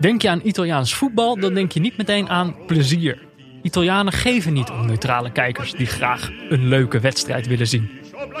Denk 0.00 0.22
je 0.22 0.30
aan 0.30 0.40
Italiaans 0.44 0.94
voetbal, 0.94 1.40
dan 1.40 1.54
denk 1.54 1.72
je 1.72 1.80
niet 1.80 1.96
meteen 1.96 2.28
aan 2.28 2.56
plezier. 2.66 3.18
Italianen 3.62 4.12
geven 4.12 4.52
niet 4.52 4.70
om 4.70 4.86
neutrale 4.86 5.32
kijkers 5.32 5.72
die 5.72 5.86
graag 5.86 6.30
een 6.48 6.68
leuke 6.68 7.00
wedstrijd 7.00 7.46
willen 7.46 7.66
zien. 7.66 7.90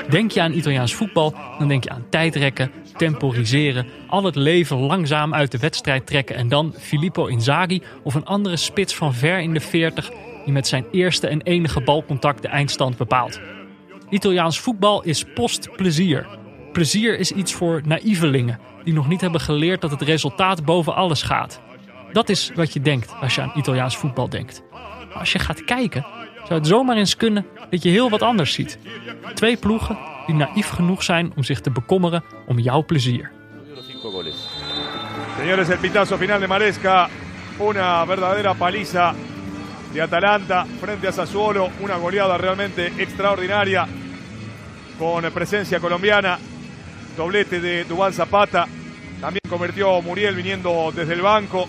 Denk 0.08 0.30
je 0.30 0.40
aan 0.40 0.52
Italiaans 0.52 0.94
voetbal, 0.94 1.34
dan 1.58 1.68
denk 1.68 1.84
je 1.84 1.90
aan 1.90 2.06
tijdrekken, 2.10 2.70
temporiseren, 2.96 3.86
al 4.06 4.24
het 4.24 4.34
leven 4.34 4.76
langzaam 4.76 5.34
uit 5.34 5.50
de 5.50 5.58
wedstrijd 5.58 6.06
trekken 6.06 6.36
en 6.36 6.48
dan 6.48 6.74
Filippo 6.78 7.26
Inzaghi 7.26 7.82
of 8.02 8.14
een 8.14 8.24
andere 8.24 8.56
spits 8.56 8.94
van 8.94 9.14
ver 9.14 9.38
in 9.38 9.54
de 9.54 9.60
40 9.60 10.10
die 10.44 10.52
met 10.52 10.66
zijn 10.66 10.84
eerste 10.90 11.26
en 11.26 11.42
enige 11.42 11.80
balcontact 11.80 12.42
de 12.42 12.48
eindstand 12.48 12.96
bepaalt. 12.96 13.40
Italiaans 14.10 14.60
voetbal 14.60 15.02
is 15.02 15.24
postplezier. 15.34 16.37
Plezier 16.78 17.18
is 17.18 17.30
iets 17.30 17.54
voor 17.54 17.80
naïvelingen 17.84 18.58
die 18.84 18.94
nog 18.94 19.08
niet 19.08 19.20
hebben 19.20 19.40
geleerd 19.40 19.80
dat 19.80 19.90
het 19.90 20.02
resultaat 20.02 20.64
boven 20.64 20.94
alles 20.94 21.22
gaat. 21.22 21.60
Dat 22.12 22.28
is 22.28 22.50
wat 22.54 22.72
je 22.72 22.80
denkt 22.80 23.14
als 23.20 23.34
je 23.34 23.40
aan 23.40 23.52
Italiaans 23.54 23.96
voetbal 23.96 24.28
denkt. 24.28 24.62
Maar 25.08 25.18
als 25.18 25.32
je 25.32 25.38
gaat 25.38 25.64
kijken, 25.64 26.06
zou 26.44 26.54
het 26.54 26.66
zomaar 26.66 26.96
eens 26.96 27.16
kunnen 27.16 27.46
dat 27.70 27.82
je 27.82 27.88
heel 27.88 28.10
wat 28.10 28.22
anders 28.22 28.52
ziet. 28.52 28.78
Twee 29.34 29.56
ploegen 29.56 29.98
die 30.26 30.34
naïef 30.34 30.68
genoeg 30.68 31.02
zijn 31.02 31.32
om 31.36 31.42
zich 31.42 31.60
te 31.60 31.70
bekommeren 31.70 32.24
om 32.46 32.58
jouw 32.58 32.84
plezier. 32.84 33.30
Señores, 35.38 35.68
el 35.68 35.78
pitazo 35.78 36.16
final 36.16 36.40
de 36.40 36.46
Maresca. 36.46 37.08
Una 37.60 38.06
verdadera 38.06 38.54
paliza 38.54 39.14
de 39.92 40.02
Atalanta 40.02 40.66
frente 40.80 41.06
a 41.06 41.12
Sassuolo. 41.12 41.70
Una 41.80 41.94
goleada 41.94 42.36
realmente 42.36 42.92
extraordinaria 42.96 43.88
con 44.98 45.30
presencia 45.32 45.80
colombiana. 45.80 46.38
Doblete 47.18 47.60
de 47.60 47.84
Dubán 47.84 48.12
Zapata. 48.12 48.68
También 49.20 49.40
convirtió 49.50 50.00
Muriel 50.00 50.36
viniendo 50.36 50.92
desde 50.94 51.14
el 51.14 51.20
banco. 51.20 51.68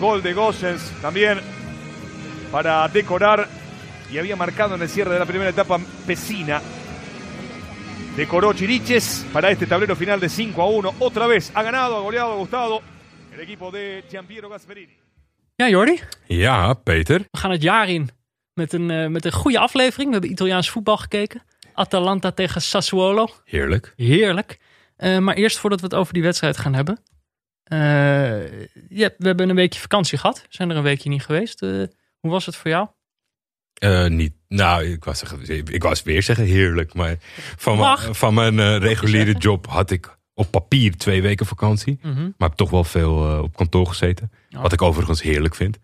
Gol 0.00 0.22
de 0.22 0.32
Gossens 0.32 0.82
también 1.02 1.38
para 2.50 2.88
decorar. 2.88 3.46
Y 4.10 4.16
había 4.18 4.34
marcado 4.34 4.74
en 4.74 4.80
el 4.82 4.88
cierre 4.88 5.12
de 5.12 5.18
la 5.18 5.26
primera 5.26 5.50
etapa 5.50 5.78
Pesina. 6.06 6.62
Decoró 8.16 8.54
Chiriches 8.54 9.26
para 9.30 9.50
este 9.50 9.66
tablero 9.66 9.94
final 9.94 10.18
de 10.20 10.28
5 10.30 10.62
a 10.62 10.66
1. 10.70 10.94
Otra 11.00 11.26
vez 11.26 11.50
ha 11.54 11.62
ganado, 11.62 11.96
ha 11.96 12.00
goleado, 12.00 12.32
ha 12.32 12.36
gustado 12.36 12.80
el 13.34 13.40
equipo 13.40 13.70
de 13.70 14.04
Giampiero 14.08 14.48
Gasperini. 14.48 14.94
Ja, 15.58 15.68
Jordi, 15.68 16.00
Ja, 16.28 16.74
Peter. 16.82 17.20
we 17.32 17.38
gaan 17.38 17.50
het 17.50 17.62
jaar 17.62 17.88
in 17.90 18.08
met 18.54 18.72
een, 18.72 18.90
eh, 18.90 19.08
met 19.08 19.24
een 19.24 19.32
goede 19.32 19.58
aflevering. 19.58 20.06
We 20.08 20.12
hebben 20.12 20.30
Italiaans 20.30 20.70
voetbal 20.70 20.96
gekeken. 20.96 21.42
Atalanta 21.76 22.30
tegen 22.30 22.62
Sassuolo. 22.62 23.28
Heerlijk. 23.44 23.92
Heerlijk. 23.96 24.58
Eh, 24.96 25.18
maar 25.18 25.34
eerst 25.34 25.58
voordat 25.58 25.80
we 25.80 25.86
het 25.86 25.94
over 25.94 26.12
die 26.14 26.22
wedstrijd 26.22 26.56
gaan 26.56 26.74
hebben. 26.74 26.98
eh, 27.64 27.78
ja, 28.88 29.10
we 29.18 29.26
hebben 29.26 29.48
een 29.48 29.56
weekje 29.56 29.80
vakantie 29.80 30.18
gehad. 30.18 30.40
We 30.40 30.46
zijn 30.50 30.70
er 30.70 30.76
een 30.76 30.82
weekje 30.82 31.08
niet 31.08 31.24
geweest. 31.24 31.62
Eh, 31.62 31.70
hoe 32.20 32.30
was 32.30 32.46
het 32.46 32.56
voor 32.56 32.70
jou? 32.70 32.88
Niet, 34.08 34.32
nou, 34.48 34.84
ik 34.84 35.04
was, 35.04 35.22
ik 35.48 35.82
was 35.82 36.02
weer 36.02 36.22
zeggen 36.22 36.44
heerlijk. 36.44 36.94
Maar 36.94 37.16
van, 37.56 37.76
Mag. 37.76 38.16
van 38.16 38.34
mijn 38.34 38.78
reguliere 38.78 39.32
job 39.38 39.66
had 39.66 39.90
ik 39.90 40.16
op 40.34 40.50
papier 40.50 40.96
twee 40.96 41.22
weken 41.22 41.46
vakantie. 41.46 41.98
Mhm. 42.02 42.22
Maar 42.22 42.48
heb 42.48 42.54
toch 42.58 42.70
wel 42.70 42.84
veel 42.84 43.40
op 43.42 43.56
kantoor 43.56 43.86
gezeten. 43.86 44.30
Wat 44.50 44.72
ik 44.72 44.82
overigens 44.82 45.22
heerlijk 45.22 45.54
vind. 45.54 45.78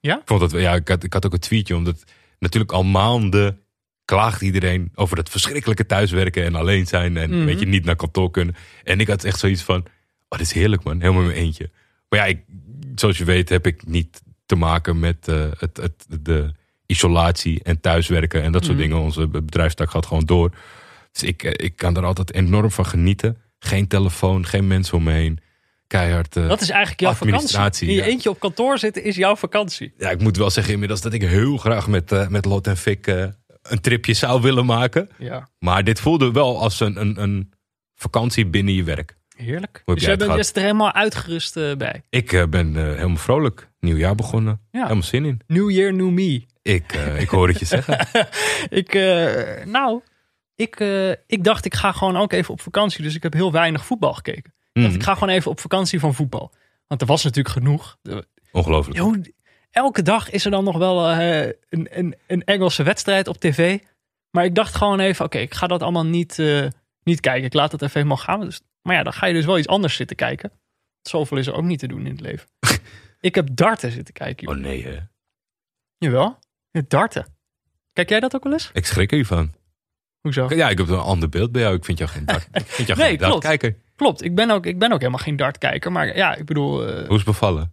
Ja? 0.00 0.16
Ik, 0.16 0.22
vond 0.24 0.40
dat, 0.40 0.50
ja, 0.50 0.74
ik, 0.74 0.88
had, 0.88 1.02
ik 1.02 1.12
had 1.12 1.26
ook 1.26 1.32
een 1.32 1.38
tweetje, 1.38 1.76
omdat 1.76 2.04
natuurlijk 2.38 2.72
al 2.72 2.84
maanden 2.84 3.61
klaagt 4.12 4.40
iedereen 4.42 4.90
over 4.94 5.16
het 5.16 5.28
verschrikkelijke 5.28 5.86
thuiswerken 5.86 6.44
en 6.44 6.54
alleen 6.54 6.86
zijn. 6.86 7.16
En 7.16 7.30
Mhm. 7.30 7.44
weet 7.44 7.60
je, 7.60 7.66
niet 7.66 7.84
naar 7.84 7.96
kantoor 7.96 8.30
kunnen. 8.30 8.54
En 8.84 9.00
ik 9.00 9.08
had 9.08 9.24
echt 9.24 9.38
zoiets 9.38 9.62
van, 9.62 9.80
oh, 10.28 10.38
dit 10.38 10.40
is 10.40 10.52
heerlijk 10.52 10.82
man, 10.84 11.00
helemaal 11.00 11.20
in 11.22 11.26
mijn 11.28 11.38
eentje. 11.40 11.70
Maar 12.08 12.18
ja, 12.18 12.24
ik, 12.26 12.38
zoals 12.94 13.18
je 13.18 13.24
weet 13.24 13.48
heb 13.48 13.66
ik 13.66 13.86
niet 13.86 14.22
te 14.46 14.56
maken 14.56 14.98
met 14.98 15.28
eh, 15.28 15.44
het, 15.58 15.76
het, 15.76 16.06
de 16.20 16.52
isolatie 16.86 17.62
en 17.62 17.80
thuiswerken 17.80 18.42
en 18.42 18.52
dat 18.52 18.64
soort 18.64 18.76
Mhm. 18.76 18.86
dingen. 18.86 19.02
Onze 19.02 19.28
bedrijfstak 19.28 19.90
gaat 19.90 20.06
gewoon 20.06 20.24
door. 20.24 20.50
Dus 21.12 21.22
ik, 21.22 21.42
eh, 21.42 21.66
ik 21.66 21.76
kan 21.76 21.96
er 21.96 22.04
altijd 22.04 22.34
enorm 22.34 22.70
van 22.70 22.86
genieten. 22.86 23.36
Geen 23.58 23.86
telefoon, 23.88 24.46
geen 24.46 24.66
mensen 24.66 24.96
om 24.96 25.02
me 25.02 25.12
heen. 25.12 25.38
Keihard. 25.86 26.36
eh, 26.36 26.48
Dat 26.48 26.60
is 26.60 26.70
eigenlijk 26.70 27.00
jouw 27.00 27.14
vakantie. 27.14 27.88
In 27.88 27.94
je 27.94 28.00
ja. 28.00 28.06
eentje 28.06 28.30
op 28.30 28.40
kantoor 28.40 28.78
zitten 28.78 29.04
is 29.04 29.16
jouw 29.16 29.36
vakantie. 29.36 29.92
ja, 29.98 30.10
ik 30.10 30.20
moet 30.20 30.36
wel 30.36 30.50
zeggen 30.50 30.72
inmiddels 30.72 31.00
dat 31.00 31.12
ik 31.12 31.22
heel 31.22 31.56
graag 31.56 31.88
met, 31.88 32.28
met 32.30 32.44
Lot 32.44 32.66
en 32.66 32.76
Fik 32.76 33.06
een 33.62 33.80
tripje 33.80 34.14
zou 34.14 34.40
willen 34.42 34.66
maken. 34.66 35.08
Ja, 35.18 35.48
Maar 35.58 35.84
dit 35.84 36.00
voelde 36.00 36.30
wel 36.32 36.60
als 36.60 36.80
een, 36.80 37.00
een, 37.00 37.22
een 37.22 37.52
vakantie 37.94 38.46
binnen 38.46 38.74
je 38.74 38.84
werk. 38.84 39.16
heerlijk. 39.36 39.82
heb 39.84 39.94
Dus 39.94 40.04
jij 40.04 40.16
bent 40.16 40.30
er 40.56 40.62
helemaal 40.62 40.92
uitgerust 40.92 41.56
eh, 41.56 41.74
bij. 41.76 42.02
Ik 42.10 42.32
eh, 42.32 42.46
ben 42.46 42.76
eh, 42.76 42.82
helemaal 42.82 43.16
vrolijk. 43.16 43.70
Nieuw 43.80 43.96
jaar 43.96 44.14
begonnen. 44.14 44.60
Ja. 44.70 44.82
Helemaal 44.82 45.02
zin 45.02 45.24
in. 45.24 45.40
New 45.46 45.70
Year, 45.70 45.94
new 45.94 46.10
me. 46.10 46.44
Ik, 46.62 46.92
eh, 46.92 47.20
ik 47.20 47.28
hoor 47.28 47.48
het 47.48 47.58
je 47.58 47.64
zeggen. 47.64 48.06
ik, 48.80 48.94
eh, 48.94 49.64
nou, 49.66 50.00
ik, 50.54 50.80
eh, 50.80 51.10
ik 51.10 51.44
dacht 51.44 51.64
ik 51.64 51.74
ga 51.74 51.92
gewoon 51.92 52.16
ook 52.16 52.32
even 52.32 52.52
op 52.52 52.60
vakantie. 52.60 53.02
Dus 53.02 53.14
ik 53.14 53.22
heb 53.22 53.32
heel 53.32 53.52
weinig 53.52 53.84
voetbal 53.84 54.14
gekeken. 54.14 54.52
Ik 54.72 54.80
dacht 54.82 54.86
Mhm. 54.86 54.94
ik 54.96 55.02
ga 55.02 55.14
gewoon 55.14 55.28
even 55.34 55.50
op 55.50 55.60
vakantie 55.60 56.00
van 56.00 56.14
voetbal. 56.14 56.52
Want 56.86 57.00
er 57.00 57.06
was 57.06 57.24
natuurlijk 57.24 57.54
genoeg. 57.54 57.98
Ongelooflijk. 58.52 58.98
Elke 59.72 60.02
dag 60.02 60.30
is 60.30 60.44
er 60.44 60.50
dan 60.50 60.64
nog 60.64 60.76
wel 60.76 61.08
eh, 61.10 61.52
een, 61.68 61.88
een, 61.98 62.14
een 62.26 62.44
Engelse 62.44 62.82
wedstrijd 62.82 63.28
op 63.28 63.36
tv. 63.36 63.78
Maar 64.30 64.44
ik 64.44 64.54
dacht 64.54 64.74
gewoon 64.74 65.00
even, 65.00 65.24
oké, 65.24 65.38
ik 65.38 65.54
ga 65.54 65.66
dat 65.66 65.82
allemaal 65.82 66.06
niet, 66.06 66.38
eh, 66.38 66.66
niet 67.04 67.20
kijken. 67.20 67.44
Ik 67.44 67.52
laat 67.54 67.72
het 67.72 67.82
even 67.82 67.94
helemaal 67.94 68.16
gaan. 68.24 68.40
Dus, 68.40 68.60
maar 68.82 68.96
ja, 68.96 69.02
dan 69.02 69.12
ga 69.12 69.26
je 69.26 69.34
dus 69.34 69.44
wel 69.44 69.58
iets 69.58 69.66
anders 69.68 69.96
zitten 69.96 70.16
kijken. 70.16 70.52
Zoveel 71.02 71.38
is 71.38 71.46
er 71.46 71.54
ook 71.54 71.64
niet 71.64 71.78
te 71.78 71.86
doen 71.88 72.06
in 72.06 72.12
het 72.12 72.20
leven. 72.20 72.48
ik 73.20 73.34
heb 73.34 73.48
darten 73.52 73.90
zitten 73.92 74.14
kijken. 74.14 74.46
joh. 74.46 74.56
Oh 74.56 74.62
nee, 74.62 74.84
hè. 74.84 74.98
Jawel, 75.98 76.38
het 76.70 76.90
darten. 76.90 77.26
Kijk 77.92 78.08
jij 78.08 78.20
dat 78.20 78.34
ook 78.34 78.44
wel 78.44 78.52
eens? 78.52 78.70
Ik 78.72 78.86
schrik 78.86 79.12
ervan. 79.12 79.52
Hoezo? 80.20 80.46
Ja, 80.54 80.68
ik 80.68 80.78
heb 80.78 80.88
een 80.88 80.98
ander 80.98 81.28
beeld 81.28 81.52
bij 81.52 81.62
jou. 81.62 81.74
Ik 81.74 81.84
vind 81.84 81.98
jou 81.98 82.10
geen 82.10 82.24
dart, 82.24 82.48
ik 82.52 82.66
vind 82.66 82.88
jou 82.88 82.98
Nee, 83.00 83.08
geen 83.08 83.18
klopt. 83.18 83.32
dartkijker. 83.32 83.76
Klopt, 83.96 84.22
ik 84.22 84.34
ben, 84.34 84.50
ook, 84.50 84.66
ik 84.66 84.78
ben 84.78 84.92
ook 84.92 84.98
helemaal 84.98 85.20
geen 85.20 85.36
dartkijker. 85.36 85.92
Maar 85.92 86.16
ja, 86.16 86.34
ik 86.34 86.44
bedoel, 86.44 86.86
eh, 86.86 86.94
Hoe 86.94 87.08
is 87.08 87.14
het 87.16 87.24
bevallen? 87.24 87.72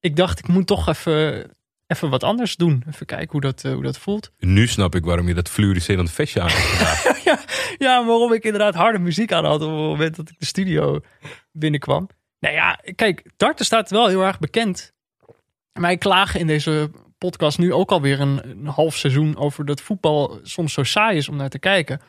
Ik 0.00 0.16
dacht 0.16 0.38
ik 0.38 0.48
moet 0.48 0.66
toch 0.66 0.88
even, 0.88 1.50
even 1.86 2.10
wat 2.10 2.22
anders 2.22 2.56
doen. 2.56 2.84
Even 2.88 3.06
kijken 3.06 3.30
hoe 3.30 3.40
dat, 3.40 3.64
eh, 3.64 3.72
hoe 3.72 3.82
dat 3.82 3.98
voelt. 3.98 4.32
Nu 4.38 4.66
snap 4.66 4.94
ik 4.94 5.04
waarom 5.04 5.28
je 5.28 5.34
dat 5.34 5.48
fluoriserend 5.48 6.10
vestje 6.10 6.40
aan 6.40 6.48
hebt 6.48 6.60
gedaan. 6.60 7.14
ja, 7.28 7.40
ja, 7.78 8.06
waarom 8.06 8.32
ik 8.32 8.44
inderdaad 8.44 8.74
harde 8.74 8.98
muziek 8.98 9.32
aan 9.32 9.44
had 9.44 9.62
op 9.62 9.70
het 9.70 9.78
moment 9.78 10.16
dat 10.16 10.28
ik 10.28 10.38
de 10.38 10.46
studio 10.46 11.00
binnenkwam. 11.52 12.08
Nou 12.38 12.54
ja, 12.54 12.80
kijk, 12.94 13.30
darten 13.36 13.64
staat 13.64 13.90
wel 13.90 14.06
heel 14.06 14.22
erg 14.22 14.38
bekend. 14.38 14.92
Wij 15.72 15.96
klagen 15.96 16.40
in 16.40 16.46
deze 16.46 16.90
podcast 17.18 17.58
nu 17.58 17.72
ook 17.72 17.90
alweer 17.90 18.20
een, 18.20 18.50
een 18.50 18.66
half 18.66 18.96
seizoen 18.96 19.36
over 19.36 19.64
dat 19.64 19.80
voetbal 19.80 20.40
soms 20.42 20.72
zo 20.72 20.82
saai 20.82 21.16
is 21.16 21.28
om 21.28 21.36
naar 21.36 21.48
te 21.48 21.58
kijken. 21.58 22.00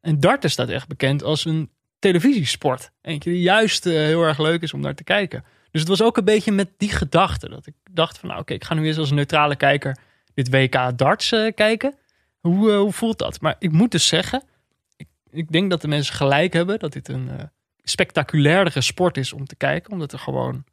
En 0.00 0.20
darten 0.20 0.50
staat 0.50 0.68
echt 0.68 0.88
bekend 0.88 1.22
als 1.22 1.44
een 1.44 1.70
televisiesport. 1.98 2.90
Eentje 3.02 3.30
die 3.30 3.42
juist 3.42 3.86
eh, 3.86 3.92
heel 3.92 4.22
erg 4.22 4.38
leuk 4.38 4.62
is 4.62 4.72
om 4.72 4.80
naar 4.80 4.94
te 4.94 5.04
kijken. 5.04 5.44
Dus 5.70 5.80
het 5.80 5.88
was 5.88 6.02
ook 6.02 6.16
een 6.16 6.24
beetje 6.24 6.52
met 6.52 6.68
die 6.76 6.90
gedachte 6.90 7.48
dat 7.48 7.66
ik 7.66 7.74
dacht 7.90 8.18
van 8.18 8.28
nou 8.28 8.40
oké, 8.40 8.54
ik 8.54 8.64
ga 8.64 8.74
nu 8.74 8.86
eens 8.86 8.98
als 8.98 9.10
neutrale 9.10 9.56
kijker 9.56 9.98
dit 10.34 10.50
WK 10.50 10.98
darts 10.98 11.32
eh, 11.32 11.52
kijken. 11.54 11.94
Hoe, 12.40 12.72
eh, 12.72 12.78
hoe 12.78 12.92
voelt 12.92 13.18
dat? 13.18 13.40
Maar 13.40 13.56
ik 13.58 13.72
moet 13.72 13.90
dus 13.90 14.06
zeggen, 14.06 14.42
ik, 14.96 15.06
ik 15.30 15.52
denk 15.52 15.70
dat 15.70 15.80
de 15.80 15.88
mensen 15.88 16.14
gelijk 16.14 16.52
hebben 16.52 16.78
dat 16.78 16.92
dit 16.92 17.08
een 17.08 17.28
eh 17.28 17.44
spectaculairdere 17.88 18.80
sport 18.80 19.16
is 19.16 19.32
om 19.32 19.46
te 19.46 19.56
kijken. 19.56 19.92
Omdat 19.92 20.12
er 20.12 20.18
gewoon... 20.18 20.64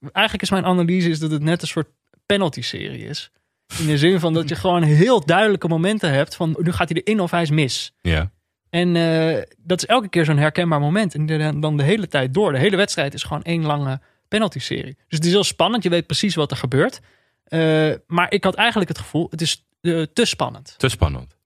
Eigenlijk 0.00 0.42
is 0.42 0.50
mijn 0.50 0.64
analyse 0.64 1.08
is 1.08 1.18
dat 1.18 1.30
het 1.30 1.42
net 1.42 1.62
een 1.62 1.68
soort 1.68 1.88
penalty-serie 2.26 3.04
is. 3.04 3.30
In 3.78 3.86
de 3.86 3.98
zin 3.98 4.20
van 4.20 4.32
dat 4.32 4.48
je 4.48 4.54
gewoon 4.64 4.82
heel 4.82 5.24
duidelijke 5.24 5.68
momenten 5.68 6.12
hebt 6.12 6.36
van 6.36 6.56
nu 6.58 6.72
gaat 6.72 6.88
hij 6.88 7.02
erin 7.02 7.20
of 7.20 7.30
hij 7.30 7.42
is 7.42 7.50
mis. 7.50 7.92
Ja. 8.00 8.30
En 8.74 8.96
eh, 8.96 9.42
dat 9.58 9.78
is 9.82 9.86
elke 9.86 10.08
keer 10.08 10.24
zo'n 10.24 10.36
herkenbaar 10.38 10.80
moment. 10.80 11.14
En 11.14 11.26
de- 11.26 11.58
dan 11.58 11.76
de 11.76 11.82
hele 11.82 12.08
tijd 12.08 12.34
door. 12.34 12.52
De 12.52 12.58
hele 12.58 12.76
wedstrijd 12.76 13.14
is 13.14 13.22
gewoon 13.22 13.42
één 13.42 13.64
lange 13.66 14.00
penalty-serie. 14.28 14.94
Dus 15.08 15.18
het 15.18 15.24
is 15.24 15.32
heel 15.32 15.44
spannend. 15.44 15.82
Je 15.82 15.88
weet 15.88 16.06
precies 16.06 16.34
wat 16.34 16.50
er 16.50 16.56
gebeurt. 16.56 17.00
Eh, 17.44 17.90
maar 18.06 18.30
ik 18.32 18.44
had 18.44 18.54
eigenlijk 18.54 18.88
het 18.88 18.98
gevoel, 18.98 19.26
het 19.30 19.40
is 19.40 19.66
eh, 19.80 20.02
te 20.12 20.24
spannend. 20.24 20.74
Te 20.78 20.88
spannend. 20.88 21.36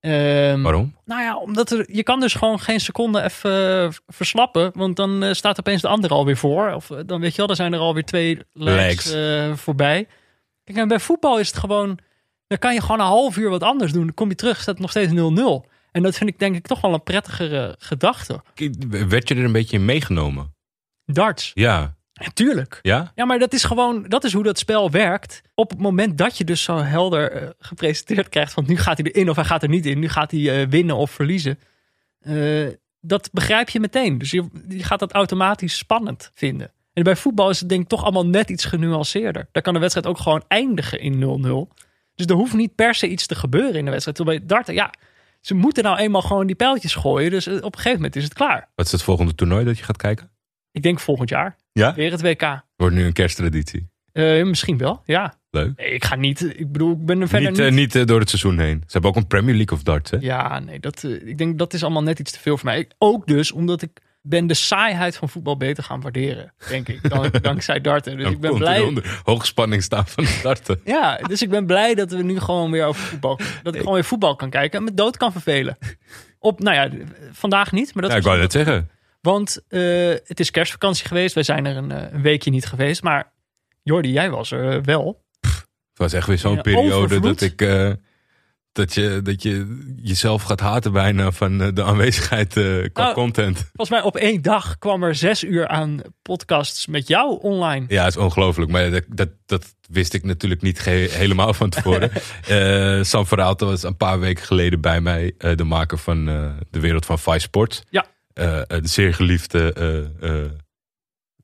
Ehm, 0.00 0.62
Waarom? 0.62 0.96
nou 1.04 1.22
ja, 1.22 1.36
omdat 1.36 1.70
er, 1.70 1.86
je 1.92 2.02
kan 2.02 2.20
dus 2.20 2.34
gewoon 2.34 2.60
geen 2.60 2.80
seconde 2.80 3.22
even 3.22 3.92
verslappen. 4.06 4.70
Want 4.74 4.96
dan 4.96 5.34
staat 5.34 5.58
opeens 5.58 5.82
de 5.82 5.88
andere 5.88 6.14
alweer 6.14 6.36
voor. 6.36 6.72
Of 6.72 6.86
dan 6.86 7.20
weet 7.20 7.30
je 7.30 7.36
wel, 7.36 7.46
dan 7.46 7.56
zijn 7.56 7.72
er 7.72 7.78
alweer 7.78 8.04
twee 8.04 8.38
legs, 8.52 9.14
voorbij. 9.54 10.06
Kijk, 10.64 10.78
en 10.78 10.88
bij 10.88 11.00
voetbal 11.00 11.38
is 11.38 11.46
het 11.48 11.56
gewoon... 11.58 11.98
Dan 12.46 12.58
kan 12.58 12.74
je 12.74 12.80
gewoon 12.80 13.00
een 13.00 13.06
half 13.06 13.36
uur 13.36 13.50
wat 13.50 13.62
anders 13.62 13.92
doen. 13.92 14.04
Dan 14.04 14.14
kom 14.14 14.28
je 14.28 14.34
terug, 14.34 14.56
staat 14.60 14.66
het 14.74 14.78
nog 14.78 14.90
steeds 14.90 15.12
0-0. 15.12 15.72
En 15.94 16.02
dat 16.02 16.16
vind 16.16 16.30
ik 16.30 16.38
denk 16.38 16.56
ik 16.56 16.66
toch 16.66 16.80
wel 16.80 16.94
een 16.94 17.02
prettigere 17.02 17.74
gedachte. 17.78 18.42
Werd 18.88 19.28
je 19.28 19.34
er 19.34 19.44
een 19.44 19.52
beetje 19.52 19.76
in 19.76 19.84
meegenomen? 19.84 20.54
Darts, 21.04 21.50
Ja. 21.54 21.96
natuurlijk. 22.12 22.78
Ja? 22.82 23.12
Ja, 23.14 23.24
maar 23.24 23.38
dat 23.38 23.52
is 23.52 23.64
gewoon, 23.64 24.04
dat 24.08 24.24
is 24.24 24.32
hoe 24.32 24.42
dat 24.42 24.58
spel 24.58 24.90
werkt. 24.90 25.42
Op 25.54 25.70
het 25.70 25.78
moment 25.78 26.18
dat 26.18 26.38
je 26.38 26.44
dus 26.44 26.62
zo 26.62 26.76
helder 26.76 27.30
eh, 27.32 27.48
gepresenteerd 27.58 28.28
krijgt 28.28 28.52
van 28.52 28.64
nu 28.66 28.76
gaat 28.76 28.98
hij 28.98 29.10
erin 29.10 29.30
of 29.30 29.36
hij 29.36 29.44
gaat 29.44 29.62
er 29.62 29.68
niet 29.68 29.86
in. 29.86 29.98
Nu 29.98 30.08
gaat 30.08 30.30
hij 30.30 30.60
eh, 30.62 30.68
winnen 30.68 30.96
of 30.96 31.10
verliezen. 31.10 31.58
Eh, 32.20 32.66
dat 33.00 33.28
begrijp 33.32 33.68
je 33.68 33.80
meteen. 33.80 34.18
Dus 34.18 34.30
je, 34.30 34.44
je 34.68 34.82
gaat 34.82 34.98
dat 34.98 35.12
automatisch 35.12 35.76
spannend 35.76 36.30
vinden. 36.34 36.72
En 36.92 37.02
bij 37.02 37.16
voetbal 37.16 37.50
is 37.50 37.60
het 37.60 37.68
denk 37.68 37.82
ik 37.82 37.88
toch 37.88 38.02
allemaal 38.02 38.26
net 38.26 38.50
iets 38.50 38.64
genuanceerder. 38.64 39.48
Daar 39.52 39.62
kan 39.62 39.74
de 39.74 39.80
wedstrijd 39.80 40.06
ook 40.06 40.18
gewoon 40.18 40.44
eindigen 40.48 41.00
in 41.00 41.14
0-0. 41.20 41.82
Dus 42.14 42.26
er 42.26 42.34
hoeft 42.34 42.54
niet 42.54 42.74
per 42.74 42.94
se 42.94 43.08
iets 43.08 43.26
te 43.26 43.34
gebeuren 43.34 43.74
in 43.74 43.84
de 43.84 43.90
wedstrijd. 43.90 44.16
Terwijl 44.16 44.38
bij 44.38 44.46
darten, 44.46 44.74
ja, 44.74 44.92
ze 45.46 45.54
moeten 45.54 45.84
nou 45.84 45.98
eenmaal 45.98 46.22
gewoon 46.22 46.46
die 46.46 46.56
pijltjes 46.56 46.94
gooien. 46.94 47.30
Dus 47.30 47.46
eh, 47.46 47.54
op 47.54 47.62
een 47.64 47.74
gegeven 47.74 47.96
moment 47.96 48.16
is 48.16 48.24
het 48.24 48.34
klaar. 48.34 48.68
Wat 48.74 48.86
is 48.86 48.92
het 48.92 49.02
volgende 49.02 49.34
toernooi 49.34 49.64
dat 49.64 49.78
je 49.78 49.84
gaat 49.84 49.96
kijken? 49.96 50.30
Ik 50.70 50.82
denk 50.82 51.00
volgend 51.00 51.28
jaar 51.28 51.56
Ja? 51.72 51.94
weer 51.94 52.10
het 52.10 52.22
WK. 52.22 52.62
Wordt 52.76 52.94
nu 52.94 53.04
een 53.04 53.12
kersttraditie. 53.12 53.88
Eh, 54.12 54.44
misschien 54.44 54.78
wel, 54.78 55.02
ja. 55.04 55.34
Leuk. 55.50 55.76
Nee, 55.76 55.90
ik 55.90 56.04
ga 56.04 56.14
niet, 56.14 56.58
ik 56.58 56.72
bedoel, 56.72 56.92
ik 56.92 57.06
ben 57.06 57.20
er 57.20 57.28
verder 57.28 57.50
Niet, 57.50 57.58
niet... 57.60 57.94
eh, 57.94 57.96
niet 57.96 58.08
door 58.08 58.20
het 58.20 58.28
seizoen 58.28 58.58
heen. 58.58 58.78
Ze 58.86 58.92
hebben 58.92 59.10
ook 59.10 59.16
een 59.16 59.26
Premier 59.26 59.54
League 59.54 59.76
of 59.76 59.82
darts, 59.82 60.10
hè? 60.10 60.16
Ja, 60.20 60.58
nee, 60.58 60.80
dat, 60.80 61.02
ik 61.02 61.38
denk 61.38 61.58
dat 61.58 61.72
is 61.74 61.82
allemaal 61.82 62.02
net 62.02 62.18
iets 62.18 62.32
te 62.32 62.40
veel 62.40 62.56
voor 62.56 62.66
mij. 62.68 62.88
Ook 62.98 63.26
dus 63.26 63.52
omdat 63.52 63.82
ik 63.82 64.00
ben 64.26 64.46
de 64.46 64.54
saaiheid 64.54 65.16
van 65.16 65.28
voetbal 65.28 65.56
beter 65.56 65.84
gaan 65.84 66.00
waarderen, 66.00 66.52
denk 66.68 66.88
ik. 66.88 67.08
Dan, 67.08 67.30
dankzij 67.42 67.80
darten. 67.80 68.16
Dus 68.16 68.30
ik 68.30 68.40
ben 68.40 68.54
blij. 68.54 69.02
hoogspanning 69.22 69.82
staan 69.82 70.06
van 70.06 70.26
darten. 70.42 70.80
Ja, 70.84 71.16
dus 71.16 71.42
ik 71.42 71.50
ben 71.50 71.66
blij 71.66 71.94
dat 71.94 72.10
we 72.10 72.22
nu 72.22 72.40
gewoon 72.40 72.70
weer 72.70 72.84
over 72.84 73.02
voetbal. 73.02 73.38
Dat 73.62 73.74
ik 73.74 73.80
gewoon 73.80 73.94
weer 73.94 74.04
voetbal 74.04 74.36
kan 74.36 74.50
kijken 74.50 74.78
en 74.78 74.84
me 74.84 74.94
dood 74.94 75.16
kan 75.16 75.32
vervelen. 75.32 75.78
Op, 76.38 76.60
nou 76.60 76.76
ja, 76.76 77.06
vandaag 77.32 77.72
niet, 77.72 77.94
maar 77.94 78.02
dat 78.02 78.12
Ja, 78.12 78.18
ik 78.18 78.24
wou 78.24 78.38
net 78.38 78.52
zeggen. 78.52 78.90
Want 79.20 79.64
eh, 79.68 79.80
het 80.24 80.40
is 80.40 80.50
kerstvakantie 80.50 81.06
geweest. 81.06 81.34
Wij 81.34 81.42
zijn 81.42 81.66
er 81.66 81.76
een, 81.76 81.92
eh, 81.92 82.12
een 82.12 82.22
weekje 82.22 82.50
niet 82.50 82.66
geweest. 82.66 83.02
Maar 83.02 83.32
Jordi, 83.82 84.12
jij 84.12 84.30
was 84.30 84.50
er 84.50 84.76
eh, 84.76 84.82
wel. 84.82 85.24
Het 85.40 86.02
was 86.02 86.12
echt 86.12 86.26
weer 86.26 86.38
zo'n 86.38 86.62
periode 86.62 86.92
overvloed. 86.92 87.38
dat 87.38 87.40
ik... 87.40 87.60
dat, 88.74 88.94
je, 88.94 89.20
dat 89.22 89.42
je 89.42 89.82
jezelf 90.02 90.42
gaat 90.42 90.60
haten 90.60 90.92
bijna 90.92 91.30
van 91.32 91.60
eh, 91.60 91.68
de 91.74 91.82
aanwezigheid 91.84 92.56
eh, 92.56 92.64
qua 92.92 93.02
Nou, 93.02 93.14
content. 93.14 93.56
Volgens 93.58 93.90
mij 93.90 94.02
op 94.02 94.16
één 94.16 94.42
dag 94.42 94.78
kwam 94.78 95.02
er 95.02 95.14
zes 95.14 95.42
uur 95.44 95.68
aan 95.68 96.00
podcasts 96.22 96.86
met 96.86 97.08
jou 97.08 97.38
online. 97.40 97.84
Ja, 97.88 98.04
het 98.04 98.16
is 98.16 98.22
ongelooflijk. 98.22 98.70
Maar 98.70 98.90
dat, 98.90 99.04
dat, 99.08 99.28
dat 99.46 99.74
wist 99.90 100.14
ik 100.14 100.24
natuurlijk 100.24 100.62
niet 100.62 100.82
helemaal 100.82 101.54
van 101.54 101.70
tevoren. 101.70 102.10
Eh 102.48 103.02
Sam 103.02 103.26
Verhaalten 103.26 103.66
was 103.66 103.82
een 103.82 103.96
paar 103.96 104.20
weken 104.20 104.44
geleden 104.44 104.80
bij 104.80 105.00
mij. 105.00 105.34
de 105.38 105.64
maker 105.64 105.98
van 105.98 106.24
De 106.70 106.80
Wereld 106.80 107.06
van 107.06 107.18
Vice 107.18 107.38
Sports. 107.40 107.82
Ja. 107.90 108.06
De 108.32 108.80
zeer 108.82 109.14
geliefde 109.14 109.72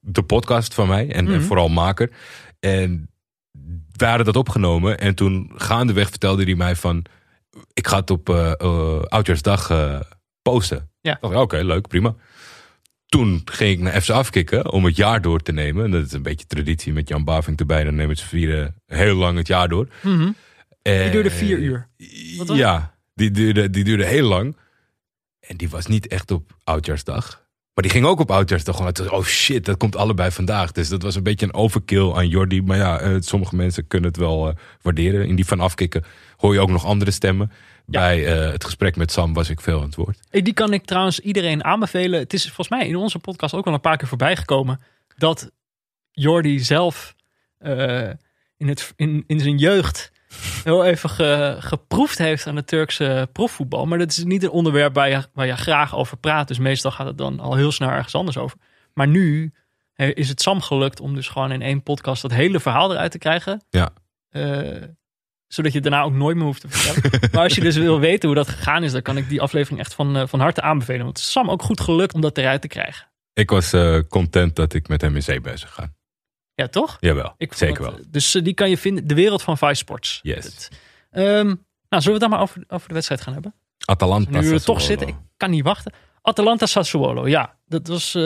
de 0.01 0.23
podcast 0.23 0.75
van 0.75 0.89
mij. 0.89 1.13
En, 1.13 1.27
en 1.27 1.33
Mhm. 1.33 1.41
vooral 1.41 1.69
maker. 1.69 2.11
En 2.61 3.11
we 3.97 4.05
hadden 4.07 4.27
dat 4.27 4.37
opgenomen. 4.37 4.99
En 4.99 5.15
toen 5.15 5.51
gaandeweg 5.55 6.09
vertelde 6.09 6.45
hij 6.45 6.55
mij 6.55 6.77
van... 6.77 7.05
Ik 7.73 7.87
ga 7.87 7.97
het 7.97 8.11
op 8.11 8.29
eh 8.29 8.53
eh, 8.61 9.03
Oudjaarsdag 9.03 9.71
eh, 9.71 10.01
posten. 10.43 10.91
Ja. 11.01 11.19
Oké, 11.21 11.57
leuk, 11.57 11.89
prima. 11.89 12.15
Toen 13.07 13.43
ging 13.45 13.71
ik 13.73 13.79
naar 13.81 14.01
FC 14.01 14.11
afkicken 14.11 14.71
om 14.73 14.85
het 14.85 14.97
jaar 14.97 15.23
door 15.23 15.41
te 15.41 15.53
nemen. 15.53 15.85
En 15.85 15.91
dat 15.91 16.07
is 16.07 16.13
een 16.13 16.23
beetje 16.23 16.47
traditie 16.47 16.93
met 16.93 17.09
Jan 17.09 17.25
Bavink 17.25 17.61
erbij. 17.61 17.85
Dan 17.85 17.95
nemen 17.95 18.17
ze 18.17 18.27
vieren 18.27 18.75
heel 18.87 19.15
lang 19.17 19.37
het 19.39 19.47
jaar 19.47 19.69
door. 19.69 19.89
Mhm. 20.03 20.19
Die 20.83 20.93
En- 20.95 21.13
duurde 21.13 21.31
vier 21.31 21.59
uur. 21.59 21.89
Wat 22.37 22.57
Ja, 22.57 22.95
die 23.15 23.31
duurde, 23.31 23.71
die 23.71 23.85
duurde 23.85 24.05
heel 24.07 24.29
lang. 24.29 24.57
En 25.41 25.57
die 25.57 25.69
was 25.69 25.87
niet 25.87 26.07
echt 26.07 26.31
op 26.31 26.57
Oudjaarsdag. 26.65 27.40
Maar 27.81 27.89
die 27.89 27.99
ging 27.99 28.11
ook 28.11 28.21
op 28.21 28.31
Oudjaarsdag. 28.31 28.77
Gewoon 28.77 28.93
uit, 28.97 29.11
oh 29.11 29.25
shit, 29.25 29.65
dat 29.65 29.77
komt 29.77 29.97
allebei 29.97 30.31
vandaag. 30.31 30.73
Dus 30.73 30.89
dat 30.89 31.03
was 31.03 31.15
een 31.15 31.23
beetje 31.23 31.47
een 31.47 31.55
overkill 31.55 32.13
aan 32.13 32.29
Jordi. 32.29 32.63
Maar 32.63 32.77
ja, 32.77 32.99
eh, 32.99 33.17
sommige 33.21 33.57
mensen 33.57 33.87
kunnen 33.87 34.09
het 34.09 34.19
wel 34.19 34.49
eh, 34.49 34.55
waarderen. 34.83 35.27
In 35.27 35.37
die 35.37 35.47
van 35.47 35.61
afkicken 35.61 36.05
hoor 36.37 36.53
je 36.53 36.61
ook 36.61 36.71
nog 36.71 36.85
andere 36.85 37.11
stemmen. 37.11 37.53
Bij 37.87 38.27
eh, 38.27 38.53
het 38.53 38.65
gesprek 38.65 38.97
met 38.97 39.13
Sam 39.13 39.33
was 39.35 39.51
ik 39.51 39.61
veel 39.61 39.79
aan 39.79 39.87
het 39.87 39.95
woord. 39.95 40.19
Hey, 40.31 40.43
Die 40.43 40.53
kan 40.53 40.73
ik 40.73 40.85
trouwens 40.85 41.21
iedereen 41.21 41.65
aanbevelen. 41.65 42.21
Het 42.21 42.33
is 42.33 42.45
volgens 42.45 42.69
mij 42.69 42.87
in 42.87 42.97
onze 42.97 43.19
podcast 43.19 43.55
ook 43.55 43.67
al 43.67 43.73
een 43.73 43.81
paar 43.81 43.97
keer 43.97 44.09
voorbij 44.09 44.37
gekomen. 44.37 44.81
Dat 45.17 45.51
Jordi 46.11 46.59
zelf 46.59 47.15
in, 48.57 48.69
het, 48.69 48.93
in, 48.97 49.25
in 49.27 49.41
zijn 49.41 49.59
jeugd 49.59 50.13
heel 50.65 50.85
even 50.85 51.11
ge- 51.11 51.57
geproefd 51.59 52.19
heeft 52.19 52.47
aan 52.47 52.57
het 52.57 52.67
Turkse 52.67 53.29
profvoetbal. 53.33 53.87
Maar 53.87 53.99
dat 53.99 54.11
is 54.11 54.25
niet 54.25 54.43
een 54.43 54.51
onderwerp 54.51 54.95
waar 54.95 55.09
je, 55.09 55.23
waar 55.33 55.47
je 55.47 55.57
graag 55.57 55.95
over 55.97 56.17
praat. 56.17 56.49
Dus 56.49 56.59
meestal 56.59 56.91
gaat 56.91 57.07
het 57.07 57.19
dan 57.19 57.41
al 57.41 57.55
heel 57.55 57.73
snel 57.73 57.89
ergens 57.91 58.15
anders 58.15 58.37
over. 58.37 58.57
Maar 58.95 59.09
nu 59.09 59.53
is 59.95 60.29
het 60.29 60.43
Sam 60.43 60.61
gelukt 60.61 61.01
om 61.01 61.15
dus 61.15 61.29
gewoon 61.29 61.53
in 61.53 61.63
één 61.63 61.83
podcast 61.83 62.23
dat 62.23 62.31
hele 62.31 62.61
verhaal 62.61 62.93
eruit 62.93 63.11
te 63.11 63.19
krijgen. 63.19 63.65
Ja. 63.71 63.91
Eh, 64.29 64.83
zodat 65.47 65.73
je 65.73 65.79
het 65.79 65.91
daarna 65.91 66.03
ook 66.03 66.13
nooit 66.13 66.37
meer 66.37 66.45
hoeft 66.45 66.61
te 66.61 66.69
vertellen. 66.69 67.21
maar 67.33 67.43
als 67.43 67.55
je 67.55 67.61
dus 67.61 67.77
wil 67.77 68.01
weten 68.01 68.29
hoe 68.29 68.37
dat 68.39 68.49
gegaan 68.49 68.83
is, 68.83 68.93
dan 68.93 69.03
kan 69.03 69.17
ik 69.17 69.29
die 69.29 69.41
aflevering 69.41 69.81
echt 69.81 69.95
van, 69.95 70.17
eh, 70.17 70.27
van 70.27 70.41
harte 70.41 70.61
aanbevelen. 70.63 71.05
Want 71.05 71.17
het 71.17 71.27
is 71.27 71.33
Sam 71.33 71.51
ook 71.51 71.63
goed 71.63 71.81
gelukt 71.81 72.15
om 72.15 72.21
dat 72.21 72.39
eruit 72.39 72.61
te 72.61 72.69
krijgen. 72.69 73.09
Ik 73.33 73.51
was 73.51 73.73
eh, 73.73 73.99
content 74.09 74.57
dat 74.57 74.75
ik 74.75 74.89
met 74.89 75.01
hem 75.01 75.15
in 75.15 75.23
zee 75.23 75.41
ben 75.41 75.59
gegaan. 75.59 75.95
Ja, 76.61 76.69
toch? 76.69 76.97
Jawel, 77.01 77.35
Ik 77.37 77.53
zeker 77.53 77.83
wel. 77.83 77.93
eh, 77.93 78.05
Dus 78.09 78.35
eh, 78.35 78.43
die 78.45 78.55
kan 78.55 78.71
je 78.71 78.79
vinden. 78.79 79.07
De 79.07 79.15
wereld 79.15 79.43
van 79.43 79.59
Vice 79.59 79.75
Sports. 79.75 80.19
Yes. 80.23 80.69
Ehm, 81.11 81.25
nou, 81.25 82.03
zullen 82.03 82.05
we 82.05 82.11
het 82.11 82.21
dan 82.21 82.31
maar 82.31 82.41
over, 82.41 82.65
over 82.69 82.89
de 82.89 82.95
wedstrijd 82.95 83.21
gaan 83.21 83.33
hebben? 83.33 83.55
Atalanta. 83.85 84.41
Nu 84.41 84.49
we 84.49 84.55
er 84.55 84.65
toch 84.65 84.81
zitten, 84.81 85.09
ik 85.09 85.15
kan 85.37 85.51
niet 85.51 85.65
wachten. 85.65 85.93
Atalanta 86.23 86.67
Sassuolo, 86.67 87.29
ja. 87.29 87.59
Dat 87.67 87.87
was 87.87 88.15
eh, 88.15 88.23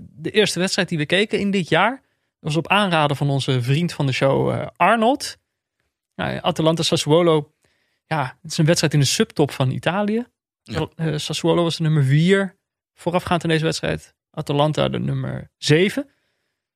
de 0.00 0.30
eerste 0.30 0.58
wedstrijd 0.58 0.88
die 0.88 0.98
we 0.98 1.06
keken 1.06 1.38
in 1.40 1.50
dit 1.50 1.68
jaar. 1.68 1.90
Dat 1.90 2.00
was 2.40 2.56
op 2.56 2.68
aanraden 2.68 3.16
van 3.16 3.30
onze 3.30 3.62
vriend 3.62 3.92
van 3.92 4.06
de 4.06 4.12
show 4.12 4.50
eh, 4.50 4.66
Arnold. 4.76 5.36
Nou, 6.14 6.38
Atalanta 6.42 6.82
Sassuolo, 6.82 7.52
ja, 8.06 8.38
het 8.42 8.50
is 8.50 8.58
een 8.58 8.64
wedstrijd 8.64 8.92
in 8.94 9.00
de 9.00 9.06
subtop 9.06 9.50
van 9.50 9.70
Italië. 9.70 10.26
Ja. 10.62 10.88
Eh, 10.96 11.16
Sassuolo 11.16 11.62
was 11.62 11.76
de 11.76 11.82
nummer 11.82 12.04
vier 12.04 12.56
voorafgaand 12.94 13.42
aan 13.42 13.50
deze 13.50 13.64
wedstrijd. 13.64 14.14
Atalanta 14.30 14.88
de 14.88 14.98
nummer 14.98 15.50
zeven. 15.56 16.08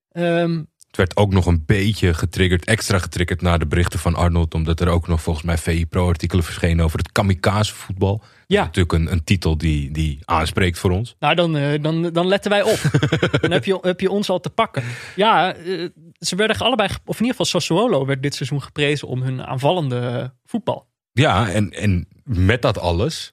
Ehm, 0.08 0.62
Het 0.92 1.00
werd 1.00 1.16
ook 1.16 1.32
nog 1.32 1.46
een 1.46 1.62
beetje 1.66 2.14
getriggerd, 2.14 2.64
extra 2.64 2.98
getriggerd 2.98 3.42
na 3.42 3.58
de 3.58 3.66
berichten 3.66 3.98
van 3.98 4.14
Arnold. 4.14 4.54
Omdat 4.54 4.80
er 4.80 4.88
ook 4.88 5.08
nog 5.08 5.22
volgens 5.22 5.44
mij 5.44 5.58
VI 5.58 5.86
Pro 5.86 6.08
artikelen 6.08 6.44
verschenen 6.44 6.84
over 6.84 6.98
het 6.98 7.12
kamikaze 7.12 7.74
voetbal. 7.74 8.22
Ja, 8.46 8.62
natuurlijk 8.62 8.92
een, 8.92 9.12
een 9.12 9.24
titel 9.24 9.58
die, 9.58 9.90
die 9.90 10.18
aanspreekt 10.24 10.78
voor 10.78 10.90
ons. 10.90 11.16
Nou, 11.18 11.34
dan, 11.34 11.56
eh, 11.56 11.82
dan, 11.82 12.02
dan 12.02 12.26
letten 12.26 12.50
wij 12.50 12.62
op. 12.62 12.80
dan 13.40 13.50
heb 13.50 13.64
je, 13.64 13.78
heb 13.80 14.00
je 14.00 14.10
ons 14.10 14.30
al 14.30 14.40
te 14.40 14.50
pakken. 14.50 14.82
Ja, 15.16 15.54
eh, 15.54 15.88
ze 16.18 16.36
werden 16.36 16.56
allebei, 16.58 16.88
of 16.88 17.20
in 17.20 17.24
ieder 17.24 17.30
geval 17.30 17.46
Sassuolo 17.46 18.06
werd 18.06 18.22
dit 18.22 18.34
seizoen 18.34 18.62
geprezen 18.62 19.08
om 19.08 19.22
hun 19.22 19.42
aanvallende 19.42 20.32
voetbal. 20.44 20.88
Ja, 21.12 21.50
en, 21.50 21.70
en 21.70 22.08
met 22.24 22.62
dat 22.62 22.78
alles 22.78 23.32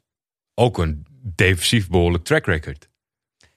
ook 0.54 0.78
een 0.78 1.06
defensief 1.36 1.90
behoorlijk 1.90 2.24
track 2.24 2.46
record. 2.46 2.89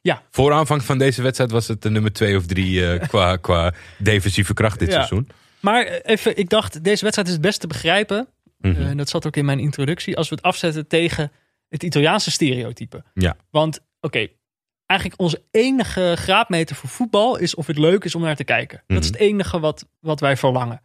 Ja. 0.02 0.22
Voor 0.30 0.52
aanvang 0.52 0.82
van 0.84 0.98
deze 0.98 1.22
wedstrijd 1.22 1.50
was 1.50 1.68
het 1.68 1.82
de 1.82 1.90
nummer 1.90 2.12
twee 2.12 2.36
of 2.36 2.46
drie 2.46 2.86
eh, 2.92 3.08
qua, 3.08 3.36
qua 3.36 3.72
defensieve 3.98 4.54
kracht 4.54 4.78
dit 4.78 4.88
Ja. 4.88 4.94
seizoen. 4.94 5.28
Maar 5.60 5.84
eh, 5.84 6.12
even, 6.12 6.36
ik 6.36 6.48
dacht, 6.48 6.84
deze 6.84 7.02
wedstrijd 7.02 7.28
is 7.28 7.34
het 7.34 7.42
best 7.42 7.60
te 7.60 7.66
begrijpen. 7.66 8.28
Mhm. 8.58 8.82
Eh, 8.82 8.96
dat 8.96 9.08
zat 9.08 9.26
ook 9.26 9.36
in 9.36 9.44
mijn 9.44 9.58
introductie. 9.58 10.16
Als 10.16 10.28
we 10.28 10.34
het 10.34 10.44
afzetten 10.44 10.86
tegen 10.86 11.32
het 11.68 11.82
Italiaanse 11.82 12.30
stereotype. 12.30 13.04
Ja. 13.14 13.36
Want, 13.50 13.80
oké, 14.00 14.26
eigenlijk 14.86 15.20
onze 15.20 15.42
enige 15.50 16.14
graadmeter 16.16 16.76
voor 16.76 16.88
voetbal 16.90 17.36
is 17.38 17.54
of 17.54 17.66
het 17.66 17.78
leuk 17.78 18.04
is 18.04 18.14
om 18.14 18.22
naar 18.22 18.36
te 18.36 18.44
kijken. 18.44 18.82
Dat 18.86 19.02
is 19.02 19.10
Mhm. 19.10 19.18
het 19.18 19.28
enige 19.28 19.60
wat, 19.60 19.86
wat 20.00 20.20
wij 20.20 20.36
verlangen. 20.36 20.82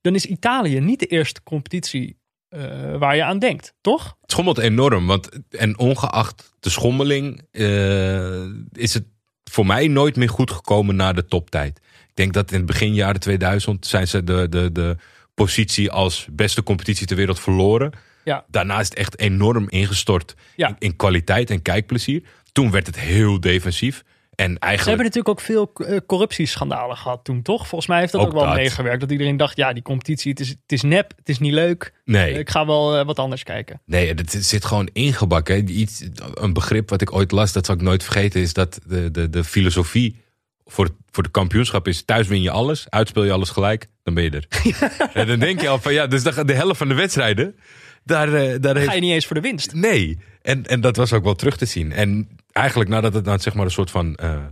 Dan 0.00 0.14
is 0.14 0.26
Italië 0.26 0.80
niet 0.80 1.00
de 1.00 1.06
eerste 1.06 1.42
competitie 1.42 2.18
eh, 2.48 2.96
waar 2.96 3.16
je 3.16 3.24
aan 3.24 3.38
denkt, 3.38 3.74
toch? 3.80 4.16
Het 4.20 4.30
schommelt 4.30 4.58
enorm, 4.58 5.06
want 5.06 5.28
en 5.50 5.78
ongeacht 5.78 6.52
de 6.60 6.70
schommeling 6.70 7.42
eh, 7.50 8.44
is 8.72 8.94
het 8.94 9.04
voor 9.50 9.66
mij 9.66 9.88
nooit 9.88 10.16
meer 10.16 10.28
goed 10.28 10.50
gekomen 10.50 10.96
na 10.96 11.12
de 11.12 11.26
toptijd. 11.26 11.78
Ik 12.08 12.14
denk 12.14 12.32
dat 12.32 12.50
in 12.50 12.56
het 12.56 12.66
begin 12.66 12.94
jaren 12.94 13.20
2000 13.20 13.86
zijn 13.86 14.08
ze 14.08 14.24
de, 14.24 14.48
de, 14.48 14.72
de 14.72 14.96
positie 15.34 15.90
als 15.90 16.26
beste 16.30 16.62
competitie 16.62 17.06
ter 17.06 17.16
wereld 17.16 17.40
verloren. 17.40 17.92
Ja. 18.24 18.44
Daarna 18.48 18.80
is 18.80 18.88
het 18.88 18.98
echt 18.98 19.18
enorm 19.18 19.68
ingestort 19.68 20.34
Ja. 20.56 20.68
in, 20.68 20.76
in 20.78 20.96
kwaliteit 20.96 21.50
en 21.50 21.62
kijkplezier. 21.62 22.22
Toen 22.52 22.70
werd 22.70 22.86
het 22.86 22.98
heel 22.98 23.40
defensief. 23.40 24.04
En 24.36 24.52
Ze 24.52 24.58
eigenlijk 24.58 24.98
hebben 24.98 25.04
natuurlijk 25.06 25.28
ook 25.28 25.40
veel 25.40 25.70
eh, 25.74 25.96
corruptieschandalen 26.06 26.96
gehad 26.96 27.24
toen, 27.24 27.42
toch? 27.42 27.66
Volgens 27.68 27.90
mij 27.90 28.00
heeft 28.00 28.12
dat 28.12 28.20
ook, 28.20 28.26
Ook 28.26 28.32
wel 28.32 28.44
dat. 28.44 28.54
meegewerkt. 28.54 29.00
Dat 29.00 29.10
iedereen 29.10 29.36
dacht, 29.36 29.56
ja, 29.56 29.72
die 29.72 29.82
competitie, 29.82 30.30
het 30.30 30.40
is, 30.40 30.48
het 30.48 30.58
is 30.66 30.82
nep, 30.82 31.12
het 31.16 31.28
is 31.28 31.38
niet 31.38 31.52
leuk. 31.52 31.92
nee, 32.04 32.38
Ik 32.38 32.50
ga 32.50 32.66
wel 32.66 32.96
eh, 32.98 33.06
wat 33.06 33.18
anders 33.18 33.42
kijken. 33.42 33.80
Nee, 33.84 34.08
het 34.08 34.36
zit 34.40 34.64
gewoon 34.64 34.88
ingebakken. 34.92 35.54
hè. 35.54 35.60
Iets, 35.62 36.04
een 36.34 36.52
begrip 36.52 36.88
wat 36.90 37.00
ik 37.00 37.12
ooit 37.14 37.30
las, 37.30 37.52
dat 37.52 37.66
zal 37.66 37.74
ik 37.74 37.80
nooit 37.80 38.02
vergeten, 38.02 38.40
is 38.40 38.52
dat 38.52 38.80
de, 38.86 39.10
de, 39.10 39.30
de 39.30 39.44
filosofie 39.44 40.24
voor, 40.64 40.88
voor 41.10 41.22
de 41.22 41.28
kampioenschap 41.30 41.88
is: 41.88 42.02
thuis 42.04 42.26
win 42.28 42.42
je 42.42 42.50
alles, 42.50 42.86
uitspeel 42.88 43.24
je 43.24 43.32
alles 43.32 43.50
gelijk, 43.50 43.86
dan 44.02 44.14
ben 44.14 44.24
je 44.24 44.30
er. 44.30 44.46
en 45.20 45.26
dan 45.26 45.38
denk 45.38 45.60
je 45.60 45.68
al 45.68 45.78
van 45.78 45.92
ja, 45.92 46.06
dus 46.06 46.22
de, 46.22 46.52
helft 46.52 46.76
van 46.78 46.88
de 46.88 46.94
wedstrijden, 46.94 47.56
daar, 48.04 48.34
eh, 48.34 48.54
daar 48.60 48.74
Ga 48.74 48.80
heeft. 48.80 48.94
je 48.94 49.00
niet 49.00 49.12
eens 49.12 49.26
voor 49.26 49.36
de 49.36 49.42
winst. 49.42 49.74
Nee, 49.74 50.18
en, 50.46 50.66
en 50.66 50.80
dat 50.80 50.96
was 50.96 51.12
ook 51.12 51.24
wel 51.24 51.34
terug 51.34 51.56
te 51.56 51.64
zien. 51.64 51.92
En 51.92 52.28
eigenlijk 52.52 52.90
nadat 52.90 53.14
het 53.14 53.24
dan 53.24 53.40
zeg 53.40 53.54
maar 53.54 53.64
een 53.64 53.70
soort 53.70 53.90
van 53.90 54.14
eh, 54.14 54.44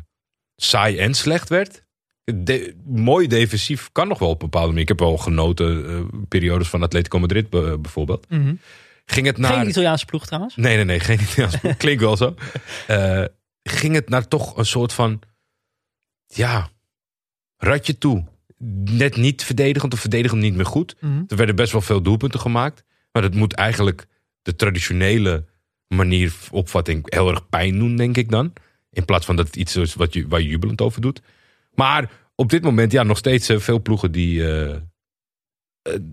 saai 0.56 0.98
en 0.98 1.14
slecht 1.14 1.48
werd. 1.48 1.82
De, 2.24 2.76
mooi 2.84 3.26
defensief 3.26 3.92
kan 3.92 4.08
nog 4.08 4.18
wel 4.18 4.28
op 4.28 4.42
een 4.42 4.48
bepaalde 4.50 4.66
manier. 4.68 4.82
Ik 4.82 4.88
heb 4.88 4.98
wel 4.98 5.16
genoten 5.16 5.88
eh, 5.88 6.20
periodes 6.28 6.68
van 6.68 6.82
Atletico 6.82 7.18
Madrid 7.18 7.50
be- 7.50 7.78
bijvoorbeeld. 7.78 8.26
Ging 9.04 9.26
het 9.26 9.38
naar... 9.38 9.52
Geen 9.52 9.68
Italiaanse 9.68 10.04
ploeg 10.04 10.26
trouwens. 10.26 10.56
Nee, 10.56 10.76
nee, 10.76 10.84
nee, 10.84 11.00
geen 11.00 11.20
Italiaans. 11.20 11.56
Klinkt 11.76 12.02
wel 12.02 12.16
zo. 12.16 12.34
Eh, 12.86 13.24
ging 13.62 13.94
het 13.94 14.08
naar 14.08 14.28
toch 14.28 14.56
een 14.56 14.66
soort 14.66 14.92
van, 14.92 15.20
ja, 16.26 16.68
ratje 17.56 17.98
toe. 17.98 18.24
Net 18.84 19.16
niet 19.16 19.44
verdedigend 19.44 19.92
of 19.92 20.00
verdedigend 20.00 20.40
niet 20.40 20.54
meer 20.54 20.66
goed. 20.66 20.96
Mhm. 21.00 21.22
Er 21.26 21.36
werden 21.36 21.56
best 21.56 21.72
wel 21.72 21.80
veel 21.80 22.02
doelpunten 22.02 22.40
gemaakt. 22.40 22.84
Maar 23.12 23.22
dat 23.22 23.34
moet 23.34 23.52
eigenlijk 23.52 24.06
de 24.42 24.56
traditionele 24.56 25.52
manier 25.94 26.34
opvatting 26.50 27.12
heel 27.14 27.28
erg 27.30 27.48
pijn 27.48 27.78
doen, 27.78 27.96
denk 27.96 28.16
ik 28.16 28.30
dan. 28.30 28.52
In 28.90 29.04
plaats 29.04 29.26
van 29.26 29.36
dat 29.36 29.46
het 29.46 29.56
iets 29.56 29.76
is 29.76 29.94
wat 29.94 30.12
je, 30.12 30.28
waar 30.28 30.40
je 30.40 30.48
jubelend 30.48 30.80
over 30.80 31.00
doet. 31.00 31.22
Maar 31.74 32.10
op 32.34 32.50
dit 32.50 32.62
moment, 32.62 32.92
ja, 32.92 33.02
nog 33.02 33.18
steeds 33.18 33.48
eh, 33.48 33.58
veel 33.58 33.82
ploegen 33.82 34.12
die 34.12 34.52
eh, 34.52 34.76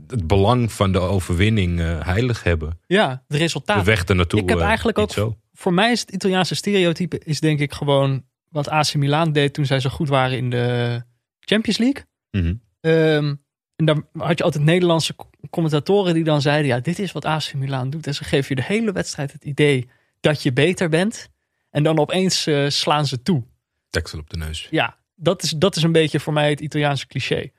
het 0.08 0.28
belang 0.28 0.72
van 0.72 0.92
de 0.92 1.00
overwinning 1.00 1.80
eh, 1.80 2.06
heilig 2.06 2.44
hebben. 2.44 2.80
Ja, 2.88 3.24
het 3.28 3.38
resultaat. 3.38 3.78
De 3.78 3.84
weg 3.92 4.04
ernaartoe. 4.04 4.40
Ik 4.42 4.50
heb 4.50 4.58
eh, 4.60 4.66
eigenlijk 4.66 4.98
ook- 4.98 5.12
Zo. 5.12 5.36
Voor 5.54 5.74
mij 5.74 5.92
is 5.92 6.00
het 6.02 6.12
Italiaanse 6.12 6.56
stereotype 6.56 7.20
is 7.24 7.40
denk 7.40 7.60
ik 7.60 7.74
gewoon 7.74 8.26
wat 8.50 8.70
AC 8.70 8.94
Milan 8.96 9.32
deed 9.32 9.54
toen 9.54 9.66
zij 9.66 9.80
zo 9.80 9.90
goed 9.90 10.10
waren 10.10 10.38
in 10.38 10.50
de 10.50 11.02
Champions 11.40 11.78
League. 11.78 12.04
Mhm. 12.32 12.54
Ehm, 12.82 13.36
en 13.82 13.88
dan 13.88 14.06
had 14.18 14.38
je 14.38 14.44
altijd 14.44 14.64
Nederlandse 14.64 15.16
co- 15.16 15.30
commentatoren 15.50 16.14
die 16.14 16.24
dan 16.24 16.42
zeiden: 16.42 16.68
Ja, 16.68 16.80
dit 16.80 17.00
is 17.00 17.12
wat 17.12 17.26
AC 17.26 17.54
Milan 17.54 17.90
doet. 17.90 18.08
En 18.08 18.14
ze 18.14 18.24
geven 18.24 18.56
je 18.56 18.62
de 18.62 18.68
hele 18.68 18.92
wedstrijd 18.92 19.32
het 19.32 19.44
idee 19.44 19.90
dat 20.20 20.44
je 20.44 20.54
beter 20.54 20.90
bent. 20.90 21.30
En 21.70 21.84
dan 21.84 22.00
opeens 22.00 22.48
eh, 22.48 22.70
slaan 22.70 23.06
ze 23.06 23.22
toe. 23.22 23.44
Deksel 23.90 24.20
op 24.20 24.30
de 24.30 24.38
neus. 24.38 24.68
Ja, 24.72 24.98
dat 25.16 25.44
is, 25.44 25.50
dat 25.50 25.76
is 25.76 25.84
een 25.84 25.92
beetje 25.92 26.20
voor 26.20 26.34
mij 26.34 26.50
het 26.50 26.60
Italiaanse 26.60 27.08
cliché. 27.08 27.52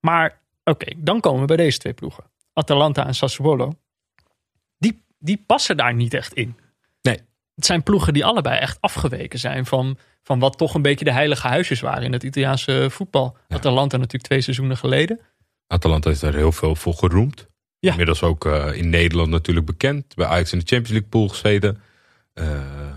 Maar 0.00 0.40
oké, 0.64 0.92
dan 0.96 1.20
komen 1.20 1.40
we 1.40 1.46
bij 1.46 1.56
deze 1.56 1.78
twee 1.78 1.92
ploegen: 1.92 2.24
Atalanta 2.52 3.06
en 3.06 3.14
Sassuolo. 3.14 3.72
Die, 4.78 5.02
die 5.18 5.42
passen 5.46 5.76
daar 5.76 5.94
niet 5.94 6.14
echt 6.14 6.32
in. 6.32 6.56
Nee. 7.02 7.20
Het 7.54 7.66
zijn 7.66 7.82
ploegen 7.82 8.12
die 8.12 8.24
allebei 8.24 8.58
echt 8.58 8.80
afgeweken 8.80 9.38
zijn 9.38 9.66
van, 9.66 9.98
van 10.22 10.38
wat 10.38 10.58
toch 10.58 10.74
een 10.74 10.82
beetje 10.82 11.04
de 11.04 11.12
heilige 11.12 11.48
huisjes 11.48 11.80
waren 11.80 12.02
in 12.02 12.12
het 12.12 12.22
Italiaanse 12.22 12.86
voetbal. 12.90 13.36
Ja. 13.48 13.56
Atalanta 13.56 13.96
natuurlijk 13.96 14.24
twee 14.24 14.40
seizoenen 14.40 14.76
geleden. 14.76 15.20
Atalanta 15.68 16.10
is 16.10 16.18
daar 16.20 16.34
heel 16.34 16.52
veel 16.52 16.74
voor 16.76 16.94
geroemd. 16.94 17.46
Ja. 17.78 17.90
Inmiddels 17.90 18.22
ook 18.22 18.46
eh, 18.46 18.72
in 18.74 18.90
Nederland 18.90 19.30
natuurlijk 19.30 19.66
bekend. 19.66 20.14
Bij 20.14 20.26
Ajax 20.26 20.52
in 20.52 20.58
de 20.58 20.64
Champions 20.66 20.90
League 20.90 21.08
pool 21.08 21.28
gezeten. 21.28 21.80
Eh, 22.34 22.46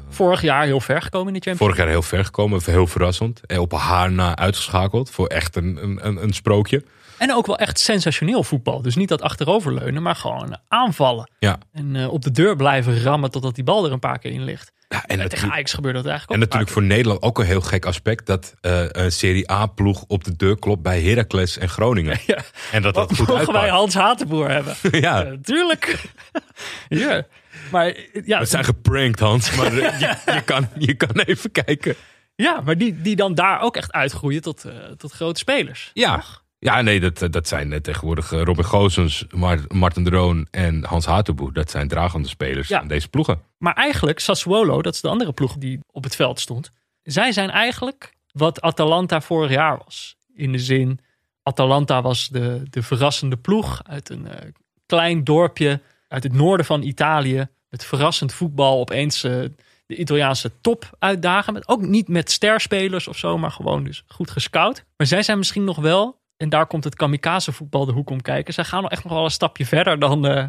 Vorig 0.09 0.41
jaar 0.41 0.65
heel 0.65 0.79
ver 0.79 1.01
gekomen 1.01 1.27
in 1.27 1.33
de 1.33 1.39
Champions 1.39 1.59
vorig 1.59 1.77
jaar 1.77 1.87
heel 1.87 2.01
ver 2.01 2.25
gekomen. 2.25 2.61
Heel 2.65 2.87
verrassend. 2.87 3.41
En 3.45 3.59
op 3.59 3.71
haar 3.73 4.11
na 4.11 4.35
uitgeschakeld. 4.35 5.09
Voor 5.09 5.27
echt 5.27 5.55
een, 5.55 5.83
een, 5.83 6.07
een, 6.07 6.23
een 6.23 6.33
sprookje. 6.33 6.83
En 7.17 7.33
ook 7.33 7.45
wel 7.47 7.57
echt 7.57 7.79
sensationeel 7.79 8.43
voetbal. 8.43 8.81
Dus 8.81 8.95
niet 8.95 9.09
dat 9.09 9.21
achteroverleunen, 9.21 10.01
maar 10.01 10.15
gewoon 10.15 10.57
aanvallen. 10.67 11.29
Ja. 11.39 11.57
En 11.71 11.95
eh, 11.95 12.13
op 12.13 12.21
de 12.21 12.31
deur 12.31 12.55
blijven 12.55 13.01
rammen 13.01 13.31
totdat 13.31 13.55
die 13.55 13.63
bal 13.63 13.85
er 13.85 13.91
een 13.91 13.99
paar 13.99 14.19
keer 14.19 14.31
in 14.31 14.43
ligt. 14.43 14.71
Ja 14.91 14.97
en, 14.97 15.07
En 15.07 15.07
tegen 15.07 15.23
natuurlijk, 15.23 15.53
Ajax 15.53 15.73
gebeurde 15.73 15.97
dat 15.97 16.07
eigenlijk 16.07 16.41
en 16.41 16.47
ook. 16.47 16.51
natuurlijk 16.53 16.71
voor 16.71 16.87
Nederland 16.95 17.21
ook 17.21 17.39
een 17.39 17.45
heel 17.45 17.61
gek 17.61 17.85
aspect. 17.85 18.25
Dat 18.25 18.53
eh, 18.61 18.83
een 18.87 19.11
Serie 19.11 19.51
A 19.51 19.65
ploeg 19.65 20.03
op 20.07 20.23
de 20.23 20.35
deur 20.35 20.59
klopt 20.59 20.81
bij 20.81 21.01
Heracles 21.01 21.57
en 21.57 21.69
Groningen. 21.69 22.19
Ja. 22.27 22.37
En 22.71 22.81
dat 22.81 22.93
dat 22.93 23.09
Wat 23.09 23.17
goed 23.17 23.27
mogen 23.27 23.45
wij 23.45 23.55
uitpakt. 23.55 23.79
Hans 23.79 23.93
Hatenboer 23.93 24.49
hebben? 24.49 24.75
Ja, 25.01 25.21
Ja, 25.21 25.35
tuurlijk. 25.41 26.01
ja. 26.89 27.25
Maar, 27.71 27.87
eh, 27.87 28.21
ja, 28.25 28.39
we 28.39 28.45
zijn 28.45 28.63
geprankt 28.63 29.19
Hans. 29.19 29.55
Maar 29.55 29.77
eh, 29.77 29.99
je, 29.99 30.31
je, 30.33 30.41
kan, 30.41 30.69
je 30.77 30.93
kan 30.93 31.19
even 31.19 31.51
kijken. 31.51 31.95
ja, 32.35 32.61
maar 32.61 32.77
die, 32.77 33.01
die 33.01 33.15
dan 33.15 33.35
daar 33.35 33.61
ook 33.61 33.75
echt 33.75 33.91
uitgroeien 33.91 34.41
tot, 34.41 34.65
eh, 34.65 34.73
tot 34.97 35.11
grote 35.11 35.39
spelers. 35.39 35.91
Ja, 35.93 36.23
ja 36.63 36.81
nee, 36.81 36.99
dat, 36.99 37.31
dat 37.33 37.47
zijn 37.47 37.73
eh, 37.73 37.79
tegenwoordig 37.79 38.31
eh, 38.31 38.41
Robin 38.41 38.65
Goossens, 38.65 39.25
Mar- 39.29 39.65
Martin 39.67 40.03
Droon 40.03 40.47
en 40.51 40.83
Hans 40.83 41.05
Hatenboer. 41.05 41.53
Dat 41.53 41.69
zijn 41.71 41.87
dragende 41.87 42.27
spelers 42.27 42.67
Ja. 42.67 42.79
van 42.79 42.87
deze 42.87 43.07
ploegen. 43.07 43.41
Maar 43.57 43.73
eigenlijk, 43.73 44.19
Sassuolo, 44.19 44.81
dat 44.81 44.93
is 44.93 45.01
de 45.01 45.07
andere 45.09 45.31
ploeg 45.31 45.57
die 45.57 45.79
op 45.91 46.03
het 46.03 46.15
veld 46.15 46.39
stond. 46.39 46.71
Zij 47.03 47.31
zijn 47.31 47.49
eigenlijk 47.49 48.13
wat 48.31 48.61
Atalanta 48.61 49.21
vorig 49.21 49.51
jaar 49.51 49.77
was. 49.85 50.15
In 50.35 50.51
de 50.51 50.59
zin, 50.59 50.99
Atalanta 51.43 52.01
was 52.01 52.27
de, 52.29 52.63
de 52.69 52.83
verrassende 52.83 53.37
ploeg 53.37 53.81
uit 53.83 54.09
een 54.09 54.27
eh, 54.27 54.47
klein 54.85 55.23
dorpje 55.23 55.81
uit 56.07 56.23
het 56.23 56.33
noorden 56.33 56.65
van 56.65 56.81
Italië. 56.81 57.47
Met 57.69 57.85
verrassend 57.85 58.33
voetbal 58.33 58.79
opeens 58.79 59.21
de 59.21 59.51
Italiaanse 59.87 60.51
top 60.61 60.89
uitdagen. 60.99 61.53
Met, 61.53 61.67
ook 61.67 61.81
niet 61.81 62.07
met 62.07 62.31
sterspelers 62.31 63.07
of 63.07 63.17
zo, 63.17 63.37
maar 63.37 63.51
gewoon 63.51 63.83
dus 63.83 64.03
goed 64.07 64.31
gescout. 64.31 64.83
Maar 64.97 65.07
zij 65.07 65.23
zijn 65.23 65.37
misschien 65.37 65.63
nog 65.63 65.77
wel, 65.77 66.20
en 66.41 66.49
daar 66.49 66.67
komt 66.67 66.83
het 66.83 66.95
kamikaze 66.95 67.51
voetbal 67.51 67.85
de 67.85 67.91
hoek 67.91 68.09
om 68.09 68.21
kijken. 68.21 68.53
Zij 68.53 68.63
gaan 68.63 68.81
nog 68.81 68.91
echt 68.91 69.03
nog 69.03 69.13
wel 69.13 69.23
een 69.23 69.31
stapje 69.31 69.65
verder 69.65 69.99
dan, 69.99 70.27
eh, 70.27 70.45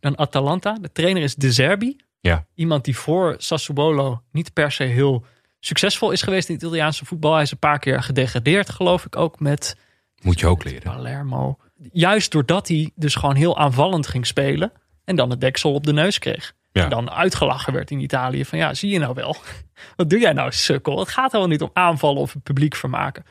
dan 0.00 0.18
Atalanta. 0.18 0.78
De 0.80 0.92
trainer 0.92 1.22
is 1.22 1.34
De 1.34 1.52
Zerbi 1.52 1.96
Ja, 2.20 2.46
iemand 2.54 2.84
die 2.84 2.96
voor 2.96 3.34
Sassuolo 3.38 4.22
niet 4.32 4.52
per 4.52 4.72
se 4.72 4.84
heel 4.84 5.24
succesvol 5.60 6.10
is 6.10 6.22
geweest 6.22 6.48
in 6.48 6.54
het 6.54 6.62
Italiaanse 6.62 7.04
voetbal. 7.04 7.32
Hij 7.32 7.42
is 7.42 7.50
een 7.50 7.58
paar 7.58 7.78
keer 7.78 8.02
gedegradeerd, 8.02 8.70
geloof 8.70 9.04
ik, 9.06 9.16
ook 9.16 9.40
met 9.40 9.76
moet 10.22 10.40
je 10.40 10.46
ook 10.46 10.64
leren. 10.64 10.82
Palermo. 10.82 11.58
Juist 11.92 12.32
doordat 12.32 12.68
hij 12.68 12.90
dus 12.94 13.14
gewoon 13.14 13.36
heel 13.36 13.58
aanvallend 13.58 14.06
ging 14.06 14.26
spelen 14.26 14.72
en 15.04 15.16
dan 15.16 15.30
het 15.30 15.40
deksel 15.40 15.74
op 15.74 15.84
de 15.84 15.92
neus 15.92 16.18
kreeg. 16.18 16.54
Ja. 16.72 16.82
En 16.82 16.90
dan 16.90 17.10
uitgelachen 17.10 17.72
werd 17.72 17.90
in 17.90 18.00
Italië 18.00 18.44
van 18.44 18.58
ja, 18.58 18.74
zie 18.74 18.90
je 18.90 18.98
nou 18.98 19.14
wel. 19.14 19.36
Wat 19.96 20.10
doe 20.10 20.20
jij 20.20 20.32
nou, 20.32 20.52
sukkel? 20.52 20.98
Het 20.98 21.08
gaat 21.08 21.32
helemaal 21.32 21.52
niet 21.52 21.62
om 21.62 21.70
aanvallen 21.72 22.20
of 22.20 22.32
het 22.32 22.42
publiek 22.42 22.74
vermaken. 22.74 23.24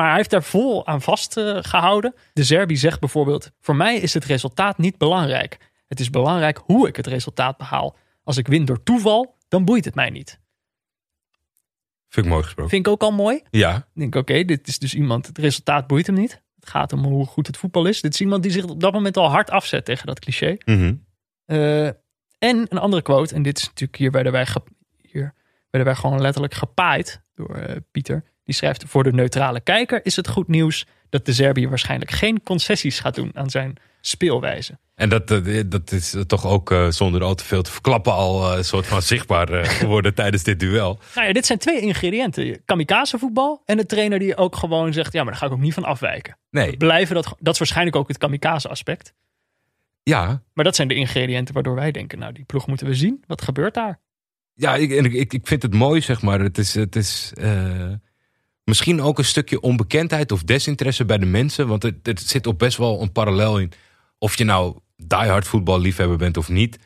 Maar 0.00 0.08
hij 0.08 0.18
heeft 0.18 0.30
daar 0.30 0.42
vol 0.42 0.86
aan 0.86 1.02
vastgehouden. 1.02 2.14
De 2.32 2.44
Serbi 2.44 2.76
zegt 2.76 3.00
bijvoorbeeld: 3.00 3.50
Voor 3.60 3.76
mij 3.76 3.96
is 3.96 4.14
het 4.14 4.24
resultaat 4.24 4.78
niet 4.78 4.98
belangrijk. 4.98 5.70
Het 5.86 6.00
is 6.00 6.10
belangrijk 6.10 6.60
hoe 6.64 6.88
ik 6.88 6.96
het 6.96 7.06
resultaat 7.06 7.56
behaal. 7.56 7.96
Als 8.22 8.36
ik 8.36 8.46
win 8.46 8.64
door 8.64 8.82
toeval, 8.82 9.36
dan 9.48 9.64
boeit 9.64 9.84
het 9.84 9.94
mij 9.94 10.10
niet. 10.10 10.40
Vind 12.08 12.26
ik 12.26 12.32
mooi 12.32 12.44
gesproken. 12.44 12.70
Vind 12.70 12.86
ik 12.86 12.92
ook 12.92 13.02
al 13.02 13.12
mooi. 13.12 13.42
Ja, 13.50 13.76
Ik 13.76 13.84
denk, 14.00 14.14
oké, 14.14 14.44
dit 14.44 14.68
is 14.68 14.78
dus 14.78 14.94
iemand, 14.94 15.26
het 15.26 15.38
resultaat 15.38 15.86
boeit 15.86 16.06
hem 16.06 16.16
niet. 16.16 16.42
Het 16.60 16.68
gaat 16.68 16.92
om 16.92 17.04
hoe 17.04 17.26
goed 17.26 17.46
het 17.46 17.56
voetbal 17.56 17.86
is. 17.86 18.00
Dit 18.00 18.14
is 18.14 18.20
iemand 18.20 18.42
die 18.42 18.52
zich 18.52 18.64
op 18.64 18.80
dat 18.80 18.92
moment 18.92 19.16
al 19.16 19.30
hard 19.30 19.50
afzet 19.50 19.84
tegen 19.84 20.06
dat 20.06 20.18
cliché. 20.18 20.56
mhm. 20.64 20.94
Eh, 21.44 21.86
en 22.38 22.66
een 22.68 22.78
andere 22.78 23.02
quote, 23.02 23.34
en 23.34 23.42
dit 23.42 23.58
is 23.58 23.64
natuurlijk 23.64 23.98
hier 23.98 24.10
werden 24.10 24.32
wij, 24.32 24.46
hier 25.02 25.34
werden 25.70 25.92
wij 25.92 26.00
gewoon 26.00 26.20
letterlijk 26.20 26.54
gepaaid 26.54 27.22
door 27.34 27.54
eh, 27.54 27.76
Pieter. 27.90 28.24
Die 28.50 28.58
schrijft, 28.58 28.84
voor 28.86 29.04
de 29.04 29.12
neutrale 29.12 29.60
kijker 29.60 30.00
is 30.04 30.16
het 30.16 30.28
goed 30.28 30.48
nieuws 30.48 30.86
dat 31.08 31.26
de 31.26 31.32
Serbië 31.32 31.68
waarschijnlijk 31.68 32.10
geen 32.10 32.42
concessies 32.42 33.00
gaat 33.00 33.14
doen 33.14 33.30
aan 33.34 33.50
zijn 33.50 33.76
speelwijze. 34.00 34.78
En 34.94 35.08
dat, 35.08 35.30
eh, 35.30 35.62
dat 35.66 35.92
is 35.92 36.16
toch 36.26 36.46
ook 36.46 36.70
eh, 36.70 36.88
zonder 36.88 37.22
al 37.22 37.34
te 37.34 37.44
veel 37.44 37.62
te 37.62 37.70
verklappen 37.70 38.12
al 38.12 38.50
eh, 38.50 38.56
een 38.56 38.64
soort 38.64 38.86
van 38.86 39.02
zichtbaar 39.02 39.64
geworden 39.80 40.14
tijdens 40.14 40.42
dit 40.42 40.60
duel. 40.60 40.98
Nou 41.14 41.26
ja, 41.26 41.32
dit 41.32 41.46
zijn 41.46 41.58
twee 41.58 41.80
ingrediënten. 41.80 42.64
Kamikaze 42.64 43.18
voetbal 43.18 43.62
en 43.64 43.76
de 43.76 43.86
trainer 43.86 44.18
die 44.18 44.36
ook 44.36 44.56
gewoon 44.56 44.92
zegt, 44.92 45.12
ja, 45.12 45.22
maar 45.22 45.32
daar 45.32 45.40
ga 45.40 45.46
ik 45.46 45.52
ook 45.52 45.60
niet 45.60 45.74
van 45.74 45.84
afwijken. 45.84 46.38
Nee, 46.50 46.76
Blijven 46.76 47.14
dat, 47.14 47.34
dat 47.38 47.52
is 47.52 47.58
waarschijnlijk 47.58 47.96
ook 47.96 48.08
het 48.08 48.18
kamikaze 48.18 48.68
aspect. 48.68 49.14
ja, 50.02 50.42
Maar 50.52 50.64
dat 50.64 50.76
zijn 50.76 50.88
de 50.88 50.94
ingrediënten 50.94 51.54
waardoor 51.54 51.74
wij 51.74 51.90
denken, 51.90 52.18
nou 52.18 52.32
die 52.32 52.44
ploeg 52.44 52.66
moeten 52.66 52.86
we 52.86 52.94
zien. 52.94 53.24
Wat 53.26 53.42
gebeurt 53.42 53.74
daar? 53.74 54.00
ja 54.54 54.74
ik, 54.74 54.90
ik, 54.90 55.32
ik 55.32 55.46
vind 55.46 55.62
het 55.62 55.74
mooi, 55.74 56.00
zeg 56.00 56.22
maar. 56.22 56.40
Het 56.40 56.58
is, 56.58 56.74
het 56.74 56.96
is 56.96 57.32
misschien 58.64 59.00
ook 59.00 59.18
een 59.18 59.24
stukje 59.24 59.60
onbekendheid 59.60 60.32
of 60.32 60.42
desinteresse 60.42 61.04
bij 61.04 61.18
de 61.18 61.26
mensen. 61.26 61.66
Want 61.68 61.82
het, 61.82 61.96
het 62.02 62.20
zit 62.20 62.46
op 62.46 62.58
best 62.58 62.76
wel 62.76 63.02
een 63.02 63.12
parallel 63.12 63.58
in. 63.58 63.72
Of 64.18 64.38
je 64.38 64.44
nou 64.44 64.78
diehard 64.96 65.46
voetballiefhebber 65.46 66.16
bent 66.16 66.36
of 66.36 66.48
niet. 66.48 66.78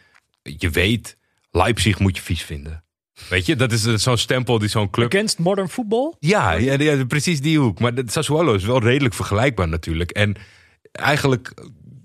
Je 0.43 0.71
weet, 0.71 1.17
Leipzig 1.51 1.99
moet 1.99 2.17
je 2.17 2.23
vies 2.23 2.43
vinden. 2.43 2.85
Weet 3.29 3.47
je, 3.47 3.57
dat 3.57 3.73
is 3.73 3.85
eh, 3.87 3.95
zo'n 3.95 4.17
stempel 4.17 4.59
die 4.59 4.69
zo'n 4.69 4.91
club... 4.91 5.15
Against 5.15 5.39
modern 5.39 5.69
football? 5.69 6.15
Ja, 6.19 6.53
ja, 6.53 6.79
ja, 6.79 7.05
precies 7.05 7.41
die 7.41 7.59
hoek. 7.59 7.81
Maar 7.81 7.93
Sassuolo 8.07 8.55
is 8.55 8.65
wel 8.65 8.83
redelijk 8.83 9.15
vergelijkbaar 9.15 9.69
natuurlijk. 9.69 10.11
En 10.11 10.37
eigenlijk 10.93 11.55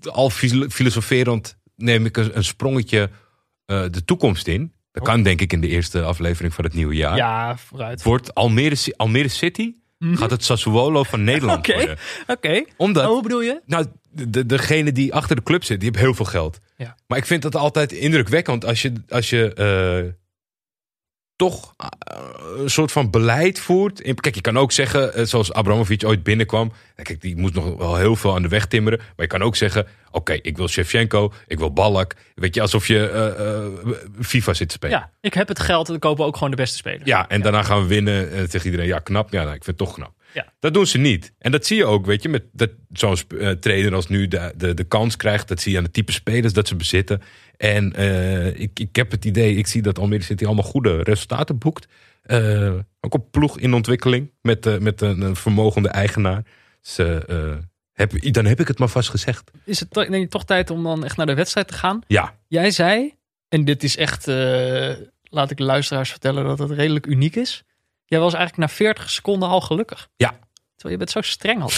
al 0.04 0.30
fil- 0.30 0.68
filosoferend 0.68 1.58
neem 1.76 2.06
ik 2.06 2.16
een, 2.16 2.36
een 2.36 2.44
sprongetje 2.44 3.10
eh, 3.64 3.84
de 3.90 4.04
toekomst 4.04 4.46
in. 4.46 4.72
Dat 4.92 5.02
kan 5.04 5.22
denk 5.22 5.40
ik 5.40 5.52
in 5.52 5.60
de 5.60 5.68
eerste 5.68 6.02
aflevering 6.02 6.54
van 6.54 6.64
het 6.64 6.74
nieuwe 6.74 6.94
jaar. 6.94 7.16
Ja, 7.16 7.56
vooruit. 7.56 8.02
Wordt 8.02 8.34
Almere, 8.34 8.94
Almere 8.96 9.28
City 9.28 9.72
gaat 10.14 10.30
het 10.30 10.44
Sassuolo 10.44 11.02
van 11.02 11.24
Nederland 11.24 11.66
Mhm. 11.66 11.76
Oké, 11.78 11.86
worden. 11.86 11.98
oké. 12.26 12.64
Omdat, 12.76 13.04
Oh, 13.04 13.10
hoe 13.10 13.22
bedoel 13.22 13.42
je? 13.42 13.60
nou, 13.66 13.86
de, 14.10 14.46
degene 14.46 14.92
die 14.92 15.14
achter 15.14 15.36
de 15.36 15.42
club 15.42 15.64
zit, 15.64 15.80
die 15.80 15.88
heeft 15.88 16.02
heel 16.04 16.14
veel 16.14 16.24
geld. 16.24 16.58
Ja. 16.76 16.96
Maar 17.06 17.18
ik 17.18 17.26
vind 17.26 17.42
dat 17.42 17.56
altijd 17.56 17.92
indrukwekkend 17.92 18.64
als 18.64 18.82
je, 18.82 18.92
als 19.08 19.30
je 19.30 19.54
eh, 19.54 20.12
toch 21.40 21.74
eh, 21.76 21.88
een 22.56 22.70
soort 22.70 22.92
van 22.92 23.10
beleid 23.10 23.58
voert. 23.58 24.02
Kijk, 24.02 24.34
je 24.34 24.40
kan 24.40 24.58
ook 24.58 24.72
zeggen, 24.72 25.14
eh, 25.14 25.24
zoals 25.24 25.52
Abramovic 25.52 26.04
ooit 26.04 26.22
binnenkwam. 26.22 26.72
Kijk, 27.02 27.20
die 27.20 27.36
moest 27.36 27.54
nog 27.54 27.76
wel 27.76 27.96
heel 27.96 28.16
veel 28.16 28.34
aan 28.34 28.42
de 28.42 28.48
weg 28.48 28.66
timmeren. 28.66 28.98
Maar 28.98 29.14
je 29.16 29.26
kan 29.26 29.42
ook 29.42 29.56
zeggen, 29.56 29.86
oké, 30.10 30.32
ik 30.32 30.56
wil 30.56 30.68
Shevchenko, 30.68 31.32
ik 31.46 31.58
wil 31.58 31.72
Ballack. 31.72 32.14
Weet 32.34 32.54
je, 32.54 32.60
alsof 32.60 32.86
je 32.86 33.08
eh, 33.08 34.24
FIFA 34.24 34.54
zit 34.54 34.68
te 34.68 34.74
spelen. 34.74 34.98
Ja, 34.98 35.10
ik 35.20 35.34
heb 35.34 35.48
het 35.48 35.60
geld 35.60 35.86
en 35.86 35.92
dan 35.92 36.00
kopen 36.00 36.20
we 36.20 36.28
ook 36.28 36.34
gewoon 36.34 36.50
de 36.50 36.56
beste 36.56 36.76
spelers. 36.76 37.04
Ja, 37.04 37.28
en 37.28 37.42
daarna 37.42 37.62
gaan 37.62 37.82
we 37.82 37.86
winnen. 37.86 38.32
En 38.32 38.50
tegen 38.50 38.66
iedereen, 38.66 38.86
ja, 38.86 38.98
knap. 38.98 39.32
Ja, 39.32 39.42
nou, 39.42 39.54
ik 39.54 39.64
vind 39.64 39.78
het 39.78 39.88
toch 39.88 39.94
knap. 39.94 40.12
Ja. 40.34 40.52
Dat 40.58 40.74
doen 40.74 40.86
ze 40.86 40.98
niet. 40.98 41.32
En 41.38 41.52
dat 41.52 41.66
zie 41.66 41.76
je 41.76 41.84
ook, 41.84 42.06
weet 42.06 42.22
je, 42.22 42.28
met 42.28 42.44
dat 42.52 42.70
zo'n 42.92 43.16
eh, 43.38 43.50
trainer 43.50 43.94
als 43.94 44.08
nu 44.08 44.28
de, 44.28 44.52
de, 44.56 44.74
de 44.74 44.84
kans 44.84 45.16
krijgt. 45.16 45.48
Dat 45.48 45.60
zie 45.60 45.72
je 45.72 45.78
aan 45.78 45.84
de 45.84 45.90
type 45.90 46.12
spelers 46.12 46.52
dat 46.52 46.68
ze 46.68 46.76
bezitten. 46.76 47.22
En 47.60 47.92
eh, 47.92 48.60
ik, 48.60 48.78
ik 48.78 48.96
heb 48.96 49.10
het 49.10 49.24
idee, 49.24 49.56
ik 49.56 49.66
zie 49.66 49.82
dat 49.82 49.98
Almere 49.98 50.22
City 50.22 50.44
allemaal 50.44 50.64
goede 50.64 51.02
resultaten 51.02 51.58
boekt. 51.58 51.88
Eh, 52.22 52.74
ook 53.00 53.14
op 53.14 53.30
ploeg 53.30 53.58
in 53.58 53.74
ontwikkeling 53.74 54.32
met, 54.42 54.80
met 54.80 55.00
een, 55.00 55.20
een 55.20 55.36
vermogende 55.36 55.88
eigenaar. 55.88 56.42
ze, 56.80 57.24
eh, 57.26 57.64
heb, 57.92 58.32
dan 58.32 58.44
heb 58.44 58.60
ik 58.60 58.68
het 58.68 58.78
maar 58.78 58.88
vast 58.88 59.08
gezegd. 59.08 59.50
Is 59.64 59.80
het 59.80 59.92
denk 59.92 60.14
je, 60.14 60.28
toch 60.28 60.44
tijd 60.44 60.70
om 60.70 60.82
dan 60.82 61.04
echt 61.04 61.16
naar 61.16 61.26
de 61.26 61.34
wedstrijd 61.34 61.68
te 61.68 61.74
gaan? 61.74 62.00
Ja, 62.06 62.34
Jij 62.48 62.70
zei, 62.70 63.14
en 63.48 63.64
dit 63.64 63.82
is 63.82 63.96
echt, 63.96 64.26
laat 65.22 65.50
ik 65.50 65.56
de 65.56 65.64
luisteraars 65.64 66.10
vertellen 66.10 66.44
dat 66.44 66.58
het 66.58 66.70
redelijk 66.70 67.06
uniek 67.06 67.36
is. 67.36 67.64
Jij 68.10 68.20
was 68.20 68.34
eigenlijk 68.34 68.68
na 68.68 68.76
40 68.76 69.10
seconden 69.10 69.48
al 69.48 69.60
gelukkig. 69.60 70.08
Ja. 70.16 70.38
Terwijl 70.76 70.98
je 70.98 71.04
bent 71.04 71.10
zo 71.10 71.20
streng 71.20 71.62
al. 71.62 71.70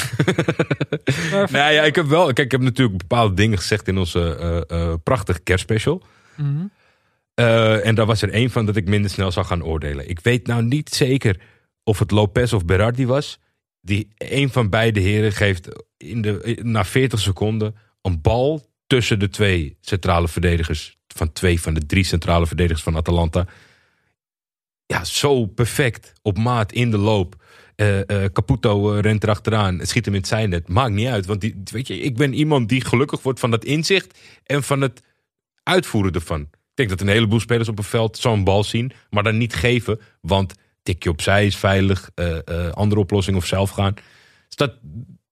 nou 1.51 1.73
ja, 1.73 1.83
ik 1.83 1.95
heb 1.95 2.07
wel. 2.07 2.25
Kijk, 2.25 2.39
ik 2.39 2.51
heb 2.51 2.61
natuurlijk 2.61 2.99
bepaalde 2.99 3.35
dingen 3.35 3.59
gezegd 3.59 3.89
in 3.89 3.99
onze 3.99 4.37
eh, 4.69 4.95
prachtige 5.03 5.41
kerstspecial. 5.41 6.03
Mhm. 6.37 6.65
Eh, 7.35 7.87
en 7.87 7.95
daar 7.95 8.07
was 8.07 8.23
er 8.23 8.31
één 8.31 8.51
van 8.51 8.67
dat 8.67 8.77
ik 8.77 8.89
minder 8.89 9.11
snel 9.11 9.33
zou 9.33 9.47
gaan 9.47 9.65
oordelen. 9.65 10.09
Ik 10.09 10.21
weet 10.21 10.47
nou 10.47 10.63
niet 10.63 10.95
zeker 10.95 11.41
of 11.85 11.99
het 11.99 12.11
Lopez 12.11 12.53
of 12.53 12.65
Berardi 12.65 13.07
was. 13.07 13.39
Die 13.81 14.09
een 14.19 14.51
van 14.51 14.71
beide 14.71 15.01
heren 15.01 15.33
geeft 15.33 15.69
in 15.97 16.23
de, 16.23 16.59
na 16.63 16.85
40 16.85 17.21
seconden 17.21 17.77
een 18.03 18.21
bal 18.21 18.67
tussen 18.87 19.19
de 19.19 19.29
twee 19.29 19.77
centrale 19.81 20.29
verdedigers. 20.29 20.99
Van 21.07 21.33
twee 21.33 21.61
van 21.61 21.75
de 21.75 21.87
drie 21.87 22.05
centrale 22.05 22.47
verdedigers 22.47 22.83
van 22.83 22.97
Atalanta. 22.97 23.47
Ja, 24.87 25.05
zo 25.05 25.47
perfect. 25.47 26.13
Op 26.23 26.39
maat 26.39 26.73
in 26.73 26.91
de 26.91 26.99
loop. 26.99 27.35
Eh, 27.77 28.25
eh, 28.25 28.33
Caputo 28.33 28.95
eh, 28.95 29.01
rent 29.01 29.23
erachteraan. 29.23 29.81
Schiet 29.83 30.05
hem 30.05 30.15
in 30.15 30.21
het 30.21 30.29
zijnet. 30.29 30.69
Maakt 30.69 30.93
niet 30.93 31.09
uit. 31.09 31.27
Want 31.27 31.41
die, 31.41 31.63
weet 31.65 31.87
je, 31.87 31.99
ik 32.01 32.17
ben 32.17 32.33
iemand 32.35 32.69
die 32.69 32.85
gelukkig 32.85 33.23
wordt 33.23 33.41
van 33.41 33.51
dat 33.51 33.65
inzicht. 33.65 34.19
En 34.45 34.63
van 34.63 34.81
het 34.81 35.03
uitvoeren 35.63 36.13
ervan. 36.13 36.41
Ik 36.41 36.49
denk 36.75 36.89
dat 36.89 37.01
een 37.01 37.09
heleboel 37.09 37.41
spelers 37.41 37.69
op 37.69 37.79
een 37.79 37.85
veld 37.85 38.17
zo'n 38.19 38.45
bal 38.45 38.65
zien. 38.65 38.93
Maar 39.11 39.23
dan 39.23 39.39
niet 39.39 39.55
geven. 39.55 40.01
Want 40.21 40.55
tikje 40.83 41.11
opzij 41.11 41.47
is 41.47 41.57
veilig. 41.57 42.11
andere 42.73 43.01
oplossing 43.01 43.37
of 43.37 43.47
zelf 43.47 43.71
gaan. 43.71 43.95
Dus 44.47 44.57
dat, 44.57 44.73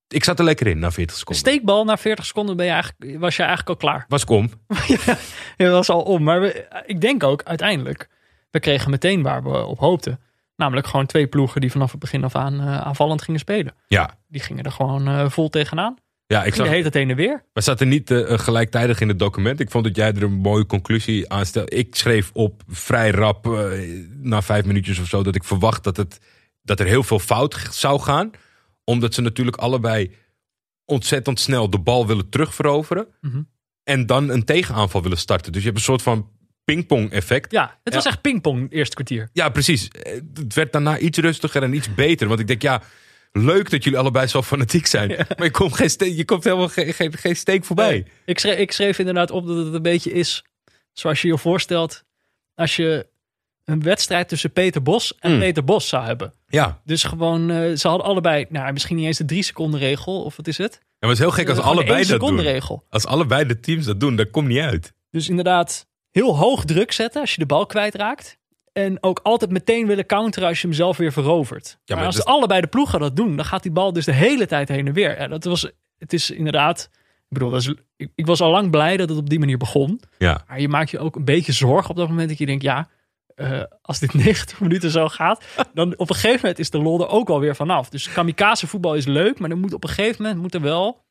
ik 0.08 0.24
zat 0.24 0.38
er 0.38 0.44
lekker 0.44 0.66
in 0.66 0.78
na 0.78 0.90
40 0.90 1.12
Een 1.12 1.18
seconden. 1.18 1.42
steekbal 1.44 1.84
na 1.84 1.96
40 1.96 2.26
seconden 2.26 2.56
ben 2.56 2.66
je 2.66 2.72
eigenlijk, 2.72 3.18
was 3.18 3.36
je 3.36 3.42
eigenlijk 3.42 3.70
al 3.70 3.88
klaar. 3.88 4.04
Was 4.08 4.24
kom. 4.24 4.50
Je 5.56 5.68
was 5.68 5.88
al 5.88 6.02
om. 6.02 6.22
Maar 6.22 6.40
we- 6.40 6.66
ik 6.86 7.00
denk 7.00 7.22
ook 7.22 7.42
uiteindelijk, 7.42 8.08
we 8.50 8.60
kregen 8.60 8.90
meteen 8.90 9.22
waar 9.22 9.42
we 9.42 9.64
op 9.64 9.78
hoopten. 9.78 10.20
Namelijk 10.56 10.86
gewoon 10.86 11.06
twee 11.06 11.26
ploegen 11.26 11.60
die 11.60 11.70
vanaf 11.70 11.90
het 11.90 12.00
begin 12.00 12.24
af 12.24 12.34
aan 12.34 12.60
eh, 12.60 12.80
aanvallend 12.80 13.22
gingen 13.22 13.40
spelen. 13.40 13.74
Ja, 13.86 14.18
Die 14.28 14.40
gingen 14.40 14.64
er 14.64 14.72
gewoon 14.72 15.08
eh, 15.08 15.30
vol 15.30 15.48
tegenaan. 15.48 15.96
ja 16.26 16.44
ik 16.44 16.54
zag, 16.54 16.64
de 16.66 16.70
hele 16.70 16.82
tijd 16.82 16.94
heen 16.94 17.10
en 17.10 17.16
weer. 17.16 17.44
we 17.52 17.60
zaten 17.60 17.88
niet 17.88 18.10
eh, 18.10 18.38
gelijktijdig 18.38 19.00
in 19.00 19.08
het 19.08 19.18
document. 19.18 19.60
Ik 19.60 19.70
vond 19.70 19.84
dat 19.84 19.96
jij 19.96 20.12
er 20.12 20.22
een 20.22 20.32
mooie 20.32 20.66
conclusie 20.66 21.30
aan 21.32 21.46
stelde. 21.46 21.70
Ik 21.76 21.94
schreef 21.94 22.30
op 22.32 22.62
vrij 22.68 23.10
rap, 23.10 23.44
na 24.20 24.42
vijf 24.42 24.64
minuutjes 24.64 24.98
of 24.98 25.06
zo, 25.08 25.22
dat 25.22 25.34
ik 25.34 25.44
verwacht 25.44 25.84
dat, 25.84 25.96
het, 25.96 26.18
dat 26.62 26.80
er 26.80 26.86
heel 26.86 27.02
veel 27.02 27.18
fout 27.18 27.66
zou 27.70 28.00
gaan. 28.00 28.30
Omdat 28.84 29.14
ze 29.14 29.20
natuurlijk 29.20 29.56
allebei 29.56 30.14
ontzettend 30.84 31.40
snel 31.40 31.70
de 31.70 31.78
bal 31.78 32.06
willen 32.06 32.28
terugveroveren. 32.28 33.06
Mhm. 33.20 33.42
En 33.82 34.06
dan 34.06 34.28
een 34.28 34.44
tegenaanval 34.44 35.02
willen 35.02 35.18
starten. 35.18 35.52
Dus 35.52 35.60
je 35.60 35.66
hebt 35.66 35.78
een 35.78 35.84
soort 35.84 36.02
van 36.02 36.28
pingpong 36.74 37.10
effect. 37.12 37.52
Ja, 37.52 37.78
het 37.84 37.94
was 37.94 38.04
Ja. 38.04 38.10
echt 38.10 38.20
pingpong 38.20 38.62
het 38.62 38.72
eerste 38.72 38.94
kwartier. 38.94 39.28
Ja, 39.32 39.48
precies. 39.48 39.88
Eh, 39.88 40.12
Het 40.34 40.54
werd 40.54 40.72
daarna 40.72 40.98
iets 40.98 41.18
rustiger 41.18 41.62
en 41.62 41.74
iets 41.74 41.94
beter. 41.94 42.28
Want 42.28 42.40
ik 42.40 42.46
denk, 42.46 42.62
ja, 42.62 42.82
leuk 43.32 43.70
dat 43.70 43.84
jullie 43.84 43.98
allebei 43.98 44.26
zo 44.26 44.42
fanatiek 44.42 44.86
zijn. 44.86 45.08
Maar 45.08 45.44
je 45.44 45.50
komt, 45.50 45.74
geen 45.74 45.90
ste- 45.90 46.16
je 46.16 46.24
komt 46.24 46.44
helemaal 46.44 46.68
geen, 46.68 46.92
geen, 46.94 47.16
geen 47.16 47.36
steek 47.36 47.64
voorbij. 47.64 48.06
Ik 48.24 48.38
schreef, 48.38 48.58
ik 48.58 48.72
schreef 48.72 48.98
inderdaad 48.98 49.30
op 49.30 49.46
dat 49.46 49.56
het 49.64 49.74
een 49.74 49.82
beetje 49.82 50.12
is 50.12 50.44
zoals 50.92 51.22
je 51.22 51.28
je 51.28 51.38
voorstelt. 51.38 52.04
Als 52.54 52.76
je 52.76 53.06
een 53.64 53.82
wedstrijd 53.82 54.28
tussen 54.28 54.52
Peter 54.52 54.82
Bos 54.82 55.14
en 55.18 55.32
Mm. 55.32 55.38
Peter 55.38 55.64
Bos 55.64 55.88
zou 55.88 56.04
hebben. 56.04 56.32
Ja. 56.48 56.80
Dus 56.84 57.02
gewoon, 57.02 57.50
eh, 57.50 57.76
ze 57.76 57.88
hadden 57.88 58.06
allebei, 58.06 58.46
nou 58.48 58.72
misschien 58.72 58.96
niet 58.96 59.06
eens 59.06 59.18
de 59.18 59.24
drie 59.24 59.42
seconden 59.42 59.80
regel, 59.80 60.22
of 60.24 60.36
wat 60.36 60.46
is 60.46 60.58
het? 60.58 60.80
En 60.98 61.08
het 61.08 61.18
is 61.18 61.24
heel 61.24 61.30
gek 61.34 61.48
als 61.48 61.58
Eh, 61.58 61.64
allebei 61.66 62.04
dat 62.06 62.20
doen. 62.20 62.40
regel. 62.40 62.84
Als 62.88 63.06
allebei 63.06 63.46
de 63.46 63.60
teams 63.60 63.84
dat 63.86 64.00
doen, 64.00 64.16
dat 64.16 64.30
komt 64.30 64.48
niet 64.48 64.58
uit. 64.58 64.92
Dus 65.10 65.28
inderdaad, 65.28 65.86
heel 66.10 66.36
hoog 66.36 66.64
druk 66.64 66.92
zetten 66.92 67.20
als 67.20 67.32
je 67.34 67.38
de 67.40 67.46
bal 67.46 67.66
kwijtraakt. 67.66 68.38
En 68.72 69.02
ook 69.02 69.20
altijd 69.22 69.50
meteen 69.50 69.86
willen 69.86 70.06
counteren 70.06 70.48
als 70.48 70.60
je 70.60 70.66
hem 70.66 70.76
zelf 70.76 70.96
weer 70.96 71.12
verovert. 71.12 71.78
maar, 71.86 71.96
maar 71.96 72.06
als 72.06 72.16
dat- 72.16 72.24
allebei 72.24 72.60
de 72.60 72.66
ploegen 72.66 73.00
dat 73.00 73.16
doen, 73.16 73.36
dan 73.36 73.44
gaat 73.44 73.62
die 73.62 73.72
bal 73.72 73.92
dus 73.92 74.04
de 74.04 74.12
hele 74.12 74.46
tijd 74.46 74.68
heen 74.68 74.86
en 74.86 74.92
weer. 74.92 75.18
Ja, 75.20 75.28
dat 75.28 75.44
was, 75.44 75.70
het 75.98 76.12
is 76.12 76.30
inderdaad, 76.30 76.88
ik 76.92 77.28
bedoel, 77.28 77.50
dat 77.50 77.60
is, 77.60 77.74
ik, 77.96 78.10
ik 78.14 78.26
was 78.26 78.40
al 78.40 78.50
lang 78.50 78.70
blij 78.70 78.96
dat 78.96 79.08
het 79.08 79.18
op 79.18 79.30
die 79.30 79.38
manier 79.38 79.56
begon. 79.58 80.00
Ja. 80.18 80.44
Maar 80.48 80.60
je 80.60 80.68
maakt 80.68 80.90
je 80.90 80.98
ook 80.98 81.16
een 81.16 81.24
beetje 81.24 81.52
zorgen 81.52 81.90
op 81.90 81.96
dat 81.96 82.08
moment 82.08 82.28
dat 82.28 82.38
je 82.38 82.46
denkt, 82.46 82.62
ja, 82.62 82.88
eh, 83.34 83.62
als 83.82 83.98
dit 83.98 84.14
90 84.24 84.60
minuten 84.60 84.90
zo 84.90 85.08
gaat, 85.08 85.44
dan 85.74 85.92
op 85.96 86.08
een 86.10 86.14
gegeven 86.16 86.40
moment 86.40 86.58
is 86.58 86.70
de 86.70 86.78
lol 86.78 87.00
er 87.00 87.08
ook 87.08 87.28
alweer 87.30 87.56
vanaf. 87.56 87.88
Dus 87.88 88.12
kamikaze 88.12 88.66
voetbal 88.66 88.94
is 88.94 89.06
leuk, 89.06 89.38
maar 89.38 89.50
er 89.50 89.58
moet 89.58 89.72
op 89.74 89.82
een 89.84 89.90
gegeven 89.90 90.22
moment 90.22 90.40
moet 90.40 90.54
er 90.54 90.60
wel 90.60 91.04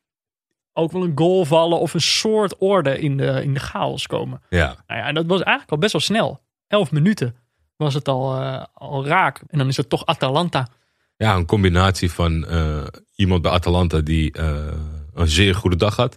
ook 0.72 0.92
wel 0.92 1.02
een 1.02 1.12
goal 1.14 1.44
vallen 1.44 1.78
of 1.78 1.94
een 1.94 2.00
soort 2.00 2.56
orde 2.58 2.98
in 2.98 3.16
de, 3.16 3.42
in 3.42 3.54
de 3.54 3.60
chaos 3.60 4.06
komen. 4.06 4.42
Ja. 4.48 4.76
Nou 4.86 5.00
ja, 5.00 5.06
en 5.06 5.14
dat 5.14 5.26
was 5.26 5.40
eigenlijk 5.40 5.70
al 5.70 5.78
best 5.78 5.92
wel 5.92 6.00
snel. 6.00 6.40
Elf 6.66 6.90
minuten 6.90 7.36
was 7.76 7.94
het 7.94 8.08
al, 8.08 8.40
eh, 8.40 8.64
al 8.74 9.06
raak. 9.06 9.42
En 9.46 9.58
dan 9.58 9.68
is 9.68 9.76
het 9.76 9.88
toch 9.88 10.06
Atalanta. 10.06 10.68
ja, 11.16 11.36
een 11.36 11.46
combinatie 11.46 12.10
van 12.12 12.46
eh, 12.46 12.86
iemand 13.14 13.42
bij 13.42 13.50
Atalanta 13.50 14.00
die 14.00 14.32
eh, 14.32 14.66
een 15.14 15.28
zeer 15.28 15.54
goede 15.54 15.76
dag 15.76 15.96
had. 15.96 16.16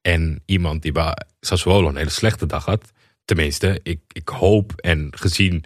En 0.00 0.42
iemand 0.44 0.82
die 0.82 0.92
bij 0.92 1.16
Sassuolo 1.40 1.88
een 1.88 1.96
hele 1.96 2.10
slechte 2.10 2.46
dag 2.46 2.64
had. 2.64 2.92
Tenminste, 3.24 3.80
ik, 3.82 4.00
ik 4.12 4.28
hoop 4.28 4.72
en 4.76 5.08
gezien 5.10 5.64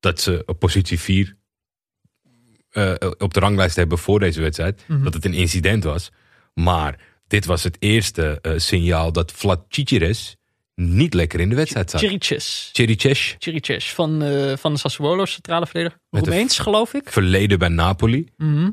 dat 0.00 0.20
ze 0.20 0.42
op 0.46 0.58
positie 0.58 1.00
4 1.00 1.36
eh, 2.68 2.94
op 3.18 3.34
de 3.34 3.40
ranglijst 3.40 3.76
hebben 3.76 3.98
voor 3.98 4.20
deze 4.20 4.40
wedstrijd. 4.40 4.84
Mhm. 4.86 5.02
Dat 5.02 5.14
het 5.14 5.24
een 5.24 5.34
incident 5.34 5.84
was. 5.84 6.12
Maar 6.54 7.00
dit 7.28 7.44
was 7.44 7.62
het 7.62 7.76
eerste 7.78 8.38
eh, 8.42 8.52
signaal 8.56 9.12
dat 9.12 9.32
Vlad 9.32 9.64
Chichires 9.68 10.36
niet 10.74 11.14
lekker 11.14 11.40
in 11.40 11.48
de 11.48 11.54
wedstrijd 11.54 11.90
zat. 11.90 12.00
Chiriches. 12.00 12.70
Chiriches, 12.72 13.36
Chiriches 13.38 13.92
van, 13.92 14.22
eh, 14.22 14.56
van 14.56 14.72
de 14.72 14.78
Sassuolo 14.78 15.24
centrale 15.24 15.66
verdediger. 15.66 16.00
Roemeens, 16.10 16.58
geloof 16.58 16.94
ik. 16.94 17.10
verleden 17.10 17.58
bij 17.58 17.68
Napoli. 17.68 18.28
Mhm. 18.36 18.70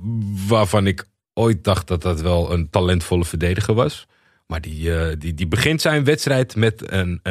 Waarvan 0.48 0.88
ik 0.88 1.06
ooit 1.34 1.64
dacht 1.64 1.88
dat 1.88 2.02
dat 2.02 2.22
wel 2.22 2.52
een 2.52 2.70
talentvolle 2.70 3.26
verdediger 3.26 3.74
was. 3.74 4.06
Maar 4.48 4.62
die, 4.62 4.96
eh, 4.96 5.16
die, 5.20 5.34
die 5.34 5.48
begint 5.48 5.82
zijn 5.82 6.04
wedstrijd 6.04 6.56
met 6.56 6.92
een 6.92 7.22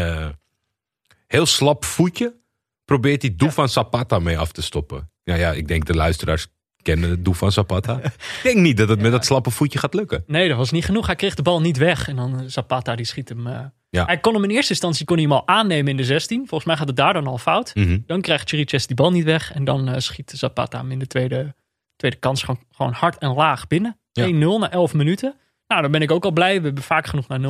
heel 1.26 1.46
slap 1.46 1.84
voetje. 1.84 2.36
Probeert 2.84 3.22
hij 3.22 3.34
Doe 3.36 3.68
Zapata 3.68 4.18
mee 4.18 4.38
af 4.38 4.52
te 4.52 4.62
stoppen. 4.62 5.10
Ja, 5.22 5.34
ja, 5.34 5.52
ik 5.52 5.68
denk 5.68 5.86
de 5.86 5.94
luisteraars 5.94 6.46
kennen 6.84 7.22
Doe 7.22 7.50
Zapata. 7.50 7.98
ik 8.02 8.40
denk 8.42 8.56
niet 8.58 8.76
dat 8.76 8.88
het 8.88 9.00
met 9.00 9.12
dat 9.12 9.24
slappe 9.24 9.50
voetje 9.50 9.78
gaat 9.78 9.94
lukken. 9.94 10.24
Nee, 10.26 10.48
dat 10.48 10.56
was 10.56 10.70
niet 10.70 10.84
genoeg. 10.84 11.06
Hij 11.06 11.16
kreeg 11.16 11.34
de 11.34 11.42
bal 11.42 11.60
niet 11.60 11.76
weg. 11.76 12.08
En 12.08 12.16
dan 12.16 12.38
eh, 12.40 12.44
Zapata, 12.46 12.96
die 12.96 13.06
schiet 13.06 13.28
hem... 13.28 13.46
eh, 13.46 13.60
Ja. 13.90 14.04
Hij 14.04 14.18
kon 14.18 14.34
hem 14.34 14.44
in 14.44 14.50
eerste 14.50 14.70
instantie 14.70 15.04
kon 15.06 15.16
hij 15.16 15.24
hem 15.24 15.34
al 15.34 15.48
aannemen 15.48 15.90
in 15.90 15.96
de 15.96 16.04
16. 16.04 16.38
Volgens 16.38 16.64
mij 16.64 16.76
gaat 16.76 16.86
het 16.88 16.96
daar 16.96 17.12
dan 17.12 17.26
al 17.26 17.38
fout. 17.38 17.74
Mhm. 17.74 17.98
Dan 18.06 18.20
krijgt 18.20 18.48
Chiriches 18.48 18.86
die 18.86 18.96
bal 18.96 19.10
niet 19.10 19.24
weg. 19.24 19.52
En 19.52 19.64
dan 19.64 19.88
eh, 19.88 19.98
schiet 20.00 20.32
Zapata 20.36 20.78
hem 20.78 20.90
in 20.90 20.98
de 20.98 21.06
tweede, 21.06 21.54
tweede 21.96 22.16
kans 22.16 22.42
gewoon, 22.42 22.60
gewoon 22.70 22.92
hard 22.92 23.18
en 23.18 23.34
laag 23.34 23.66
binnen. 23.66 23.96
1-0 23.96 24.00
Ja. 24.12 24.58
na 24.58 24.70
11 24.70 24.94
minuten. 24.94 25.34
Nou, 25.66 25.82
dan 25.82 25.90
ben 25.90 26.02
ik 26.02 26.10
ook 26.10 26.24
al 26.24 26.30
blij. 26.32 26.58
We 26.60 26.64
hebben 26.66 26.82
vaak 26.82 27.06
genoeg 27.06 27.28
naar 27.28 27.40
0-0 27.40 27.42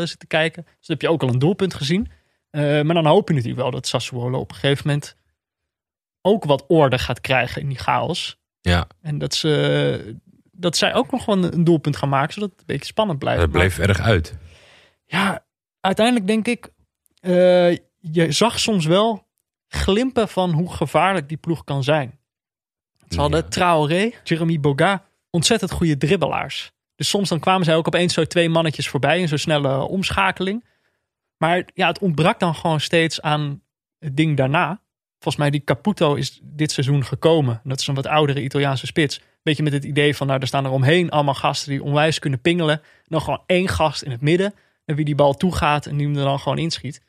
eh, 0.00 0.06
zitten 0.06 0.28
kijken. 0.28 0.62
Dus 0.64 0.86
dan 0.86 0.96
heb 0.96 1.00
je 1.02 1.08
ook 1.10 1.22
al 1.22 1.28
een 1.28 1.38
doelpunt 1.38 1.74
gezien. 1.74 2.08
Maar 2.50 2.84
dan 2.94 3.06
hoop 3.06 3.28
je 3.28 3.34
natuurlijk 3.34 3.62
wel 3.62 3.70
dat 3.70 3.86
Sassuolo 3.86 4.38
op 4.38 4.50
een 4.50 4.56
gegeven 4.56 4.86
moment 4.86 5.16
ook 6.22 6.44
wat 6.44 6.64
orde 6.68 6.98
gaat 6.98 7.20
krijgen 7.20 7.62
in 7.62 7.68
die 7.68 7.78
chaos. 7.78 8.39
Ja, 8.60 8.86
En 9.02 9.18
dat, 9.18 9.34
ze, 9.34 10.16
dat 10.52 10.76
zij 10.76 10.94
ook 10.94 11.10
nog 11.10 11.24
wel 11.24 11.44
een 11.44 11.64
doelpunt 11.64 11.96
gaan 11.96 12.08
maken, 12.08 12.32
zodat 12.32 12.50
het 12.50 12.60
een 12.60 12.66
beetje 12.66 12.84
spannend 12.86 13.18
blijft. 13.18 13.40
dat 13.40 13.50
bleef 13.50 13.78
erg 13.78 14.00
uit. 14.00 14.34
Ja, 15.06 15.44
uiteindelijk 15.80 16.26
denk 16.26 16.46
ik, 16.46 16.70
eh, 17.20 17.76
je 17.98 18.32
zag 18.32 18.58
soms 18.58 18.86
wel 18.86 19.28
glimpen 19.68 20.28
van 20.28 20.50
hoe 20.52 20.72
gevaarlijk 20.72 21.28
die 21.28 21.36
ploeg 21.36 21.64
kan 21.64 21.84
zijn. 21.84 22.18
Ze 23.08 23.20
hadden 23.20 23.40
Ja. 23.42 23.48
Traoré, 23.48 24.10
Jeremy 24.24 24.60
Boga, 24.60 25.04
ontzettend 25.30 25.70
goede 25.70 25.96
dribbelaars. 25.96 26.72
Dus 26.94 27.08
soms 27.08 27.28
dan 27.28 27.40
kwamen 27.40 27.64
zij 27.64 27.76
ook 27.76 27.86
opeens 27.86 28.14
zo 28.14 28.24
twee 28.24 28.48
mannetjes 28.48 28.88
voorbij 28.88 29.20
in 29.20 29.28
zo'n 29.28 29.38
snelle 29.38 29.82
omschakeling. 29.82 30.64
Maar 31.36 31.68
ja, 31.74 31.86
het 31.86 31.98
ontbrak 31.98 32.38
dan 32.38 32.54
gewoon 32.54 32.80
steeds 32.80 33.20
aan 33.20 33.62
het 33.98 34.16
ding 34.16 34.36
daarna. 34.36 34.80
Volgens 35.20 35.36
mij 35.36 35.50
die 35.50 35.64
Caputo 35.64 36.14
is 36.14 36.40
dit 36.42 36.72
seizoen 36.72 37.04
gekomen. 37.04 37.60
Dat 37.64 37.80
is 37.80 37.86
een 37.86 37.94
wat 37.94 38.06
oudere 38.06 38.42
Italiaanse 38.42 38.86
spits. 38.86 39.20
Beetje 39.42 39.62
met 39.62 39.72
het 39.72 39.84
idee 39.84 40.16
van, 40.16 40.26
nou, 40.26 40.40
er 40.40 40.46
staan 40.46 40.64
er 40.64 40.70
omheen 40.70 41.10
allemaal 41.10 41.34
gasten 41.34 41.70
die 41.70 41.82
onwijs 41.82 42.18
kunnen 42.18 42.40
pingelen. 42.40 42.82
Dan 43.06 43.20
gewoon 43.20 43.42
één 43.46 43.68
gast 43.68 44.02
in 44.02 44.10
het 44.10 44.20
midden. 44.20 44.54
En 44.84 44.94
wie 44.94 45.04
die 45.04 45.14
bal 45.14 45.34
toegaat 45.34 45.86
en 45.86 45.96
die 45.96 46.06
hem 46.06 46.16
er 46.16 46.24
dan 46.24 46.38
gewoon 46.40 46.58
inschiet. 46.58 47.02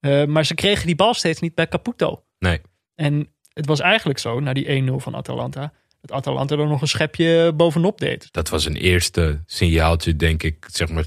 Eh, 0.00 0.24
maar 0.24 0.46
ze 0.46 0.54
kregen 0.54 0.86
die 0.86 0.94
bal 0.94 1.14
steeds 1.14 1.40
niet 1.40 1.54
bij 1.54 1.68
Caputo. 1.68 2.24
Nee. 2.38 2.60
En 2.94 3.28
het 3.52 3.66
was 3.66 3.80
eigenlijk 3.80 4.18
zo, 4.18 4.40
na 4.40 4.52
die 4.52 4.82
1-0 4.90 4.92
van 4.96 5.14
Atalanta, 5.14 5.72
dat 6.00 6.12
Atalanta 6.12 6.56
er 6.56 6.66
nog 6.66 6.80
een 6.80 6.88
schepje 6.88 7.52
bovenop 7.56 7.98
deed. 7.98 8.32
Dat 8.32 8.48
was 8.48 8.64
een 8.64 8.76
eerste 8.76 9.42
signaaltje, 9.46 10.16
denk 10.16 10.42
ik. 10.42 10.66
Zeg 10.70 10.88
maar, 10.88 11.06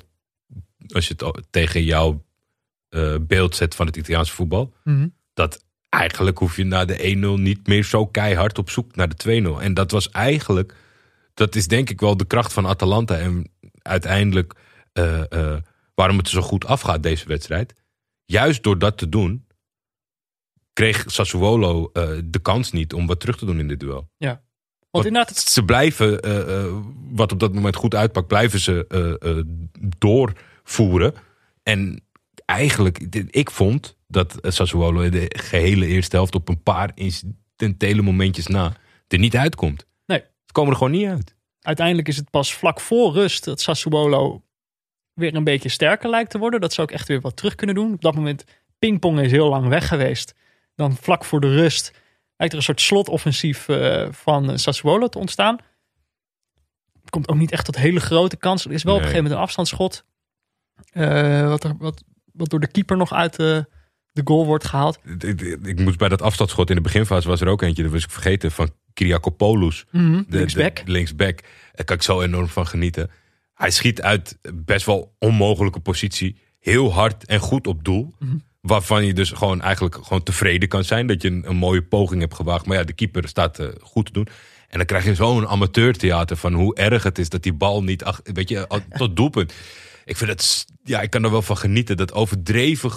als 0.88 1.08
je 1.08 1.14
het 1.18 1.44
tegen 1.50 1.84
jouw 1.84 2.24
eh, 2.90 3.16
beeld 3.22 3.56
zet 3.56 3.76
van 3.76 3.86
het 3.86 3.98
Italiaanse 3.98 4.34
voetbal. 4.34 4.74
dat 5.34 5.65
eigenlijk 6.00 6.38
hoef 6.38 6.56
je 6.56 6.64
na 6.64 6.86
de 6.86 7.16
1-0 7.38 7.42
niet 7.42 7.68
meer 7.68 7.84
zo 7.84 8.06
keihard 8.08 8.58
op 8.58 8.70
zoek 8.70 8.96
naar 8.96 9.10
de 9.16 9.42
2-0. 9.58 9.62
En 9.62 9.74
dat 9.74 9.92
was 9.92 10.10
eigenlijk 10.10 10.76
dat 11.34 11.56
is 11.56 11.68
denk 11.68 11.90
ik 11.90 12.00
wel 12.00 12.18
de 12.18 12.26
kracht 12.26 12.54
van 12.54 12.68
Atalanta. 12.68 13.18
En 13.18 13.52
uiteindelijk 13.82 14.54
eh, 14.94 15.32
eh, 15.32 15.62
waarom 15.96 16.18
het 16.18 16.30
zo 16.30 16.42
goed 16.42 16.66
afgaat, 16.66 17.04
deze 17.04 17.28
wedstrijd. 17.28 17.76
Juist 18.26 18.64
door 18.64 18.80
dat 18.80 18.98
te 18.98 19.10
doen, 19.10 19.46
kreeg 20.74 21.04
Sassuolo 21.08 21.90
eh, 21.94 22.10
de 22.26 22.40
kans 22.40 22.72
niet 22.72 22.94
om 22.94 23.08
wat 23.08 23.20
terug 23.20 23.38
te 23.38 23.46
doen 23.46 23.60
in 23.60 23.68
dit 23.68 23.80
duel. 23.80 24.10
Want 24.92 25.06
inderdaad, 25.06 25.30
het- 25.30 25.48
Ze 25.48 25.64
blijven, 25.66 26.20
wat 27.16 27.32
op 27.32 27.40
dat 27.40 27.54
moment 27.54 27.76
goed 27.76 27.96
uitpakt, 27.96 28.28
blijven 28.28 28.60
ze 28.60 28.86
doorvoeren. 29.98 31.14
En 31.64 32.04
eigenlijk, 32.46 32.98
ik 33.30 33.52
vond 33.52 33.95
dat 34.16 34.40
eh, 34.40 34.52
Sassuolo 34.52 35.02
in 35.02 35.12
de 35.12 35.26
gehele 35.38 35.86
eerste 35.86 36.16
helft 36.16 36.36
op 36.36 36.50
een 36.50 36.64
paar 36.64 36.92
incidentele 36.94 38.02
momentjes 38.02 38.48
na 38.48 38.74
er 39.08 39.18
niet 39.18 39.36
uitkomt. 39.36 39.86
Nee. 40.06 40.20
Ze 40.20 40.52
komen 40.52 40.72
er 40.72 40.78
gewoon 40.78 40.94
niet 40.94 41.08
uit. 41.08 41.36
uiteindelijk 41.62 42.08
is 42.08 42.18
het 42.18 42.30
pas 42.30 42.54
vlak 42.54 42.80
voor 42.80 43.14
rust 43.14 43.44
dat 43.44 43.62
Sassuolo 43.62 44.44
weer 45.14 45.36
een 45.36 45.44
beetje 45.44 45.70
sterker 45.70 46.10
lijkt 46.10 46.30
te 46.30 46.38
worden. 46.38 46.62
Dat 46.62 46.74
ze 46.74 46.82
ook 46.82 46.92
echt 46.92 47.08
weer 47.08 47.22
wat 47.22 47.36
terug 47.36 47.56
kunnen 47.56 47.76
doen. 47.76 47.94
Op 47.94 48.02
dat 48.02 48.16
moment, 48.16 48.44
pingpong 48.80 49.20
is 49.20 49.32
heel 49.32 49.50
lang 49.50 49.68
weg 49.68 49.88
geweest. 49.88 50.36
Dan 50.76 50.96
vlak 50.96 51.26
voor 51.26 51.40
de 51.42 51.56
rust 51.56 51.92
lijkt 52.36 52.54
er 52.54 52.60
een 52.60 52.66
soort 52.66 52.82
slotoffensief 52.82 53.70
eh, 53.70 54.08
van 54.12 54.50
eh, 54.50 54.58
Sassuolo 54.58 55.08
te 55.08 55.20
ontstaan. 55.20 55.58
Komt 57.10 57.30
ook 57.30 57.38
niet 57.38 57.52
echt 57.52 57.66
tot 57.66 57.76
hele 57.76 58.00
grote 58.00 58.38
kansen. 58.38 58.70
Er 58.70 58.76
is 58.76 58.84
wel 58.84 58.94
op 58.94 59.00
een 59.00 59.06
gegeven 59.06 59.24
moment 59.24 59.40
een 59.40 59.48
afstandsschot. 59.48 60.06
eh, 60.92 61.48
wat, 61.48 61.64
er, 61.64 61.78
wat, 61.78 62.04
wat 62.34 62.50
door 62.50 62.60
de 62.60 62.68
keeper 62.68 62.98
nog 62.98 63.14
uit 63.14 63.36
de, 63.36 63.66
de 64.16 64.22
goal 64.26 64.46
wordt 64.46 64.66
gehaald. 64.66 65.00
Ik, 65.20 65.42
ik- 65.42 65.80
moest 65.80 65.98
bij 65.98 66.10
dat 66.10 66.22
afstandsschot 66.22 66.70
in 66.70 66.76
de 66.76 66.82
beginfase 66.82 67.28
was 67.28 67.42
er 67.42 67.48
ook 67.48 67.62
eentje, 67.62 67.84
dat 67.84 67.92
was 67.92 68.04
ik 68.04 68.10
vergeten, 68.12 68.52
van 68.52 68.70
Kyriakopoulos. 68.94 69.86
De, 69.92 70.24
Linksback. 70.30 70.86
de- 70.86 70.92
linksback. 70.92 71.40
Daar 71.74 71.86
kan 71.86 71.96
ik 71.96 72.02
zo 72.02 72.22
enorm 72.22 72.48
van 72.48 72.68
genieten. 72.68 73.10
Hij 73.54 73.72
schiet 73.72 74.02
uit 74.02 74.38
best 74.54 74.86
wel 74.86 75.16
onmogelijke 75.20 75.80
positie. 75.80 76.38
Heel 76.60 76.94
hard 76.94 77.26
en 77.26 77.40
goed 77.40 77.68
op 77.68 77.84
doel. 77.84 78.14
Mhm. 78.20 78.36
Waarvan 78.62 79.06
je 79.06 79.14
dus 79.14 79.32
gewoon 79.32 79.62
eigenlijk 79.62 79.96
gewoon 80.02 80.24
tevreden 80.24 80.68
kan 80.70 80.84
zijn. 80.84 81.08
Dat 81.08 81.22
je 81.22 81.28
een, 81.28 81.44
een 81.50 81.56
mooie 81.56 81.82
poging 81.84 82.22
hebt 82.22 82.34
gewaagd. 82.36 82.66
Maar 82.66 82.78
ja, 82.78 82.84
de 82.84 82.94
keeper 82.94 83.28
staat 83.28 83.60
eh, 83.60 83.68
goed 83.82 84.06
te 84.06 84.12
doen. 84.12 84.28
En 84.68 84.78
dan 84.78 84.86
krijg 84.86 85.06
je 85.06 85.16
zo'n 85.16 85.48
amateurtheater 85.48 86.38
van 86.38 86.54
hoe 86.54 86.76
erg 86.76 87.04
het 87.04 87.18
is 87.18 87.30
dat 87.30 87.44
die 87.44 87.54
bal 87.54 87.84
niet 87.84 88.04
ach- 88.04 88.22
weet 88.24 88.50
je, 88.50 88.68
tot 88.98 89.16
doelpunt. 89.16 89.54
Ik 90.06 90.18
vind 90.18 90.30
het, 90.30 90.66
ja, 90.84 91.02
ik 91.02 91.10
kan 91.10 91.24
er 91.24 91.32
wel 91.32 91.42
van 91.42 91.58
genieten. 91.58 91.98
Dat 91.98 92.14
overdreven. 92.14 92.92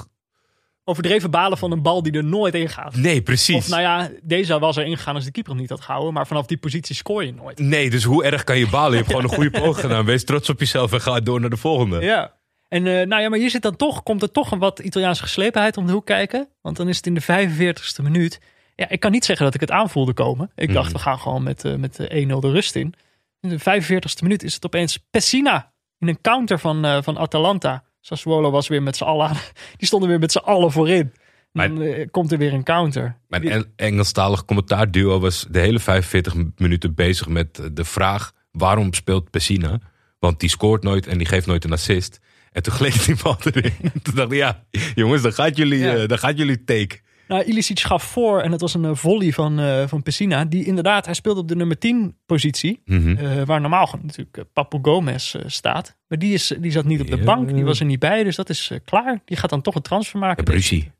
Overdreven 0.88 1.30
balen 1.30 1.58
van 1.58 1.72
een 1.72 1.82
bal 1.82 2.02
die 2.02 2.12
er 2.12 2.24
nooit 2.24 2.54
in 2.54 2.68
gaat. 2.68 2.96
Nee, 2.96 3.22
precies. 3.22 3.56
Of 3.56 3.68
nou 3.68 3.80
ja, 3.82 4.10
deze 4.22 4.58
was 4.58 4.76
er 4.76 4.84
ingegaan 4.84 5.14
als 5.14 5.24
de 5.24 5.30
keeper 5.30 5.52
hem 5.52 5.60
niet 5.60 5.70
had 5.70 5.80
gehouden. 5.80 6.12
Maar 6.12 6.26
vanaf 6.26 6.46
die 6.46 6.56
positie 6.56 6.94
scoor 6.94 7.24
je 7.24 7.32
nooit. 7.32 7.58
Nee, 7.58 7.90
dus 7.90 8.04
hoe 8.04 8.24
erg 8.24 8.44
kan 8.44 8.58
je 8.58 8.68
balen? 8.68 8.90
Je 8.90 8.96
hebt 8.96 9.08
gewoon 9.14 9.24
een 9.24 9.34
goede 9.34 9.50
poging 9.50 9.76
gedaan. 9.80 10.04
Wees 10.04 10.24
trots 10.24 10.48
op 10.50 10.58
jezelf 10.60 10.92
en 10.92 11.00
ga 11.00 11.20
door 11.20 11.40
naar 11.40 11.50
de 11.50 11.56
volgende. 11.56 12.00
Ja. 12.00 12.34
En 12.68 12.86
eh, 12.86 13.06
nou 13.06 13.22
ja, 13.22 13.28
maar 13.28 13.38
hier 13.38 13.50
zit 13.50 13.62
dan 13.62 13.76
toch, 13.76 14.02
komt 14.02 14.22
er 14.22 14.30
toch 14.30 14.50
een 14.50 14.58
wat 14.58 14.78
Italiaanse 14.78 15.22
geslepenheid 15.22 15.76
om 15.76 15.86
de 15.86 15.92
hoek 15.92 16.06
kijken. 16.06 16.48
Want 16.62 16.76
dan 16.76 16.88
is 16.88 16.96
het 16.96 17.06
in 17.06 17.14
de 17.14 17.22
45ste 17.22 18.02
minuut. 18.02 18.40
Ja, 18.74 18.88
ik 18.88 19.00
kan 19.00 19.10
niet 19.10 19.24
zeggen 19.24 19.44
dat 19.44 19.54
ik 19.54 19.60
het 19.60 19.70
aanvoelde 19.70 20.12
komen. 20.12 20.50
Ik 20.54 20.72
dacht, 20.72 20.86
Mhm. 20.86 20.96
we 20.96 21.02
gaan 21.02 21.18
gewoon 21.18 21.42
met, 21.42 21.64
eh, 21.64 21.74
met 21.74 21.96
de 21.96 22.16
1-0 22.16 22.40
de 22.40 22.50
rust 22.50 22.74
in. 22.76 22.94
In 23.40 23.48
de 23.48 23.58
45ste 23.58 24.22
minuut 24.22 24.42
is 24.42 24.54
het 24.54 24.64
opeens 24.64 24.98
Pessina. 25.10 25.72
In 25.98 26.08
een 26.08 26.20
counter 26.20 26.58
van, 26.58 26.84
eh, 26.84 27.02
van 27.02 27.18
Atalanta. 27.18 27.84
Sassuolo 28.08 28.50
was 28.50 28.68
weer 28.68 28.82
met 28.82 28.96
z'n 28.96 29.04
allen. 29.04 29.30
Die 29.76 29.86
stonden 29.86 30.08
weer 30.08 30.18
met 30.18 30.32
z'n 30.32 30.38
allen 30.38 30.72
voorin. 30.72 31.12
Dan 31.52 31.82
eh, 31.82 32.06
komt 32.10 32.32
er 32.32 32.38
weer 32.38 32.52
een 32.52 32.62
counter. 32.62 33.18
Mijn 33.28 33.48
Eng- 33.48 33.72
Engelstalig 33.76 34.44
commentaarduo 34.44 35.20
was 35.20 35.46
de 35.50 35.58
hele 35.60 35.78
45 35.78 36.34
minuten 36.56 36.94
bezig 36.94 37.28
met 37.28 37.60
de 37.72 37.84
vraag: 37.84 38.32
waarom 38.50 38.94
speelt 38.94 39.30
Pessina? 39.30 39.78
Want 40.18 40.40
die 40.40 40.48
scoort 40.48 40.82
nooit 40.82 41.06
en 41.06 41.18
die 41.18 41.26
geeft 41.26 41.46
nooit 41.46 41.64
een 41.64 41.72
assist. 41.72 42.20
En 42.52 42.62
toen 42.62 42.72
gleed 42.72 43.04
die 43.04 43.16
bal 43.22 43.36
erin. 43.44 43.72
toen 44.02 44.14
dacht 44.14 44.32
ik, 44.32 44.38
ja, 44.38 44.64
jongens, 44.94 45.22
dan 45.22 45.32
gaat 45.32 45.56
jullie, 45.56 45.78
Ja. 45.78 45.96
eh, 45.96 46.08
dan 46.08 46.18
gaat 46.18 46.38
jullie 46.38 46.64
take. 46.64 46.98
Nou, 47.28 47.42
Ilicic 47.44 47.80
gaf 47.80 48.02
voor 48.02 48.40
en 48.40 48.52
het 48.52 48.60
was 48.60 48.74
een 48.74 48.84
eh, 48.84 48.94
volley 48.94 49.32
van, 49.32 49.60
eh 49.60 49.86
van 49.86 50.02
Pessina. 50.02 50.44
Die 50.44 50.64
inderdaad, 50.64 51.04
hij 51.04 51.14
speelde 51.14 51.40
op 51.40 51.48
de 51.48 51.56
nummer 51.56 51.78
10 51.78 52.16
positie. 52.26 52.80
Mhm. 52.84 53.16
eh, 53.16 53.42
waar 53.42 53.60
normaal 53.60 53.98
natuurlijk 54.02 54.36
eh, 54.36 54.44
Papu 54.52 54.78
Gomez 54.82 55.34
staat. 55.46 55.96
Maar 56.08 56.18
die, 56.18 56.32
is, 56.32 56.54
die 56.60 56.70
zat 56.70 56.84
niet 56.84 57.00
op 57.00 57.06
de 57.06 57.16
Ja. 57.16 57.24
bank, 57.24 57.54
die 57.54 57.64
was 57.64 57.80
er 57.80 57.86
niet 57.86 57.98
bij. 57.98 58.24
Dus 58.24 58.36
dat 58.36 58.48
is 58.48 58.72
klaar. 58.84 59.20
Die 59.24 59.36
gaat 59.36 59.50
dan 59.50 59.62
toch 59.62 59.74
een 59.74 59.82
transfer 59.82 60.18
maken. 60.18 60.44
Heeft 60.44 60.58
ruzie. 60.58 60.80
Hij 60.80 60.90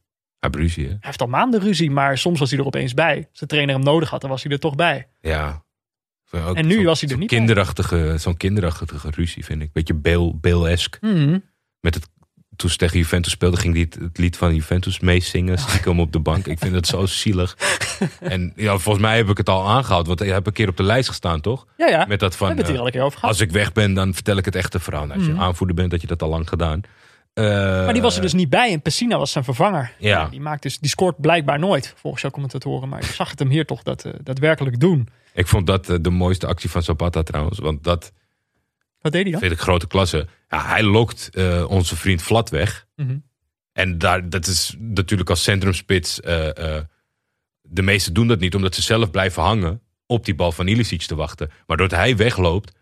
heeft 0.51 0.55
ruzie, 0.55 0.85
hè? 0.85 0.91
Hij 0.91 0.99
heeft 1.01 1.21
al 1.21 1.27
maanden 1.27 1.61
ruzie, 1.61 1.91
maar 1.91 2.19
soms 2.19 2.39
was 2.39 2.51
hij 2.51 2.59
er 2.59 2.67
opeens 2.67 2.95
bij. 2.95 3.27
Als 3.31 3.39
de 3.39 3.47
trainer 3.47 3.75
hem 3.75 3.85
nodig 3.85 4.11
had, 4.11 4.21
dan 4.21 4.31
was 4.31 4.43
hij 4.43 4.53
er 4.53 4.59
toch 4.59 4.75
bij. 4.75 5.09
Ja. 5.21 5.65
Ook 6.31 6.57
En 6.57 6.67
nu 6.67 6.85
was 6.85 7.01
hij 7.01 7.11
er 7.11 7.19
niet 7.19 7.29
bij. 7.29 7.39
Kinderachtige, 7.39 8.15
zo'n 8.19 8.37
kinderachtige 8.37 9.11
ruzie, 9.11 9.45
vind 9.45 9.63
ik. 9.63 9.73
Beetje 9.73 9.95
Bale-esk. 10.41 10.99
Mhm. 11.01 11.39
Met 11.81 11.95
het, 11.95 12.09
toen 12.59 12.71
ze 12.71 12.77
tegen 12.77 12.99
Juventus 12.99 13.33
speelde, 13.33 13.57
ging 13.57 13.75
hij 13.75 13.83
het, 13.83 13.95
het 14.03 14.19
lied 14.19 14.37
van 14.37 14.55
Juventus 14.55 15.01
meezingen. 15.01 15.59
Stiekem 15.59 16.01
op 16.01 16.13
de 16.13 16.19
bank. 16.19 16.47
Ik 16.47 16.59
vind 16.59 16.75
het 16.75 16.87
zo 16.87 17.07
zielig. 17.07 17.57
En 18.21 18.53
ja, 18.57 18.79
volgens 18.79 19.05
mij 19.05 19.17
heb 19.17 19.29
ik 19.29 19.37
het 19.37 19.49
al 19.49 19.69
aangehaald. 19.69 20.07
Want 20.07 20.19
je 20.19 20.25
hebt 20.33 20.47
een 20.47 20.53
keer 20.53 20.69
op 20.69 20.77
de 20.77 20.83
lijst 20.83 21.09
gestaan, 21.09 21.41
toch? 21.41 21.67
Ja, 21.77 21.89
ja. 21.89 22.05
Met 22.09 22.21
dat 22.21 22.31
we 22.33 22.37
van, 22.37 22.47
hebben 22.47 22.65
het 22.65 22.75
hier 22.75 22.75
eh, 22.75 22.81
al 22.81 22.87
een 22.87 22.93
keer 22.93 23.03
over 23.03 23.19
gehad. 23.19 23.35
als 23.35 23.43
ik 23.45 23.51
weg 23.51 23.73
ben, 23.73 23.95
dan 23.95 24.15
vertel 24.15 24.37
ik 24.37 24.45
het 24.45 24.55
echte 24.55 24.81
verhaal. 24.81 25.07
Nou, 25.07 25.19
als 25.19 25.27
je 25.27 25.33
Mhm. 25.33 25.43
aanvoerder 25.43 25.77
bent, 25.77 25.91
dat 25.91 26.01
je 26.01 26.07
dat 26.07 26.23
al 26.23 26.29
lang 26.29 26.49
gedaan. 26.49 26.81
Eh, 27.35 27.45
Maar 27.45 27.93
die 27.93 28.03
was 28.03 28.17
er 28.17 28.23
dus 28.23 28.33
niet 28.33 28.51
bij 28.51 28.73
en 28.73 28.83
Pessina 28.83 29.19
was 29.19 29.33
zijn 29.33 29.45
vervanger. 29.45 29.93
Ja. 29.99 30.29
die, 30.29 30.41
maakt 30.41 30.63
dus, 30.63 30.79
die 30.79 30.91
scoort 30.91 31.21
blijkbaar 31.21 31.59
nooit, 31.59 31.95
volgens 31.97 32.23
jouw 32.23 32.31
commentatoren. 32.31 32.89
Maar 32.89 32.99
ik 33.01 33.07
zag 33.07 33.31
het 33.31 33.39
hem 33.39 33.49
hier 33.49 33.65
toch 33.67 33.83
dat, 33.83 34.05
eh, 34.05 34.13
daadwerkelijk 34.23 34.81
doen. 34.81 35.09
Ik 35.33 35.47
vond 35.47 35.67
dat 35.67 35.87
de 36.01 36.11
mooiste 36.11 36.47
actie 36.47 36.71
van 36.71 36.83
Zapata 36.83 37.23
trouwens. 37.23 37.59
Want 37.59 37.85
dat 37.85 38.13
Wat 39.01 39.13
deed 39.13 39.23
hij 39.23 39.31
dan? 39.31 39.41
vind 39.41 39.53
ik 39.53 39.59
grote 39.59 39.87
klasse. 39.87 40.27
Ja, 40.49 40.67
hij 40.67 40.83
lokt 40.83 41.29
eh, 41.33 41.65
onze 41.69 41.97
vriend 41.97 42.23
Vlat 42.23 42.51
weg. 42.51 42.87
Mhm. 42.97 43.19
En 43.73 43.99
daar, 43.99 44.29
dat 44.29 44.47
is 44.47 44.75
natuurlijk 44.79 45.31
als 45.31 45.43
centrumspits. 45.43 46.21
eh, 46.21 46.77
eh, 46.77 46.85
de 47.63 47.83
meesten 47.83 48.15
doen 48.15 48.29
dat 48.29 48.41
niet 48.41 48.55
omdat 48.55 48.75
ze 48.75 48.83
zelf 48.83 49.11
blijven 49.11 49.43
hangen 49.43 49.81
op 50.07 50.25
die 50.25 50.35
bal 50.35 50.53
van 50.53 50.67
Ilicic 50.67 51.03
te 51.03 51.15
wachten. 51.15 51.51
Maar 51.67 51.77
doordat 51.77 51.99
hij 51.99 52.17
wegloopt, 52.17 52.73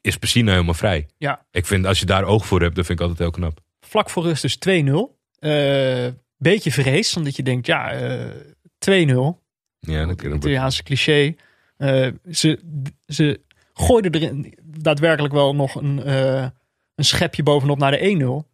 is 0.00 0.16
Pessina 0.16 0.52
helemaal 0.52 0.74
vrij. 0.74 1.06
Ja. 1.18 1.46
Ik 1.50 1.66
vind 1.66 1.86
als 1.86 2.00
je 2.00 2.06
daar 2.06 2.24
oog 2.24 2.46
voor 2.46 2.60
hebt, 2.60 2.76
dat 2.76 2.86
vind 2.86 2.98
ik 3.00 3.06
altijd 3.06 3.22
heel 3.22 3.38
knap. 3.38 3.60
Vlak 3.80 4.10
voor 4.10 4.22
rust 4.22 4.42
dus 4.42 4.56
2-0. 4.56 5.18
Eh, 5.38 6.06
beetje 6.36 6.72
vrees, 6.72 7.16
omdat 7.16 7.36
je 7.36 7.42
denkt, 7.42 7.66
ja, 7.66 7.92
eh 7.92 8.30
2-0. 8.78 9.42
Ja, 9.80 10.06
dan, 10.06 10.34
Italiaanse 10.34 10.82
cliché. 10.82 11.34
Eh, 11.76 12.08
ze, 12.30 12.58
ze 13.06 13.40
gooiden 13.78 14.12
er 14.12 14.52
daadwerkelijk 14.62 15.34
wel 15.34 15.54
nog 15.54 15.74
een, 15.74 16.02
eh, 16.02 16.46
een 16.94 17.04
schepje 17.04 17.42
bovenop 17.42 17.78
naar 17.78 17.90
de 17.90 18.06
1-0. 18.06 18.48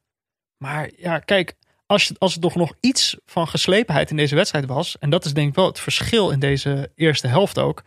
Maar 0.56 0.90
ja, 0.96 1.18
kijk, 1.18 1.56
als, 1.86 2.12
als 2.18 2.32
het 2.32 2.42
toch 2.42 2.54
nog 2.54 2.74
iets 2.80 3.16
van 3.24 3.48
geslepenheid 3.48 4.10
in 4.10 4.16
deze 4.16 4.34
wedstrijd 4.34 4.66
was, 4.66 4.98
en 4.98 5.10
dat 5.10 5.24
is 5.24 5.34
denk 5.34 5.48
ik 5.48 5.54
wel 5.54 5.66
het 5.66 5.80
verschil 5.80 6.30
in 6.30 6.38
deze 6.38 6.90
eerste 6.94 7.26
helft 7.26 7.58
ook, 7.58 7.82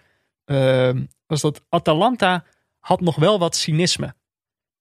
eh, 0.46 0.92
was 1.28 1.42
dat 1.42 1.62
Atalanta 1.70 2.44
had 2.80 3.02
nog 3.02 3.16
wel 3.16 3.40
wat 3.40 3.56
cynisme. 3.56 4.06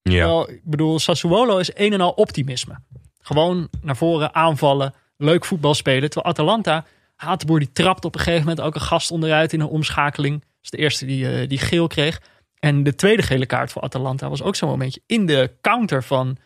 ja. 0.02 0.10
Terwijl, 0.12 0.50
ik 0.50 0.64
bedoel, 0.64 0.98
Sassuolo 0.98 1.58
is 1.58 1.70
een 1.74 1.92
en 1.92 2.00
al 2.00 2.10
optimisme. 2.10 2.78
Gewoon 3.20 3.68
naar 3.80 3.96
voren 3.96 4.34
aanvallen, 4.34 4.94
leuk 5.16 5.44
voetbal 5.44 5.74
spelen. 5.74 6.10
Terwijl 6.10 6.32
Atalanta, 6.34 6.84
Hatenboer 7.16 7.58
die 7.58 7.72
trapt 7.72 8.04
op 8.04 8.14
een 8.14 8.20
gegeven 8.20 8.46
moment 8.46 8.66
ook 8.66 8.74
een 8.74 8.80
gast 8.80 9.10
onderuit 9.10 9.52
in 9.52 9.60
een 9.60 9.66
omschakeling. 9.66 10.40
Dat 10.40 10.50
is 10.62 10.70
de 10.70 10.76
eerste 10.76 11.06
die, 11.06 11.30
eh, 11.30 11.48
die 11.48 11.58
geel 11.58 11.86
kreeg. 11.86 12.20
En 12.64 12.83
de 12.83 12.94
tweede 12.94 13.22
gele 13.22 13.46
kaart 13.46 13.72
voor 13.72 13.83
Atalanta 13.83 14.29
was 14.29 14.42
ook 14.42 14.57
zo'n 14.57 14.68
momentje 14.68 15.00
in 15.07 15.27
de 15.27 15.50
counter 15.61 16.03
van 16.03 16.37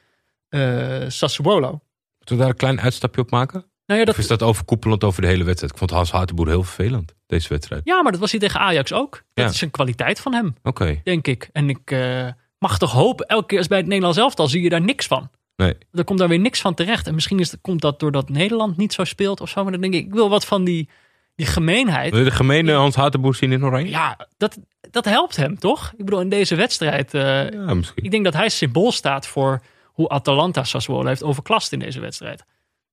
eh, 0.49 1.03
Sassuolo. 1.09 1.71
Moeten 2.19 2.37
we 2.37 2.37
daar 2.37 2.49
een 2.49 2.57
klein 2.57 2.81
uitstapje 2.81 3.21
op 3.21 3.31
maken? 3.31 3.65
Nou 3.87 4.01
ja, 4.01 4.07
dat, 4.07 4.15
Of 4.15 4.21
is 4.21 4.27
dat 4.29 4.43
overkoepelend 4.43 5.05
over 5.05 5.23
de 5.23 5.29
hele 5.29 5.45
wedstrijd? 5.45 5.73
Ik 5.73 5.79
vond 5.79 5.91
Hans 5.91 6.11
Hatenboer 6.11 6.49
heel 6.49 6.63
vervelend, 6.63 7.15
deze 7.27 7.49
wedstrijd. 7.49 7.81
ja, 7.85 8.03
maar 8.03 8.13
dat 8.13 8.21
was 8.21 8.31
hij 8.31 8.41
tegen 8.41 8.61
Ajax 8.61 8.93
ook. 8.93 9.11
Dat 9.35 9.45
Ja. 9.45 9.51
is 9.51 9.61
een 9.61 9.71
kwaliteit 9.71 10.21
van 10.21 10.35
hem, 10.35 10.55
Oké. 10.63 11.01
denk 11.05 11.27
ik. 11.27 11.49
En 11.53 11.69
ik 11.69 11.91
eh, 11.91 12.27
mag 12.59 12.79
toch 12.79 12.93
hopen, 12.93 13.27
elke 13.27 13.47
keer 13.47 13.59
als 13.59 13.67
bij 13.67 13.79
het 13.79 13.87
Nederlands 13.87 14.19
elftal 14.19 14.49
zie 14.49 14.63
je 14.63 14.69
daar 14.69 14.81
niks 14.81 15.07
van. 15.07 15.31
Nee. 15.57 15.75
Er 15.93 16.05
komt 16.05 16.19
daar 16.19 16.29
weer 16.29 16.39
niks 16.39 16.61
van 16.61 16.75
terecht. 16.75 17.07
En 17.07 17.15
misschien 17.15 17.39
is, 17.39 17.55
komt 17.61 17.81
dat 17.81 18.01
doordat 18.01 18.29
Nederland 18.29 18.77
niet 18.77 18.93
zo 18.93 19.05
speelt 19.05 19.41
of 19.41 19.49
zo. 19.49 19.63
Maar 19.63 19.73
dan 19.73 19.81
denk 19.81 19.95
ik, 19.95 20.05
ik 20.05 20.13
wil 20.15 20.29
wat 20.29 20.45
van 20.45 20.65
die, 20.65 20.89
die 21.39 21.47
gemeenheid. 21.47 22.13
De 22.13 22.31
gemene 22.31 22.73
Hans 22.73 22.95
Hatenboer 22.95 23.35
zien 23.35 23.53
in 23.53 23.65
Oranje? 23.65 23.91
Ja, 23.91 24.27
dat, 24.37 24.59
dat 24.91 25.05
helpt 25.05 25.37
hem 25.37 25.59
toch? 25.59 25.93
Ik 25.97 26.05
bedoel, 26.05 26.21
in 26.21 26.29
deze 26.29 26.55
wedstrijd. 26.55 27.15
eh, 27.15 27.51
Ja, 27.51 27.75
ik 27.95 28.11
denk 28.11 28.25
dat 28.25 28.35
hij 28.35 28.49
symbool 28.49 28.93
staat 28.93 29.27
voor 29.27 29.63
hoe 29.85 30.09
Atalanta 30.09 30.65
Sassuolo 30.65 31.07
heeft 31.09 31.23
overklast 31.23 31.73
in 31.73 31.79
deze 31.79 32.01
wedstrijd. 32.01 32.45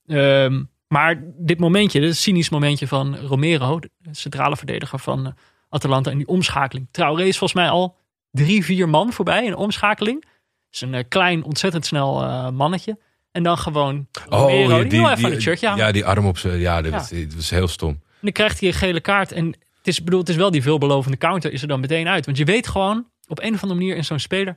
Ehm, 0.08 0.64
maar 0.88 1.24
dit 1.38 1.60
momentje, 1.60 2.00
dit 2.00 2.18
cynisch 2.18 2.50
momentje 2.50 2.88
van 2.88 3.18
Romero, 3.18 3.80
de 3.80 3.90
centrale 4.12 4.58
verdediger 4.58 5.00
van 5.00 5.26
eh, 5.26 5.32
Atalanta, 5.70 6.12
en 6.12 6.18
die 6.18 6.28
omschakeling. 6.28 6.88
Traoré 6.92 7.24
is 7.24 7.38
volgens 7.38 7.60
mij 7.60 7.70
al 7.70 7.96
drie, 8.32 8.64
vier 8.64 8.90
man 8.90 9.14
voorbij 9.14 9.46
in 9.46 9.56
omschakeling. 9.56 10.26
is 10.72 10.82
een 10.82 10.94
eh, 10.94 11.04
klein, 11.08 11.44
ontzettend 11.44 11.86
snel 11.86 12.52
mannetje. 12.52 12.98
En 13.32 13.44
dan 13.44 13.58
gewoon 13.58 14.08
Romero, 14.30 14.82
die, 14.82 15.02
wil 15.02 15.10
even 15.10 15.26
aan 15.26 15.32
het 15.32 15.42
shirtje 15.42 15.70
aan. 15.70 15.78
ja, 15.78 15.92
die 15.92 16.06
arm 16.06 16.26
op 16.26 16.38
zijn. 16.38 16.60
Ja, 16.60 16.82
dat 16.82 17.10
Ja. 17.10 17.26
Was 17.36 17.50
heel 17.50 17.68
stom. 17.68 18.04
En 18.26 18.32
dan 18.34 18.44
krijgt 18.46 18.60
hij 18.60 18.70
een 18.70 18.76
gele 18.76 19.00
kaart. 19.00 19.32
En 19.32 19.46
het 19.78 19.88
is, 19.88 20.04
bedoel, 20.04 20.20
het 20.20 20.30
is 20.30 20.36
wel 20.36 20.52
die 20.52 20.62
veelbelovende 20.62 21.18
counter 21.18 21.52
is 21.54 21.62
er 21.62 21.68
dan 21.68 21.80
meteen 21.80 22.08
uit. 22.08 22.26
Want 22.26 22.38
je 22.38 22.46
weet 22.46 22.68
gewoon, 22.68 23.08
op 23.28 23.40
een 23.40 23.54
of 23.54 23.62
andere 23.62 23.80
manier 23.80 23.96
in 23.96 24.06
zo'n 24.06 24.20
speler, 24.20 24.56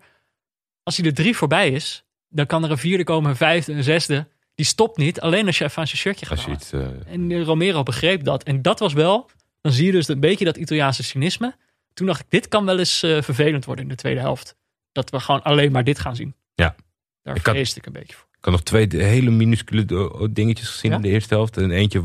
als 0.82 0.96
hij 0.96 1.06
er 1.06 1.14
drie 1.14 1.36
voorbij 1.36 1.70
is, 1.70 2.04
dan 2.28 2.46
kan 2.46 2.64
er 2.64 2.70
een 2.70 2.78
vierde 2.78 3.04
komen, 3.04 3.30
een 3.30 3.36
vijfde, 3.36 3.72
een 3.72 3.82
zesde. 3.82 4.26
Die 4.54 4.66
stopt 4.66 4.96
niet, 4.96 5.20
alleen 5.20 5.46
als 5.46 5.58
je 5.58 5.64
even 5.64 5.78
aan 5.78 5.86
zijn 5.86 5.98
shirtje 5.98 6.26
gaat 6.26 6.46
iets, 6.46 6.72
eh, 6.72 6.86
En 7.06 7.30
eh, 7.30 7.42
Romero 7.42 7.82
begreep 7.82 8.24
dat. 8.24 8.42
En 8.42 8.62
dat 8.62 8.78
was 8.78 8.92
wel, 8.92 9.30
dan 9.60 9.72
zie 9.72 9.86
je 9.86 9.92
dus 9.92 10.08
een 10.08 10.20
beetje 10.20 10.44
dat 10.44 10.56
Italiaanse 10.56 11.02
cynisme. 11.02 11.54
Toen 11.94 12.06
dacht 12.06 12.20
ik, 12.20 12.26
dit 12.30 12.48
kan 12.48 12.64
wel 12.64 12.78
eens 12.78 13.02
eh, 13.02 13.22
vervelend 13.22 13.64
worden 13.64 13.84
in 13.84 13.90
de 13.90 13.96
tweede 13.96 14.20
helft. 14.20 14.56
Dat 14.92 15.10
we 15.10 15.20
gewoon 15.20 15.42
alleen 15.42 15.72
maar 15.72 15.84
dit 15.84 15.98
gaan 15.98 16.16
zien. 16.16 16.34
Ja. 16.54 16.74
Daar 17.22 17.36
Ik 17.36 17.46
had- 17.46 17.54
vreesde 17.54 17.78
ik 17.80 17.86
een 17.86 17.92
beetje 17.92 18.16
voor. 18.16 18.27
Had 18.48 18.56
nog 18.56 18.86
twee 18.88 19.02
hele 19.04 19.30
minuscule 19.30 19.84
dingetjes 20.30 20.68
gezien 20.68 20.90
Ja? 20.90 20.96
in 20.96 21.02
de 21.02 21.08
eerste 21.08 21.34
helft. 21.34 21.56
En 21.56 21.70
eentje, 21.70 22.02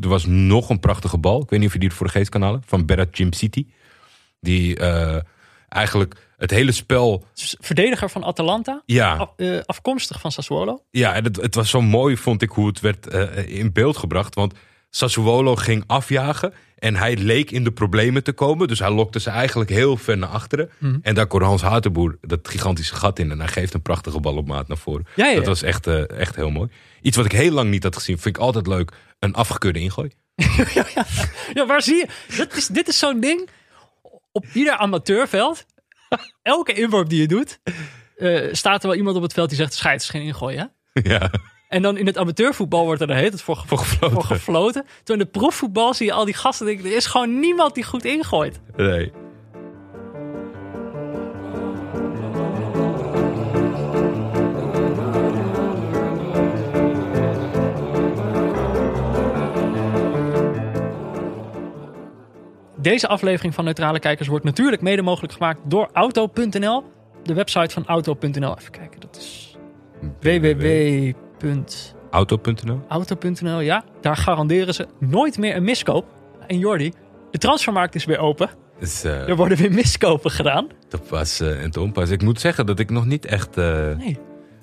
er 0.00 0.08
was 0.08 0.24
nog 0.26 0.68
een 0.70 0.80
prachtige 0.80 1.18
bal. 1.18 1.42
Ik 1.42 1.50
weet 1.50 1.58
niet 1.58 1.68
of 1.68 1.74
je 1.74 1.80
die 1.80 1.90
voor 1.90 2.06
de 2.06 2.12
geest 2.12 2.28
kan 2.28 2.42
halen. 2.42 2.62
Van 2.66 2.86
Berat 2.86 3.16
Jim 3.16 3.32
City. 3.32 3.66
Die 4.40 4.76
eh, 4.78 5.16
eigenlijk 5.68 6.16
het 6.36 6.50
hele 6.50 6.72
spel... 6.72 7.24
Verdediger 7.60 8.10
van 8.10 8.24
Atalanta, 8.24 8.82
Ja, 8.86 9.16
af- 9.16 9.32
eh, 9.36 9.58
afkomstig 9.66 10.20
van 10.20 10.32
Sassuolo. 10.32 10.82
ja 10.90 11.14
en 11.14 11.24
het, 11.24 11.36
het 11.36 11.54
was 11.54 11.70
zo 11.70 11.80
mooi, 11.80 12.16
vond 12.16 12.42
ik, 12.42 12.50
hoe 12.50 12.66
het 12.66 12.80
werd 12.80 13.06
eh, 13.06 13.58
in 13.58 13.72
beeld 13.72 13.96
gebracht. 13.96 14.34
Want 14.34 14.54
Sassuolo 14.90 15.56
ging 15.56 15.84
afjagen. 15.86 16.52
En 16.78 16.96
hij 16.96 17.16
leek 17.16 17.50
in 17.50 17.64
de 17.64 17.72
problemen 17.72 18.22
te 18.24 18.32
komen. 18.32 18.68
Dus 18.68 18.78
hij 18.78 18.90
lokte 18.90 19.20
ze 19.20 19.30
eigenlijk 19.30 19.70
heel 19.70 19.96
ver 19.96 20.18
naar 20.18 20.28
achteren. 20.28 20.70
Mhm. 20.78 20.98
En 21.02 21.14
daar 21.14 21.26
kon 21.26 21.42
Hans 21.42 21.62
Hatenboer 21.62 22.18
dat 22.20 22.48
gigantische 22.48 22.94
gat 22.94 23.18
in. 23.18 23.30
En 23.30 23.38
hij 23.38 23.48
geeft 23.48 23.74
een 23.74 23.82
prachtige 23.82 24.20
bal 24.20 24.36
op 24.36 24.46
maat 24.46 24.68
naar 24.68 24.76
voren. 24.76 25.06
Ja, 25.16 25.26
ja, 25.26 25.34
Dat 25.34 25.42
ja. 25.42 25.48
was 25.48 25.62
echt, 25.62 25.86
eh, 25.86 26.10
echt 26.10 26.36
heel 26.36 26.50
mooi. 26.50 26.68
Iets 27.02 27.16
wat 27.16 27.24
ik 27.26 27.32
heel 27.32 27.52
lang 27.52 27.70
niet 27.70 27.82
had 27.82 27.96
gezien. 27.96 28.18
Vind 28.18 28.36
ik 28.36 28.42
altijd 28.42 28.66
leuk. 28.66 28.92
Een 29.18 29.34
afgekeurde 29.34 29.80
ingooi. 29.80 30.10
Ja, 31.54 31.66
waar 31.66 31.82
zie 31.82 31.94
je? 31.96 32.06
Dit 32.36 32.56
is, 32.56 32.66
dit 32.66 32.88
is 32.88 32.98
zo'n 32.98 33.20
ding. 33.20 33.48
Op 34.32 34.46
ieder 34.52 34.76
amateurveld, 34.76 35.66
elke 36.42 36.72
inworp 36.72 37.08
die 37.08 37.20
je 37.20 37.28
doet, 37.28 37.60
eh, 38.16 38.48
staat 38.52 38.82
er 38.82 38.88
wel 38.88 38.98
iemand 38.98 39.16
op 39.16 39.22
het 39.22 39.32
veld 39.32 39.48
die 39.48 39.58
zegt: 39.58 39.74
scheids, 39.74 40.10
geen 40.10 40.22
ingooi, 40.22 40.56
hè? 40.56 40.64
ja, 41.12 41.30
En 41.68 41.82
dan 41.82 41.96
in 41.96 42.06
het 42.06 42.18
amateurvoetbal 42.18 42.84
wordt 42.84 43.00
er 43.00 43.06
dan 43.06 43.16
heet 43.16 43.32
het 43.32 43.42
voor, 43.42 43.62
voor 43.66 43.78
gefloten. 43.78 44.14
voor 44.14 44.24
gefloten. 44.24 44.86
Toen 45.04 45.18
in 45.18 45.24
de 45.24 45.30
proefvoetbal 45.30 45.94
zie 45.94 46.06
je 46.06 46.12
al 46.12 46.24
die 46.24 46.34
gasten 46.34 46.66
denken: 46.66 46.84
er 46.84 46.96
is 46.96 47.06
gewoon 47.06 47.38
niemand 47.38 47.74
die 47.74 47.84
goed 47.84 48.04
ingooit. 48.04 48.60
Nee. 48.76 49.12
Deze 62.76 63.08
aflevering 63.08 63.54
van 63.54 63.64
Neutrale 63.64 63.98
Kijkers 63.98 64.28
wordt 64.28 64.44
natuurlijk 64.44 64.82
mede 64.82 65.02
mogelijk 65.02 65.32
gemaakt 65.32 65.60
door 65.64 65.88
Auto.nl. 65.92 66.84
De 67.22 67.34
website 67.34 67.74
van 67.74 67.86
Auto.nl. 67.86 68.58
Even 68.58 68.70
kijken, 68.70 69.00
dat 69.00 69.16
is 69.16 69.56
www.auto.nl. 70.20 71.23
Auto.nl. 72.88 73.60
Ja, 73.60 73.84
daar 74.00 74.16
garanderen 74.16 74.74
ze 74.74 74.86
nooit 74.98 75.38
meer 75.38 75.56
een 75.56 75.64
miskoop. 75.64 76.04
En 76.46 76.58
Jordi, 76.58 76.92
de 77.30 77.38
transfermarkt 77.38 77.94
is 77.94 78.04
weer 78.04 78.18
open. 78.18 78.50
Dus, 78.78 79.04
Er 79.04 79.36
worden 79.36 79.58
weer 79.58 79.72
miskopen 79.72 80.30
gedaan. 80.30 80.66
te 80.88 80.98
pas 81.08 81.40
eh, 81.40 81.62
en 81.62 81.70
te 81.70 81.80
onpas. 81.80 82.10
Ik 82.10 82.22
moet 82.22 82.40
zeggen 82.40 82.66
dat 82.66 82.78
ik 82.78 82.90
nog 82.90 83.04
niet 83.06 83.24
echt... 83.26 83.56
eh, 83.56 83.64
Nee, 83.96 84.18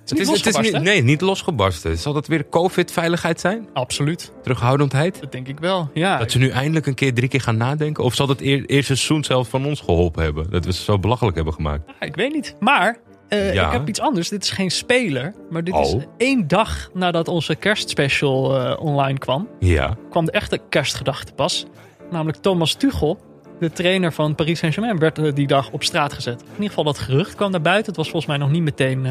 het 0.05 0.19
is, 0.19 0.27
het 0.29 0.45
is 0.45 0.57
niet, 0.71 0.81
nee, 0.81 1.03
niet 1.03 1.21
losgebarsten. 1.21 1.97
Zal 1.97 2.13
dat 2.13 2.27
weer 2.27 2.49
COVID-veiligheid 2.49 3.39
zijn? 3.39 3.67
Absoluut, 3.73 4.31
Terughoudendheid? 4.43 5.19
dat 5.21 5.31
denk 5.31 5.47
ik 5.47 5.59
wel. 5.59 5.89
Ja, 5.93 6.17
Dat 6.17 6.31
ze 6.31 6.37
nu 6.37 6.49
eindelijk 6.49 6.85
een 6.85 6.93
keer 6.95 7.13
drie 7.13 7.29
keer 7.29 7.41
gaan 7.41 7.57
nadenken? 7.57 8.03
Of 8.03 8.15
zal 8.15 8.27
dat 8.27 8.41
eer, 8.41 8.65
eerste 8.65 8.95
seizoen 8.95 9.23
zelf 9.23 9.49
van 9.49 9.65
ons 9.65 9.79
geholpen 9.79 10.23
hebben? 10.23 10.49
Dat 10.49 10.65
we 10.65 10.73
ze 10.73 10.83
zo 10.83 10.99
belachelijk 10.99 11.35
hebben 11.35 11.53
gemaakt. 11.53 11.83
Ja, 11.99 12.05
ik 12.07 12.15
weet 12.15 12.33
niet. 12.33 12.55
Maar 12.59 12.97
eh, 13.39 13.53
Ja. 13.53 13.65
ik 13.65 13.71
heb 13.71 13.87
iets 13.87 13.99
anders. 13.99 14.29
Dit 14.29 14.43
is 14.43 14.49
geen 14.49 14.71
speler. 14.71 15.33
Maar 15.49 15.63
dit 15.63 15.75
is 15.75 15.93
Oh. 15.93 16.01
één 16.17 16.47
dag 16.47 16.89
nadat 16.93 17.27
onze 17.27 17.55
kerstspecial 17.55 18.59
eh, 18.59 18.83
online 18.83 19.17
kwam. 19.17 19.47
Ja. 19.59 19.95
kwam 20.09 20.25
de 20.25 20.31
echte 20.31 20.59
kerstgedachte 20.69 21.33
pas. 21.33 21.65
Namelijk 22.11 22.37
Thomas 22.37 22.73
Tuchel, 22.73 23.17
de 23.59 23.71
trainer 23.71 24.13
van 24.13 24.35
Paris 24.35 24.59
Saint-Germain, 24.59 24.99
werd 24.99 25.17
eh, 25.17 25.33
die 25.33 25.47
dag 25.47 25.69
op 25.71 25.83
straat 25.83 26.13
gezet. 26.13 26.41
In 26.41 26.47
ieder 26.53 26.67
geval 26.67 26.83
dat 26.83 26.97
gerucht 26.99 27.35
kwam 27.35 27.51
naar 27.51 27.61
buiten. 27.61 27.85
Het 27.87 27.95
was 27.95 28.09
volgens 28.09 28.31
mij 28.31 28.37
nog 28.41 28.51
niet 28.51 28.63
meteen... 28.63 29.03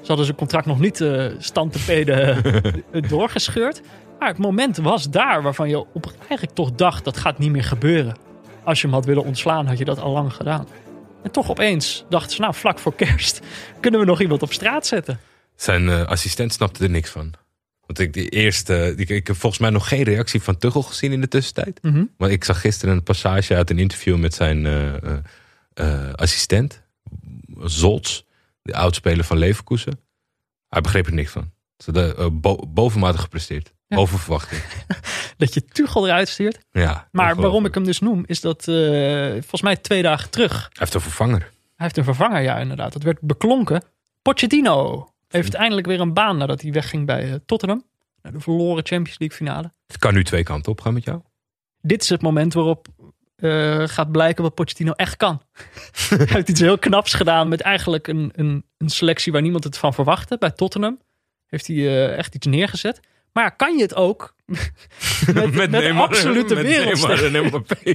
ze 0.00 0.06
hadden 0.06 0.24
zijn 0.24 0.36
contract 0.38 0.66
nog 0.66 0.80
niet 0.80 1.00
eh 1.00 1.24
stand 1.38 1.72
te 1.72 1.84
peden 1.86 2.42
doorgescheurd. 3.08 3.80
Maar 4.18 4.28
het 4.28 4.38
moment 4.38 4.76
was 4.76 5.10
daar 5.10 5.42
waarvan 5.42 5.68
je 5.68 5.78
op, 5.92 6.12
eigenlijk 6.18 6.52
toch 6.54 6.72
dacht... 6.72 7.04
dat 7.04 7.16
gaat 7.16 7.38
niet 7.38 7.50
meer 7.50 7.64
gebeuren. 7.64 8.16
Als 8.64 8.80
je 8.80 8.86
hem 8.86 8.96
had 8.96 9.04
willen 9.04 9.24
ontslaan, 9.24 9.66
had 9.66 9.78
je 9.78 9.84
dat 9.84 10.00
al 10.00 10.12
lang 10.12 10.32
gedaan. 10.34 10.66
En 11.22 11.30
toch 11.30 11.50
opeens 11.50 12.04
dachten 12.08 12.30
ze, 12.32 12.40
nou 12.40 12.54
vlak 12.54 12.78
voor 12.78 12.94
kerst... 12.94 13.40
kunnen 13.80 14.00
we 14.00 14.06
nog 14.06 14.20
iemand 14.20 14.42
op 14.42 14.52
straat 14.52 14.86
zetten. 14.86 15.20
Zijn 15.56 15.88
eh, 15.88 16.06
assistent 16.06 16.52
snapte 16.52 16.84
er 16.84 16.90
niks 16.90 17.10
van. 17.10 17.34
Want 17.86 17.98
ik, 17.98 18.12
de 18.12 18.28
eerste, 18.28 18.94
ik, 18.96 19.08
ik 19.08 19.26
heb 19.26 19.36
volgens 19.36 19.60
mij 19.60 19.70
nog 19.70 19.88
geen 19.88 20.02
reactie 20.02 20.42
van 20.42 20.58
Tuchel 20.58 20.82
gezien 20.82 21.12
in 21.12 21.20
de 21.20 21.28
tussentijd. 21.28 21.82
Mhm. 21.82 22.04
Maar 22.16 22.30
ik 22.30 22.44
zag 22.44 22.60
gisteren 22.60 22.94
een 22.94 23.02
passage 23.02 23.54
uit 23.54 23.70
een 23.70 23.78
interview 23.78 24.16
met 24.16 24.34
zijn 24.34 24.66
eh, 24.66 24.94
eh, 25.74 26.12
assistent, 26.12 26.82
Zolts, 27.64 28.24
de 28.62 28.74
oudspeler 28.74 29.24
van 29.24 29.38
Leverkusen. 29.38 30.00
Hij 30.68 30.80
begreep 30.80 31.06
er 31.06 31.12
niks 31.12 31.30
van. 31.30 31.50
Ze 31.76 31.90
hadden 31.90 32.40
bo- 32.40 32.66
bovenmatig 32.68 33.20
gepresteerd. 33.20 33.72
Ja. 33.88 34.06
Verwachting. 34.06 34.62
Dat 35.36 35.54
je 35.54 35.64
Tuchel 35.64 36.06
eruit 36.06 36.28
stuurt. 36.28 36.58
Ja, 36.70 37.08
Maar 37.12 37.36
waarom 37.36 37.64
ik 37.64 37.74
hem 37.74 37.84
dus 37.84 38.00
noem, 38.00 38.22
is 38.26 38.40
dat 38.40 38.68
eh, 38.68 39.30
volgens 39.30 39.62
mij 39.62 39.76
twee 39.76 40.02
dagen 40.02 40.30
terug. 40.30 40.52
Hij 40.52 40.70
heeft 40.72 40.94
een 40.94 41.00
vervanger. 41.00 41.40
Hij 41.40 41.50
heeft 41.76 41.96
een 41.96 42.04
vervanger, 42.04 42.42
ja, 42.42 42.56
inderdaad. 42.56 42.92
Dat 42.92 43.02
werd 43.02 43.20
beklonken. 43.20 43.82
Pochettino 44.22 45.08
heeft 45.28 45.54
eindelijk 45.54 45.86
weer 45.86 46.00
een 46.00 46.14
baan 46.14 46.36
nadat 46.36 46.62
hij 46.62 46.72
wegging 46.72 47.06
bij 47.06 47.30
eh, 47.32 47.34
Tottenham. 47.46 47.84
Naar 48.22 48.32
de 48.32 48.40
verloren 48.40 48.86
Champions 48.86 49.18
League 49.18 49.36
finale. 49.36 49.72
Het 49.86 49.98
kan 49.98 50.14
nu 50.14 50.24
twee 50.24 50.42
kanten 50.42 50.72
op 50.72 50.80
gaan 50.80 50.94
met 50.94 51.04
jou. 51.04 51.20
Dit 51.80 52.02
is 52.02 52.08
het 52.08 52.22
moment 52.22 52.54
waarop 52.54 52.86
eh, 53.36 53.82
gaat 53.86 54.12
blijken 54.12 54.42
wat 54.42 54.54
Pochettino 54.54 54.92
echt 54.92 55.16
kan. 55.16 55.42
hij 56.08 56.26
heeft 56.28 56.48
iets 56.48 56.60
heel 56.60 56.78
knaps 56.78 57.14
gedaan 57.14 57.48
met 57.48 57.60
eigenlijk 57.60 58.06
een, 58.06 58.32
een, 58.34 58.64
een 58.78 58.88
selectie 58.88 59.32
waar 59.32 59.42
niemand 59.42 59.64
het 59.64 59.78
van 59.78 59.94
verwachtte. 59.94 60.36
Bij 60.38 60.50
Tottenham 60.50 61.00
heeft 61.46 61.66
hij 61.66 62.14
echt 62.16 62.34
iets 62.34 62.46
neergezet. 62.46 63.00
Maar 63.38 63.46
ja, 63.46 63.54
kan 63.56 63.76
je 63.76 63.82
het 63.82 63.94
ook 63.94 64.34
met, 65.34 65.52
met, 65.54 65.70
Neymar- 65.70 66.06
absolute 66.08 66.54
met 66.54 66.64
wereldster? 66.66 67.30
Neymar 67.30 67.42
en 67.42 67.46
Mbappé. 67.46 67.92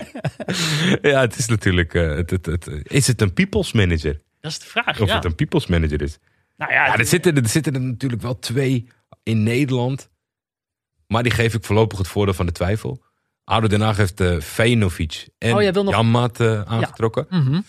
ja, 1.10 1.20
het 1.22 1.38
is 1.38 1.46
natuurlijk... 1.48 1.94
eh, 1.94 2.16
het, 2.16 2.30
het, 2.30 2.46
het, 2.46 2.70
is 2.84 3.08
het 3.08 3.22
een 3.22 3.34
people's 3.34 3.72
manager? 3.74 4.22
Dat 4.42 4.52
is 4.52 4.60
de 4.60 4.66
vraag, 4.66 5.00
Of 5.00 5.08
ja. 5.08 5.16
het 5.16 5.26
een 5.26 5.36
people's 5.36 5.68
manager 5.68 6.02
is? 6.02 6.18
Nou 6.58 6.72
ja, 6.72 6.86
Ja, 6.86 6.98
er 6.98 7.06
zitten, 7.06 7.36
er 7.36 7.48
zitten 7.48 7.74
er 7.74 7.82
natuurlijk 7.82 8.22
wel 8.22 8.40
twee 8.40 8.88
in 9.24 9.44
Nederland. 9.44 10.10
Maar 11.08 11.24
die 11.24 11.32
geef 11.32 11.54
ik 11.54 11.64
voorlopig 11.64 11.98
het 11.98 12.08
voordeel 12.08 12.34
van 12.34 12.46
de 12.46 12.52
twijfel. 12.52 13.04
ADO 13.44 13.68
Den 13.68 13.82
Haag 13.82 13.98
heeft 13.98 14.22
uh, 14.22 14.40
Vejnovic 14.40 15.28
en 15.38 15.54
Oh, 15.54 15.74
nog- 15.74 15.90
Janmaat 15.94 16.40
eh, 16.40 16.62
aangetrokken. 16.62 17.26
Mhm. 17.30 17.62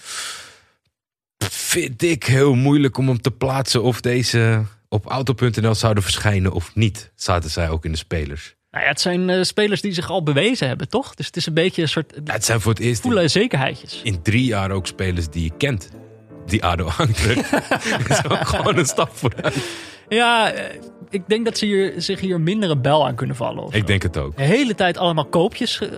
Vind 1.51 2.03
ik 2.03 2.25
heel 2.25 2.55
moeilijk 2.55 2.97
om 2.99 3.09
hem 3.09 3.21
te 3.21 3.31
plaatsen 3.31 3.83
of 3.83 4.01
deze 4.01 4.65
op 4.95 5.07
auto.nl 5.07 5.75
zouden 5.75 6.03
verschijnen 6.03 6.53
of 6.53 6.75
niet. 6.75 7.13
Zaten 7.15 7.51
zij 7.51 7.69
ook 7.69 7.85
in 7.85 7.93
de 7.93 7.99
spelers. 7.99 8.55
Nou 8.71 8.85
ja, 8.85 8.91
het 8.91 9.01
zijn 9.01 9.31
eh, 9.31 9.43
spelers 9.43 9.81
die 9.81 9.93
zich 9.93 10.11
al 10.11 10.23
bewezen 10.23 10.69
hebben, 10.69 10.89
toch? 10.89 11.15
Dus 11.15 11.27
het 11.27 11.37
is 11.37 11.47
een 11.47 11.55
beetje 11.55 11.83
een 11.83 11.89
soort 11.89 12.13
Ja, 12.25 12.33
het 12.33 12.45
zijn 12.45 12.61
voor 12.61 12.73
het 12.73 12.81
eerst 12.81 13.05
in, 13.05 13.11
voelen 13.11 13.31
zekerheidjes. 13.31 14.01
in 14.05 14.23
drie 14.23 14.45
jaar 14.45 14.71
ook 14.71 14.87
spelers 14.87 15.29
die 15.29 15.43
je 15.43 15.51
kent. 15.57 15.89
Die 16.47 16.65
ADO 16.65 16.89
aantrekt. 16.99 17.51
Dat 18.09 18.09
is 18.11 18.25
ook 18.29 18.47
gewoon 18.47 18.79
een 18.79 18.87
stap 18.87 19.11
vooruit. 19.17 19.57
Ja, 20.09 20.53
eh, 20.53 20.81
ik 21.11 21.23
denk 21.29 21.45
dat 21.45 21.59
ze 21.59 21.65
hier, 21.67 21.93
zich 21.97 22.21
hier 22.21 22.41
minder 22.41 22.71
een 22.71 22.83
bel 22.83 23.07
aan 23.07 23.15
kunnen 23.15 23.37
vallen. 23.37 23.67
Ik 23.67 23.75
zo. 23.81 23.85
denk 23.85 24.03
het 24.03 24.17
ook. 24.17 24.37
De 24.37 24.43
hele 24.43 24.75
tijd 24.75 24.97
allemaal 24.99 25.27
koopjes. 25.27 25.81
eh, 25.81 25.89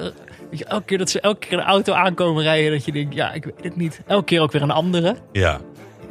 je, 0.51 0.65
elke 0.65 0.85
keer 0.85 0.99
dat 0.99 1.11
ze 1.11 1.21
elke 1.21 1.47
keer 1.47 1.59
een 1.59 1.65
auto 1.65 1.93
aankomen 1.93 2.43
rijden, 2.43 2.71
dat 2.73 2.85
je 2.85 2.93
denkt, 2.93 3.15
ja, 3.15 3.33
ik 3.33 3.45
weet 3.45 3.55
het 3.65 3.77
niet. 3.77 4.01
Elke 4.07 4.25
keer 4.25 4.41
ook 4.41 4.53
weer 4.53 4.63
een 4.63 4.71
andere. 4.71 5.17
Ja. 5.33 5.61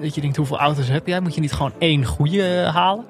Dat 0.02 0.16
je 0.16 0.22
denkt, 0.22 0.38
hoeveel 0.38 0.60
auto's 0.60 0.88
heb 0.88 1.08
jij? 1.08 1.20
Moet 1.20 1.36
je 1.36 1.42
niet 1.42 1.54
gewoon 1.54 1.74
één 1.78 2.06
goede 2.06 2.64
eh, 2.64 2.76
halen? 2.76 3.06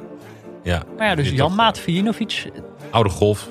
ja. 0.63 0.83
Maar 0.97 1.07
ja, 1.07 1.15
dus 1.15 1.29
Jan 1.29 1.47
toch, 1.47 1.55
Maat 1.55 1.79
Vijinovic, 1.79 2.51
Oude 2.91 3.09
golf. 3.09 3.49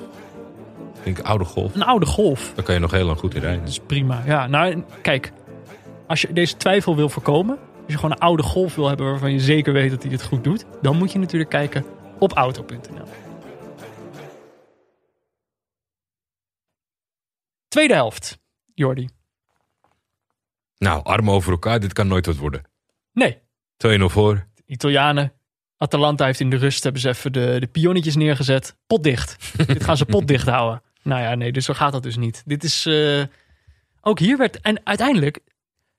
Ik 1.03 1.15
denk 1.15 1.27
oude 1.27 1.45
golf. 1.45 1.75
een 1.75 1.83
oude 1.83 2.05
golf. 2.05 2.51
Daar 2.55 2.65
kan 2.65 2.73
je 2.73 2.79
nog 2.79 2.91
heel 2.91 3.05
lang 3.05 3.19
goed 3.19 3.35
in 3.35 3.41
rijden. 3.41 3.59
Dat 3.59 3.69
is 3.69 3.79
prima. 3.79 4.23
Ja, 4.25 4.47
nou, 4.47 4.83
kijk. 5.01 5.31
Als 6.07 6.21
je 6.21 6.33
deze 6.33 6.57
twijfel 6.57 6.95
wil 6.95 7.09
voorkomen. 7.09 7.57
Als 7.57 7.93
je 7.93 7.95
gewoon 7.95 8.11
een 8.11 8.19
oude 8.19 8.43
golf 8.43 8.75
wil 8.75 8.87
hebben 8.87 9.05
waarvan 9.05 9.31
je 9.31 9.39
zeker 9.39 9.73
weet 9.73 9.89
dat 9.89 10.03
hij 10.03 10.11
het 10.11 10.23
goed 10.23 10.43
doet. 10.43 10.65
Dan 10.81 10.97
moet 10.97 11.11
je 11.11 11.19
natuurlijk 11.19 11.49
kijken 11.49 11.85
op 12.19 12.31
auto.nl. 12.33 13.07
Tweede 17.67 17.93
helft, 17.93 18.37
Jordi. 18.73 19.09
Nou, 20.77 21.03
armen 21.03 21.33
over 21.33 21.51
elkaar. 21.51 21.79
Dit 21.79 21.93
kan 21.93 22.07
nooit 22.07 22.25
wat 22.25 22.35
worden. 22.35 22.61
2-0 23.15 23.17
Nee, 23.79 24.09
voor. 24.09 24.47
Italianen. 24.65 25.33
Atalanta 25.77 26.25
heeft 26.25 26.39
in 26.39 26.49
de 26.49 26.55
rust 26.55 26.83
hebben 26.83 27.01
ze 27.01 27.09
even 27.09 27.33
de, 27.33 27.57
de 27.59 27.67
pionnetjes 27.67 28.15
neergezet. 28.15 28.75
Potdicht. 28.87 29.53
Dit 29.67 29.83
gaan 29.83 29.97
ze 29.97 30.05
potdicht 30.05 30.47
houden. 30.47 30.81
Nou 31.01 31.21
ja, 31.21 31.35
nee, 31.35 31.51
dus 31.51 31.65
zo 31.65 31.73
gaat 31.73 31.91
dat 31.91 32.03
dus 32.03 32.17
niet. 32.17 32.43
Dit 32.45 32.63
is. 32.63 32.85
eh, 32.85 33.23
ook 34.01 34.19
hier 34.19 34.37
werd. 34.37 34.61
En 34.61 34.81
uiteindelijk. 34.83 35.39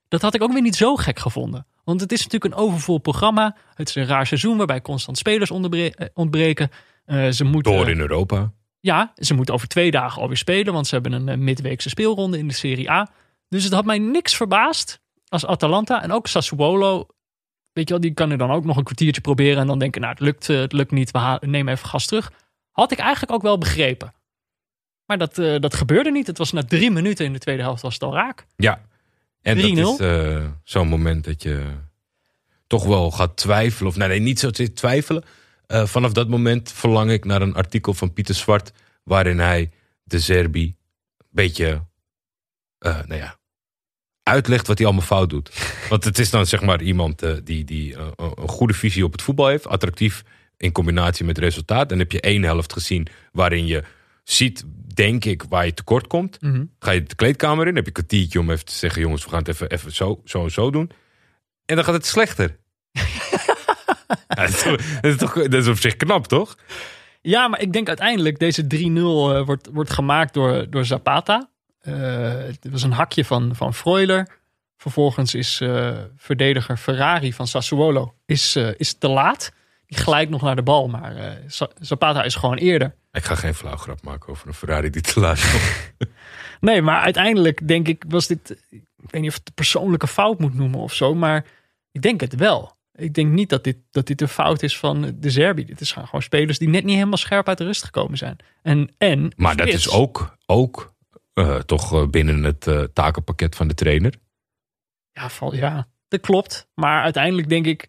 Dat 0.07 0.21
had 0.21 0.35
ik 0.35 0.41
ook 0.43 0.53
weer 0.53 0.61
niet 0.61 0.75
zo 0.75 0.95
gek 0.95 1.19
gevonden. 1.19 1.67
Want 1.83 2.01
het 2.01 2.11
is 2.11 2.23
natuurlijk 2.23 2.53
een 2.53 2.59
overvol 2.59 2.97
programma. 2.97 3.55
Het 3.73 3.89
is 3.89 3.95
een 3.95 4.05
raar 4.05 4.27
seizoen 4.27 4.57
waarbij 4.57 4.81
constant 4.81 5.17
spelers 5.17 5.49
eh, 5.51 6.07
ontbreken. 6.13 6.69
Eh, 7.05 7.29
ze 7.29 7.43
moeten, 7.43 7.71
Door 7.71 7.89
in 7.89 7.99
Europa. 7.99 8.51
Ja, 8.79 9.13
ze 9.15 9.33
moeten 9.33 9.53
over 9.53 9.67
twee 9.67 9.91
dagen 9.91 10.21
alweer 10.21 10.37
spelen. 10.37 10.73
Want 10.73 10.87
ze 10.87 10.93
hebben 10.95 11.27
een 11.27 11.43
midweekse 11.43 11.89
speelronde 11.89 12.37
in 12.37 12.47
de 12.47 12.53
Serie 12.53 12.91
A. 12.91 13.09
Dus 13.49 13.63
het 13.63 13.73
had 13.73 13.85
mij 13.85 13.99
niks 13.99 14.35
verbaasd 14.35 15.01
als 15.29 15.45
Atalanta. 15.45 16.03
En 16.03 16.11
ook 16.11 16.27
Sassuolo. 16.27 17.07
Weet 17.73 17.87
je 17.87 17.93
wel, 17.93 18.01
die 18.01 18.13
kan 18.13 18.31
er 18.31 18.37
dan 18.37 18.51
ook 18.51 18.65
nog 18.65 18.77
een 18.77 18.83
kwartiertje 18.83 19.21
proberen. 19.21 19.57
En 19.57 19.67
dan 19.67 19.79
denken, 19.79 20.01
nou, 20.01 20.13
het 20.13 20.21
lukt, 20.21 20.49
eh, 20.49 20.59
het 20.59 20.73
lukt 20.73 20.91
niet. 20.91 21.11
We 21.11 21.37
nemen 21.41 21.73
even 21.73 21.87
gas 21.87 22.05
terug. 22.05 22.31
Had 22.71 22.91
ik 22.91 22.97
eigenlijk 22.97 23.31
ook 23.31 23.41
wel 23.41 23.57
begrepen. 23.57 24.13
Maar 25.05 25.17
dat, 25.17 25.37
eh, 25.37 25.59
dat 25.59 25.75
gebeurde 25.75 26.11
niet. 26.11 26.27
Het 26.27 26.37
was 26.37 26.51
na 26.51 26.63
drie 26.63 26.91
minuten 26.91 27.25
in 27.25 27.33
de 27.33 27.39
tweede 27.39 27.61
helft 27.61 27.81
was 27.81 27.93
het 27.93 28.03
al 28.03 28.13
raak. 28.13 28.45
Ja. 28.55 28.81
En 29.41 29.57
3-0. 29.57 29.97
dat 29.97 29.99
is 29.99 30.05
eh, 30.05 30.45
zo'n 30.63 30.87
moment 30.87 31.23
dat 31.23 31.43
je 31.43 31.65
toch 32.67 32.85
wel 32.85 33.11
gaat 33.11 33.37
twijfelen. 33.37 33.91
Of 33.91 33.97
nee, 33.97 34.07
nee 34.07 34.19
niet 34.19 34.39
zozeer 34.39 34.73
twijfelen. 34.73 35.23
Vanaf 35.67 36.11
dat 36.11 36.27
moment 36.27 36.71
verlang 36.71 37.11
ik 37.11 37.25
naar 37.25 37.41
een 37.41 37.55
artikel 37.55 37.93
van 37.93 38.13
Pieter 38.13 38.35
Zwart. 38.35 38.71
Waarin 39.03 39.39
hij 39.39 39.71
de 40.03 40.19
Serbi 40.19 40.75
een 41.17 41.25
beetje, 41.29 41.85
nou 42.79 43.15
ja, 43.15 43.36
uitlegt 44.27 44.67
wat 44.67 44.77
hij 44.77 44.87
allemaal 44.87 45.05
fout 45.05 45.29
doet. 45.29 45.51
Want 45.89 46.03
het 46.03 46.19
is 46.19 46.29
dan 46.29 46.45
zeg 46.45 46.61
maar 46.61 46.81
iemand 46.81 47.21
eh, 47.21 47.31
die, 47.43 47.63
die 47.63 47.95
eh, 47.95 48.05
een 48.35 48.47
goede 48.47 48.73
visie 48.73 49.03
op 49.05 49.11
het 49.11 49.21
voetbal 49.21 49.47
heeft. 49.47 49.67
Attractief 49.67 50.23
in 50.57 50.71
combinatie 50.71 51.25
met 51.25 51.37
resultaat. 51.37 51.91
En 51.91 51.99
heb 51.99 52.11
je 52.11 52.21
één 52.21 52.43
helft 52.43 52.73
gezien 52.73 53.07
waarin 53.31 53.65
je 53.65 53.83
ziet, 54.23 54.63
denk 54.93 55.25
ik, 55.25 55.43
waar 55.49 55.65
je 55.65 55.73
tekort 55.73 56.07
komt. 56.07 56.37
Ga 56.79 56.91
je 56.91 57.03
de 57.03 57.15
kleedkamer 57.15 57.67
in, 57.67 57.75
heb 57.75 57.83
je 57.83 57.87
een 57.87 57.93
kwartiertje 57.93 58.39
om 58.39 58.49
even 58.49 58.65
te 58.65 58.73
zeggen... 58.73 59.01
jongens, 59.01 59.23
we 59.23 59.29
gaan 59.29 59.39
het 59.39 59.47
even, 59.47 59.69
even 59.69 59.91
zo, 59.93 60.21
zo 60.25 60.43
en 60.43 60.51
zo 60.51 60.69
doen. 60.71 60.91
En 61.65 61.75
dan 61.75 61.83
gaat 61.85 61.93
het 61.93 62.05
slechter. 62.05 62.57
ja, 64.27 64.35
dat, 64.35 64.49
is, 64.49 64.61
toch- 64.61 64.81
dat, 65.01 65.11
is 65.11 65.17
toch, 65.17 65.33
dat 65.33 65.53
is 65.53 65.67
op 65.67 65.77
zich 65.77 65.95
knap, 65.97 66.27
toch? 66.27 66.55
Ja, 67.21 67.47
maar 67.47 67.61
ik 67.61 67.73
denk 67.73 67.87
uiteindelijk 67.87 68.39
deze 68.39 68.63
3-0 68.63 68.67
eh, 68.75 69.45
wordt, 69.45 69.69
wordt 69.71 69.89
gemaakt 69.93 70.33
door, 70.33 70.69
door 70.69 70.85
Zapata. 70.85 71.49
Eh, 71.87 72.31
het 72.61 72.71
was 72.71 72.83
een 72.83 72.91
hakje 72.91 73.25
van, 73.25 73.55
van 73.55 73.73
Freuler. 73.73 74.27
Vervolgens 74.77 75.35
is 75.35 75.61
eh, 75.61 75.97
verdediger 76.17 76.77
Ferrari 76.77 77.33
van 77.33 77.47
Sassuolo 77.47 78.13
is, 78.25 78.55
eh, 78.55 78.69
is 78.77 78.93
te 78.93 79.07
laat. 79.07 79.51
Die 79.85 79.97
glijdt 79.97 80.31
nog 80.31 80.41
naar 80.41 80.55
de 80.55 80.63
bal, 80.63 80.87
maar 80.87 81.37
Za- 81.47 81.69
Zapata 81.79 82.23
is 82.23 82.35
gewoon 82.35 82.57
eerder. 82.57 82.95
Ik 83.11 83.23
ga 83.23 83.35
geen 83.35 83.53
flauw 83.53 83.75
grap 83.75 84.03
maken 84.03 84.29
over 84.29 84.47
een 84.47 84.53
Ferrari 84.53 84.89
die 84.89 85.01
te 85.01 85.19
laat 85.19 85.51
komt. 85.51 86.09
Nee, 86.59 86.81
maar 86.81 87.01
uiteindelijk 87.01 87.67
denk 87.67 87.87
ik 87.87 88.03
was 88.07 88.27
dit... 88.27 88.49
Ik 88.69 88.83
weet 88.97 89.21
niet 89.21 89.29
of 89.29 89.37
het 89.37 89.47
een 89.47 89.53
persoonlijke 89.53 90.07
fout 90.07 90.39
moet 90.39 90.53
noemen 90.53 90.79
of 90.79 90.93
zo, 90.93 91.13
maar 91.15 91.45
ik 91.91 92.01
denk 92.01 92.21
het 92.21 92.35
wel. 92.35 92.75
Ik 92.95 93.13
denk 93.13 93.31
niet 93.31 93.49
dat 93.49 93.63
dit, 93.63 93.77
dat 93.91 94.07
dit 94.07 94.21
een 94.21 94.27
fout 94.27 94.63
is 94.63 94.77
van 94.77 95.15
de 95.19 95.29
Zerbi. 95.29 95.65
Dit 95.65 95.81
is 95.81 95.91
gewoon 95.91 96.21
spelers 96.21 96.57
die 96.57 96.69
net 96.69 96.83
niet 96.83 96.95
helemaal 96.95 97.17
scherp 97.17 97.47
uit 97.47 97.57
de 97.57 97.63
rust 97.63 97.83
gekomen 97.83 98.17
zijn. 98.17 98.37
En, 98.61 98.91
en 98.97 99.31
Maar 99.35 99.55
dat 99.55 99.67
is 99.67 99.89
ook, 99.89 100.37
ook 100.45 100.93
eh, 101.37 101.55
toch 101.55 101.93
eh, 101.93 102.07
binnen 102.07 102.43
het 102.43 102.67
eh, 102.67 102.83
takenpakket 102.93 103.55
van 103.55 103.67
de 103.67 103.73
trainer. 103.73 104.13
Ja, 105.11 105.29
val, 105.29 105.55
ja, 105.55 105.87
dat 106.07 106.19
klopt. 106.21 106.67
Maar 106.73 107.03
uiteindelijk 107.03 107.49
denk 107.49 107.65
ik, 107.65 107.87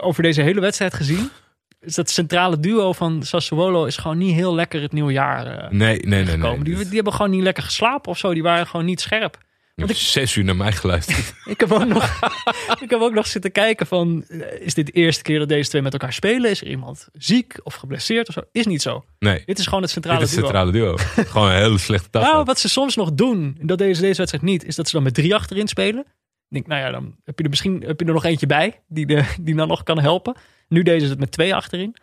over 0.00 0.22
deze 0.22 0.42
hele 0.42 0.60
wedstrijd 0.60 0.94
gezien, 0.94 1.30
is 1.80 1.94
dat 1.94 2.10
centrale 2.10 2.60
duo 2.60 2.92
van 2.92 3.22
Sassuolo 3.22 3.84
is 3.84 3.96
gewoon 3.96 4.18
niet 4.18 4.34
heel 4.34 4.54
lekker 4.54 4.82
het 4.82 4.92
nieuwe 4.92 5.12
jaar 5.12 5.74
Nee, 5.74 5.98
nee, 5.98 6.24
nee. 6.24 6.26
gekomen. 6.26 6.64
nee. 6.64 6.74
Die, 6.74 6.84
die 6.84 6.94
hebben 6.94 7.12
gewoon 7.12 7.30
niet 7.30 7.42
lekker 7.42 7.62
geslapen 7.62 8.10
of 8.10 8.18
zo. 8.18 8.32
Die 8.32 8.42
waren 8.42 8.66
gewoon 8.66 8.86
niet 8.86 9.00
scherp. 9.00 9.38
Je 9.76 9.84
hebt 9.84 9.96
zes 9.98 10.36
uur 10.36 10.44
naar 10.44 10.56
mij 10.56 10.72
geluisterd. 10.72 11.34
Ik 11.44 11.60
heb 11.60 11.72
ook 11.72 11.84
nog, 11.86 12.20
ik 12.82 12.90
heb 12.90 13.00
ook 13.00 13.12
nog 13.12 13.26
zitten 13.26 13.52
kijken 13.52 13.86
van, 13.86 14.24
eh, 14.28 14.60
is 14.60 14.74
dit 14.74 14.86
de 14.86 14.92
eerste 14.92 15.22
keer 15.22 15.38
dat 15.38 15.48
deze 15.48 15.68
twee 15.68 15.82
met 15.82 15.92
elkaar 15.92 16.12
spelen? 16.12 16.50
Is 16.50 16.60
er 16.60 16.66
iemand 16.68 17.08
ziek 17.12 17.60
of 17.62 17.74
geblesseerd 17.74 18.28
of 18.28 18.34
zo? 18.34 18.40
Is 18.52 18.66
niet 18.66 18.82
zo. 18.82 19.04
Nee, 19.18 19.42
Dit 19.44 19.58
is 19.58 19.66
gewoon 19.66 19.82
het 19.82 19.90
centrale 19.90 20.18
dit 20.18 20.28
is 20.28 20.34
het 20.34 20.44
duo. 20.44 20.50
centrale 20.52 20.72
duo. 20.72 20.96
Gewoon 21.32 21.48
een 21.48 21.54
hele 21.56 21.78
slechte 21.78 22.08
dag. 22.10 22.22
Nou, 22.22 22.44
wat 22.44 22.58
ze 22.58 22.68
soms 22.68 22.96
nog 22.96 23.12
doen, 23.12 23.58
dat 23.60 23.78
deze, 23.78 24.00
deze 24.00 24.16
wedstrijd 24.16 24.44
niet, 24.44 24.64
is 24.64 24.76
dat 24.76 24.86
ze 24.86 24.92
dan 24.94 25.02
met 25.02 25.14
drie 25.14 25.34
achterin 25.34 25.68
spelen. 25.68 26.00
Ik 26.48 26.48
denk, 26.48 26.66
nou 26.66 26.80
ja, 26.80 26.90
dan 26.90 27.16
heb 27.24 27.38
je 27.38 27.44
er 27.44 27.50
misschien 27.50 27.82
heb 27.86 28.00
je 28.00 28.06
er 28.06 28.12
nog 28.12 28.24
eentje 28.24 28.46
bij 28.46 28.82
die, 28.88 29.06
de, 29.06 29.24
die 29.40 29.54
dan 29.54 29.68
nog 29.68 29.82
kan 29.82 29.98
helpen. 30.00 30.36
Nu 30.68 30.82
deden 30.82 31.00
ze 31.00 31.08
het 31.08 31.18
met 31.18 31.30
twee 31.32 31.54
achterin. 31.54 31.96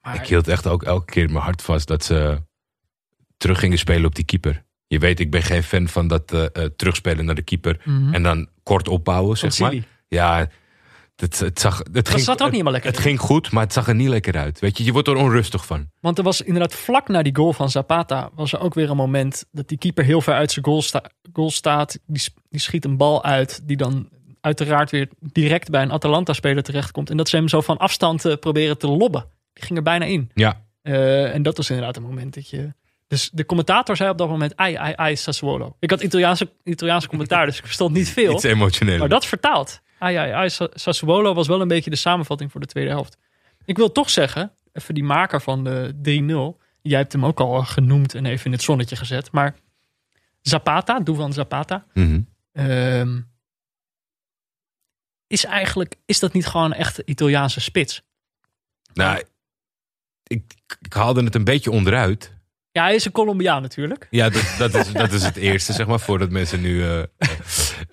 Maar 0.00 0.14
Ik 0.14 0.26
hield 0.26 0.48
echt 0.48 0.66
ook 0.66 0.82
elke 0.82 1.12
keer 1.12 1.30
mijn 1.30 1.44
hart 1.44 1.62
vast 1.62 1.86
dat 1.88 2.04
ze 2.04 2.42
terug 3.36 3.58
gingen 3.58 3.78
spelen 3.78 4.04
op 4.04 4.14
die 4.14 4.24
keeper. 4.24 4.64
Je 4.88 4.98
weet, 4.98 5.20
ik 5.20 5.30
ben 5.30 5.42
geen 5.42 5.62
fan 5.62 5.88
van 5.88 6.08
dat 6.08 6.32
eh, 6.32 6.44
eh, 6.44 6.50
terugspelen 6.76 7.24
naar 7.24 7.34
de 7.34 7.42
keeper. 7.42 7.80
Mhm. 7.84 8.14
En 8.14 8.22
dan 8.22 8.48
kort 8.62 8.88
opbouwen, 8.88 9.36
zeg 9.38 9.58
maar. 9.58 9.74
Ja, 10.08 10.48
het, 11.16 11.38
het 11.38 11.60
zag... 11.60 11.78
Het 11.78 11.94
dat 11.94 12.08
ging, 12.08 12.20
zat 12.20 12.34
ook 12.34 12.40
niet 12.42 12.50
helemaal 12.50 12.72
lekker 12.72 12.90
Het 12.90 12.98
in. 13.00 13.06
ging 13.06 13.20
goed, 13.20 13.50
maar 13.50 13.62
het 13.62 13.72
zag 13.72 13.88
er 13.88 13.94
niet 13.94 14.08
lekker 14.08 14.36
uit. 14.36 14.58
Weet 14.60 14.78
je, 14.78 14.84
je 14.84 14.92
wordt 14.92 15.08
er 15.08 15.16
onrustig 15.16 15.66
van. 15.66 15.90
Want 16.00 16.18
er 16.18 16.24
was 16.24 16.40
inderdaad 16.42 16.74
vlak 16.74 17.08
na 17.08 17.22
die 17.22 17.36
goal 17.36 17.52
van 17.52 17.70
Zapata... 17.70 18.30
was 18.34 18.52
er 18.52 18.60
ook 18.60 18.74
weer 18.74 18.90
een 18.90 18.96
moment 18.96 19.44
dat 19.52 19.68
die 19.68 19.78
keeper 19.78 20.04
heel 20.04 20.20
ver 20.20 20.34
uit 20.34 20.52
zijn 20.52 20.64
goal, 20.64 20.82
sta- 20.82 21.10
goal 21.32 21.50
staat. 21.50 21.98
Die, 22.06 22.22
die 22.48 22.60
schiet 22.60 22.84
een 22.84 22.96
bal 22.96 23.24
uit 23.24 23.60
die 23.64 23.76
dan 23.76 24.08
uiteraard 24.40 24.90
weer 24.90 25.08
direct 25.20 25.70
bij 25.70 25.82
een 25.82 25.92
Atalanta-speler 25.92 26.62
terechtkomt. 26.62 27.10
En 27.10 27.16
dat 27.16 27.28
ze 27.28 27.36
hem 27.36 27.48
zo 27.48 27.60
van 27.60 27.76
afstand 27.76 28.24
eh, 28.24 28.36
proberen 28.36 28.78
te 28.78 28.88
lobben. 28.88 29.26
Die 29.52 29.64
ging 29.64 29.78
er 29.78 29.84
bijna 29.84 30.04
in. 30.04 30.30
Ja, 30.34 30.66
en 30.82 31.42
dat 31.42 31.56
was 31.56 31.70
inderdaad 31.70 31.96
een 31.96 32.02
moment 32.02 32.34
dat 32.34 32.48
je... 32.50 32.74
Dus 33.08 33.30
de 33.30 33.46
commentator 33.46 33.96
zei 33.96 34.10
op 34.10 34.18
dat 34.18 34.28
moment, 34.28 34.56
ai, 34.56 34.74
ai, 34.74 34.92
ai, 34.96 35.16
Sassuolo. 35.16 35.76
Ik 35.78 35.90
had 35.90 36.02
Italiaanse, 36.02 36.50
Italiaanse 36.64 37.08
commentaar, 37.08 37.46
dus 37.46 37.58
ik 37.58 37.64
verstond 37.64 37.94
niet 37.94 38.08
veel. 38.08 38.32
iets 38.32 38.42
emotioneel. 38.42 38.98
Maar 38.98 39.08
dat 39.08 39.26
vertaald. 39.26 39.80
Ai, 39.98 40.16
ai, 40.16 40.30
ai, 40.30 40.50
Sa- 40.50 40.68
Sassuolo 40.74 41.34
was 41.34 41.46
wel 41.46 41.60
een 41.60 41.68
beetje 41.68 41.90
de 41.90 41.96
samenvatting 41.96 42.50
voor 42.50 42.60
de 42.60 42.66
tweede 42.66 42.90
helft. 42.90 43.16
Ik 43.64 43.76
wil 43.76 43.92
toch 43.92 44.10
zeggen, 44.10 44.52
even 44.72 44.94
die 44.94 45.04
maker 45.04 45.40
van 45.40 45.64
de 45.64 45.94
3-0. 46.56 46.60
Jij 46.82 46.98
hebt 46.98 47.12
hem 47.12 47.24
ook 47.24 47.40
al 47.40 47.62
genoemd 47.64 48.14
en 48.14 48.26
even 48.26 48.46
in 48.46 48.52
het 48.52 48.62
zonnetje 48.62 48.96
gezet. 48.96 49.32
Maar 49.32 49.54
Zapata, 50.40 51.00
Duvan 51.00 51.32
Zapata. 51.32 51.84
Mhm. 51.94 52.20
ehm, 52.52 53.20
is 55.26 55.44
eigenlijk, 55.44 55.94
is 56.06 56.18
dat 56.18 56.32
niet 56.32 56.46
gewoon 56.46 56.66
een 56.66 56.78
echte 56.78 57.02
Italiaanse 57.04 57.60
spits? 57.60 58.02
Nou, 58.94 59.22
ik, 60.22 60.54
ik 60.80 60.92
haalde 60.92 61.24
het 61.24 61.34
een 61.34 61.44
beetje 61.44 61.70
onderuit. 61.70 62.36
Ja, 62.78 62.84
hij 62.84 62.94
is 62.94 63.04
een 63.04 63.12
Colombiaan 63.12 63.62
natuurlijk. 63.62 64.06
Ja, 64.10 64.28
dat, 64.28 64.54
dat, 64.58 64.74
is, 64.74 64.92
dat 64.92 65.12
is 65.12 65.22
het 65.22 65.36
eerste, 65.50 65.72
zeg 65.72 65.86
maar, 65.86 66.00
voordat 66.00 66.30
mensen 66.30 66.60
nu... 66.60 66.84
eh, 66.84 67.02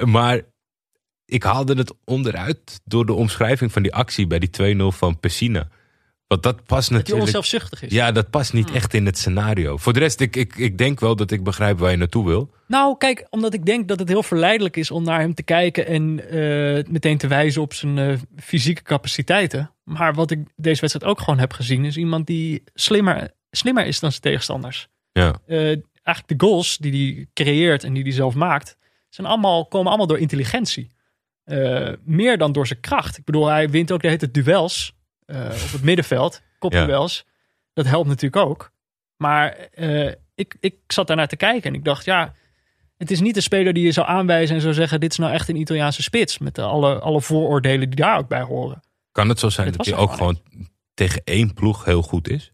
maar 0.05 0.41
ik 1.25 1.43
haalde 1.43 1.73
het 1.73 1.93
onderuit 2.03 2.81
door 2.83 3.05
de 3.05 3.13
omschrijving 3.13 3.71
van 3.71 3.81
die 3.81 3.93
actie 3.93 4.27
bij 4.27 4.39
die 4.39 4.75
2-0 4.75 4.95
van 4.97 5.19
Pessina. 5.19 5.67
Want 6.27 6.43
dat 6.43 6.55
past 6.55 6.69
Dat 6.69 6.89
hij 6.89 6.97
natuurlijk... 6.97 7.25
onzelfzuchtig 7.25 7.83
is. 7.83 7.91
Ja, 7.91 8.11
dat 8.11 8.29
past 8.29 8.53
niet 8.53 8.71
echt 8.71 8.93
in 8.93 9.05
het 9.05 9.17
scenario. 9.17 9.77
Voor 9.77 9.93
de 9.93 9.99
rest, 9.99 10.19
ik, 10.19 10.35
ik, 10.35 10.55
ik 10.55 10.77
denk 10.77 10.99
wel 10.99 11.15
dat 11.15 11.31
ik 11.31 11.43
begrijp 11.43 11.79
waar 11.79 11.91
je 11.91 11.97
naartoe 11.97 12.25
wil. 12.25 12.49
Nou, 12.67 12.97
kijk, 12.97 13.27
omdat 13.29 13.53
ik 13.53 13.65
denk 13.65 13.87
dat 13.87 13.99
het 13.99 14.07
heel 14.09 14.23
verleidelijk 14.23 14.77
is 14.77 14.91
om 14.91 15.03
naar 15.03 15.19
hem 15.19 15.33
te 15.33 15.43
kijken 15.43 15.87
en 15.87 16.29
eh, 16.29 16.83
meteen 16.91 17.17
te 17.17 17.27
wijzen 17.27 17.61
op 17.61 17.73
zijn 17.73 17.97
eh, 17.97 18.17
fysieke 18.37 18.81
capaciteiten. 18.81 19.71
Maar 19.83 20.13
wat 20.13 20.31
ik 20.31 20.39
deze 20.55 20.81
wedstrijd 20.81 21.11
ook 21.11 21.19
gewoon 21.19 21.39
heb 21.39 21.53
gezien, 21.53 21.85
is 21.85 21.97
iemand 21.97 22.27
die 22.27 22.63
slimmer, 22.73 23.31
slimmer 23.55 23.85
is 23.85 23.99
dan 23.99 24.09
zijn 24.09 24.21
tegenstanders. 24.21 24.87
Ja, 25.11 25.35
Eh, 25.45 25.57
eigenlijk 26.03 26.39
de 26.39 26.45
goals 26.45 26.77
die 26.77 26.91
hij 27.13 27.27
creëert 27.33 27.83
en 27.83 27.93
die 27.93 28.03
hij 28.03 28.11
zelf 28.11 28.35
maakt, 28.35 28.77
zijn 29.09 29.27
allemaal, 29.27 29.67
komen 29.67 29.87
allemaal 29.87 30.07
door 30.07 30.19
intelligentie. 30.19 30.91
Eh, 31.43 31.91
meer 32.03 32.37
dan 32.37 32.51
door 32.51 32.67
zijn 32.67 32.79
kracht. 32.79 33.17
Ik 33.17 33.23
bedoel, 33.25 33.47
hij 33.47 33.69
wint 33.69 33.91
ook 33.91 34.01
de 34.01 34.07
hele 34.07 34.31
duels 34.31 34.93
eh, 35.25 35.45
op 35.45 35.71
het 35.71 35.81
middenveld, 35.83 36.41
kopduels. 36.59 37.25
Dat 37.73 37.85
helpt 37.85 38.07
natuurlijk 38.07 38.45
ook. 38.45 38.71
Maar 39.17 39.67
ik, 40.35 40.55
ik 40.59 40.75
zat 40.87 41.07
daarnaar 41.07 41.27
te 41.27 41.35
kijken 41.35 41.69
en 41.69 41.75
ik 41.75 41.83
dacht, 41.83 42.05
ja, 42.05 42.33
het 42.97 43.11
is 43.11 43.21
niet 43.21 43.35
een 43.35 43.41
speler 43.41 43.73
die 43.73 43.83
je 43.83 43.91
zou 43.91 44.07
aanwijzen 44.07 44.55
en 44.55 44.61
zou 44.61 44.73
zeggen, 44.73 44.99
dit 44.99 45.11
is 45.11 45.17
nou 45.17 45.33
echt 45.33 45.49
een 45.49 45.55
Italiaanse 45.55 46.01
spits. 46.01 46.37
Met 46.37 46.59
alle, 46.59 46.99
alle 46.99 47.21
vooroordelen 47.21 47.89
die 47.89 47.99
daar 47.99 48.17
ook 48.17 48.27
bij 48.27 48.41
horen. 48.41 48.83
kan 49.11 49.29
het 49.29 49.39
zo 49.39 49.49
zijn 49.49 49.67
dat 49.67 49.75
was 49.77 49.87
hij 49.87 49.95
ook 49.95 50.11
gewoon 50.11 50.35
gewoon 50.43 50.69
tegen 50.93 51.21
één 51.23 51.53
ploeg 51.53 51.85
heel 51.85 52.01
goed 52.01 52.29
is? 52.29 52.51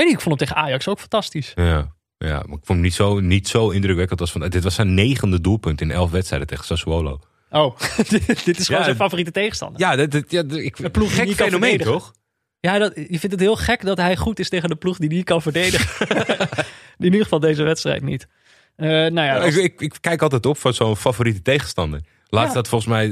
Weet 0.00 0.08
niet, 0.08 0.18
ik 0.18 0.24
vond 0.24 0.38
hem 0.40 0.48
tegen 0.48 0.62
Ajax 0.64 0.88
ook 0.88 0.98
fantastisch. 0.98 1.52
Ja, 1.54 1.92
ja 2.18 2.34
maar 2.34 2.38
ik 2.58 2.64
vond 2.64 2.68
hem 2.68 2.80
niet 2.80 2.94
zo, 2.94 3.20
niet 3.20 3.48
zo 3.48 3.70
indrukwekkend 3.70 4.20
als 4.20 4.32
van... 4.32 4.40
Dit 4.48 4.62
was 4.64 4.74
zijn 4.74 4.94
negende 4.94 5.40
doelpunt 5.40 5.80
in 5.80 5.90
elf 5.90 6.10
wedstrijden 6.10 6.48
tegen 6.48 6.64
Sassuolo. 6.64 7.20
Oh, 7.50 7.76
dit 8.44 8.58
is 8.58 8.66
gewoon 8.66 8.80
Ja, 8.80 8.84
zijn 8.84 8.96
favoriete 8.96 9.30
tegenstander. 9.30 9.80
Ja, 9.80 9.96
dat, 9.96 10.10
dat- 10.10 10.30
ja 10.30 10.42
dat- 10.42 10.58
ik, 10.58 10.78
Een 10.78 10.90
ploeg 10.90 11.14
gek 11.14 11.30
fenomeen, 11.30 11.78
toch? 11.78 12.12
Ja, 12.60 12.78
dat, 12.78 12.92
je 12.94 13.06
vindt 13.18 13.30
het 13.30 13.40
heel 13.40 13.56
gek 13.56 13.84
dat 13.84 13.96
hij 13.96 14.16
goed 14.16 14.38
is 14.38 14.48
tegen 14.48 14.68
de 14.68 14.76
ploeg 14.76 14.98
die 14.98 15.08
niet 15.08 15.24
kan 15.24 15.42
verdedigen. 15.42 16.06
in 16.98 17.04
ieder 17.04 17.22
geval 17.22 17.40
deze 17.40 17.62
wedstrijd 17.62 18.02
niet. 18.02 18.28
Eh, 18.76 18.86
nou 18.88 19.14
ja, 19.20 19.36
ik, 19.36 19.42
als- 19.44 19.56
ik, 19.56 19.80
ik 19.80 19.94
kijk 20.00 20.22
altijd 20.22 20.46
op 20.46 20.58
van 20.58 20.74
zo'n 20.74 20.96
favoriete 20.96 21.42
tegenstander. 21.42 22.00
Laatst 22.28 22.48
Ja. 22.50 22.54
had 22.56 22.68
volgens 22.68 22.90
mij 22.90 23.04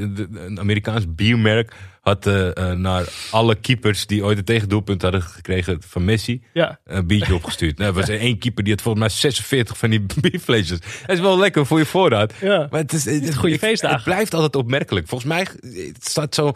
een 0.42 0.58
Amerikaans 0.60 1.14
biermerk 1.14 1.72
had 2.08 2.26
eh, 2.26 2.56
eh, 2.70 2.78
naar 2.78 3.08
alle 3.30 3.54
keepers 3.54 4.06
die 4.06 4.24
ooit 4.24 4.38
een 4.38 4.44
tegendoelpunt 4.44 5.02
hadden 5.02 5.22
gekregen 5.22 5.82
van 5.86 6.04
Messi 6.04 6.42
Ja. 6.52 6.80
een 6.84 7.06
biertje 7.06 7.34
opgestuurd. 7.34 7.78
Nou, 7.78 7.90
er 7.90 7.96
was 7.96 8.08
één 8.08 8.38
keper 8.38 8.62
die 8.64 8.72
had 8.72 8.82
volgens 8.82 9.04
mij 9.04 9.12
46 9.14 9.78
van 9.78 9.90
die 9.90 10.06
bierflesjes. 10.20 10.80
Dat 10.80 11.16
is 11.16 11.20
wel 11.20 11.38
lekker 11.38 11.66
voor 11.66 11.78
je 11.78 11.84
voorraad. 11.86 12.32
Ja. 12.40 12.66
Maar 12.70 12.80
het 12.80 12.92
is, 12.92 13.04
het, 13.04 13.22
is 13.28 13.34
goede 13.34 13.54
ik- 13.54 13.60
feestdagen. 13.60 13.96
Het 13.96 14.04
blijft 14.04 14.34
altijd 14.34 14.56
opmerkelijk. 14.56 15.08
Volgens 15.08 15.30
mij 15.30 15.46
het 15.84 16.04
staat 16.08 16.34
zo. 16.34 16.52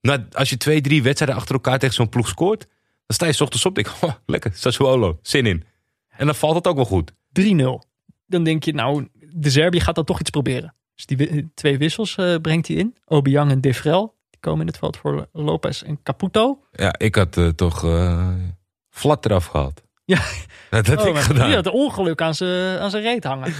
Nou, 0.00 0.24
als 0.32 0.50
je 0.50 0.56
twee, 0.56 0.80
drie 0.80 1.02
wedstrijden 1.02 1.36
achter 1.36 1.54
elkaar 1.54 1.78
tegen 1.78 1.94
zo'n 1.94 2.08
ploeg 2.08 2.28
scoort, 2.28 2.60
dan 3.06 3.16
sta 3.16 3.26
je 3.26 3.32
's 3.32 3.40
ochtends 3.40 3.66
op. 3.66 3.74
Denk, 3.74 3.86
ik, 3.86 3.94
oh, 4.02 4.12
lekker, 4.26 4.50
Sassuolo, 4.54 5.18
zin 5.22 5.46
in. 5.46 5.64
En 6.08 6.26
dan 6.26 6.34
valt 6.34 6.54
het 6.54 6.66
ook 6.66 6.76
wel 6.76 6.84
goed. 6.84 7.12
3-0. 7.12 7.14
Dan 8.26 8.44
denk 8.44 8.64
je, 8.64 8.72
nou, 8.74 9.08
de 9.32 9.50
Serbië 9.50 9.80
gaat 9.80 9.94
dan 9.94 10.04
toch 10.04 10.20
iets 10.20 10.30
proberen. 10.30 10.74
Dus 10.94 11.06
die 11.06 11.50
twee 11.54 11.78
wissels 11.78 12.16
eh, 12.16 12.34
brengt 12.42 12.68
hij 12.68 12.76
in. 12.76 12.96
Obiang 13.04 13.50
en 13.50 13.60
Devrel. 13.60 14.13
Komen 14.44 14.60
in 14.60 14.66
het 14.66 14.78
veld 14.78 14.96
voor 14.96 15.28
Lopez 15.32 15.82
en 15.82 16.02
Caputo. 16.02 16.58
Ja, 16.72 16.94
ik 16.98 17.14
had 17.14 17.36
eh, 17.36 17.48
toch 17.48 17.84
eh 17.84 18.28
flat 18.90 19.24
eraf 19.24 19.46
gehaald. 19.46 19.82
Ja. 20.04 20.20
Dat 20.70 20.86
had 20.86 21.00
Oh, 21.02 21.08
ik 21.08 21.16
gedaan. 21.16 21.46
Die 21.46 21.54
had 21.54 21.66
een 21.66 21.72
ongeluk 21.72 22.20
aan 22.20 22.34
zijn 22.34 22.78
aan 22.78 22.90
zijn 22.90 23.02
reet 23.02 23.24
hangen. 23.24 23.54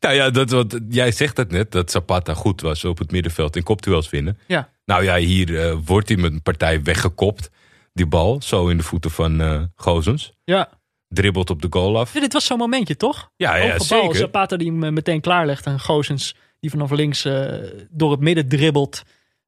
Nou 0.00 0.14
ja, 0.14 0.30
dat, 0.30 0.50
wat, 0.50 0.80
jij 0.88 1.12
zegt 1.12 1.36
het 1.36 1.50
net, 1.50 1.72
dat 1.72 1.90
Zapata 1.90 2.34
goed 2.34 2.60
was 2.60 2.84
op 2.84 2.98
het 2.98 3.10
middenveld 3.10 3.56
in 3.56 3.62
kopduels 3.62 4.10
winnen. 4.10 4.38
Ja. 4.46 4.68
Nou 4.84 5.04
ja, 5.04 5.16
hier 5.16 5.60
eh, 5.60 5.76
wordt 5.84 6.08
hij 6.08 6.16
met 6.16 6.32
een 6.32 6.42
partij 6.42 6.82
weggekopt. 6.82 7.50
Die 7.92 8.06
bal, 8.06 8.42
zo 8.42 8.68
in 8.68 8.76
de 8.76 8.82
voeten 8.82 9.10
van 9.10 9.40
eh 9.40 9.62
Gozens. 9.74 10.32
Ja. 10.44 10.68
Dribbelt 11.08 11.50
op 11.50 11.62
de 11.62 11.68
goal 11.70 11.98
af. 11.98 12.14
Ja, 12.14 12.20
dit 12.20 12.32
was 12.32 12.46
zo'n 12.46 12.58
momentje, 12.58 12.96
toch? 12.96 13.30
Ja, 13.36 13.56
ja, 13.56 13.78
zeker. 13.78 14.16
Zapata 14.16 14.56
die 14.56 14.72
hem 14.72 14.92
meteen 14.92 15.20
klaarlegt. 15.20 15.66
En 15.66 15.80
Gozens 15.80 16.34
die 16.60 16.70
vanaf 16.70 16.90
links 16.90 17.22
door 17.90 18.10
het 18.10 18.20
midden 18.20 18.48
dribbelt. 18.48 19.02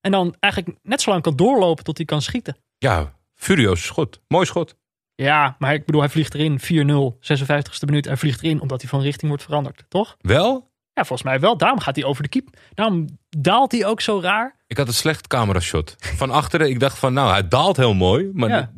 En 0.06 0.12
dan 0.12 0.34
eigenlijk 0.40 0.78
net 0.82 1.00
zo 1.00 1.10
lang 1.10 1.22
kan 1.22 1.36
doorlopen 1.36 1.84
tot 1.84 1.96
hij 1.96 2.06
kan 2.06 2.22
schieten. 2.22 2.56
Ja, 2.78 3.12
furieus 3.34 3.84
schot. 3.84 4.20
Mooi 4.28 4.46
schot. 4.46 4.76
Ja, 5.14 5.56
maar 5.58 5.74
ik 5.74 5.84
bedoel, 5.86 6.00
hij 6.00 6.10
vliegt 6.10 6.34
erin 6.34 6.60
4-0, 6.60 7.18
56e 7.32 7.84
minuut. 7.86 8.04
Hij 8.04 8.16
vliegt 8.16 8.42
erin 8.42 8.60
omdat 8.60 8.80
hij 8.80 8.90
van 8.90 9.00
richting 9.00 9.28
wordt 9.28 9.42
veranderd, 9.42 9.84
toch? 9.88 10.16
Wel? 10.20 10.70
Ja, 10.92 11.04
volgens 11.04 11.22
mij 11.28 11.40
wel. 11.40 11.56
Daarom 11.56 11.80
gaat 11.80 11.96
hij 11.96 12.04
over 12.04 12.22
de 12.22 12.28
keep. 12.28 12.48
Daarom 12.74 13.06
daalt 13.38 13.72
hij 13.72 13.86
ook 13.86 14.00
zo 14.00 14.20
raar. 14.20 14.56
Ik 14.66 14.76
had 14.76 14.86
een 14.88 14.94
slecht 14.94 15.26
camerashot. 15.26 15.94
Van 15.98 16.30
achteren, 16.30 16.68
ik 16.68 16.80
dacht 16.80 16.98
van 16.98 17.12
nou, 17.12 17.30
hij 17.30 17.48
daalt 17.48 17.76
heel 17.76 17.94
mooi. 17.94 18.30
Maar 18.32 18.48
Ja. 18.48 18.70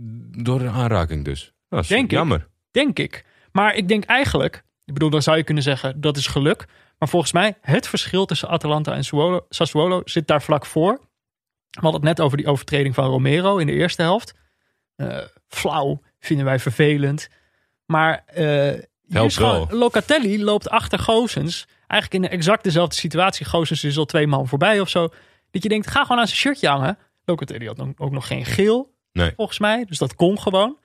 door 0.43 0.61
een 0.61 0.71
aanraking 0.71 1.25
dus. 1.25 1.53
Dat 1.69 1.81
is 1.81 1.89
Denk 1.89 2.05
ik. 2.05 2.11
jammer. 2.11 2.49
Denk 2.71 2.99
ik. 2.99 3.25
Maar 3.53 3.75
ik 3.75 3.89
denk 3.89 4.05
eigenlijk, 4.05 4.65
ik 4.85 4.93
bedoel, 4.93 5.11
dan 5.11 5.23
zou 5.23 5.37
je 5.37 5.43
kunnen 5.45 5.63
zeggen 5.63 6.01
dat 6.01 6.17
is 6.17 6.27
geluk. 6.27 6.67
Maar 6.99 7.09
volgens 7.09 7.33
mij, 7.33 7.57
het 7.61 7.89
verschil 7.89 8.27
tussen 8.27 8.49
Atalanta 8.49 8.93
en 8.95 9.05
Sassuolo 9.49 10.01
zit 10.05 10.27
daar 10.27 10.43
vlak 10.43 10.67
voor. 10.67 11.01
We 11.71 11.81
hadden 11.81 12.01
het 12.01 12.17
net 12.17 12.21
over 12.21 12.37
die 12.37 12.47
overtreding 12.47 12.95
van 12.95 13.05
Romero 13.05 13.57
in 13.57 13.67
de 13.67 13.73
eerste 13.73 14.03
helft. 14.03 14.35
Eh, 14.97 15.19
flauw, 15.49 16.01
vinden 16.21 16.45
wij 16.45 16.59
vervelend. 16.59 17.29
Maar 17.87 18.25
gewoon- 19.29 19.67
wel. 19.69 19.79
Locatelli 19.79 20.43
loopt 20.45 20.69
achter 20.71 20.99
Gozens. 20.99 21.67
Eigenlijk 21.87 22.25
in 22.25 22.31
exact 22.31 22.65
dezelfde 22.65 22.95
situatie. 22.97 23.47
Gozens 23.47 23.85
is 23.85 23.99
al 23.99 24.05
twee 24.05 24.27
man 24.27 24.49
voorbij 24.49 24.81
of 24.81 24.89
zo. 24.89 25.09
Dat 25.51 25.63
je 25.63 25.69
denkt, 25.69 25.87
ga 25.91 26.03
gewoon 26.03 26.19
aan 26.19 26.27
zijn 26.27 26.39
shirtje 26.39 26.69
hangen. 26.69 26.99
Locatelli 27.25 27.67
had 27.67 27.81
ook 27.97 28.11
nog 28.11 28.27
geen 28.27 28.45
geel, 28.45 28.95
Nee. 29.13 29.33
volgens 29.37 29.59
mij. 29.59 29.85
Dus 29.85 29.99
dat 29.99 30.15
kon 30.15 30.39
gewoon. 30.41 30.79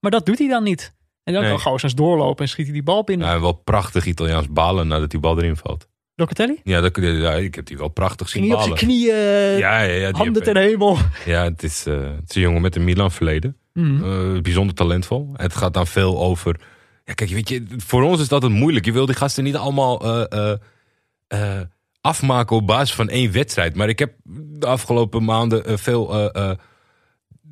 Maar 0.00 0.10
dat 0.10 0.26
doet 0.26 0.38
hij 0.38 0.48
dan 0.48 0.62
niet. 0.62 0.94
En 1.24 1.32
dan 1.32 1.42
Nee. 1.42 1.50
kan 1.50 1.60
Gozens 1.60 1.94
doorlopen 1.94 2.42
en 2.44 2.48
schiet 2.50 2.64
hij 2.64 2.74
die 2.74 2.82
bal 2.82 3.04
binnen. 3.04 3.26
Ja, 3.28 3.40
wel 3.40 3.52
prachtig 3.52 4.06
Italiaans 4.06 4.48
balen 4.48 4.88
nadat 4.88 5.10
die 5.10 5.20
bal 5.20 5.38
erin 5.38 5.56
valt. 5.56 5.88
Locatelli? 6.18 6.60
Ja, 6.64 6.80
dat, 6.80 6.96
ja 6.96 7.32
ik 7.34 7.54
heb 7.54 7.66
die 7.66 7.76
wel 7.78 7.88
prachtig 7.88 8.28
zien 8.28 8.42
hij 8.42 8.52
op 8.52 8.58
ballen. 8.58 8.78
zijn 8.78 8.90
knieën, 8.90 9.14
eh, 9.14 9.58
Ja, 9.58 9.80
ja, 9.82 9.92
ja, 9.92 10.06
die 10.06 10.16
handen 10.16 10.34
heb- 10.44 10.52
ten 10.54 10.56
hemel. 10.62 10.96
ja 11.24 11.44
het, 11.44 11.62
is, 11.62 11.86
eh, 11.86 11.94
het 12.00 12.28
is 12.30 12.34
een 12.34 12.42
jongen 12.42 12.62
met 12.62 12.76
een 12.76 12.84
Milan 12.84 13.10
verleden. 13.12 13.56
Mhm. 13.72 14.04
Eh, 14.34 14.40
bijzonder 14.42 14.74
talentvol. 14.74 15.30
Het 15.36 15.54
gaat 15.54 15.74
dan 15.74 15.86
veel 15.86 16.18
over. 16.18 16.60
Ja, 17.04 17.12
kijk, 17.14 17.30
weet 17.30 17.48
je, 17.48 17.62
voor 17.76 18.02
ons 18.02 18.20
is 18.20 18.28
dat 18.28 18.42
het 18.42 18.52
moeilijk. 18.52 18.84
Je 18.84 18.92
wil 18.92 19.06
die 19.06 19.14
gasten 19.14 19.44
niet 19.44 19.56
allemaal 19.56 20.00
eh, 20.28 20.50
eh, 20.50 20.56
eh, 21.58 21.60
afmaken 22.00 22.56
op 22.56 22.66
basis 22.66 22.94
van 22.94 23.08
één 23.08 23.32
wedstrijd. 23.32 23.74
Maar 23.76 23.88
ik 23.88 23.98
heb 23.98 24.12
de 24.58 24.66
afgelopen 24.66 25.24
maanden 25.24 25.64
eh, 25.64 25.76
veel 25.76 26.32
eh, 26.32 26.50
eh, 26.50 26.56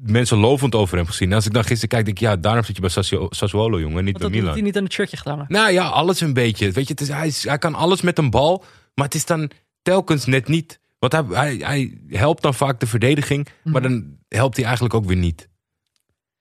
mensen 0.02 0.38
lovend 0.38 0.74
over 0.74 0.96
hem 0.96 1.06
gezien. 1.06 1.28
En 1.28 1.34
als 1.34 1.46
ik 1.46 1.52
dan 1.52 1.62
gisteren 1.64 1.88
kijk, 1.88 2.04
denk 2.04 2.16
ik, 2.18 2.22
ja, 2.24 2.36
daarom 2.36 2.64
zit 2.64 2.74
je 2.76 2.80
bij 2.80 2.90
Sassuolo, 3.30 3.80
jongen, 3.80 4.04
niet 4.04 4.18
Want 4.18 4.18
bij 4.18 4.18
dat 4.18 4.22
had 4.22 4.30
Milan. 4.40 4.52
hij 4.52 4.62
niet 4.62 4.76
aan 4.76 4.82
het 4.84 4.92
shirtje 4.92 5.16
gedaan. 5.16 5.44
Nou 5.48 5.70
ja, 5.72 5.86
alles 5.86 6.20
een 6.20 6.32
beetje. 6.32 6.70
Weet 6.70 6.86
je, 6.86 6.92
het 6.92 7.00
is, 7.00 7.08
hij, 7.08 7.26
is- 7.26 7.44
hij 7.44 7.58
kan 7.58 7.74
alles 7.74 8.00
met 8.00 8.18
een 8.18 8.30
bal, 8.30 8.64
maar 8.94 9.04
het 9.04 9.14
is 9.14 9.24
dan 9.24 9.50
telkens 9.82 10.24
net 10.26 10.48
niet. 10.48 10.80
Want 10.98 11.12
hij, 11.12 11.24
hij, 11.28 11.56
hij 11.56 11.98
helpt 12.08 12.42
dan 12.42 12.54
vaak 12.54 12.80
de 12.80 12.86
verdediging, 12.86 13.48
maar 13.64 13.82
Mhm. 13.82 13.90
dan 13.92 14.16
helpt 14.28 14.54
hij 14.56 14.64
eigenlijk 14.64 14.94
ook 14.94 15.04
weer 15.04 15.16
niet. 15.16 15.48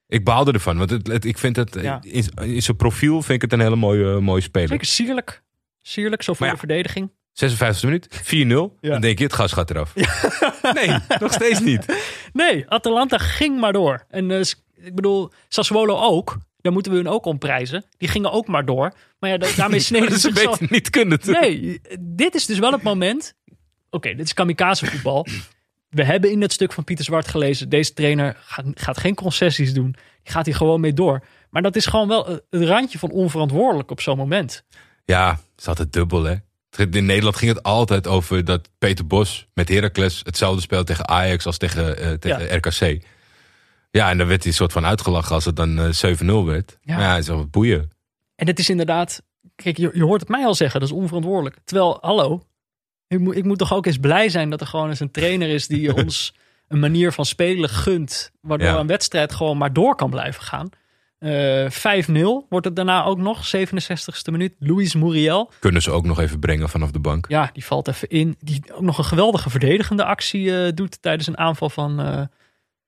Ik 0.08 0.24
baalde 0.24 0.52
ervan, 0.52 0.78
want 0.78 0.90
het, 0.90 1.08
het- 1.08 1.26
ik 1.26 1.38
vind 1.38 1.56
het 1.56 1.78
Ja. 1.82 2.00
in, 2.02 2.26
in 2.42 2.62
zijn 2.62 2.78
profiel 2.78 3.22
vind 3.22 3.30
ik 3.30 3.42
het 3.42 3.54
een 3.54 3.60
hele 3.66 3.76
mooie, 3.76 4.20
mooie 4.20 4.42
speler. 4.42 4.70
Zeker 4.70 4.86
sierlijk. 4.88 5.44
Sierlijk, 5.82 6.22
zo 6.24 6.34
voor 6.34 6.46
Maar 6.48 6.56
ja. 6.56 6.62
de 6.62 6.68
verdediging. 6.68 7.12
56 7.36 7.84
minuut, 7.84 8.08
4-0. 8.74 8.80
Ja. 8.82 8.90
Dan 8.92 9.02
denk 9.02 9.18
je, 9.18 9.24
het 9.24 9.34
gas 9.34 9.52
gaat 9.52 9.70
eraf. 9.70 9.94
Nee, 10.74 10.98
nog 11.20 11.34
steeds 11.34 11.60
niet. 11.60 11.86
Nee, 12.34 12.66
Atalanta 12.70 13.18
ging 13.18 13.60
maar 13.60 13.74
door. 13.74 14.06
En 14.10 14.32
eh, 14.32 14.40
ik 14.76 14.96
bedoel, 14.96 15.32
Sassuolo 15.48 15.98
ook. 15.98 16.38
Daar 16.62 16.72
moeten 16.74 16.92
we 16.92 16.98
hun 16.98 17.08
ook 17.08 17.26
om 17.26 17.38
prijzen. 17.38 17.86
Die 17.98 18.08
gingen 18.10 18.32
ook 18.32 18.48
maar 18.48 18.66
door. 18.66 18.94
Maar 19.20 19.30
ja, 19.30 19.38
da- 19.38 19.56
daarmee 19.58 19.80
sneden 19.80 20.12
ze 20.12 20.20
zichzelf... 20.20 20.70
niet 20.70 20.90
kunnen. 20.90 21.20
doen. 21.22 21.34
Nee, 21.40 21.82
dit 22.00 22.36
is 22.36 22.46
dus 22.46 22.60
wel 22.60 22.72
het 22.72 22.84
moment. 22.84 23.34
Oké, 23.90 24.16
dit 24.16 24.26
is 24.26 24.34
kamikaze 24.34 24.86
voetbal. 24.86 25.26
We 25.90 26.04
hebben 26.06 26.32
in 26.32 26.40
dat 26.40 26.52
stuk 26.52 26.74
van 26.74 26.84
Pieter 26.84 27.06
Zwart 27.06 27.28
gelezen. 27.28 27.70
Deze 27.70 27.94
trainer 27.94 28.38
gaat, 28.46 28.66
gaat 28.74 28.98
geen 28.98 29.16
concessies 29.16 29.74
doen. 29.74 29.92
Die 30.24 30.34
gaat 30.34 30.46
hier 30.46 30.56
gewoon 30.56 30.80
mee 30.80 30.94
door. 30.94 31.24
Maar 31.50 31.62
dat 31.62 31.76
is 31.76 31.86
gewoon 31.86 32.08
wel 32.08 32.28
eh, 32.28 32.36
het 32.50 32.64
randje 32.64 33.00
van 33.00 33.12
onverantwoordelijk 33.12 33.92
op 33.92 34.02
zo'n 34.02 34.18
moment. 34.18 34.64
Ja, 35.06 35.30
het 35.32 35.62
is 35.62 35.68
altijd 35.68 35.94
dubbel, 35.94 36.24
hè. 36.24 36.36
In 36.78 37.06
Nederland 37.06 37.36
ging 37.36 37.54
het 37.54 37.64
altijd 37.64 38.08
over 38.08 38.46
dat 38.46 38.70
Peter 38.78 39.08
Bos 39.08 39.48
met 39.54 39.70
Heracles 39.70 40.20
hetzelfde 40.24 40.62
speelde 40.62 40.86
tegen 40.86 41.08
Ajax 41.08 41.46
als 41.46 41.58
tegen, 41.58 41.98
eh, 41.98 42.12
tegen 42.12 42.56
RKC. 42.58 43.04
Ja, 43.92 44.10
en 44.10 44.18
dan 44.18 44.28
werd 44.28 44.40
hij 44.42 44.52
een 44.52 44.58
soort 44.58 44.72
van 44.72 44.86
uitgelachen 44.86 45.36
als 45.36 45.46
het 45.46 45.56
dan 45.56 45.80
eh, 45.80 45.92
7-0 45.92 46.46
werd. 46.46 46.78
Ja. 46.82 46.96
Ja, 47.00 47.02
ja 47.02 47.18
is 47.18 47.28
wel 47.28 47.48
boeien. 47.48 47.90
En 48.36 48.48
het 48.48 48.60
is 48.60 48.70
inderdaad. 48.70 49.22
Kijk, 49.56 49.78
je, 49.78 49.92
je 49.94 50.04
hoort 50.04 50.20
het 50.22 50.30
mij 50.30 50.46
al 50.46 50.56
zeggen, 50.56 50.80
dat 50.80 50.90
is 50.90 50.96
onverantwoordelijk. 50.96 51.58
Terwijl, 51.64 51.98
hallo. 52.02 52.44
Ik 53.08 53.20
moet, 53.20 53.36
ik 53.36 53.44
moet 53.44 53.58
toch 53.58 53.74
ook 53.74 53.86
eens 53.86 53.98
blij 53.98 54.30
zijn 54.30 54.50
dat 54.50 54.62
er 54.62 54.68
gewoon 54.68 54.90
eens 54.90 55.00
een 55.00 55.12
trainer 55.12 55.50
is 55.50 55.68
die 55.68 55.94
ons 56.04 56.34
een 56.68 56.80
manier 56.80 57.12
van 57.12 57.26
spelen 57.26 57.70
gunt. 57.70 58.32
Waardoor 58.42 58.68
Ja. 58.68 58.80
een 58.80 58.88
wedstrijd 58.88 59.34
gewoon 59.34 59.58
maar 59.58 59.74
door 59.74 59.96
kan 59.96 60.10
blijven 60.10 60.44
gaan. 60.44 60.70
Eh 61.26 62.04
5-0 62.08 62.48
wordt 62.50 62.66
het 62.66 62.76
daarna 62.76 63.04
ook 63.04 63.18
nog, 63.18 63.56
67ste 63.56 64.32
minuut. 64.32 64.56
Luis 64.60 64.96
Muriel. 64.96 65.52
Kunnen 65.60 65.82
ze 65.82 65.92
ook 65.92 66.06
nog 66.06 66.20
even 66.20 66.40
brengen 66.40 66.70
vanaf 66.70 66.92
de 66.92 67.00
bank. 67.00 67.26
Ja, 67.30 67.50
die 67.54 67.66
valt 67.66 67.88
even 67.88 68.10
in. 68.10 68.36
Die 68.40 68.62
ook 68.74 68.82
nog 68.82 68.98
een 68.98 69.04
geweldige 69.04 69.50
verdedigende 69.50 70.04
actie 70.04 70.58
eh, 70.58 70.72
doet 70.74 71.02
tijdens 71.02 71.28
een 71.28 71.38
aanval 71.38 71.70
van, 71.70 72.00
eh, 72.00 72.22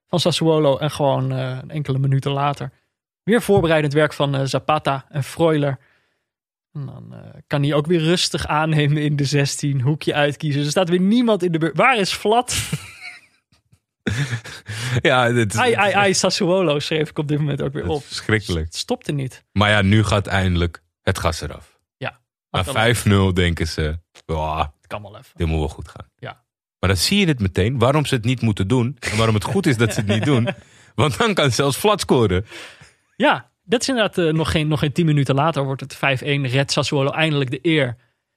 van 0.08 0.20
Sassuolo. 0.20 0.78
En 0.78 0.92
gewoon 0.92 1.32
enkele 1.68 1.98
minuten 1.98 2.32
later 2.32 2.72
weer 3.24 3.42
voorbereidend 3.42 3.94
werk 3.94 4.14
van 4.14 4.48
Zapata 4.48 5.06
en 5.10 5.24
Freuler. 5.24 5.78
En 6.74 6.86
dan 6.86 7.14
kan 7.48 7.64
hij 7.64 7.74
ook 7.74 7.88
weer 7.88 8.00
rustig 8.00 8.48
aannemen 8.48 9.02
in 9.02 9.16
de 9.16 9.26
16, 9.26 9.82
hoekje 9.82 10.14
uitkiezen. 10.14 10.62
Er 10.64 10.70
staat 10.70 10.90
weer 10.90 11.00
niemand 11.00 11.44
in 11.44 11.52
de 11.52 11.58
buurt. 11.58 11.78
Waar 11.78 11.98
is 11.98 12.14
Flat? 12.14 12.56
Ja, 15.02 15.32
dit 15.32 15.54
is, 15.54 15.60
Ai, 15.60 15.74
ai, 15.74 15.94
ai, 15.94 16.14
Sassuolo 16.14 16.80
schreef 16.80 17.10
ik 17.10 17.18
op 17.18 17.28
dit 17.28 17.38
moment 17.40 17.62
ook 17.62 17.74
weer 17.74 17.88
op. 17.88 18.00
is 18.02 18.06
verschrikkelijk. 18.08 18.66
Het 18.66 18.76
stopte 18.76 19.12
niet. 19.12 19.44
Maar 19.52 19.70
ja, 19.70 19.82
nu 19.82 20.04
gaat 20.04 20.28
eindelijk 20.28 20.82
het 21.02 21.20
gas 21.20 21.42
eraf. 21.42 21.80
Ja. 21.98 22.20
Na 22.50 22.64
5-0 22.64 23.34
denken 23.34 23.68
ze, 23.68 24.00
"Ah, 24.26 24.60
Het 24.60 24.88
kan 24.88 25.02
wel 25.02 25.18
even. 25.18 25.32
dit 25.36 25.48
moet 25.48 25.60
wel 25.60 25.68
goed 25.70 25.88
gaan. 25.88 26.06
Ja. 26.18 26.46
Maar 26.80 26.90
dan 26.90 26.98
zie 27.00 27.20
je 27.20 27.26
het 27.28 27.40
meteen, 27.40 27.80
waarom 27.80 28.06
ze 28.06 28.16
het 28.16 28.26
niet 28.26 28.42
moeten 28.42 28.68
doen. 28.68 28.98
En 29.00 29.18
waarom 29.18 29.36
het 29.36 29.44
goed 29.44 29.66
is 29.66 29.78
dat 29.78 29.94
ze 29.94 30.00
het 30.00 30.10
niet 30.10 30.26
doen. 30.26 30.48
Want 30.96 31.18
dan 31.18 31.34
kan 31.34 31.52
zelfs 31.52 31.78
Flat 31.78 32.02
scoren. 32.02 32.46
Ja, 33.16 33.52
dat 33.64 33.82
is 33.82 33.88
inderdaad 33.90 34.18
eh, 34.18 34.34
nog, 34.34 34.52
geen, 34.52 34.68
nog 34.68 34.80
geen 34.80 34.92
tien 34.94 35.06
minuten 35.06 35.36
later 35.36 35.64
wordt 35.64 35.82
het 35.82 35.96
5-1. 35.96 36.00
Red 36.52 36.72
Sassuolo 36.72 37.10
eindelijk 37.12 37.52
de 37.52 37.60
eer. 37.62 37.96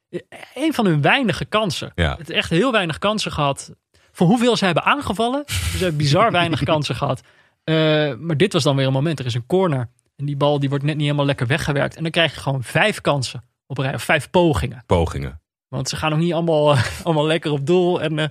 Eh, 0.09 0.21
Een 0.55 0.75
van 0.75 0.87
hun 0.87 1.01
weinige 1.03 1.45
kansen. 1.45 1.93
Ja. 1.95 2.17
Het 2.19 2.31
echt 2.31 2.51
heel 2.51 2.73
weinig 2.73 2.99
kansen 2.99 3.33
gehad. 3.33 3.73
Voor 4.21 4.29
hoeveel 4.29 4.57
ze 4.57 4.65
hebben 4.65 4.85
aangevallen. 4.85 5.43
Ze 5.47 5.79
hebben 5.79 5.97
bizar 5.97 6.31
weinig 6.41 6.63
kansen 6.63 6.95
gehad. 6.95 7.23
Eh, 7.65 7.75
maar 8.15 8.37
dit 8.37 8.53
was 8.53 8.63
dan 8.63 8.77
weer 8.77 8.87
een 8.87 8.93
moment. 8.93 9.19
Er 9.19 9.27
is 9.27 9.35
een 9.35 9.47
corner. 9.47 9.89
En 10.17 10.27
die 10.27 10.37
bal 10.37 10.61
die 10.61 10.69
wordt 10.69 10.85
net 10.85 10.95
niet 10.95 11.05
helemaal 11.05 11.27
lekker 11.27 11.47
weggewerkt. 11.47 11.97
En 11.97 12.03
dan 12.03 12.11
krijg 12.11 12.35
je 12.35 12.41
gewoon 12.41 12.63
vijf 12.63 13.01
kansen 13.01 13.45
op 13.67 13.79
een 13.79 13.85
rij. 13.85 13.95
Of 13.95 14.03
vijf 14.03 14.31
pogingen. 14.31 14.83
Pogingen. 14.87 15.41
Want 15.69 15.89
ze 15.89 15.97
gaan 15.97 16.11
nog 16.11 16.19
niet 16.19 16.33
allemaal, 16.33 16.77
allemaal 17.05 17.27
lekker 17.27 17.51
op 17.51 17.67
doel. 17.67 18.03
En, 18.03 18.19
eh, 18.19 18.29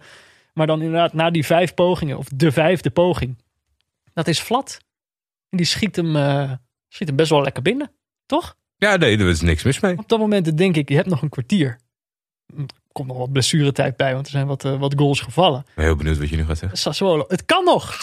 maar 0.53 0.67
dan 0.67 0.81
inderdaad 0.81 1.13
na 1.13 1.29
die 1.29 1.45
vijf 1.45 1.73
pogingen. 1.73 2.17
Of 2.17 2.27
de 2.35 2.51
vijfde 2.51 2.89
poging. 2.89 3.37
Dat 4.13 4.27
is 4.27 4.39
flat. 4.39 4.79
En 5.49 5.57
die 5.57 5.67
schiet 5.67 5.95
hem, 5.95 6.15
eh, 6.15 6.51
schiet 6.87 7.07
hem 7.07 7.17
best 7.17 7.29
wel 7.29 7.41
lekker 7.41 7.63
binnen. 7.63 7.91
Toch? 8.25 8.55
Ja, 8.75 8.95
nee, 8.95 9.17
er 9.17 9.29
is 9.29 9.41
niks 9.41 9.63
mis 9.63 9.79
mee. 9.79 9.97
Op 9.97 10.09
dat 10.09 10.19
moment 10.19 10.57
denk 10.57 10.75
ik, 10.75 10.89
je 10.89 10.95
hebt 10.95 11.09
nog 11.09 11.21
een 11.21 11.29
kwartier. 11.29 11.79
Komt 12.99 13.11
nog 13.11 13.17
wat 13.17 13.31
blessuretijd 13.31 13.97
bij, 13.97 14.13
want 14.13 14.25
er 14.25 14.31
zijn 14.31 14.47
wat, 14.47 14.65
eh, 14.65 14.79
wat 14.79 14.93
goals 14.97 15.19
gevallen. 15.21 15.59
Ik 15.59 15.75
ben 15.75 15.85
heel 15.85 15.95
benieuwd 15.95 16.17
wat 16.17 16.29
je 16.29 16.35
nu 16.35 16.45
gaat 16.45 16.57
zeggen. 16.57 16.77
Sassuolo, 16.77 17.25
het 17.27 17.45
kan 17.45 17.63
nog. 17.63 17.95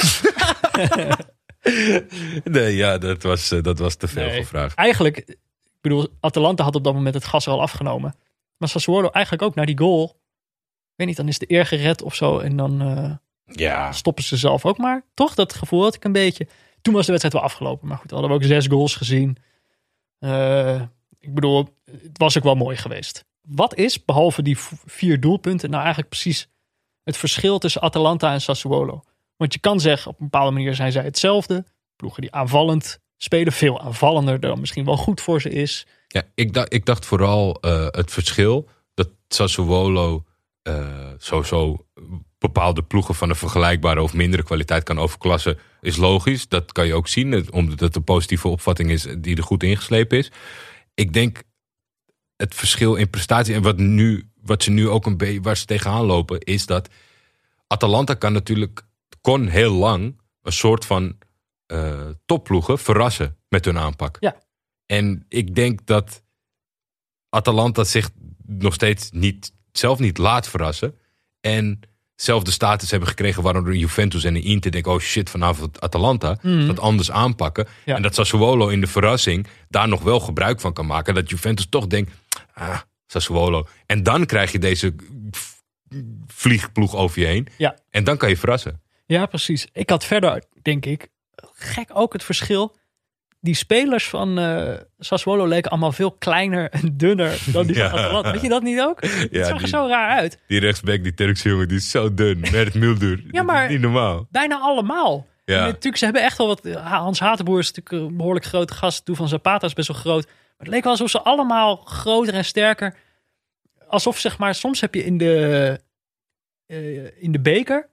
Nee, 2.44 2.76
ja, 2.76 2.98
dat 2.98 3.22
was, 3.22 3.50
eh, 3.50 3.62
dat 3.62 3.78
was 3.78 3.94
te 3.94 4.08
veel 4.08 4.26
Nee. 4.26 4.40
gevraagd. 4.40 4.76
Eigenlijk, 4.76 5.16
ik 5.18 5.36
bedoel, 5.80 6.08
Atalanta 6.20 6.64
had 6.64 6.74
op 6.74 6.84
dat 6.84 6.94
moment 6.94 7.14
het 7.14 7.24
gas 7.24 7.46
er 7.46 7.52
al 7.52 7.60
afgenomen. 7.60 8.14
Maar 8.56 8.68
Sassuolo 8.68 9.08
eigenlijk 9.10 9.44
ook 9.44 9.54
naar 9.54 9.66
die 9.66 9.78
goal. 9.78 10.04
Ik 10.04 10.94
weet 10.96 11.06
niet, 11.06 11.16
dan 11.16 11.28
is 11.28 11.38
de 11.38 11.50
eer 11.52 11.66
gered 11.66 12.02
of 12.02 12.14
zo. 12.14 12.38
En 12.38 12.56
dan 12.56 12.80
eh, 12.82 13.12
Ja, 13.56 13.92
stoppen 13.92 14.24
ze 14.24 14.36
zelf 14.36 14.64
ook 14.64 14.78
maar. 14.78 15.04
Toch? 15.14 15.34
Dat 15.34 15.54
gevoel 15.54 15.82
had 15.82 15.94
ik 15.94 16.04
een 16.04 16.12
beetje. 16.12 16.46
Toen 16.82 16.94
was 16.94 17.04
de 17.06 17.10
wedstrijd 17.12 17.34
wel 17.34 17.42
afgelopen. 17.50 17.88
Maar 17.88 17.98
goed, 17.98 18.10
hadden 18.10 18.30
we 18.30 18.36
ook 18.36 18.42
zes 18.44 18.66
goals 18.66 18.94
gezien. 18.94 19.36
Ik 21.20 21.34
bedoel, 21.34 21.68
het 21.84 22.18
was 22.18 22.36
ook 22.36 22.44
wel 22.44 22.54
mooi 22.54 22.76
geweest. 22.76 23.24
Wat 23.46 23.74
is, 23.74 24.04
behalve 24.04 24.42
die 24.42 24.56
vier 24.86 25.20
doelpunten, 25.20 25.70
nou 25.70 25.80
eigenlijk 25.80 26.10
precies 26.10 26.48
het 27.02 27.16
verschil 27.16 27.58
tussen 27.58 27.82
Atalanta 27.82 28.32
en 28.32 28.40
Sassuolo? 28.40 29.02
Want 29.36 29.52
je 29.52 29.58
kan 29.58 29.80
zeggen, 29.80 30.10
op 30.10 30.20
een 30.20 30.28
bepaalde 30.30 30.52
manier 30.52 30.74
zijn 30.74 30.92
zij 30.92 31.02
hetzelfde. 31.02 31.64
Ploegen 31.96 32.22
die 32.22 32.32
aanvallend 32.32 32.98
spelen, 33.16 33.52
veel 33.52 33.80
aanvallender 33.80 34.40
dan 34.40 34.60
misschien 34.60 34.84
wel 34.84 34.96
goed 34.96 35.20
voor 35.20 35.40
ze 35.40 35.50
is. 35.50 35.86
ja 36.08 36.22
ik, 36.34 36.52
dacht, 36.52 36.72
ik 36.72 36.84
dacht 36.84 37.06
vooral 37.06 37.60
eh, 37.60 37.86
het 37.90 38.12
verschil 38.12 38.68
dat 38.94 39.08
Sassuolo 39.28 40.24
eh, 40.62 41.10
sowieso 41.18 41.86
bepaalde 42.38 42.82
ploegen 42.82 43.14
van 43.14 43.28
een 43.28 43.36
vergelijkbare 43.36 44.02
of 44.02 44.14
mindere 44.14 44.42
kwaliteit 44.42 44.82
kan 44.82 44.98
overklassen, 44.98 45.58
is 45.80 45.96
logisch. 45.96 46.48
Dat 46.48 46.72
kan 46.72 46.86
je 46.86 46.94
ook 46.94 47.08
zien, 47.08 47.52
omdat 47.52 47.80
het 47.80 47.96
een 47.96 48.04
positieve 48.04 48.48
opvatting 48.48 48.90
is 48.90 49.06
die 49.18 49.36
er 49.36 49.42
goed 49.42 49.62
ingeslepen 49.62 50.18
is. 50.18 50.30
Ik 50.94 51.12
denk 51.12 51.42
het 52.36 52.54
verschil 52.54 52.94
in 52.94 53.10
prestatie 53.10 53.54
en 53.54 53.62
wat, 53.62 53.76
nu, 53.76 54.30
wat 54.42 54.62
ze 54.62 54.70
nu 54.70 54.88
ook 54.88 55.06
een 55.06 55.16
beetje 55.16 55.40
waar 55.40 55.56
ze 55.56 55.64
tegenaan 55.64 56.04
lopen, 56.04 56.40
is 56.40 56.66
dat 56.66 56.88
Atalanta 57.66 58.14
kan 58.14 58.32
natuurlijk, 58.32 58.82
kon 59.20 59.46
heel 59.46 59.72
lang 59.72 60.20
een 60.42 60.52
soort 60.52 60.84
van 60.84 61.16
eh, 61.66 62.08
topploegen 62.26 62.78
verrassen 62.78 63.36
met 63.48 63.64
hun 63.64 63.78
aanpak. 63.78 64.16
Ja. 64.20 64.36
En 64.86 65.24
ik 65.28 65.54
denk 65.54 65.86
dat 65.86 66.22
Atalanta 67.28 67.84
zich 67.84 68.10
nog 68.46 68.74
steeds 68.74 69.10
niet, 69.10 69.52
zelf 69.72 69.98
niet 69.98 70.18
laat 70.18 70.48
verrassen. 70.48 70.94
En 71.40 71.80
zelf 72.14 72.42
de 72.42 72.50
status 72.50 72.90
hebben 72.90 73.08
gekregen 73.08 73.42
waardoor 73.42 73.76
Juventus 73.76 74.24
en 74.24 74.34
de 74.34 74.40
Inter 74.40 74.70
denken... 74.70 74.92
oh 74.92 75.00
shit, 75.00 75.30
vanavond 75.30 75.80
Atalanta. 75.80 76.38
Mhm. 76.42 76.66
Dat 76.66 76.80
anders 76.80 77.10
aanpakken. 77.10 77.66
Ja. 77.84 77.96
En 77.96 78.02
dat 78.02 78.14
Sassuolo 78.14 78.68
in 78.68 78.80
de 78.80 78.86
verrassing 78.86 79.46
daar 79.68 79.88
nog 79.88 80.02
wel 80.02 80.20
gebruik 80.20 80.60
van 80.60 80.72
kan 80.72 80.86
maken. 80.86 81.14
Dat 81.14 81.30
Juventus 81.30 81.66
toch 81.68 81.86
denkt, 81.86 82.12
ah, 82.60 82.80
Sassuolo. 83.06 83.66
En 83.86 84.02
dan 84.02 84.26
krijg 84.26 84.52
je 84.52 84.58
deze 84.58 84.94
vliegploeg 86.26 86.94
over 86.96 87.20
je 87.20 87.26
heen. 87.26 87.48
Ja. 87.58 87.76
En 87.90 88.04
dan 88.04 88.16
kan 88.16 88.28
je 88.28 88.36
verrassen. 88.36 88.80
Ja, 89.06 89.26
precies. 89.26 89.66
Ik 89.72 89.90
had 89.90 90.04
verder, 90.04 90.42
denk 90.62 90.86
ik, 90.86 91.08
gek 91.54 91.88
ook 91.92 92.12
het 92.12 92.24
verschil. 92.24 92.76
Die 93.40 93.54
spelers 93.54 94.08
van 94.08 94.38
eh, 94.38 94.74
Sassuolo 94.98 95.46
leken 95.46 95.70
allemaal 95.70 95.92
veel 95.92 96.12
kleiner 96.12 96.70
en 96.70 96.96
dunner 96.96 97.42
dan 97.52 97.66
die 97.66 97.76
Ja. 97.82 97.90
van 97.90 97.98
Atalanta. 97.98 98.32
Weet 98.32 98.40
je 98.40 98.48
dat 98.48 98.62
niet 98.62 98.80
ook? 98.80 99.02
Het 99.02 99.46
zag 99.46 99.62
er 99.62 99.68
zo 99.68 99.86
raar 99.88 100.18
uit. 100.18 100.38
Die 100.46 100.60
rechtsback, 100.60 101.02
die 101.02 101.14
Turkse 101.14 101.48
jongen, 101.48 101.68
die 101.68 101.76
is 101.76 101.90
zo 101.90 102.14
dun. 102.14 102.40
Mert 102.52 102.74
Mulder. 102.74 103.24
Ja, 103.30 103.42
maar- 103.42 103.68
niet 103.70 103.80
normaal. 103.80 104.26
Bijna 104.30 104.58
allemaal. 104.58 105.26
Ja. 105.44 105.58
En 105.58 105.64
Natuurlijk, 105.64 105.96
ze 105.96 106.04
hebben 106.04 106.22
echt 106.22 106.38
wel 106.38 106.46
wat. 106.46 106.64
Hans 106.82 107.20
Hatenboer 107.20 107.58
is 107.58 107.72
natuurlijk 107.72 108.10
een 108.10 108.16
behoorlijk 108.16 108.44
grote 108.44 108.74
gast. 108.74 109.06
Doe 109.06 109.16
van 109.16 109.28
Zapata 109.28 109.66
is 109.66 109.72
best 109.72 109.88
wel 109.88 109.96
groot. 109.96 110.26
Maar 110.56 110.66
het 110.66 110.68
leek 110.68 110.82
wel 110.82 110.92
alsof 110.92 111.10
ze 111.10 111.22
allemaal 111.22 111.76
groter 111.76 112.34
en 112.34 112.44
sterker. 112.44 112.96
Alsof 113.88 114.18
zeg 114.18 114.38
maar, 114.38 114.54
soms 114.54 114.80
heb 114.80 114.94
je 114.94 115.04
in 115.04 115.18
de, 115.18 115.80
eh, 116.66 117.22
in 117.22 117.32
de 117.32 117.40
beker 117.40 117.88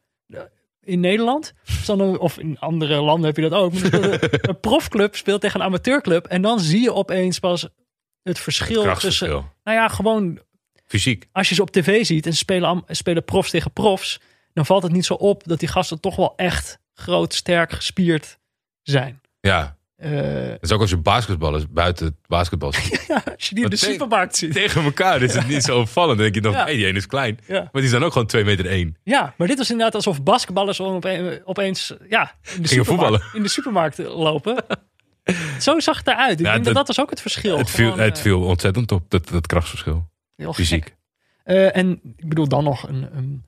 in 0.84 1.00
Nederland. 1.00 1.54
of 2.18 2.38
in 2.38 2.60
andere 2.60 3.02
landen 3.02 3.26
heb 3.26 3.36
je 3.36 3.50
dat 3.50 3.52
ook. 3.52 3.74
Een, 4.50 4.60
profclub 4.60 5.16
speelt 5.16 5.42
tegen 5.42 5.60
een 5.60 5.66
amateurclub. 5.66 6.26
En 6.26 6.42
dan 6.42 6.60
zie 6.60 6.82
je 6.82 6.94
opeens 6.94 7.40
pas 7.40 7.68
het 8.22 8.40
verschil 8.40 8.96
tussen. 8.96 9.28
Nou 9.64 9.78
ja, 9.78 9.88
gewoon 9.88 10.40
Fysiek. 10.86 11.28
als 11.32 11.50
je 11.50 11.56
ze 11.56 11.62
op 11.62 11.72
tv 11.72 12.06
ziet 12.06 12.26
en 12.26 12.34
spelen, 12.34 12.84
spelen 12.88 13.24
profs 13.24 13.50
tegen 13.50 13.72
profs, 13.72 14.20
dan 14.54 14.66
valt 14.66 14.84
het 14.84 14.92
niet 14.92 15.06
zo 15.06 15.14
op 15.14 15.44
dat 15.46 15.60
die 15.60 15.68
gasten 15.68 16.00
toch 16.00 16.16
wel 16.16 16.34
echt 16.36 16.80
groot, 16.94 17.34
sterk, 17.34 17.72
gespierd 17.72 18.40
zijn. 18.82 19.22
Ja. 19.40 19.78
Het 20.10 20.62
is 20.62 20.72
ook 20.72 20.82
als 20.82 20.90
je 20.90 20.98
basketballers 20.98 21.70
buiten 21.70 22.06
het 22.06 22.16
basketbal 22.28 22.74
ziet. 22.84 23.06
ja, 23.08 23.24
als 23.36 23.50
je 23.50 23.56
die 23.56 23.64
in 23.64 23.70
de 23.70 23.76
supermarkt 23.76 24.36
ziet. 24.36 24.54
tegen 24.54 24.84
elkaar 24.84 25.22
is 25.22 25.34
het 25.34 25.48
niet 25.48 25.64
zo 25.64 25.80
opvallend. 25.80 26.18
Dan 26.18 26.32
denk 26.32 26.36
je 26.36 26.50
nog, 26.50 26.54
Ja. 26.60 26.64
hey, 26.64 26.76
die 26.76 26.86
ene 26.86 26.98
is 26.98 27.08
klein. 27.08 27.40
Ja. 27.48 27.70
Maar 27.72 27.82
die 27.82 27.90
zijn 27.92 28.04
ook 28.04 28.12
gewoon 28.12 28.28
2 28.28 28.44
meter 28.44 28.66
1. 28.66 28.98
ja, 29.04 29.34
maar 29.38 29.48
dit 29.48 29.58
was 29.58 29.70
inderdaad 29.70 29.96
alsof 29.96 30.24
basketballers 30.24 30.80
ope- 30.82 31.42
opeens 31.46 31.94
ja, 32.10 32.22
in, 32.22 32.30
de 32.44 32.50
Gingen 32.52 32.68
supermarkt, 32.70 32.86
voetballen. 32.88 33.22
in 33.34 33.44
de 33.44 33.50
supermarkt 33.50 33.98
lopen. 33.98 34.66
Zo 35.60 35.80
zag 35.80 35.98
het 35.98 36.08
eruit. 36.08 36.40
Ik 36.40 36.46
Ja, 36.46 36.52
denk 36.60 36.76
dat, 36.76 36.88
was 36.88 37.00
ook 37.00 37.10
het 37.10 37.22
verschil. 37.22 37.58
Het 37.58 37.70
viel, 37.70 37.92
Gewoon, 37.92 38.06
het 38.06 38.16
eh, 38.18 38.22
viel 38.24 38.42
ontzettend 38.42 38.92
op, 38.92 39.10
dat, 39.10 39.30
dat 39.30 39.48
krachtsverschil. 39.48 40.10
heel. 40.36 40.54
Fysiek. 40.54 40.96
Eh, 41.44 41.76
en 41.76 42.00
ik 42.18 42.30
bedoel 42.30 42.48
dan 42.48 42.64
nog 42.64 42.88
een, 42.88 43.08
een. 43.16 43.44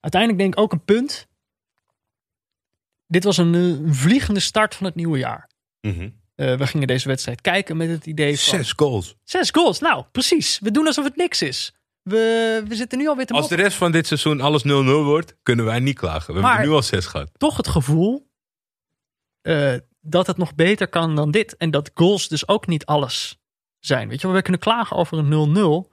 Uiteindelijk 0.00 0.40
denk 0.42 0.54
ik 0.54 0.60
ook 0.60 0.72
een 0.72 0.84
punt. 0.84 1.26
Dit 3.06 3.24
was 3.24 3.36
een, 3.36 3.54
eh, 3.54 3.60
een 3.60 3.94
vliegende 3.94 4.40
start 4.40 4.74
van 4.74 4.86
het 4.86 4.94
nieuwe 4.94 5.18
jaar. 5.18 5.50
Eh, 5.80 6.56
we 6.56 6.66
gingen 6.66 6.86
deze 6.86 7.08
wedstrijd 7.08 7.40
kijken 7.40 7.76
met 7.76 7.88
het 7.88 8.06
idee 8.06 8.38
van... 8.40 8.58
Zes 8.58 8.72
goals. 8.72 9.14
Zes 9.24 9.50
goals. 9.50 9.78
Nou, 9.80 10.04
precies. 10.12 10.58
We 10.58 10.70
doen 10.70 10.86
alsof 10.86 11.04
het 11.04 11.16
niks 11.16 11.42
is. 11.42 11.74
We, 12.02 12.62
we 12.68 12.74
zitten 12.74 12.98
nu 12.98 13.08
alweer 13.08 13.26
te 13.26 13.32
Als 13.32 13.48
de 13.48 13.54
rest 13.54 13.76
van 13.76 13.92
dit 13.92 14.06
seizoen 14.06 14.40
alles 14.40 14.62
0-0 14.64 14.66
wordt, 15.04 15.36
kunnen 15.42 15.64
wij 15.64 15.80
niet 15.80 15.98
klagen. 15.98 16.34
We 16.34 16.40
Maar- 16.40 16.50
hebben 16.50 16.68
nu 16.68 16.74
al 16.76 16.82
zes 16.82 17.06
gehad. 17.06 17.30
Toch 17.36 17.56
het 17.56 17.68
gevoel 17.68 18.30
eh, 19.40 19.74
dat 20.00 20.26
het 20.26 20.36
nog 20.36 20.54
beter 20.54 20.88
kan 20.88 21.14
dan 21.16 21.30
dit. 21.30 21.56
En 21.56 21.70
dat 21.70 21.90
goals 21.94 22.28
dus 22.28 22.48
ook 22.48 22.66
niet 22.66 22.86
alles 22.86 23.38
zijn. 23.78 24.08
Weet 24.08 24.20
je, 24.20 24.26
wel, 24.26 24.36
we 24.36 24.42
kunnen 24.42 24.60
klagen 24.60 24.96
over 24.96 25.18
een 25.18 25.30
0-0. 25.30 25.92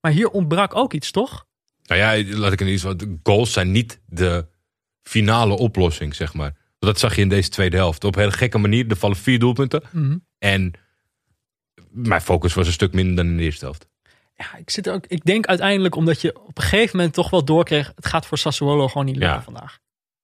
Maar 0.00 0.12
hier 0.12 0.30
ontbrak 0.30 0.74
ook 0.74 0.92
iets, 0.92 1.10
toch? 1.10 1.46
Nou 1.82 2.00
ja, 2.00 2.36
laat 2.38 2.52
ik 2.52 2.60
in 2.60 2.66
ieder 2.66 2.80
geval. 2.90 3.16
Goals 3.22 3.52
zijn 3.52 3.70
niet 3.72 4.00
de 4.06 4.46
finale 5.08 5.56
oplossing, 5.56 6.14
zeg 6.14 6.34
maar. 6.34 6.54
Dat 6.78 6.98
zag 6.98 7.14
je 7.14 7.20
in 7.22 7.28
deze 7.28 7.48
tweede 7.48 7.76
helft. 7.76 8.04
Op 8.04 8.14
een 8.14 8.20
hele 8.22 8.32
gekke 8.36 8.58
manier. 8.58 8.90
Er 8.90 8.96
vallen 8.96 9.16
vier 9.16 9.38
doelpunten. 9.38 9.82
En 10.38 10.72
mijn 11.90 12.20
focus 12.20 12.54
was 12.54 12.66
een 12.66 12.72
stuk 12.72 12.92
minder 12.92 13.16
dan 13.16 13.26
in 13.26 13.36
de 13.36 13.42
eerste 13.42 13.64
helft. 13.64 13.86
Ja, 14.36 14.56
ik, 14.56 14.70
zit 14.70 14.88
ook, 14.90 15.06
ik 15.06 15.24
denk 15.24 15.46
uiteindelijk 15.46 15.94
omdat 15.94 16.20
je 16.20 16.36
op 16.46 16.58
een 16.58 16.62
gegeven 16.64 16.96
moment 16.96 17.14
toch 17.14 17.30
wel 17.30 17.44
doorkreeg. 17.44 17.92
Het 17.94 18.06
gaat 18.06 18.26
voor 18.26 18.38
Sassuolo 18.38 18.88
gewoon 18.88 19.04
niet 19.06 19.16
lukken 19.16 19.36
Ja. 19.36 19.42
vandaag. 19.42 19.78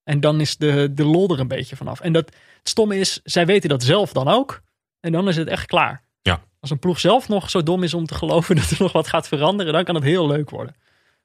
En 0.05 0.21
dan 0.21 0.41
is 0.41 0.57
de, 0.57 0.89
de 0.95 1.05
lol 1.05 1.31
er 1.33 1.41
een 1.41 1.49
beetje 1.49 1.77
vanaf. 1.77 2.01
En 2.01 2.13
dat, 2.13 2.27
het 2.59 2.69
stomme 2.69 2.97
is, 2.99 3.21
zij 3.25 3.47
weten 3.47 3.69
dat 3.69 3.83
zelf 3.83 4.13
dan 4.13 4.29
ook. 4.29 4.61
En 5.01 5.13
dan 5.13 5.29
is 5.29 5.37
het 5.37 5.49
echt 5.49 5.67
klaar. 5.67 6.03
Ja. 6.23 6.43
Als 6.61 6.71
een 6.71 6.79
ploeg 6.79 7.01
zelf 7.01 7.29
nog 7.29 7.51
zo 7.51 7.63
dom 7.63 7.83
is 7.83 7.95
om 7.95 8.07
te 8.07 8.15
geloven 8.15 8.57
dat 8.61 8.71
er 8.71 8.77
nog 8.79 8.93
wat 8.93 9.09
gaat 9.09 9.29
veranderen, 9.29 9.73
dan 9.73 9.85
kan 9.85 9.95
het 9.95 10.05
heel 10.05 10.27
leuk 10.27 10.51
worden. 10.51 10.75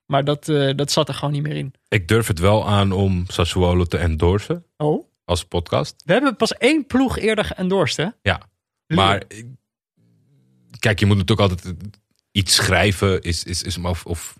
Maar 0.06 0.24
dat, 0.24 0.50
eh, 0.50 0.72
dat 0.76 0.92
zat 0.92 1.08
er 1.08 1.14
gewoon 1.14 1.34
niet 1.34 1.44
meer 1.44 1.56
in. 1.56 1.74
Ik 1.88 2.08
durf 2.08 2.28
het 2.28 2.40
wel 2.40 2.68
aan 2.68 2.92
om 2.92 3.24
Sassuolo 3.28 3.84
te 3.84 3.98
endorsen 3.98 4.66
Oh, 4.78 5.08
als 5.24 5.44
podcast. 5.46 6.02
we 6.06 6.14
hebben 6.14 6.36
pas 6.36 6.54
één 6.54 6.86
ploeg 6.88 7.18
eerder 7.18 7.46
geëndorst, 7.46 7.98
hè? 7.98 8.08
Ja. 8.22 8.42
Maar 8.88 9.24
ik- 9.28 9.46
kijk, 10.80 11.00
je 11.00 11.06
moet 11.06 11.18
natuurlijk 11.18 11.50
altijd 11.50 11.76
iets 12.32 12.56
schrijven, 12.56 13.22
is, 13.22 13.44
is, 13.44 13.64
is, 13.64 13.78
of, 13.78 14.06
of 14.06 14.40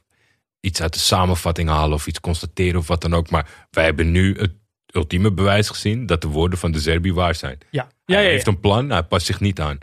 iets 0.60 0.82
uit 0.82 0.94
de 0.94 1.00
samenvatting 1.00 1.70
halen 1.70 1.94
of 1.94 2.08
iets 2.08 2.20
constateren 2.20 2.80
of 2.80 2.88
wat 2.88 3.02
dan 3.02 3.14
ook. 3.14 3.30
Maar 3.30 3.68
wij 3.72 3.84
hebben 3.84 4.12
nu 4.12 4.38
het 4.38 4.54
ultieme 4.96 5.32
bewijs 5.34 5.70
gezien 5.70 6.06
dat 6.06 6.22
de 6.22 6.28
woorden 6.28 6.60
van 6.60 6.72
de 6.72 6.80
Zerbi 6.80 7.14
waar 7.14 7.36
zijn. 7.36 7.58
Ja, 7.70 7.84
ja, 7.84 7.90
hij 8.06 8.16
ja, 8.16 8.20
ja. 8.22 8.30
heeft 8.30 8.48
een 8.48 8.60
plan, 8.60 8.90
hij 8.90 9.04
past 9.04 9.26
zich 9.26 9.40
niet 9.40 9.60
aan. 9.62 9.78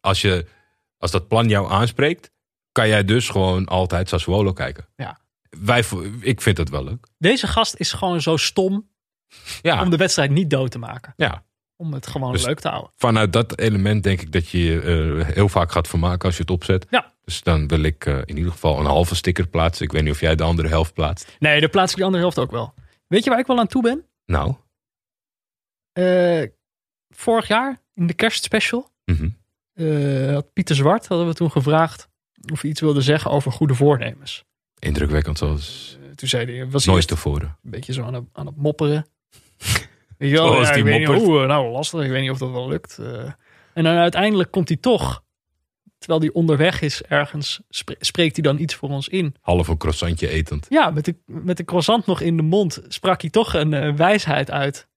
Als, 0.00 0.20
je, 0.20 0.46
als 0.98 1.10
dat 1.10 1.28
plan 1.28 1.48
jou 1.48 1.70
aanspreekt, 1.70 2.30
kan 2.72 2.88
jij 2.88 3.04
dus 3.04 3.28
gewoon 3.28 3.66
altijd 3.66 4.08
Sassuolo 4.08 4.52
kijken. 4.52 4.86
Ja. 4.96 5.18
Wij, 5.60 5.84
ik 6.20 6.40
vind 6.40 6.56
dat 6.56 6.68
wel 6.68 6.84
leuk. 6.84 7.06
Deze 7.18 7.46
gast 7.46 7.74
is 7.76 7.92
gewoon 7.92 8.20
zo 8.20 8.36
stom 8.36 8.88
Ja, 9.62 9.82
om 9.82 9.90
de 9.90 9.96
wedstrijd 9.96 10.30
niet 10.30 10.50
dood 10.50 10.70
te 10.70 10.78
maken. 10.78 11.12
ja. 11.16 11.44
Om 11.76 11.92
het 11.92 12.06
gewoon 12.06 12.32
Dus- 12.32 12.44
leuk 12.44 12.60
te 12.60 12.68
houden. 12.68 12.92
vanuit 12.96 13.32
dat 13.32 13.58
element 13.58 14.02
denk 14.02 14.20
ik 14.20 14.32
dat 14.32 14.48
je 14.48 14.58
je 14.58 14.80
eh, 14.80 15.34
heel 15.34 15.48
vaak 15.48 15.72
gaat 15.72 15.88
vermaken 15.88 16.26
als 16.26 16.34
je 16.36 16.40
het 16.42 16.50
opzet. 16.50 16.86
Ja. 16.90 17.12
Dus 17.24 17.42
dan 17.42 17.68
wil 17.68 17.82
ik 17.82 18.06
eh, 18.06 18.18
in 18.24 18.36
ieder 18.36 18.52
geval 18.52 18.78
een 18.78 18.86
halve 18.86 19.14
sticker 19.14 19.46
plaatsen. 19.48 19.84
Ik 19.84 19.92
weet 19.92 20.02
niet 20.02 20.12
of 20.12 20.20
jij 20.20 20.34
de 20.34 20.42
andere 20.42 20.68
helft 20.68 20.94
plaatst. 20.94 21.36
Nee, 21.38 21.60
daar 21.60 21.68
plaats 21.68 21.92
ik 21.92 21.98
de 21.98 22.04
andere 22.04 22.22
helft 22.22 22.38
ook 22.38 22.50
wel. 22.50 22.74
Weet 23.06 23.24
je 23.24 23.30
waar 23.30 23.38
ik 23.38 23.46
wel 23.46 23.58
aan 23.58 23.66
toe 23.66 23.82
ben? 23.82 24.04
Nou. 24.26 24.54
Eh, 25.92 26.42
vorig 27.10 27.48
jaar 27.48 27.80
in 27.94 28.06
de 28.06 28.14
kerstspecial 28.14 28.90
mhm. 29.04 29.28
had 30.32 30.52
Pieter 30.52 30.76
Zwart 30.76 31.06
hadden 31.06 31.26
we 31.26 31.34
toen 31.34 31.50
gevraagd 31.50 32.08
of 32.52 32.60
hij 32.60 32.70
iets 32.70 32.80
wilde 32.80 33.00
zeggen 33.00 33.30
over 33.30 33.52
goede 33.52 33.74
voornemens. 33.74 34.44
Indrukwekkend 34.84 35.38
zoals 35.38 35.98
Eh, 36.02 36.10
toen 36.14 36.28
zei 36.28 36.56
hij, 36.56 36.68
was 36.70 36.84
hij 36.84 36.92
nooit 36.94 37.08
tevoren. 37.08 37.56
een 37.64 37.70
beetje 37.70 37.92
zo 37.92 38.02
aan 38.02 38.14
het, 38.14 38.24
aan 38.32 38.46
het 38.46 38.56
mopperen. 38.56 39.06
Weet 40.18 40.30
je 40.30 40.36
wel, 40.36 40.46
Zoals 40.46 40.66
ja, 40.68 40.72
die 40.74 40.82
ik 40.82 40.88
weet 40.88 40.98
niet 40.98 41.06
moppert. 41.08 41.26
hoe, 41.28 41.46
nou 41.46 41.70
lastig, 41.70 42.02
ik 42.04 42.10
weet 42.10 42.20
niet 42.20 42.30
of 42.30 42.38
dat 42.38 42.50
wel 42.50 42.68
lukt. 42.68 42.98
eh. 42.98 43.32
en 43.74 43.84
dan 43.84 43.96
uiteindelijk 43.96 44.50
komt 44.50 44.68
hij 44.68 44.76
toch 44.76 45.22
terwijl 45.98 46.20
hij 46.24 46.32
onderweg 46.32 46.80
is 46.80 47.02
ergens, 47.02 47.60
spre- 47.68 47.96
spreekt 47.98 48.34
hij 48.36 48.44
dan 48.44 48.58
iets 48.58 48.74
voor 48.74 48.88
ons 48.88 49.08
in. 49.08 49.34
Half 49.40 49.68
een 49.68 49.76
croissantje 49.76 50.28
etend. 50.28 50.66
Ja, 50.68 50.90
met 50.90 51.04
de, 51.04 51.16
met 51.26 51.56
de 51.56 51.64
croissant 51.64 52.06
nog 52.06 52.20
in 52.20 52.36
de 52.36 52.42
mond 52.42 52.82
sprak 52.88 53.20
hij 53.20 53.30
toch 53.30 53.54
een 53.54 53.72
eh, 53.74 53.94
wijsheid 53.94 54.50
uit. 54.50 54.88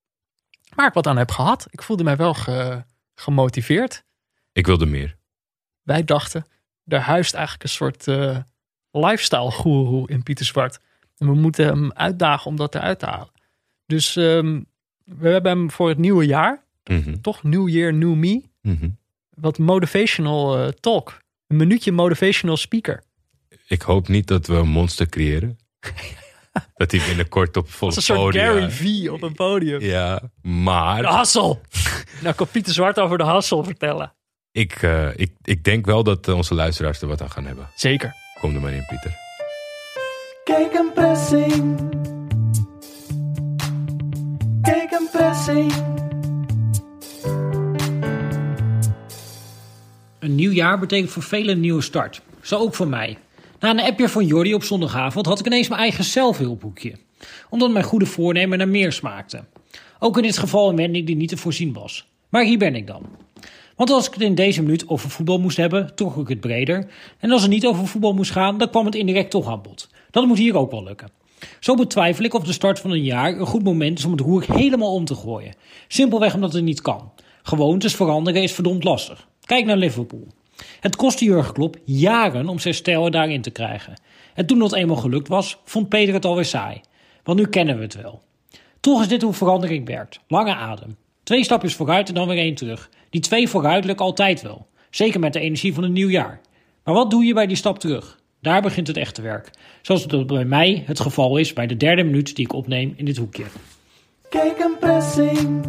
Waar 0.76 0.88
ik 0.88 0.94
wat 0.94 1.08
aan 1.08 1.18
heb 1.18 1.32
gehad. 1.32 1.68
Ik 1.70 1.82
voelde 1.82 2.04
mij 2.04 2.16
wel 2.16 2.34
ge- 2.34 2.84
gemotiveerd. 3.16 4.04
Ik 4.52 4.66
wilde 4.66 4.86
meer. 4.86 5.18
Wij 5.82 6.04
dachten, 6.04 6.46
er 6.86 7.00
huist 7.00 7.34
eigenlijk 7.34 7.64
een 7.64 7.70
soort 7.70 8.08
lifestyle 8.92 9.52
goeroe 9.52 10.10
in 10.10 10.24
Pieter 10.24 10.46
Zwart. 10.46 10.80
En 11.18 11.28
we 11.28 11.34
moeten 11.34 11.66
hem 11.66 11.92
uitdagen 11.94 12.46
om 12.46 12.56
dat 12.56 12.76
eruit 12.76 13.00
te 13.00 13.06
halen. 13.06 13.32
Dus 13.86 14.16
ehm, 14.16 14.62
we 15.04 15.30
hebben 15.30 15.52
hem 15.52 15.72
voor 15.72 15.90
het 15.90 15.98
nieuwe 15.98 16.26
jaar, 16.26 16.66
Mhm, 16.84 17.22
toch 17.22 17.44
New 17.44 17.70
Year, 17.70 17.94
New 17.94 18.16
Me, 18.16 18.42
mhm. 18.62 18.90
wat 19.30 19.58
motivational 19.58 20.58
eh, 20.58 20.68
talk. 20.68 21.18
Een 21.48 21.58
minuutje 21.58 21.92
motivational 21.92 22.58
speaker. 22.58 23.04
Ik 23.68 23.82
hoop 23.82 24.08
niet 24.08 24.28
dat 24.28 24.48
we 24.48 24.54
een 24.56 24.68
monster 24.68 25.10
creëren. 25.10 25.60
dat 26.76 26.92
hij 26.92 27.02
binnenkort 27.08 27.58
op 27.58 27.70
volle 27.70 27.96
Als 27.96 28.10
een 28.10 28.16
soort 28.16 28.36
Gary 28.36 28.72
V 28.72 29.10
op 29.10 29.22
een 29.22 29.34
podium. 29.34 29.82
Ja, 29.82 30.22
maar 30.42 31.02
De 31.02 31.08
hassel. 31.08 31.62
nou 32.22 32.36
kan 32.36 32.48
Pieter 32.48 32.74
Zwart 32.74 33.00
over 33.00 33.18
de 33.18 33.24
hassel 33.24 33.64
vertellen. 33.64 34.14
ik, 34.52 34.72
eh, 34.82 35.10
ik, 35.16 35.32
ik 35.44 35.64
denk 35.64 35.86
wel 35.86 36.04
dat 36.04 36.28
eh, 36.28 36.36
onze 36.36 36.54
luisteraars 36.54 37.02
er 37.02 37.08
wat 37.08 37.22
aan 37.22 37.32
gaan 37.32 37.46
hebben. 37.46 37.70
Zeker. 37.76 38.16
Kom 38.40 38.56
er 38.56 38.62
maar 38.62 38.74
in, 38.74 38.86
Pieter. 38.88 39.18
Kijk 40.44 40.74
een 40.74 40.92
pressing. 40.94 41.80
Kijk 44.62 44.92
een 44.92 45.08
pressing. 45.12 45.74
Een 50.20 50.36
nieuw 50.36 50.52
jaar 50.52 50.80
betekent 50.80 51.12
voor 51.12 51.24
velen 51.24 51.56
een 51.56 51.60
nieuwe 51.60 51.82
start. 51.82 52.22
Zo 52.42 52.58
ook 52.58 52.76
voor 52.76 52.88
mij. 52.88 53.18
Na 53.60 53.70
een 53.70 53.80
appje 53.80 54.10
van 54.10 54.26
Jordi 54.26 54.54
op 54.54 54.64
zondagavond 54.64 55.26
had 55.26 55.40
ik 55.40 55.46
ineens 55.46 55.68
mijn 55.68 55.82
eigen 55.82 56.04
zelfhulpboekje. 56.04 56.96
Omdat 57.50 57.72
mijn 57.72 57.86
goede 57.86 58.06
voornemen 58.06 58.58
naar 58.58 58.68
meer 58.68 58.92
smaakte. 58.92 59.44
Ook 60.00 60.18
in 60.18 60.24
dit 60.24 60.38
geval 60.38 60.70
een 60.70 60.76
wending 60.76 61.06
die 61.06 61.16
niet 61.16 61.30
te 61.30 61.38
voorzien 61.38 61.74
was. 61.74 62.08
Maar 62.30 62.44
hier 62.44 62.58
ben 62.58 62.76
ik 62.76 62.88
dan. 62.88 63.27
Want 63.78 63.90
als 63.90 64.08
ik 64.08 64.14
het 64.14 64.22
in 64.22 64.36
deze 64.36 64.62
minuut 64.62 64.90
over 64.90 65.10
voetbal 65.10 65.40
moest 65.40 65.58
hebben, 65.58 65.96
trok 65.96 66.18
ik 66.18 66.28
het 66.28 66.40
breder. 66.40 66.88
En 67.20 67.32
als 67.32 67.42
het 67.42 67.52
niet 67.52 67.66
over 67.66 67.88
voetbal 67.88 68.14
moest 68.14 68.32
gaan, 68.32 68.58
dan 68.58 68.70
kwam 68.70 68.86
het 68.86 68.96
indirect 68.96 69.32
toch 69.32 69.48
aan 69.48 69.62
bod. 69.62 69.90
Dat 70.12 70.26
moet 70.26 70.38
hier 70.38 70.58
ook 70.58 70.72
wel 70.72 70.84
lukken. 70.84 71.10
Zo 71.60 71.76
betwijfel 71.76 72.26
ik 72.26 72.34
of 72.34 72.44
de 72.44 72.52
start 72.52 72.80
van 72.80 72.92
een 72.92 73.04
jaar 73.04 73.40
een 73.40 73.46
goed 73.46 73.64
moment 73.64 73.98
is 73.98 74.06
om 74.06 74.12
het 74.12 74.22
roer 74.22 74.46
helemaal 74.48 74.94
om 74.94 75.06
te 75.06 75.16
gooien. 75.16 75.56
Simpelweg 75.88 76.34
omdat 76.34 76.54
het 76.54 76.64
niet 76.64 76.82
kan. 76.82 77.12
Gewoontes 77.44 77.96
veranderen 77.96 78.44
is 78.44 78.52
verdomd 78.52 78.84
lastig. 78.84 79.28
Kijk 79.42 79.66
naar 79.66 79.78
Liverpool. 79.78 80.28
Het 80.80 80.96
kostte 80.96 81.26
Jurgen 81.26 81.54
Klopp 81.54 81.78
jaren 81.86 82.48
om 82.48 82.60
zijn 82.60 82.74
stijl 82.74 83.12
daarin 83.12 83.42
te 83.42 83.52
krijgen. 83.52 84.02
En 84.34 84.46
toen 84.46 84.60
dat 84.60 84.74
eenmaal 84.74 84.96
gelukt 84.96 85.28
was, 85.28 85.58
vond 85.66 85.90
Peter 85.90 86.14
het 86.14 86.26
alweer 86.26 86.46
saai. 86.46 86.82
Want 87.24 87.40
nu 87.40 87.48
kennen 87.48 87.78
we 87.78 87.84
het 87.84 88.02
wel. 88.02 88.22
Toch 88.80 89.02
is 89.02 89.08
dit 89.08 89.22
hoe 89.22 89.34
verandering 89.34 89.86
werkt. 89.88 90.20
Lange 90.28 90.56
adem. 90.56 90.98
Twee 91.24 91.44
stapjes 91.44 91.76
vooruit 91.76 92.08
en 92.08 92.14
dan 92.14 92.28
weer 92.28 92.38
één 92.38 92.56
terug. 92.56 92.90
Die 93.10 93.22
twee 93.22 93.50
vooruit 93.50 93.86
lukken 93.86 94.06
altijd 94.06 94.42
wel. 94.42 94.68
Zeker 94.90 95.20
met 95.20 95.34
de 95.34 95.40
energie 95.40 95.74
van 95.74 95.84
een 95.84 95.94
nieuw 95.94 96.10
jaar. 96.10 96.42
Maar 96.84 96.94
wat 96.94 97.12
doe 97.12 97.26
je 97.26 97.34
bij 97.34 97.48
die 97.48 97.56
stap 97.56 97.80
terug? 97.80 98.20
Daar 98.42 98.62
begint 98.62 98.88
het 98.88 98.98
echte 98.98 99.22
werk. 99.22 99.52
Zoals 99.82 100.04
het 100.04 100.28
bij 100.28 100.46
mij 100.46 100.84
het 100.86 101.00
geval 101.00 101.38
is 101.38 101.54
bij 101.54 101.68
de 101.68 101.78
derde 101.78 102.04
minuut 102.04 102.36
die 102.36 102.46
ik 102.46 102.54
opneem 102.54 102.94
in 102.96 103.06
dit 103.06 103.18
hoekje. 103.18 103.44
Kijk 104.30 104.60
een 104.60 104.78
pressing. 104.80 105.66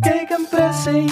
Kijk 0.00 0.30
een 0.30 0.46
pressing. 0.50 1.10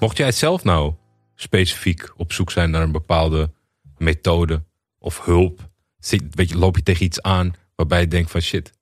Mocht 0.00 0.16
jij 0.16 0.32
zelf 0.32 0.64
nou 0.64 0.92
specifiek 1.34 2.12
op 2.16 2.32
zoek 2.32 2.50
zijn 2.50 2.70
naar 2.70 2.82
een 2.82 2.92
bepaalde 2.92 3.50
methode 3.98 4.62
of 4.98 5.24
hulp, 5.24 5.68
zit, 5.98 6.22
weet 6.30 6.48
je, 6.48 6.58
loop 6.58 6.76
je 6.76 6.82
tegen 6.82 7.04
iets 7.04 7.22
aan 7.22 7.52
waarbij 7.76 8.00
je 8.00 8.08
denkt 8.08 8.30
van 8.30 8.40
shit, 8.40 8.72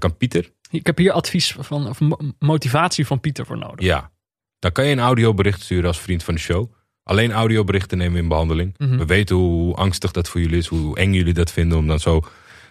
dat 0.00 0.10
kan 0.10 0.16
Pieter? 0.16 0.50
Ik 0.70 0.86
heb 0.86 0.98
hier 0.98 1.12
advies 1.12 1.56
van, 1.58 1.88
of 1.88 2.00
mo- 2.00 2.18
motivatie 2.38 3.06
van 3.06 3.20
Pieter 3.20 3.46
voor 3.46 3.58
nodig. 3.58 3.86
Ja. 3.86 4.10
Dan 4.58 4.72
kan 4.72 4.84
je 4.86 4.92
een 4.92 4.98
audiobericht 5.00 5.62
sturen 5.62 5.86
als 5.86 6.00
vriend 6.00 6.22
van 6.24 6.34
de 6.34 6.40
show. 6.40 6.72
Alleen 7.02 7.32
audioberichten 7.32 7.98
nemen 7.98 8.14
we 8.14 8.22
in 8.22 8.28
behandeling. 8.28 8.74
Mhm. 8.78 8.96
We 8.96 9.06
weten 9.06 9.36
hoe 9.36 9.74
angstig 9.74 10.10
dat 10.10 10.28
voor 10.28 10.40
jullie 10.40 10.56
is, 10.58 10.66
hoe 10.66 10.96
eng 10.98 11.12
jullie 11.12 11.32
dat 11.32 11.52
vinden 11.52 11.78
om 11.78 11.86
dan 11.86 12.00
zo 12.00 12.24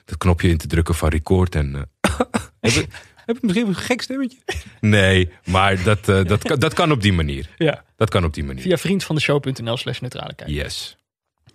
dat 0.05 0.17
knopje 0.17 0.49
in 0.49 0.57
te 0.57 0.67
drukken 0.67 0.95
van 0.95 1.09
record. 1.09 1.55
En, 1.55 1.76
eh, 1.76 2.11
heb, 2.59 2.71
ik, 2.71 2.88
heb 3.26 3.36
ik 3.36 3.41
misschien 3.41 3.67
een 3.67 3.76
gek 3.76 4.01
stemmetje? 4.01 4.38
Nee, 4.80 5.32
maar 5.45 5.84
dat, 5.84 6.09
eh, 6.09 6.24
dat, 6.26 6.43
kan, 6.43 6.59
dat 6.59 6.74
kan 6.74 6.91
op 6.91 7.01
die 7.01 7.13
manier. 7.13 7.49
Ja. 7.57 7.84
Dat 7.95 8.09
kan 8.09 8.24
op 8.24 8.34
die 8.34 8.43
manier. 8.43 8.61
Via 8.61 8.78
vriendvandeshow.nl 8.78 9.78
slash 9.78 9.99
neutrale 9.99 10.34
kijk. 10.34 10.49
Yes. 10.49 10.97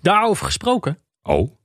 Daarover 0.01 0.47
gesproken. 0.47 0.99
Oh. 1.23 1.57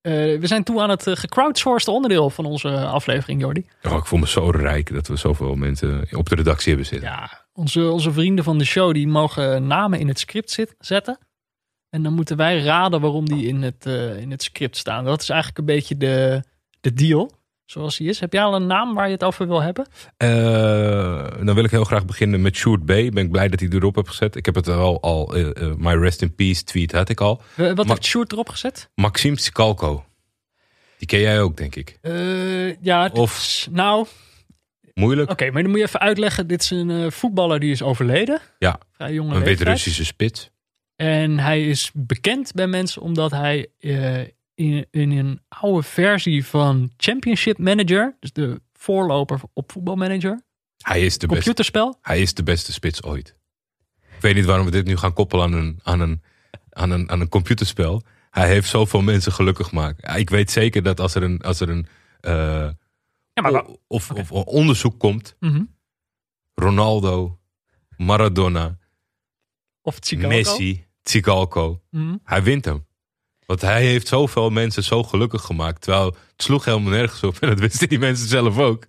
Eh, 0.00 0.12
we 0.12 0.46
zijn 0.46 0.64
toe 0.64 0.80
aan 0.80 0.90
het 0.90 1.06
uh, 1.06 1.16
gecrowdsourced 1.16 1.88
onderdeel 1.88 2.30
van 2.30 2.44
onze 2.44 2.68
aflevering, 2.86 3.40
Jordi. 3.40 3.66
oh, 3.82 3.96
ik 3.96 4.06
voel 4.06 4.18
me 4.18 4.28
zo 4.28 4.50
rijk 4.50 4.92
dat 4.92 5.06
we 5.06 5.16
zoveel 5.16 5.54
mensen 5.54 6.06
op 6.10 6.28
de 6.28 6.34
redactie 6.34 6.68
hebben 6.68 6.86
zitten. 6.86 7.08
Ja, 7.08 7.46
onze, 7.52 7.90
onze 7.90 8.12
vrienden 8.12 8.44
van 8.44 8.58
de 8.58 8.64
show 8.64 8.94
die 8.94 9.08
mogen 9.08 9.66
namen 9.66 9.98
in 9.98 10.08
het 10.08 10.18
script 10.18 10.50
zit, 10.50 10.74
zetten. 10.78 11.18
En 11.90 12.02
dan 12.02 12.12
moeten 12.12 12.36
wij 12.36 12.62
raden 12.62 13.00
waarom 13.00 13.28
die 13.28 13.46
in 13.46 13.62
het, 13.62 13.86
eh, 13.86 14.20
in 14.20 14.30
het 14.30 14.42
script 14.42 14.76
staan. 14.76 15.04
Dat 15.04 15.22
is 15.22 15.28
eigenlijk 15.28 15.58
een 15.58 15.74
beetje 15.74 15.96
de, 15.96 16.42
de 16.80 16.92
deal, 16.92 17.30
zoals 17.70 17.96
die 17.96 18.08
is. 18.08 18.20
Heb 18.20 18.32
jij 18.32 18.42
al 18.42 18.54
een 18.54 18.66
naam 18.66 18.94
waar 18.94 19.06
je 19.06 19.12
het 19.12 19.24
over 19.24 19.46
wil 19.48 19.62
hebben? 19.62 19.86
Eh, 20.16 21.44
dan 21.44 21.54
wil 21.54 21.64
ik 21.64 21.70
heel 21.70 21.84
graag 21.84 22.04
beginnen 22.04 22.42
met 22.42 22.56
Sjoerd 22.56 22.82
B. 22.84 22.86
Ben 22.86 23.16
ik 23.16 23.30
blij 23.30 23.48
dat 23.48 23.60
hij 23.60 23.68
erop 23.68 23.94
heb 23.94 24.08
gezet. 24.08 24.36
Ik 24.36 24.46
heb 24.46 24.54
het 24.54 24.68
al, 24.68 25.00
al 25.02 25.34
eh, 25.36 25.62
eh, 25.62 25.74
my 25.76 25.92
rest 25.94 26.22
in 26.22 26.34
peace 26.34 26.64
tweet 26.64 26.92
had 26.92 27.08
ik 27.08 27.20
al. 27.20 27.42
Wat 27.56 27.76
Ma- 27.76 27.84
heeft 27.86 28.04
Sjoerd 28.04 28.32
erop 28.32 28.48
gezet? 28.48 28.90
Maxime 28.94 29.36
Tsikalko. 29.36 30.04
Die 30.98 31.08
ken 31.08 31.20
jij 31.20 31.40
ook, 31.40 31.56
denk 31.56 31.74
ik. 31.76 31.98
Ja, 32.80 33.10
Of- 33.12 33.68
nou, 33.70 34.00
oké, 34.00 34.10
Moeilijk. 34.94 35.52
maar 35.52 35.62
dan 35.62 35.70
moet 35.70 35.80
je 35.80 35.84
even 35.86 36.00
uitleggen. 36.00 36.46
Dit 36.46 36.62
is 36.62 36.70
een 36.70 37.12
voetballer 37.12 37.60
die 37.60 37.70
is 37.70 37.82
overleden. 37.82 38.40
Ja, 38.58 38.78
Vrij 38.92 39.12
jonge 39.12 39.34
een. 39.34 39.42
Wit-Russische 39.44 40.04
spits. 40.04 40.50
En 40.96 41.38
hij 41.38 41.66
is 41.66 41.90
bekend 41.94 42.52
bij 42.52 42.66
mensen 42.66 43.02
omdat 43.02 43.30
hij 43.30 43.66
in, 44.60 44.86
in 44.90 45.10
een 45.10 45.40
oude 45.48 45.82
versie 45.82 46.46
van 46.46 46.90
Championship 46.96 47.58
Manager, 47.58 48.16
dus 48.20 48.32
de 48.32 48.60
voorloper 48.72 49.40
op 49.52 49.72
voetbalmanager, 49.72 50.42
Hij 50.76 51.00
is 51.00 51.18
de 51.18 51.26
beste, 51.26 51.26
computerspel. 51.26 51.98
hij 52.02 52.20
is 52.20 52.34
de 52.34 52.42
beste 52.42 52.72
spits 52.72 53.02
ooit. 53.02 53.36
Ik 54.00 54.20
weet 54.20 54.34
niet 54.34 54.44
waarom 54.44 54.64
we 54.64 54.70
dit 54.72 54.86
nu 54.86 54.96
gaan 54.96 55.12
koppelen 55.12 55.44
aan 55.44 55.52
een, 55.52 55.80
aan 55.82 56.00
een, 56.00 56.22
aan 56.70 56.90
een, 56.90 57.10
aan 57.10 57.20
een 57.20 57.28
computerspel. 57.28 58.02
Hij 58.30 58.48
heeft 58.48 58.68
zoveel 58.68 59.02
mensen 59.02 59.32
gelukkig 59.32 59.68
gemaakt. 59.68 60.16
Ik 60.16 60.30
weet 60.30 60.50
zeker 60.50 60.82
dat 60.82 61.00
als 61.00 61.14
er 61.14 61.22
een, 61.22 61.40
als 61.40 61.60
er 61.60 61.68
een 61.68 61.86
eh, 62.20 62.70
Ja, 63.32 63.42
maar 63.42 63.66
o- 63.66 63.76
of, 63.86 64.10
of 64.10 64.30
onderzoek 64.32 64.98
komt, 64.98 65.36
Mhm. 65.40 65.62
Ronaldo, 66.54 67.38
Maradona, 67.96 68.78
Of. 69.82 69.98
Messi, 70.16 70.84
Tsigalko. 71.02 71.82
Mhm. 71.90 72.16
Hij 72.24 72.42
wint 72.42 72.64
hem. 72.64 72.86
Want 73.50 73.62
hij 73.62 73.82
heeft 73.84 74.08
zoveel 74.08 74.50
mensen 74.50 74.84
zo 74.84 75.02
gelukkig 75.02 75.42
gemaakt. 75.42 75.80
Terwijl 75.82 76.04
het 76.06 76.42
sloeg 76.42 76.64
helemaal 76.64 76.90
nergens 76.90 77.22
op. 77.22 77.36
En 77.40 77.48
dat 77.48 77.58
wisten 77.58 77.88
die 77.88 77.98
mensen 77.98 78.28
zelf 78.28 78.58
ook. 78.58 78.84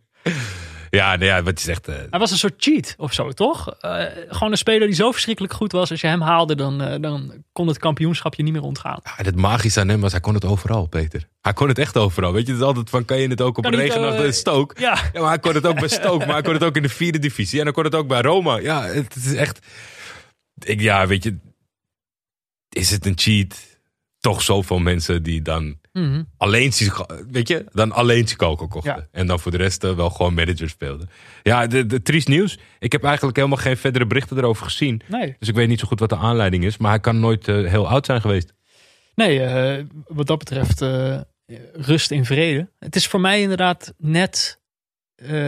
Ja, 0.90 1.16
nee, 1.16 1.28
ja 1.28 1.44
wat 1.44 1.60
je 1.60 1.66
zegt. 1.66 1.88
eh, 1.88 1.96
Hij 2.10 2.20
was 2.20 2.32
een 2.32 2.38
soort 2.38 2.54
cheat 2.58 2.94
of 2.98 3.14
zo, 3.14 3.32
toch? 3.32 3.70
Eh, 3.80 4.04
gewoon 4.30 4.52
een 4.52 4.58
speler 4.58 4.88
die 4.88 4.96
zo 4.96 5.12
verschrikkelijk 5.12 5.54
goed 5.54 5.72
was. 5.72 5.92
Als 5.92 6.02
je 6.02 6.08
hem 6.08 6.22
haalde, 6.22 6.56
dan, 6.56 6.82
eh, 6.82 7.02
dan 7.02 7.44
kon 7.52 7.68
het 7.68 7.78
kampioenschap 7.78 8.36
je 8.36 8.44
niet 8.44 8.54
meer 8.54 8.62
ontgaan. 8.62 9.00
ja, 9.04 9.14
het 9.16 9.36
magische 9.36 9.80
aan 9.80 9.88
hem 9.90 10.02
was, 10.02 10.12
hij 10.12 10.22
kon 10.22 10.34
het 10.34 10.46
overal, 10.46 10.86
Peter. 10.88 11.28
Hij 11.42 11.54
kon 11.54 11.68
het 11.68 11.80
echt 11.80 11.98
overal. 11.98 12.34
Weet 12.34 12.46
je, 12.46 12.52
het 12.52 12.62
is 12.62 12.68
altijd 12.68 12.90
van, 12.90 13.06
kan 13.06 13.18
je 13.20 13.28
het 13.28 13.42
ook 13.42 13.58
op 13.58 13.64
Kan 13.64 13.74
een 13.74 13.80
regenachtige 13.80 14.32
Stoke? 14.32 14.82
Ja, 14.82 14.98
Ja, 15.14 15.20
maar 15.22 15.30
hij 15.30 15.40
kon 15.40 15.54
het 15.54 15.66
ook 15.68 15.80
bij 15.80 15.88
Stoke. 16.00 16.26
maar 16.26 16.34
hij 16.34 16.42
kon 16.44 16.54
het 16.54 16.64
ook 16.64 16.76
in 16.76 16.82
de 16.82 16.90
vierde 16.90 17.20
divisie. 17.20 17.58
En 17.60 17.66
hij 17.66 17.74
kon 17.74 17.84
het 17.84 17.96
ook 17.96 18.08
bij 18.08 18.22
Roma. 18.22 18.58
Ja, 18.58 18.84
het 18.84 19.16
is 19.16 19.34
echt... 19.34 19.60
Ik, 20.60 20.82
ja, 20.82 21.08
weet 21.08 21.24
je... 21.24 21.38
Is 22.70 22.90
het 22.92 23.06
een 23.06 23.18
cheat? 23.18 23.70
Toch 24.22 24.42
zoveel 24.42 24.80
mensen 24.80 25.24
die 25.24 25.42
dan 25.42 25.80
Mhm. 25.94 26.24
alleen, 26.38 26.70
Tsiga- 26.70 27.06
weet 27.32 27.48
je, 27.48 27.66
dan 27.74 27.92
alleen 27.92 28.28
Chicago 28.28 28.68
kochten. 28.68 28.96
Ja. 28.96 29.08
En 29.12 29.28
dan 29.28 29.40
voor 29.40 29.52
de 29.52 29.58
rest 29.58 29.84
eh, 29.84 29.96
wel 29.96 30.10
gewoon 30.10 30.34
manager 30.34 30.70
speelden. 30.70 31.10
Ja, 31.44 31.68
de, 31.68 31.86
de 31.86 32.02
triest 32.02 32.28
nieuws. 32.28 32.60
Ik 32.80 32.92
heb 32.92 33.04
eigenlijk 33.04 33.36
helemaal 33.38 33.58
geen 33.58 33.78
verdere 33.78 34.06
berichten 34.08 34.38
erover 34.38 34.66
gezien. 34.66 35.02
nee. 35.08 35.36
Dus 35.40 35.48
ik 35.48 35.56
weet 35.56 35.68
niet 35.68 35.80
zo 35.80 35.88
goed 35.88 36.00
wat 36.00 36.10
de 36.10 36.16
aanleiding 36.18 36.64
is. 36.64 36.78
Maar 36.78 36.90
hij 36.92 37.00
kan 37.00 37.20
nooit 37.20 37.48
eh, 37.48 37.56
heel 37.68 37.88
oud 37.88 38.06
zijn 38.06 38.22
geweest. 38.22 38.54
Nee, 39.16 39.42
eh, 39.44 39.86
wat 40.08 40.28
dat 40.28 40.38
betreft 40.38 40.82
rust 41.74 42.12
in 42.12 42.26
vrede. 42.26 42.70
Het 42.80 42.96
is 42.96 43.08
voor 43.08 43.22
mij 43.22 43.42
inderdaad 43.42 43.94
net... 43.98 44.60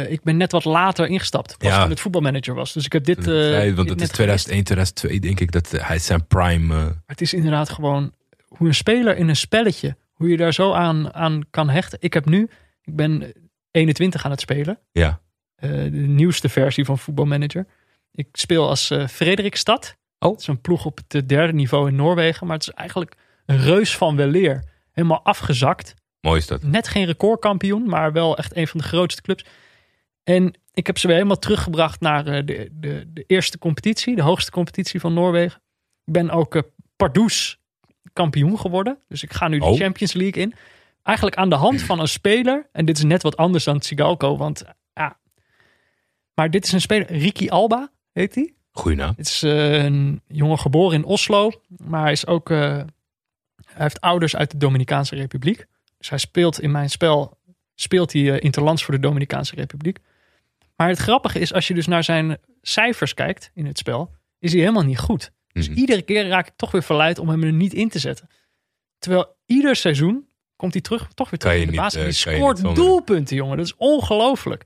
ik 0.08 0.24
ben 0.24 0.38
net 0.38 0.52
wat 0.52 0.66
later 0.66 1.08
ingestapt. 1.08 1.58
Pas 1.58 1.68
Ja. 1.70 1.82
toen 1.82 1.90
het 1.90 2.00
voetbalmanager 2.00 2.54
was. 2.54 2.74
Dus 2.74 2.86
ik 2.86 2.92
heb 2.94 3.06
dit... 3.06 3.16
want 3.16 3.28
dit 3.28 3.76
het 3.76 4.02
is 4.02 4.08
net 4.08 4.14
2001, 4.14 4.64
2002 4.64 5.20
denk 5.20 5.40
ik 5.40 5.52
dat 5.52 5.72
hij 5.72 6.00
zijn 6.00 6.28
prime... 6.28 7.02
het 7.06 7.22
is 7.22 7.34
inderdaad 7.34 7.70
gewoon 7.70 8.14
hoe 8.58 8.68
een 8.68 8.76
speler 8.76 9.18
in 9.18 9.30
een 9.30 9.36
spelletje, 9.36 9.98
hoe 10.14 10.30
je 10.30 10.38
daar 10.38 10.54
zo 10.54 10.74
aan, 10.74 11.14
aan 11.14 11.42
kan 11.50 11.70
hechten. 11.70 11.98
Ik 12.02 12.14
heb 12.14 12.26
nu, 12.26 12.50
ik 12.82 12.96
ben 12.96 13.34
21 13.72 14.26
aan 14.26 14.32
het 14.32 14.42
spelen. 14.42 14.80
ja. 14.92 15.22
Eh, 15.56 15.70
de 15.72 15.90
nieuwste 15.92 16.50
versie 16.50 16.86
van 16.86 16.98
voetbalmanager. 16.98 17.66
Ik 18.12 18.28
speel 18.32 18.70
als 18.70 18.90
eh 18.90 19.08
Frederikstad. 19.08 19.98
Oh. 20.20 20.32
Het 20.32 20.40
is 20.40 20.48
een 20.48 20.62
ploeg 20.62 20.86
op 20.86 21.00
het 21.08 21.30
derde 21.30 21.54
niveau 21.54 21.88
in 21.88 21.96
Noorwegen. 21.96 22.48
Maar 22.48 22.58
het 22.58 22.68
is 22.68 22.74
eigenlijk 22.74 23.16
een 23.46 23.58
reus 23.58 23.98
van 23.98 24.16
weleer. 24.16 24.64
Helemaal 24.92 25.24
afgezakt. 25.24 25.94
Mooi 26.22 26.40
is 26.40 26.48
dat. 26.48 26.64
Net 26.64 26.88
geen 26.88 27.06
recordkampioen, 27.06 27.86
maar 27.86 28.12
wel 28.12 28.38
echt 28.38 28.56
een 28.56 28.68
van 28.68 28.80
de 28.80 28.86
grootste 28.86 29.22
clubs. 29.22 29.46
En 30.24 30.54
ik 30.74 30.88
heb 30.88 30.98
ze 30.98 31.08
weer 31.08 31.16
helemaal 31.16 31.40
teruggebracht 31.40 32.00
naar 32.00 32.28
eh, 32.28 32.46
de, 32.46 32.70
de, 32.72 33.04
de 33.14 33.24
eerste 33.28 33.58
competitie, 33.58 34.16
de 34.16 34.22
hoogste 34.22 34.52
competitie 34.52 35.00
van 35.00 35.14
Noorwegen. 35.14 35.62
Ik 36.06 36.14
ben 36.14 36.30
ook 36.30 36.64
Pardoes 36.96 37.60
kampioen 38.14 38.60
geworden. 38.60 38.98
Dus 39.08 39.24
ik 39.24 39.34
ga 39.34 39.48
nu 39.48 39.60
de 39.60 39.66
Oh. 39.66 39.78
Champions 39.78 40.14
League 40.14 40.42
in. 40.44 40.54
Eigenlijk 41.04 41.38
aan 41.38 41.50
de 41.50 41.56
hand 41.56 41.82
van 41.82 42.00
een 42.00 42.08
speler. 42.08 42.70
En 42.72 42.86
dit 42.86 42.98
is 42.98 43.04
net 43.04 43.24
wat 43.24 43.38
anders 43.38 43.64
dan 43.64 43.80
Tsigalko, 43.80 44.38
want 44.38 44.64
ja. 44.94 45.18
Maar 46.34 46.50
dit 46.52 46.66
is 46.66 46.72
een 46.72 46.82
speler, 46.82 47.12
Ricky 47.12 47.48
Alba 47.50 47.92
heet 48.12 48.36
hij. 48.36 48.54
Goeie 48.72 48.98
naam. 48.98 49.14
Het 49.18 49.28
is 49.28 49.44
eh, 49.44 49.84
een 49.84 50.22
jongen 50.28 50.60
geboren 50.60 50.98
in 50.98 51.04
Oslo, 51.04 51.52
maar 51.78 52.02
hij 52.02 52.12
is 52.12 52.28
ook. 52.28 52.50
eh, 52.50 52.58
hij 53.66 53.84
heeft 53.84 54.02
ouders 54.02 54.36
uit 54.36 54.52
de 54.52 54.58
Dominicaanse 54.58 55.16
Republiek. 55.16 55.66
Dus 55.98 56.10
hij 56.10 56.18
speelt 56.18 56.62
in 56.62 56.72
mijn 56.72 56.90
spel. 56.90 57.38
Speelt 57.76 58.14
hij 58.14 58.32
eh, 58.32 58.44
interlands 58.44 58.84
voor 58.84 58.94
de 58.94 59.00
Dominicaanse 59.00 59.56
Republiek. 59.56 59.98
Maar 60.76 60.88
het 60.88 60.98
grappige 60.98 61.40
is, 61.40 61.54
als 61.54 61.68
je 61.68 61.74
dus 61.74 61.88
naar 61.88 62.04
zijn 62.04 62.38
cijfers 62.62 63.14
kijkt 63.14 63.52
in 63.54 63.66
het 63.66 63.78
spel, 63.78 64.12
is 64.40 64.52
hij 64.52 64.62
helemaal 64.62 64.84
niet 64.84 65.00
goed. 65.00 65.32
Dus 65.54 65.70
Mhm. 65.70 65.78
iedere 65.78 66.02
keer 66.02 66.28
raak 66.28 66.48
ik 66.48 66.54
toch 66.56 66.72
weer 66.72 66.84
verleid 66.84 67.20
om 67.20 67.30
hem 67.30 67.44
er 67.44 67.54
niet 67.54 67.74
in 67.74 67.90
te 67.90 68.00
zetten. 68.00 68.28
Terwijl 69.00 69.36
ieder 69.46 69.76
seizoen 69.76 70.28
komt 70.56 70.74
hij 70.74 70.82
terug, 70.82 71.08
toch 71.14 71.30
weer 71.30 71.40
terug 71.40 71.56
in 71.56 71.66
de 71.66 71.72
niet, 71.72 71.76
basis. 71.80 72.00
eh, 72.00 72.04
Die 72.06 72.14
scoort 72.14 72.76
doelpunten, 72.76 73.36
jongen. 73.36 73.58
Dat 73.58 73.66
is 73.66 73.76
ongelooflijk. 73.78 74.64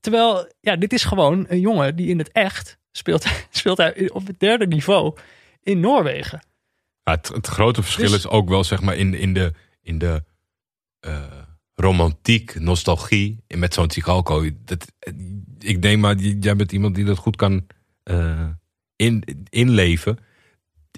Terwijl, 0.00 0.52
ja, 0.60 0.76
dit 0.76 0.92
is 0.92 1.04
gewoon 1.04 1.44
een 1.48 1.60
jongen 1.60 1.96
die 1.96 2.08
in 2.08 2.18
het 2.18 2.32
echt 2.32 2.78
speelt, 2.92 3.26
speelt 3.50 3.76
hij 3.78 4.10
op 4.10 4.26
het 4.26 4.40
derde 4.40 4.66
niveau 4.66 5.16
in 5.62 5.80
Noorwegen. 5.80 6.40
Ja, 7.04 7.12
het, 7.12 7.28
het 7.28 7.46
grote 7.46 7.82
verschil 7.82 8.08
Dus- 8.08 8.16
is 8.16 8.26
ook 8.28 8.48
wel 8.48 8.64
zeg 8.64 8.80
maar 8.80 8.96
in, 8.96 9.14
in 9.14 9.34
de, 9.34 9.52
in 9.82 9.98
de 9.98 10.24
eh, 11.00 11.22
romantiek, 11.74 12.60
nostalgie 12.60 13.44
en 13.46 13.58
met 13.58 13.74
zo'n 13.74 13.86
Tsigalko. 13.88 14.48
Dat, 14.64 14.86
ik 15.58 15.82
denk 15.82 16.00
maar, 16.00 16.16
jij 16.16 16.56
bent 16.56 16.72
iemand 16.72 16.94
die 16.94 17.04
dat 17.04 17.18
goed 17.18 17.36
kan 17.36 17.66
eh, 18.02 18.48
in, 18.96 19.24
inleven. 19.50 20.18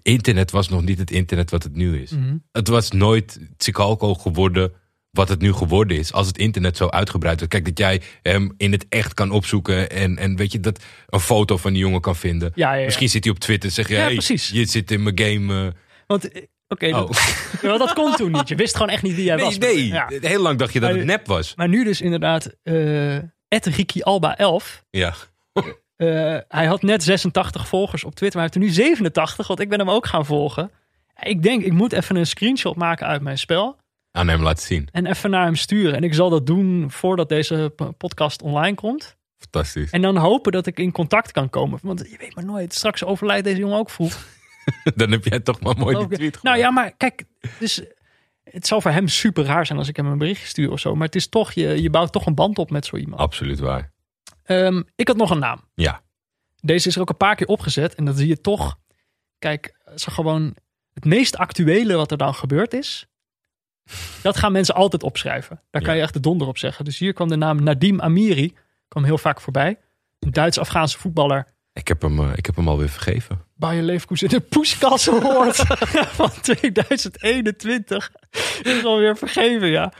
Internet 0.02 0.50
was 0.50 0.68
nog 0.68 0.82
niet 0.82 0.98
het 0.98 1.10
internet 1.10 1.50
wat 1.50 1.62
het 1.62 1.74
nu 1.76 2.00
is. 2.02 2.10
Mhm. 2.10 2.36
Het 2.52 2.68
was 2.68 2.90
nooit 2.90 3.38
Tsigalko 3.56 4.14
geworden 4.14 4.72
wat 5.10 5.28
het 5.28 5.40
nu 5.40 5.52
geworden 5.52 5.96
is. 5.96 6.12
Als 6.12 6.26
het 6.26 6.38
internet 6.38 6.76
zo 6.76 6.88
uitgebreid 6.88 7.38
was. 7.40 7.48
Kijk, 7.48 7.64
dat 7.64 7.78
jij 7.78 8.00
hem 8.22 8.54
in 8.56 8.72
het 8.72 8.86
echt 8.88 9.14
kan 9.14 9.30
opzoeken. 9.30 9.90
En, 9.90 10.18
en 10.18 10.36
weet 10.36 10.52
je, 10.52 10.60
dat 10.60 10.82
een 11.08 11.20
foto 11.20 11.56
van 11.56 11.72
die 11.72 11.80
jongen 11.82 12.00
kan 12.00 12.16
vinden. 12.16 12.52
Ja, 12.54 12.72
ja, 12.72 12.78
ja. 12.78 12.84
Misschien 12.84 13.08
zit 13.08 13.24
hij 13.24 13.32
op 13.32 13.38
Twitter 13.38 13.68
en 13.68 13.74
zeg 13.74 13.88
je, 13.88 13.94
hey, 13.94 14.14
je 14.58 14.64
zit 14.64 14.90
in 14.90 15.02
mijn 15.02 15.18
game. 15.20 15.66
eh, 15.66 15.72
Want, 16.06 16.28
eh, 16.32 16.42
oké, 16.68 16.86
Oh. 16.86 16.92
dat, 16.92 17.34
wel, 17.62 17.78
dat 17.78 17.92
kon 17.92 18.14
toen 18.16 18.32
niet. 18.32 18.48
Je 18.48 18.54
wist 18.54 18.72
gewoon 18.76 18.88
echt 18.90 19.02
niet 19.02 19.14
wie 19.14 19.24
jij 19.24 19.36
Nee, 19.36 19.44
was. 19.44 19.58
nee. 19.58 19.86
Ja. 19.86 20.10
Heel 20.20 20.42
lang 20.42 20.58
dacht 20.58 20.72
je 20.72 20.80
dat 20.80 20.88
Maar- 20.90 20.98
het 20.98 21.06
nep 21.08 21.26
was. 21.26 21.54
Maar 21.56 21.68
nu 21.68 21.84
dus 21.84 22.00
inderdaad, 22.00 22.54
eh 22.62 23.16
Ed 23.48 23.66
Ricky 23.66 24.00
Alba 24.00 24.36
11. 24.36 24.84
Ja. 24.90 25.14
Eh, 25.96 26.36
hij 26.48 26.66
had 26.66 26.82
net 26.82 27.02
86 27.02 27.68
volgers 27.68 28.04
op 28.04 28.14
Twitter, 28.14 28.40
maar 28.40 28.48
hij 28.50 28.60
heeft 28.60 28.76
er 28.76 28.82
nu 28.82 28.86
87, 28.86 29.46
want 29.46 29.60
ik 29.60 29.68
ben 29.68 29.78
hem 29.78 29.90
ook 29.90 30.06
gaan 30.06 30.26
volgen. 30.26 30.70
Ik 31.22 31.42
denk, 31.42 31.62
ik 31.62 31.72
moet 31.72 31.92
even 31.92 32.16
een 32.16 32.26
screenshot 32.26 32.76
maken 32.76 33.06
uit 33.06 33.22
mijn 33.22 33.38
spel 33.38 33.76
Aan 34.10 34.28
hem 34.28 34.42
laten 34.42 34.66
zien. 34.66 34.88
en 34.92 35.06
even 35.06 35.30
naar 35.30 35.44
hem 35.44 35.56
sturen. 35.56 35.94
En 35.94 36.02
ik 36.02 36.14
zal 36.14 36.30
dat 36.30 36.46
doen 36.46 36.90
voordat 36.90 37.28
deze 37.28 37.74
podcast 37.98 38.42
online 38.42 38.74
komt. 38.74 39.16
Fantastisch. 39.38 39.90
En 39.90 40.02
dan 40.02 40.16
hopen 40.16 40.52
dat 40.52 40.66
ik 40.66 40.78
in 40.78 40.92
contact 40.92 41.32
kan 41.32 41.50
komen. 41.50 41.78
Want 41.82 41.98
je 42.10 42.16
weet 42.18 42.34
maar 42.34 42.44
nooit, 42.44 42.74
straks 42.74 43.04
overlijdt 43.04 43.44
deze 43.44 43.58
jongen 43.58 43.78
ook 43.78 43.90
vroeg. 43.90 44.26
Dan 44.94 45.10
heb 45.10 45.24
jij 45.24 45.40
toch 45.40 45.60
maar 45.60 45.76
mooi 45.76 45.96
die 45.96 46.16
tweet 46.16 46.42
nou 46.42 46.58
ja, 46.58 46.70
maar 46.70 46.92
kijk, 46.96 47.24
dus 47.58 47.82
het 48.44 48.66
zal 48.66 48.80
voor 48.80 48.90
hem 48.90 49.08
super 49.08 49.44
raar 49.44 49.66
zijn 49.66 49.78
als 49.78 49.88
ik 49.88 49.96
hem 49.96 50.06
een 50.06 50.18
berichtje 50.18 50.46
stuur 50.46 50.70
of 50.70 50.80
zo. 50.80 50.94
Maar 50.94 51.06
het 51.06 51.14
is 51.14 51.28
toch, 51.28 51.52
je, 51.52 51.82
je 51.82 51.90
bouwt 51.90 52.12
toch 52.12 52.26
een 52.26 52.34
band 52.34 52.58
op 52.58 52.70
met 52.70 52.86
zo 52.86 52.96
iemand. 52.96 53.20
Absoluut 53.20 53.58
waar. 53.58 53.91
Ehm, 54.52 54.82
ik 54.96 55.08
had 55.08 55.16
nog 55.16 55.30
een 55.30 55.38
naam. 55.38 55.60
Ja. 55.74 56.02
Deze 56.60 56.88
is 56.88 56.94
er 56.94 57.00
ook 57.00 57.08
een 57.10 57.16
paar 57.16 57.34
keer 57.36 57.46
opgezet. 57.46 57.94
En 57.94 58.04
dan 58.04 58.14
zie 58.14 58.28
je 58.28 58.40
toch, 58.40 58.78
kijk, 59.38 59.74
zo 59.96 60.12
gewoon 60.12 60.56
het 60.94 61.04
meest 61.04 61.36
actuele 61.36 61.94
wat 61.94 62.10
er 62.10 62.16
dan 62.16 62.34
gebeurd 62.34 62.72
is. 62.74 63.06
Dat 64.22 64.36
gaan 64.36 64.52
mensen 64.52 64.74
altijd 64.74 65.02
opschrijven. 65.02 65.60
Daar 65.70 65.82
kan 65.82 65.90
Ja. 65.90 65.96
je 65.96 66.02
echt 66.04 66.12
de 66.14 66.20
donder 66.20 66.46
op 66.46 66.58
zeggen. 66.58 66.84
Dus 66.84 66.98
hier 66.98 67.12
kwam 67.12 67.28
de 67.28 67.36
naam 67.36 67.62
Nadim 67.62 68.00
Amiri. 68.00 68.54
Kwam 68.88 69.04
heel 69.04 69.18
vaak 69.18 69.40
voorbij. 69.40 69.78
Een 70.18 70.30
Duits-Afghaanse 70.32 70.98
voetballer. 70.98 71.46
Ik 71.72 71.88
heb 71.88 72.02
hem, 72.02 72.18
eh, 72.18 72.32
ik 72.36 72.46
heb 72.46 72.56
hem 72.56 72.68
alweer 72.68 72.88
vergeven. 72.88 73.44
Bayer 73.54 73.82
Leverkusen 73.82 74.28
de 74.28 74.40
Poeskas 74.40 75.08
Award 75.10 75.56
van 76.18 76.30
2021. 76.40 78.12
is 78.62 78.84
alweer 78.84 79.16
vergeven, 79.16 79.68
ja. 79.68 79.92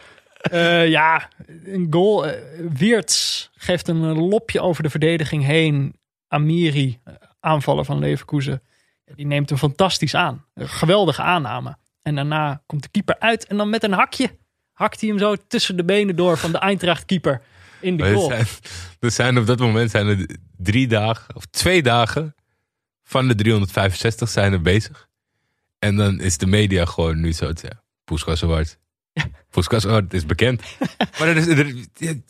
Eh, 0.43 0.89
ja, 0.89 1.29
een 1.65 1.87
goal. 1.91 2.27
eh, 2.27 2.41
Weerts 2.73 3.51
geeft 3.55 3.89
een 3.89 4.19
lopje 4.19 4.61
over 4.61 4.83
de 4.83 4.91
verdediging 4.91 5.45
heen. 5.45 5.97
Amiri, 6.29 7.01
eh, 7.05 7.15
aanvaller 7.41 7.85
van 7.85 7.99
Leverkusen. 7.99 8.63
Ja, 9.05 9.15
Die 9.15 9.27
neemt 9.27 9.49
hem 9.49 9.59
fantastisch 9.59 10.15
aan. 10.15 10.45
Een 10.55 10.69
geweldige 10.69 11.23
aanname. 11.23 11.77
En 12.03 12.15
daarna 12.15 12.63
komt 12.67 12.83
de 12.83 12.89
keeper 12.89 13.19
uit 13.19 13.47
en 13.47 13.57
dan 13.57 13.71
met 13.71 13.83
een 13.83 13.93
hakje 13.93 14.41
hakt 14.73 15.01
hij 15.01 15.09
hem 15.09 15.19
zo 15.19 15.37
tussen 15.49 15.77
de 15.77 15.85
benen 15.85 16.17
door 16.17 16.39
van 16.39 16.53
de 16.53 16.59
Eintracht 16.59 17.05
keeper 17.05 17.43
in 17.81 17.97
de 17.97 18.05
er, 18.05 18.15
goal. 18.15 18.29
zijn, 18.29 18.47
zijn 19.11 19.39
op 19.39 19.47
dat 19.47 19.59
moment 19.59 19.91
zijn 19.91 20.07
er 20.07 20.37
drie 20.57 20.87
dagen, 20.87 21.37
of 21.37 21.45
twee 21.47 21.83
dagen 21.83 22.35
van 23.03 23.29
de 23.29 23.35
365 23.35 24.29
zijn 24.29 24.53
er 24.53 24.63
bezig. 24.63 25.09
En 25.79 25.97
dan 25.97 26.21
is 26.21 26.39
de 26.39 26.47
media 26.47 26.85
gewoon 26.85 27.21
nu 27.21 27.33
zo 27.33 27.53
te 27.53 27.61
zeggen. 27.61 27.83
Poeskas 28.05 28.43
Poeskas 29.53 29.87
Award 29.87 30.15
is 30.15 30.27
bekend. 30.27 30.63
maar 31.19 31.29
er 31.29 31.37
is, 31.37 31.47
er- 31.47 31.75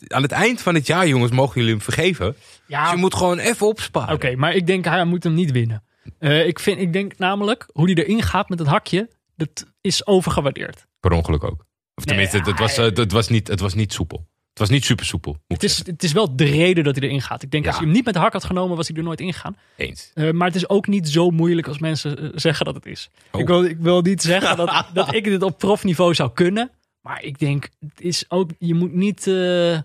aan 0.07 0.21
het 0.21 0.31
eind 0.31 0.61
van 0.61 0.75
het 0.75 0.87
jaar, 0.87 1.07
jongens, 1.07 1.31
mogen 1.31 1.55
jullie 1.55 1.69
hem 1.71 1.81
vergeven. 1.81 2.35
Ja, 2.67 2.81
Dus 2.83 2.91
je 2.91 2.97
moet 2.97 3.15
gewoon 3.15 3.39
even 3.39 3.67
opsparen. 3.67 4.13
Oké, 4.15 4.35
maar 4.35 4.53
ik 4.55 4.67
denk 4.67 4.85
hij 4.85 5.05
moet 5.05 5.23
hem 5.23 5.33
niet 5.33 5.51
winnen. 5.51 5.83
Eh, 6.19 6.47
ik, 6.47 6.59
vind, 6.59 6.79
ik 6.79 6.93
denk 6.93 7.17
namelijk, 7.17 7.65
hoe 7.73 7.85
hij 7.91 8.03
erin 8.03 8.21
gaat 8.21 8.49
met 8.49 8.59
het 8.59 8.67
hakje, 8.67 9.09
dat 9.35 9.65
is 9.81 10.05
overgewaardeerd. 10.05 10.85
Per 10.99 11.11
ongeluk 11.11 11.43
ook. 11.43 11.65
Of 11.95 12.05
Nee, 12.05 12.05
tenminste, 12.05 12.37
het, 12.37 12.45
het 12.45 12.59
was, 12.59 12.77
eh, 12.77 12.85
het, 12.85 13.11
was 13.11 13.27
niet, 13.29 13.47
het 13.47 13.59
was 13.59 13.73
niet 13.73 13.93
soepel. 13.93 14.27
Het 14.49 14.59
was 14.61 14.69
niet 14.69 14.85
super 14.85 15.05
soepel. 15.05 15.37
Het 15.47 15.63
is, 15.63 15.75
zeggen. 15.75 15.93
het 15.93 16.03
is 16.03 16.11
wel 16.11 16.35
de 16.35 16.43
reden 16.43 16.83
dat 16.83 16.95
hij 16.95 17.07
erin 17.07 17.21
gaat. 17.21 17.43
Ik 17.43 17.51
denk, 17.51 17.63
Ja. 17.63 17.69
als 17.69 17.77
hij 17.79 17.87
hem 17.87 17.95
niet 17.95 18.05
met 18.05 18.13
de 18.13 18.19
hak 18.19 18.33
had 18.33 18.43
genomen, 18.43 18.77
was 18.77 18.87
hij 18.87 18.97
er 18.97 19.03
nooit 19.03 19.19
ingegaan. 19.21 19.57
Eens. 19.77 20.11
Eh 20.13 20.31
maar 20.31 20.47
het 20.47 20.55
is 20.55 20.69
ook 20.69 20.87
niet 20.87 21.09
zo 21.09 21.29
moeilijk 21.29 21.67
als 21.67 21.79
mensen 21.79 22.31
zeggen 22.35 22.65
dat 22.65 22.75
het 22.75 22.85
is. 22.85 23.09
Oh. 23.31 23.41
Ik, 23.41 23.47
wil, 23.47 23.63
ik 23.63 23.77
wil 23.79 24.01
niet 24.01 24.21
zeggen 24.21 24.57
dat, 24.57 24.85
dat 24.93 25.13
ik 25.13 25.23
dit 25.23 25.43
op 25.43 25.57
profniveau 25.57 26.13
zou 26.13 26.31
kunnen. 26.33 26.71
Maar 27.03 27.23
ik 27.23 27.39
denk, 27.39 27.69
het 27.79 28.01
is 28.01 28.25
ook, 28.27 28.51
je 28.59 28.73
moet 28.73 28.93
niet... 28.93 29.27
eh, 29.27 29.79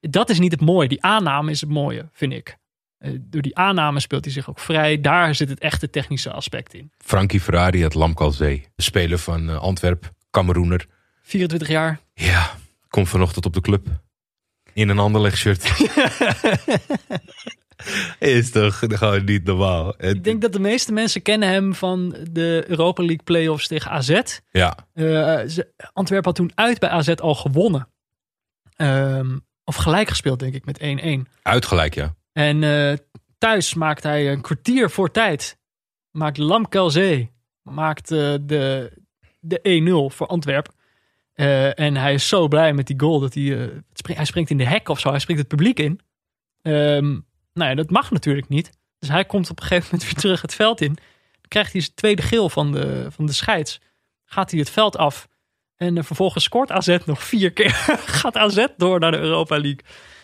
dat 0.00 0.30
is 0.30 0.38
niet 0.38 0.52
het 0.52 0.60
mooie. 0.60 0.88
Die 0.88 1.02
aanname 1.02 1.50
is 1.50 1.60
het 1.60 1.70
mooie, 1.70 2.08
vind 2.12 2.32
ik. 2.32 2.56
Eh, 2.98 3.12
door 3.20 3.42
die 3.42 3.56
aanname 3.56 4.00
speelt 4.00 4.24
hij 4.24 4.32
zich 4.32 4.48
ook 4.48 4.58
vrij. 4.58 5.00
Daar 5.00 5.34
zit 5.34 5.48
het 5.48 5.58
echte 5.58 5.90
technische 5.90 6.30
aspect 6.30 6.74
in. 6.74 6.92
Frankie 6.98 7.40
Ferrari 7.40 7.82
uit 7.82 7.94
Lamkalzee. 7.94 8.66
De 8.74 8.82
speler 8.82 9.18
van 9.18 9.50
eh, 9.50 9.60
Antwerp. 9.60 10.12
Cameroener. 10.30 10.86
24 11.22 11.68
jaar. 11.68 12.00
Ja, 12.14 12.54
komt 12.88 13.08
vanochtend 13.08 13.46
op 13.46 13.52
de 13.52 13.60
club. 13.60 13.86
In 14.72 14.88
een 14.88 14.98
Anderlecht 14.98 15.36
shirt. 15.36 15.62
is 18.18 18.50
toch 18.50 18.78
gewoon 18.88 19.24
niet 19.24 19.44
normaal. 19.44 19.96
En- 19.96 20.14
Ik 20.14 20.24
denk 20.24 20.40
dat 20.42 20.52
de 20.52 20.60
meeste 20.60 20.92
mensen 20.92 21.22
kennen 21.22 21.48
hem 21.48 21.74
van 21.74 22.16
de 22.30 22.64
Europa 22.66 23.02
League 23.02 23.24
playoffs 23.24 23.66
tegen 23.66 23.90
AZ. 23.90 24.20
Ja, 24.50 24.76
ze- 25.48 25.72
Antwerpen 25.92 26.26
had 26.26 26.34
toen 26.34 26.52
uit 26.54 26.78
bij 26.78 26.88
AZ 26.88 27.08
al 27.08 27.34
gewonnen. 27.34 27.88
Ehm, 28.76 29.38
of 29.64 29.76
gelijk 29.76 30.08
gespeeld, 30.08 30.38
denk 30.38 30.54
ik, 30.54 30.64
met 30.64 30.78
1-1. 30.80 31.28
uitgelijk 31.42 31.94
ja. 31.94 32.14
En 32.32 32.62
eh, 32.64 32.96
thuis 33.38 33.74
maakt 33.74 34.02
hij 34.02 34.32
een 34.32 34.40
kwartier 34.40 34.90
voor 34.90 35.10
tijd. 35.10 35.58
Maakt 36.10 36.36
Lamkelzee. 36.36 37.32
Maakt 37.62 38.10
eh, 38.10 38.34
de, 38.42 38.92
de 39.40 40.08
1-0 40.10 40.14
voor 40.16 40.26
Antwerpen. 40.26 40.74
En 41.74 41.96
hij 41.96 42.14
is 42.14 42.28
zo 42.28 42.48
blij 42.48 42.72
met 42.72 42.86
die 42.86 43.00
goal 43.00 43.20
dat 43.20 43.34
hij, 43.34 43.70
spring- 43.92 44.16
hij 44.16 44.26
springt 44.26 44.50
in 44.50 44.56
de 44.58 44.66
hek 44.66 44.88
of 44.88 45.00
zo. 45.00 45.10
Hij 45.10 45.18
springt 45.18 45.42
het 45.42 45.50
publiek 45.50 45.78
in. 45.78 46.00
Ehm, 46.62 47.18
nou 47.58 47.70
ja, 47.70 47.76
dat 47.76 47.90
mag 47.90 48.10
natuurlijk 48.10 48.48
niet. 48.48 48.70
Dus 48.98 49.08
hij 49.08 49.24
komt 49.24 49.50
op 49.50 49.60
een 49.60 49.66
gegeven 49.66 49.88
moment 49.90 50.04
weer 50.12 50.20
terug 50.20 50.42
het 50.42 50.54
veld 50.54 50.80
in. 50.80 50.94
Dan 50.94 51.48
krijgt 51.48 51.72
hij 51.72 51.80
zijn 51.80 51.94
tweede 51.94 52.22
geel 52.22 52.48
van 52.48 52.72
de, 52.72 53.06
van 53.10 53.26
de 53.26 53.32
scheids. 53.32 53.80
Gaat 54.24 54.50
hij 54.50 54.60
het 54.60 54.70
veld 54.70 54.96
af. 54.96 55.28
En 55.76 55.98
eh, 55.98 56.04
vervolgens 56.04 56.44
scoort 56.44 56.70
AZ 56.72 56.96
nog 57.04 57.22
vier 57.22 57.52
keer. 57.52 57.70
Gaat 58.20 58.36
AZ 58.36 58.66
door 58.76 59.00
naar 59.00 59.10
de 59.10 59.18
Europa 59.18 59.54
League. 59.60 59.80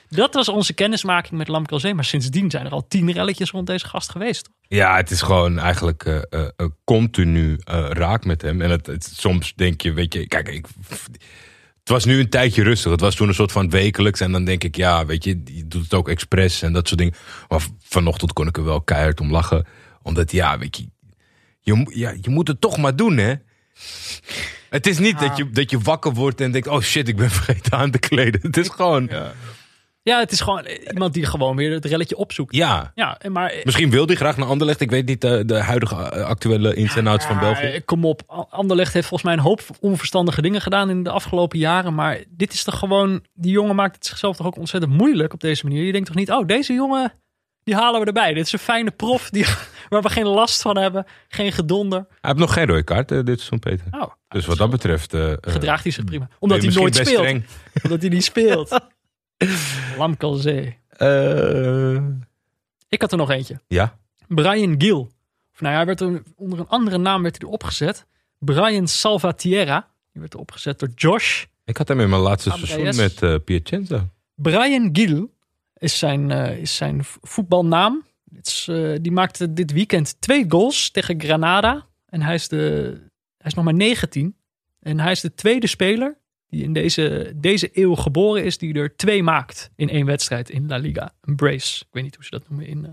Dat 0.09 0.35
was 0.35 0.49
onze 0.49 0.72
kennismaking 0.72 1.39
met 1.39 1.49
Lamkelzee. 1.49 1.95
Maar 1.95 2.05
sindsdien 2.05 2.51
zijn 2.51 2.66
er 2.66 2.72
al 2.72 2.87
tien 2.89 3.12
relletjes 3.12 3.51
rond 3.51 3.66
deze 3.66 3.87
gast 3.87 4.11
geweest. 4.11 4.49
Ja, 4.61 4.97
het 4.97 5.11
is 5.11 5.22
gewoon 5.22 5.59
eigenlijk 5.59 6.05
eh, 6.05 6.47
continu 6.85 7.59
raak 7.89 8.24
met 8.24 8.43
hem. 8.43 8.61
En 8.61 8.70
het- 8.70 9.11
soms 9.16 9.55
denk 9.55 9.80
je, 9.80 9.93
weet 9.93 10.14
je, 10.14 10.26
kijk, 10.26 10.49
ik, 10.49 10.66
Het 11.85 11.93
was 11.93 12.05
nu 12.05 12.18
een 12.18 12.28
tijdje 12.28 12.62
rustig. 12.62 12.91
Het 12.91 13.01
was 13.01 13.14
toen 13.14 13.28
een 13.28 13.35
soort 13.35 13.53
van 13.53 13.70
wekelijks. 13.70 14.20
En 14.20 14.32
dan 14.32 14.45
denk 14.45 14.64
ik, 14.64 14.76
ja, 14.76 15.07
weet 15.07 15.24
je, 15.24 15.41
je 15.45 15.66
doet 15.66 15.82
het 15.82 15.95
ook 15.95 16.09
expres 16.09 16.62
en 16.62 16.72
dat 16.72 16.87
soort 16.87 16.99
dingen. 16.99 17.14
Maar 17.49 17.61
vanochtend 17.82 18.32
kon 18.32 18.47
ik 18.47 18.57
er 18.57 18.64
wel 18.64 18.80
keihard 18.80 19.20
om 19.20 19.30
lachen. 19.30 19.66
Omdat, 20.03 20.32
ja, 20.32 20.59
weet 20.59 20.76
je, 20.76 20.89
je, 21.61 21.87
ja, 21.89 22.14
je 22.20 22.30
moet 22.30 22.49
het 22.49 22.61
toch 22.61 22.76
maar 22.76 22.97
doen, 22.97 23.16
hè. 23.16 23.35
Het 24.70 24.87
is 24.87 24.99
niet 24.99 25.18
dat, 25.18 25.37
je, 25.37 25.51
dat 25.51 25.70
je 25.70 25.78
wakker 25.78 26.12
wordt 26.12 26.41
en 26.41 26.51
denkt, 26.51 26.68
oh 26.68 26.80
shit, 26.80 27.09
ik 27.09 27.16
ben 27.16 27.30
vergeten 27.41 27.72
aan 27.72 27.91
te 27.91 27.99
kleden. 27.99 28.41
Het 28.43 28.57
is 28.57 28.68
gewoon, 28.68 29.07
ja. 29.11 29.32
Ja, 30.05 30.19
het 30.19 30.33
is 30.33 30.41
gewoon 30.41 30.67
iemand 30.93 31.15
die 31.15 31.27
gewoon 31.27 31.57
weer 31.57 31.73
het 31.73 31.85
relletje 31.85 32.17
opzoekt. 32.17 32.55
Ja, 32.55 32.93
en 33.19 33.33
maar... 33.33 33.55
Misschien 33.65 33.91
wil 33.91 34.07
hij 34.07 34.15
graag 34.17 34.37
naar 34.37 34.47
Anderlecht. 34.49 34.81
Ik 34.81 34.91
weet 34.91 35.07
niet 35.07 35.21
de, 35.21 35.45
de 35.45 35.59
huidige 35.59 35.95
eh, 35.95 36.25
actuele 36.25 36.75
ins 36.75 36.97
en 36.97 37.07
outs 37.07 37.25
van 37.25 37.35
Ja, 37.35 37.41
België. 37.41 37.81
Kom 37.85 38.05
op, 38.05 38.47
Anderlecht 38.51 38.93
heeft 38.93 39.07
volgens 39.09 39.29
mij 39.31 39.39
een 39.39 39.45
hoop 39.49 39.61
onverstandige 39.81 40.43
dingen 40.43 40.61
gedaan 40.61 40.91
in 40.91 41.03
de 41.03 41.11
afgelopen 41.11 41.59
jaren. 41.59 41.95
Maar 41.95 42.19
dit 42.29 42.53
is 42.53 42.65
toch 42.65 42.79
gewoon, 42.79 43.25
die 43.35 43.53
jongen 43.53 43.75
maakt 43.75 43.95
het 43.95 44.07
zichzelf 44.07 44.37
toch 44.37 44.47
ook 44.47 44.57
ontzettend 44.57 44.93
moeilijk 44.93 45.33
op 45.33 45.41
deze 45.41 45.67
manier. 45.67 45.85
Je 45.85 45.93
denkt 45.93 46.07
toch 46.07 46.17
niet, 46.17 46.31
oh 46.31 46.47
deze 46.47 46.73
jongen, 46.73 47.13
die 47.63 47.75
halen 47.75 48.01
we 48.01 48.07
erbij. 48.07 48.35
Dit 48.35 48.47
is 48.47 48.53
een 48.53 48.59
fijne 48.59 48.91
prof 48.91 49.31
die, 49.31 49.47
waar 49.89 50.03
we 50.03 50.11
geen 50.11 50.27
last 50.27 50.63
van 50.63 50.77
hebben. 50.79 51.05
Geen 51.29 51.53
gedonder. 51.53 51.99
Hij 51.99 52.19
heeft 52.21 52.39
nog 52.39 52.53
geen 52.53 52.67
rode 52.67 52.83
kaart, 52.83 53.11
eh, 53.11 53.17
dit 53.19 53.37
seizoen, 53.41 53.59
Peter. 53.59 53.87
Oh, 53.91 54.11
Dus 54.29 54.47
wat 54.47 54.57
dat 54.57 54.71
betreft... 54.71 55.15
eh, 55.15 55.31
eh, 55.33 55.37
gedraagt 55.41 55.83
hij 55.83 55.93
zich 55.93 56.05
prima. 56.05 56.29
Omdat 56.39 56.63
hij 56.63 56.73
nooit 56.73 56.95
speelt. 56.95 57.09
streng. 57.09 57.45
Omdat 57.85 58.01
hij 58.01 58.11
niet 58.11 58.25
speelt. 58.25 58.69
Lamkelzee. 59.99 60.78
Eh, 60.89 61.95
Ik 62.89 63.01
had 63.01 63.12
er 63.12 63.18
nog 63.18 63.30
eentje. 63.30 63.61
ja, 63.68 63.99
Brian 64.28 64.74
Gill. 64.80 65.07
Of 65.53 65.61
nou 65.61 65.72
ja, 65.72 65.76
hij 65.76 65.87
werd 65.87 66.01
er, 66.01 66.22
onder 66.37 66.59
een 66.59 66.68
andere 66.68 66.99
naam 66.99 67.22
werd 67.22 67.37
hij 67.39 67.47
erop 67.47 67.64
gezet. 67.64 68.07
Brian 68.39 68.89
Salvatierra. 68.89 69.89
Die 70.12 70.20
werd 70.20 70.35
erop 70.35 70.51
gezet 70.51 70.78
door 70.78 70.89
Josh. 70.95 71.45
ik 71.64 71.76
had 71.76 71.89
hem 71.89 72.01
in 72.01 72.09
mijn 72.09 72.22
laatste 72.22 72.51
seizoen 72.51 72.97
met 72.97 73.22
eh 73.22 73.35
Piacenza. 73.45 74.09
Brian 74.35 74.89
Gill 74.93 75.26
is 75.76 75.99
zijn, 75.99 76.30
eh, 76.30 76.59
is 76.59 76.76
zijn 76.76 77.01
voetbalnaam. 77.05 78.05
Is, 78.43 78.64
die 79.01 79.12
maakte 79.12 79.53
dit 79.53 79.72
weekend 79.72 80.20
twee 80.20 80.45
goals 80.49 80.91
tegen 80.91 81.20
Granada. 81.20 81.87
En 82.07 82.22
hij 82.22 82.35
is, 82.35 82.49
de, 82.49 82.57
hij 83.39 83.47
is 83.47 83.55
nog 83.55 83.64
maar 83.64 83.74
19. 83.74 84.37
En 84.80 85.01
hij 85.01 85.12
is 85.12 85.20
de 85.20 85.35
tweede 85.35 85.66
speler 85.66 86.16
die 86.55 86.63
in 86.65 86.73
deze, 86.73 87.33
deze 87.37 87.71
eeuw 87.73 87.95
geboren 87.95 88.45
is, 88.45 88.59
die 88.59 88.75
er 88.75 88.97
twee 88.97 89.23
maakt 89.23 89.71
in 89.77 89.89
één 89.89 90.07
wedstrijd 90.07 90.51
in 90.51 90.69
La 90.69 90.77
Liga. 90.77 91.15
Een 91.21 91.37
brace. 91.37 91.85
Ik 91.85 91.89
weet 91.91 92.03
niet 92.03 92.15
hoe 92.15 92.25
ze 92.25 92.31
dat 92.31 92.49
noemen 92.49 92.67
in 92.67 92.85
eh, 92.85 92.91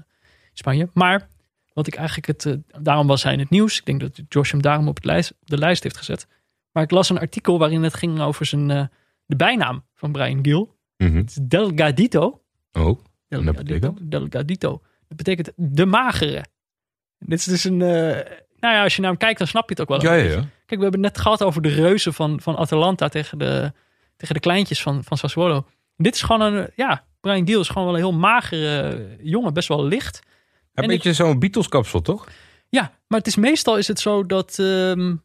Spanje. 0.53 0.89
Maar 0.93 1.27
wat 1.73 1.87
ik 1.87 1.95
eigenlijk 1.95 2.27
het, 2.27 2.45
eh, 2.45 2.81
daarom 2.83 3.07
was 3.07 3.23
hij 3.23 3.33
in 3.33 3.39
het 3.39 3.49
nieuws. 3.49 3.77
Ik 3.77 3.85
denk 3.85 3.99
dat 3.99 4.21
Josh 4.29 4.51
hem 4.51 4.61
daarom 4.61 4.87
op 4.87 4.95
het 4.95 5.05
lijst, 5.05 5.33
de 5.43 5.57
lijst 5.57 5.83
heeft 5.83 5.97
gezet. 5.97 6.27
Maar 6.71 6.83
ik 6.83 6.91
las 6.91 7.09
een 7.09 7.19
artikel 7.19 7.59
waarin 7.59 7.83
het 7.83 7.93
ging 7.93 8.19
over 8.19 8.45
zijn, 8.45 8.71
eh, 8.71 8.85
de 9.25 9.35
bijnaam 9.35 9.85
van 9.95 10.11
Brian 10.11 10.39
Gill. 10.41 10.67
Het 10.97 11.29
is 11.29 11.39
Delgadito. 11.41 12.41
Oh, 12.71 12.99
dat 13.27 13.55
betekent? 13.55 14.11
Delgadito. 14.11 14.81
Dat 15.07 15.17
betekent 15.17 15.51
de 15.55 15.85
magere. 15.85 16.45
Dit 17.17 17.39
is 17.39 17.45
dus 17.45 17.63
een... 17.63 17.77
nou 17.77 18.25
ja, 18.59 18.83
als 18.83 18.95
je 18.95 19.01
naar 19.01 19.09
hem 19.09 19.19
kijkt, 19.19 19.37
dan 19.37 19.47
snap 19.47 19.69
je 19.69 19.75
het 19.75 19.81
ook 19.81 20.01
wel. 20.01 20.13
ja, 20.13 20.23
ja. 20.23 20.49
Kijk, 20.71 20.83
we 20.83 20.89
hebben 20.89 21.05
het 21.05 21.15
net 21.15 21.23
gehad 21.23 21.43
over 21.43 21.61
de 21.61 21.69
reuzen 21.69 22.13
van, 22.13 22.41
van 22.41 22.57
Atalanta 22.57 23.07
tegen 23.07 23.37
de, 23.37 23.71
tegen 24.17 24.33
de 24.33 24.39
kleintjes 24.39 24.81
van, 24.81 25.03
van 25.03 25.17
Sassuolo. 25.17 25.65
Dit 25.97 26.15
is 26.15 26.21
gewoon 26.21 26.41
een... 26.41 26.69
Ja, 26.75 27.05
Brian 27.21 27.47
Gill 27.47 27.59
is 27.59 27.67
gewoon 27.67 27.83
wel 27.83 27.93
een 27.93 27.99
heel 27.99 28.13
magere 28.13 29.07
jongen. 29.21 29.53
Best 29.53 29.67
wel 29.67 29.85
licht. 29.85 30.19
Een 30.73 30.83
En 30.83 30.89
beetje 30.89 31.13
zo'n 31.13 31.39
Beatles-kapsel, 31.39 32.01
toch? 32.01 32.27
Ja, 32.69 32.91
maar 33.07 33.19
het 33.19 33.27
is 33.27 33.35
meestal 33.35 33.77
is 33.77 33.87
het 33.87 33.99
zo 33.99 34.25
dat. 34.25 34.59
ehm, 34.59 35.15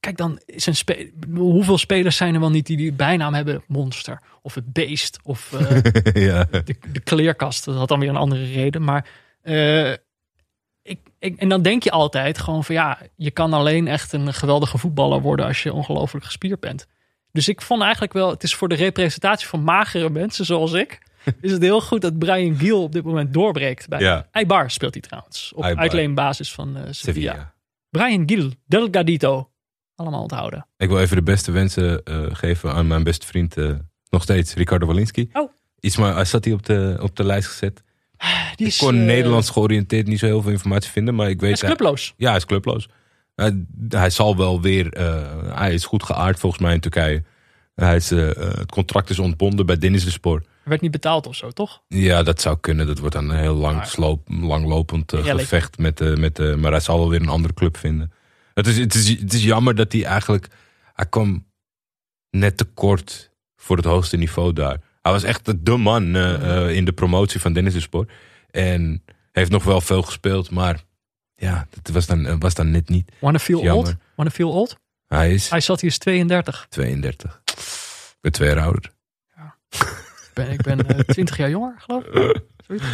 kijk, 0.00 0.16
dan 0.16 0.40
is 0.44 0.66
een 0.66 0.76
spe 0.76 1.12
hoeveel 1.34 1.78
spelers 1.78 2.16
zijn 2.16 2.34
er 2.34 2.40
wel 2.40 2.50
niet 2.50 2.66
die 2.66 2.76
die 2.76 2.92
bijnaam 2.92 3.34
hebben? 3.34 3.64
Monster 3.66 4.20
of 4.42 4.54
het 4.54 4.72
beest 4.72 5.18
of 5.22 5.52
eh, 5.52 5.82
ja. 6.28 6.44
de, 6.44 6.76
de 6.92 7.00
kleerkast. 7.00 7.64
Dat 7.64 7.74
had 7.76 7.88
dan 7.88 8.00
weer 8.00 8.08
een 8.08 8.16
andere 8.16 8.44
reden. 8.52 8.84
Maar 8.84 9.08
eh, 9.42 9.92
ik, 10.82 10.98
ik, 11.18 11.36
en 11.36 11.48
dan 11.48 11.62
denk 11.62 11.82
je 11.82 11.90
altijd 11.90 12.38
gewoon 12.38 12.64
van 12.64 12.74
ja, 12.74 12.98
je 13.16 13.30
kan 13.30 13.52
alleen 13.52 13.88
echt 13.88 14.12
een 14.12 14.34
geweldige 14.34 14.78
voetballer 14.78 15.20
worden 15.20 15.46
als 15.46 15.62
je 15.62 15.72
ongelooflijk 15.72 16.24
gespierd 16.24 16.60
bent. 16.60 16.86
Dus 17.32 17.48
ik 17.48 17.62
vond 17.62 17.82
eigenlijk 17.82 18.12
wel, 18.12 18.30
het 18.30 18.42
is 18.42 18.54
voor 18.54 18.68
de 18.68 18.74
representatie 18.74 19.48
van 19.48 19.62
magere 19.62 20.10
mensen 20.10 20.44
zoals 20.44 20.72
ik, 20.72 21.00
is 21.40 21.52
het 21.52 21.62
heel 21.62 21.80
goed 21.80 22.00
dat 22.00 22.18
Brian 22.18 22.56
Gill 22.56 22.72
op 22.72 22.92
dit 22.92 23.04
moment 23.04 23.32
doorbreekt. 23.32 23.88
Bij 23.88 24.00
Ja. 24.00 24.28
Eibar 24.30 24.70
speelt 24.70 24.92
hij 24.92 25.02
trouwens. 25.02 25.52
Op 25.54 25.62
Eibar. 25.62 25.82
uitleenbasis 25.82 26.52
van 26.52 26.76
eh, 26.76 26.82
Sevilla. 26.90 27.32
Sevilla. 27.32 27.54
Brian 27.90 28.28
Gill, 28.28 28.52
Delgadito. 28.66 29.50
Allemaal 29.94 30.22
onthouden. 30.22 30.66
Ik 30.76 30.88
wil 30.88 31.00
even 31.00 31.16
de 31.16 31.22
beste 31.22 31.52
wensen 31.52 32.04
eh, 32.04 32.26
geven 32.32 32.72
aan 32.72 32.86
mijn 32.86 33.02
beste 33.02 33.26
vriend, 33.26 33.56
eh, 33.56 33.72
nog 34.10 34.22
steeds, 34.22 34.54
Ricardo 34.54 34.86
Walinski. 34.86 35.28
Oh. 35.32 35.52
Iets 35.80 35.96
maar, 35.96 36.14
hij 36.14 36.24
zat 36.24 36.44
hij 36.44 36.54
op 36.54 36.66
de, 36.66 36.98
op 37.00 37.16
de 37.16 37.24
lijst 37.24 37.48
gezet. 37.48 37.82
Die 38.54 38.66
ik 38.66 38.76
kon 38.78 38.94
eh, 38.94 39.04
Nederlands 39.04 39.50
georiënteerd 39.50 40.06
niet 40.06 40.18
zo 40.18 40.26
heel 40.26 40.42
veel 40.42 40.50
informatie 40.50 40.90
vinden, 40.90 41.14
maar 41.14 41.28
ik 41.30 41.40
Hij 41.40 41.48
weet... 41.48 41.62
is 41.62 41.68
clubloos. 41.68 42.14
Ja, 42.16 42.28
hij 42.28 42.36
is 42.36 42.44
clubloos. 42.44 42.88
Hij, 43.34 43.64
hij 43.88 44.10
zal 44.10 44.36
wel 44.36 44.60
weer. 44.60 44.92
eh, 44.92 45.22
hij 45.56 45.74
is 45.74 45.84
goed 45.84 46.02
geaard 46.02 46.38
volgens 46.38 46.62
mij 46.62 46.74
in 46.74 46.80
Turkije. 46.80 47.22
Hij 47.74 47.96
is, 47.96 48.10
eh, 48.10 48.26
het 48.36 48.70
contract 48.70 49.10
is 49.10 49.18
ontbonden 49.18 49.66
bij 49.66 49.78
Denizlispor. 49.78 50.38
Hij 50.38 50.70
werd 50.70 50.80
niet 50.80 50.90
betaald 50.90 51.26
of 51.26 51.34
zo, 51.34 51.50
toch? 51.50 51.82
Ja, 51.88 52.22
dat 52.22 52.40
zou 52.40 52.56
kunnen. 52.60 52.86
Dat 52.86 52.98
wordt 52.98 53.14
dan 53.14 53.30
een 53.30 53.38
heel 53.38 53.54
lang, 53.54 53.86
sloop, 53.86 54.28
langlopend 54.40 55.12
gevecht. 55.16 55.78
Met, 55.78 55.98
de 55.98 56.16
met, 56.18 56.56
maar 56.56 56.70
hij 56.70 56.80
zal 56.80 56.98
wel 56.98 57.08
weer 57.10 57.20
een 57.20 57.28
andere 57.28 57.54
club 57.54 57.76
vinden. 57.76 58.12
Het 58.54 58.66
is, 58.66 58.78
het, 58.78 58.94
is, 58.94 59.08
het 59.08 59.32
is 59.32 59.44
jammer 59.44 59.74
dat 59.74 59.92
hij 59.92 60.04
eigenlijk. 60.04 60.48
Hij 60.94 61.06
kwam 61.06 61.46
net 62.30 62.56
te 62.56 62.64
kort 62.64 63.30
voor 63.56 63.76
het 63.76 63.84
hoogste 63.84 64.16
niveau 64.16 64.52
daar. 64.52 64.78
Hij 65.02 65.12
was 65.12 65.22
echt 65.22 65.64
de 65.66 65.76
man 65.76 66.14
eh, 66.16 66.34
eh, 66.66 66.76
in 66.76 66.84
de 66.84 66.92
promotie 66.92 67.40
van 67.40 67.52
Denizlispor. 67.52 68.06
En 68.50 69.04
heeft 69.32 69.50
nog 69.50 69.64
wel 69.64 69.80
veel 69.80 70.02
gespeeld, 70.02 70.50
maar 70.50 70.82
ja, 71.34 71.66
dat 71.82 71.94
was 71.94 72.06
dan, 72.06 72.38
was 72.38 72.54
dan 72.54 72.70
net 72.70 72.88
niet. 72.88 73.12
Wanna 73.18 73.38
feel 73.38 73.60
old? 73.60 73.94
Wanna 74.14 74.30
feel 74.30 74.50
old? 74.52 74.76
Hij 75.06 75.34
is 75.34 75.50
Hij 75.50 75.60
zat 75.60 75.80
hier 75.80 75.90
is 75.90 75.98
32. 75.98 76.66
32. 76.68 77.40
Ik 77.44 78.18
ben 78.20 78.32
twee 78.32 78.48
jaar 78.48 78.64
ouder. 78.64 78.90
Ik 79.70 80.30
ben, 80.34 80.50
ik 80.50 80.62
ben 80.62 80.86
eh, 80.88 80.98
20 81.14 81.36
jaar 81.36 81.50
jonger, 81.50 81.74
geloof 81.78 82.04
ik. 82.04 82.40
Zoiets. 82.66 82.84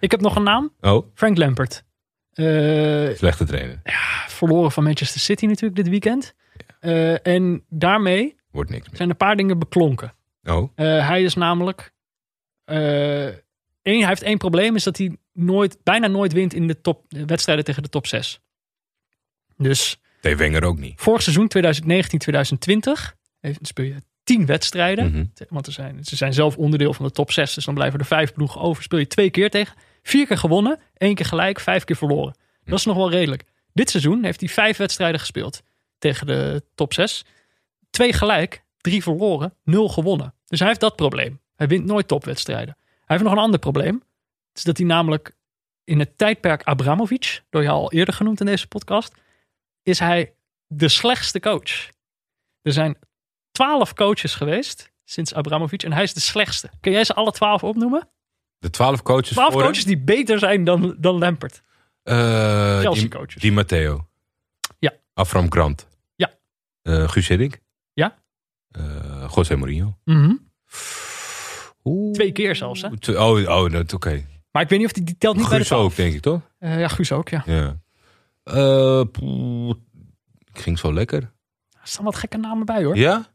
Ik 0.00 0.10
heb 0.10 0.20
nog 0.20 0.36
een 0.36 0.42
naam. 0.42 0.72
Oh, 0.80 1.06
Frank 1.14 1.36
Lampert. 1.36 1.84
Eh, 2.32 3.16
slechte 3.16 3.44
trainer. 3.44 3.80
verloren 4.28 4.72
van 4.72 4.84
Manchester 4.84 5.20
City 5.20 5.46
natuurlijk 5.46 5.76
dit 5.76 5.88
weekend. 5.88 6.34
Eh, 6.80 7.26
en 7.26 7.64
daarmee 7.68 8.36
Wordt 8.50 8.70
niks 8.70 8.86
meer. 8.88 8.96
zijn 8.96 9.10
een 9.10 9.16
paar 9.16 9.36
dingen 9.36 9.58
beklonken. 9.58 10.14
Oh, 10.44 10.70
Eh, 10.74 11.08
hij 11.08 11.22
is 11.22 11.34
namelijk. 11.34 11.92
eh, 12.64 13.24
één, 13.26 13.38
hij 13.82 14.06
heeft 14.08 14.22
één 14.22 14.38
probleem, 14.38 14.76
is 14.76 14.82
dat 14.84 14.96
hij 14.98 15.16
nooit, 15.32 15.76
bijna 15.82 16.06
nooit 16.06 16.32
wint 16.32 16.54
in 16.54 16.66
de 16.66 16.80
top, 16.80 17.04
de 17.08 17.24
wedstrijden 17.24 17.64
tegen 17.64 17.82
de 17.82 17.88
top 17.88 18.06
6. 18.06 18.40
Dus 19.56 20.00
Dave 20.20 20.36
Wenger 20.36 20.64
ook 20.64 20.78
niet. 20.78 21.00
vorig 21.00 21.22
seizoen 21.22 21.48
2019-2020 21.48 23.16
heeft- 23.40 23.58
speel 23.66 23.84
je 23.84 23.96
10 24.24 24.46
wedstrijden. 24.46 25.10
Mhm. 25.10 25.24
Want 25.48 25.66
er 25.66 25.72
zijn, 25.72 26.04
ze 26.04 26.16
zijn 26.16 26.32
zelf 26.32 26.56
onderdeel 26.56 26.94
van 26.94 27.04
de 27.06 27.12
top 27.12 27.32
6, 27.32 27.54
dus 27.54 27.64
dan 27.64 27.74
blijven 27.74 27.98
er 27.98 28.04
vijf 28.06 28.32
ploegen 28.32 28.60
over. 28.60 28.82
Speel 28.82 28.98
je 28.98 29.06
twee 29.06 29.30
keer 29.30 29.50
tegen. 29.50 29.74
Vier 30.02 30.26
keer 30.26 30.38
gewonnen, 30.38 30.78
één 30.96 31.14
keer 31.14 31.26
gelijk, 31.26 31.60
vijf 31.60 31.84
keer 31.84 31.96
verloren. 31.96 32.34
Dat 32.64 32.78
is 32.78 32.84
nog 32.84 32.96
wel 32.96 33.10
redelijk. 33.10 33.44
Dit 33.72 33.90
seizoen 33.90 34.24
heeft 34.24 34.40
hij 34.40 34.48
vijf 34.48 34.76
wedstrijden 34.76 35.20
gespeeld 35.20 35.62
tegen 35.98 36.26
de 36.26 36.62
top 36.74 36.92
6. 36.92 37.24
Twee 37.90 38.12
gelijk, 38.12 38.64
drie 38.80 39.02
verloren, 39.02 39.54
nul 39.64 39.88
gewonnen. 39.88 40.34
Dus 40.46 40.58
hij 40.58 40.68
heeft 40.68 40.80
dat 40.80 40.96
probleem. 40.96 41.40
Hij 41.56 41.68
wint 41.68 41.84
nooit 41.84 42.08
topwedstrijden. 42.08 42.76
Hij 42.78 43.16
heeft 43.16 43.22
nog 43.22 43.32
een 43.32 43.38
ander 43.38 43.60
probleem. 43.60 43.94
Het 44.48 44.58
is 44.58 44.62
dat 44.62 44.76
hij 44.76 44.86
namelijk 44.86 45.36
in 45.84 45.98
het 45.98 46.18
tijdperk 46.18 46.62
Abramovic, 46.62 47.42
door 47.50 47.62
je 47.62 47.68
al 47.68 47.92
eerder 47.92 48.14
genoemd 48.14 48.40
in 48.40 48.46
deze 48.46 48.66
podcast, 48.66 49.14
is 49.82 49.98
hij 49.98 50.34
de 50.66 50.88
slechtste 50.88 51.40
coach. 51.40 51.88
Er 52.62 52.72
zijn 52.72 52.98
twaalf 53.50 53.94
coaches 53.94 54.34
geweest 54.34 54.90
sinds 55.04 55.34
Abramovic 55.34 55.82
en 55.82 55.92
hij 55.92 56.02
is 56.02 56.14
de 56.14 56.20
slechtste. 56.20 56.70
Kun 56.80 56.92
jij 56.92 57.04
ze 57.04 57.14
alle 57.14 57.32
twaalf 57.32 57.64
opnoemen? 57.64 58.08
De 58.58 58.70
twaalf 58.70 59.02
coaches 59.02 59.28
Twaalf 59.30 59.52
voor 59.52 59.62
coaches 59.62 59.84
die 59.84 59.98
beter 59.98 60.38
zijn 60.38 60.64
dan, 60.64 60.96
dan 60.98 61.18
Lampert. 61.18 61.62
Eh, 62.02 62.80
Chelsea 62.80 63.08
coaches. 63.08 63.42
Di 63.42 63.52
Matteo. 63.52 64.08
Ja. 64.78 64.92
Afram 65.14 65.52
Grant. 65.52 65.88
Ja. 66.14 66.30
Eh 66.82 67.08
Guus 67.08 67.28
Hiddink. 67.28 67.58
Eh 68.70 69.30
José 69.34 69.56
Mourinho. 69.56 69.96
Mhm. 70.04 70.32
Oeh. 71.84 72.12
Twee 72.12 72.32
keer 72.32 72.56
zelfs, 72.56 72.82
hè? 72.82 72.88
Oh, 73.18 73.48
oh 73.48 73.80
oké. 73.94 74.24
Maar 74.50 74.62
ik 74.62 74.68
weet 74.68 74.78
niet 74.78 74.86
of 74.86 74.92
die, 74.92 75.04
die 75.04 75.16
telt 75.18 75.36
niet 75.36 75.48
bij 75.48 75.58
de 75.58 75.64
Guus 75.64 75.78
ook, 75.78 75.96
denk 75.96 76.14
ik, 76.14 76.20
toch? 76.20 76.40
Eh, 76.58 76.78
ja, 76.80 76.88
Guus 76.88 77.12
ook, 77.12 77.28
ja. 77.28 77.42
Ja. 77.46 77.80
Eh, 78.42 79.02
ging 80.52 80.78
zo 80.78 80.92
lekker. 80.92 81.22
Er 81.70 81.88
staan 81.88 82.04
wat 82.04 82.16
gekke 82.16 82.36
namen 82.36 82.66
bij, 82.66 82.84
hoor. 82.84 82.96
Ja? 82.96 83.26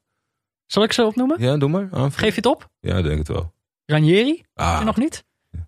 Zal 0.66 0.84
ik 0.84 0.92
ze 0.94 1.04
opnoemen? 1.06 1.42
Ja, 1.42 1.58
doe 1.58 1.70
maar. 1.70 1.82
Aanvullen. 1.84 2.12
Geef 2.12 2.30
je 2.30 2.36
het 2.36 2.46
op? 2.46 2.70
Ja, 2.80 3.02
denk 3.02 3.18
het 3.18 3.28
wel. 3.28 3.54
Ranieri, 3.86 4.44
Ah, 4.54 4.76
je 4.80 4.86
nog 4.86 4.98
niet? 4.98 5.24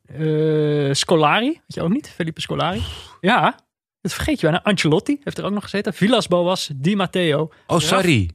Eh, 0.05 0.93
Scolari, 0.93 1.45
weet 1.49 1.61
je 1.73 1.81
ook 1.81 1.89
niet? 1.89 2.09
Felipe 2.09 2.41
Scolari. 2.41 2.83
Ja, 3.21 3.59
dat 4.01 4.13
vergeet 4.13 4.39
je 4.39 4.47
bijna. 4.47 4.63
Ancelotti 4.63 5.19
heeft 5.23 5.37
er 5.37 5.45
ook 5.45 5.51
nog 5.51 5.63
gezeten. 5.63 5.93
Villas 5.93 6.27
Boas, 6.27 6.69
Di 6.75 6.95
Matteo. 6.95 7.51
oh, 7.67 7.79
sorry. 7.79 8.29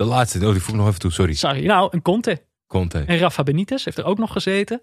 De 0.00 0.06
laatste, 0.06 0.46
oh, 0.46 0.52
die 0.52 0.60
voeg 0.60 0.70
ik 0.74 0.80
nog 0.80 0.86
even 0.88 0.98
toe, 1.00 1.10
sorry. 1.12 1.34
Sorry. 1.34 1.66
Nou, 1.66 1.88
een 1.90 2.02
Conte. 2.02 2.42
Conte. 2.66 3.04
En 3.06 3.18
Rafa 3.18 3.42
Benitez 3.42 3.84
heeft 3.84 3.98
er 3.98 4.04
ook 4.04 4.18
nog 4.18 4.32
gezeten. 4.32 4.80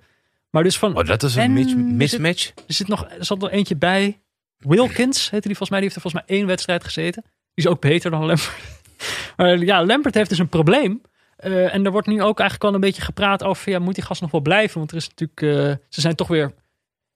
Maar 0.49 0.63
dus 0.63 0.77
van, 0.77 0.97
Oh, 0.97 1.05
dat 1.05 1.23
is 1.23 1.35
een 1.35 1.41
En 1.41 1.57
er 1.57 1.69
zit- 1.69 1.77
mismatch? 1.77 2.51
er, 2.67 2.73
zit 2.73 2.87
nog, 2.87 3.07
er 3.09 3.25
zat 3.25 3.39
nog 3.39 3.49
eentje 3.49 3.75
bij. 3.75 4.19
Wilkins 4.57 5.29
heette 5.29 5.47
die 5.47 5.57
volgens 5.57 5.69
mij. 5.69 5.79
Die 5.79 5.89
heeft 5.89 5.95
er 5.95 6.01
volgens 6.01 6.23
mij 6.27 6.37
één 6.37 6.47
wedstrijd 6.47 6.83
gezeten. 6.83 7.21
Die 7.23 7.65
is 7.65 7.67
ook 7.67 7.81
beter 7.81 8.11
dan 8.11 8.25
Lampert. 8.25 8.51
maar 9.37 9.57
ja, 9.57 9.85
Lampert 9.85 10.13
heeft 10.15 10.29
dus 10.29 10.39
een 10.39 10.49
probleem. 10.49 11.01
Eh, 11.35 11.73
en 11.73 11.85
er 11.85 11.91
wordt 11.91 12.07
nu 12.07 12.13
ook 12.21 12.39
eigenlijk 12.39 12.63
wel 12.63 12.73
een 12.73 12.87
beetje 12.87 13.01
gepraat 13.01 13.43
over... 13.43 13.71
Ja, 13.71 13.79
moet 13.79 13.95
die 13.95 14.03
gast 14.03 14.21
nog 14.21 14.31
wel 14.31 14.41
blijven? 14.41 14.77
Want 14.77 14.91
er 14.91 14.97
is 14.97 15.09
natuurlijk... 15.09 15.41
eh, 15.41 15.85
ze 15.89 16.01
zijn 16.01 16.15
toch 16.15 16.27
weer 16.27 16.53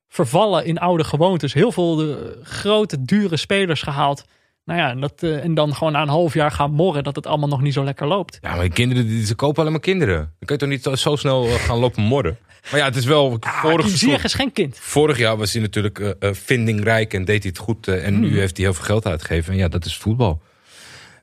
vervallen 0.08 0.66
in 0.66 0.80
oude 0.80 1.04
gewoontes. 1.04 1.54
Heel 1.54 1.72
veel 1.72 1.96
de 1.96 2.40
grote, 2.44 3.04
dure 3.04 3.38
spelers 3.38 3.82
gehaald. 3.82 4.26
Nou 4.72 4.84
ja, 4.84 4.90
en, 4.90 5.00
dat, 5.00 5.24
eh, 5.24 5.44
en 5.44 5.54
dan 5.54 5.76
gewoon 5.76 5.94
na 5.94 6.02
een 6.02 6.08
half 6.08 6.34
jaar 6.34 6.52
gaan 6.52 6.72
morren... 6.72 7.04
dat 7.04 7.16
het 7.16 7.28
allemaal 7.28 7.50
nog 7.50 7.62
niet 7.62 7.74
zo 7.74 7.84
lekker 7.84 8.08
loopt. 8.08 8.38
Ja, 8.42 8.50
maar 8.52 8.62
die 8.62 8.72
kinderen, 8.74 9.08
die, 9.08 9.26
ze 9.26 9.36
kopen 9.36 9.60
alleen 9.60 9.72
maar 9.72 9.82
kinderen. 9.82 10.16
Dan 10.18 10.28
kun 10.46 10.56
je 10.56 10.62
toch 10.62 10.70
niet 10.70 10.84
zo- 10.84 10.96
zo 10.96 11.16
snel 11.16 11.46
eh, 11.48 11.54
gaan 11.54 11.78
lopen 11.78 12.04
morren? 12.04 12.38
Maar 12.72 12.80
ja, 12.80 12.86
het 12.86 12.96
is 12.96 13.06
wel... 13.06 13.38
Ah, 13.40 13.62
vorig, 13.62 14.52
kind. 14.54 14.78
vorig 14.80 15.18
jaar 15.18 15.38
was 15.38 15.54
hij 15.54 15.62
natuurlijk 15.62 16.00
eh, 16.00 16.34
vindingrijk 16.34 17.14
en 17.14 17.26
deed 17.26 17.44
hij 17.44 17.52
het 17.56 17.62
goed. 17.62 17.88
en 17.88 18.14
Hmm. 18.14 18.20
nu 18.22 18.40
heeft 18.40 18.58
hij 18.58 18.66
heel 18.66 18.74
veel 18.76 18.84
geld 18.86 19.06
uitgegeven. 19.06 19.52
En 19.54 19.60
ja, 19.60 19.68
dat 19.68 19.86
is 19.86 19.98
voetbal. 19.98 20.42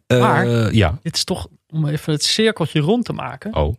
Maar- 0.07 0.75
Ja. 0.75 0.99
Dit 1.03 1.17
is 1.17 1.25
toch 1.25 1.47
om 1.69 1.87
even 1.87 2.13
het 2.13 2.25
cirkeltje 2.25 2.81
rond 2.81 3.05
te 3.05 3.13
maken. 3.13 3.55
Oh. 3.55 3.77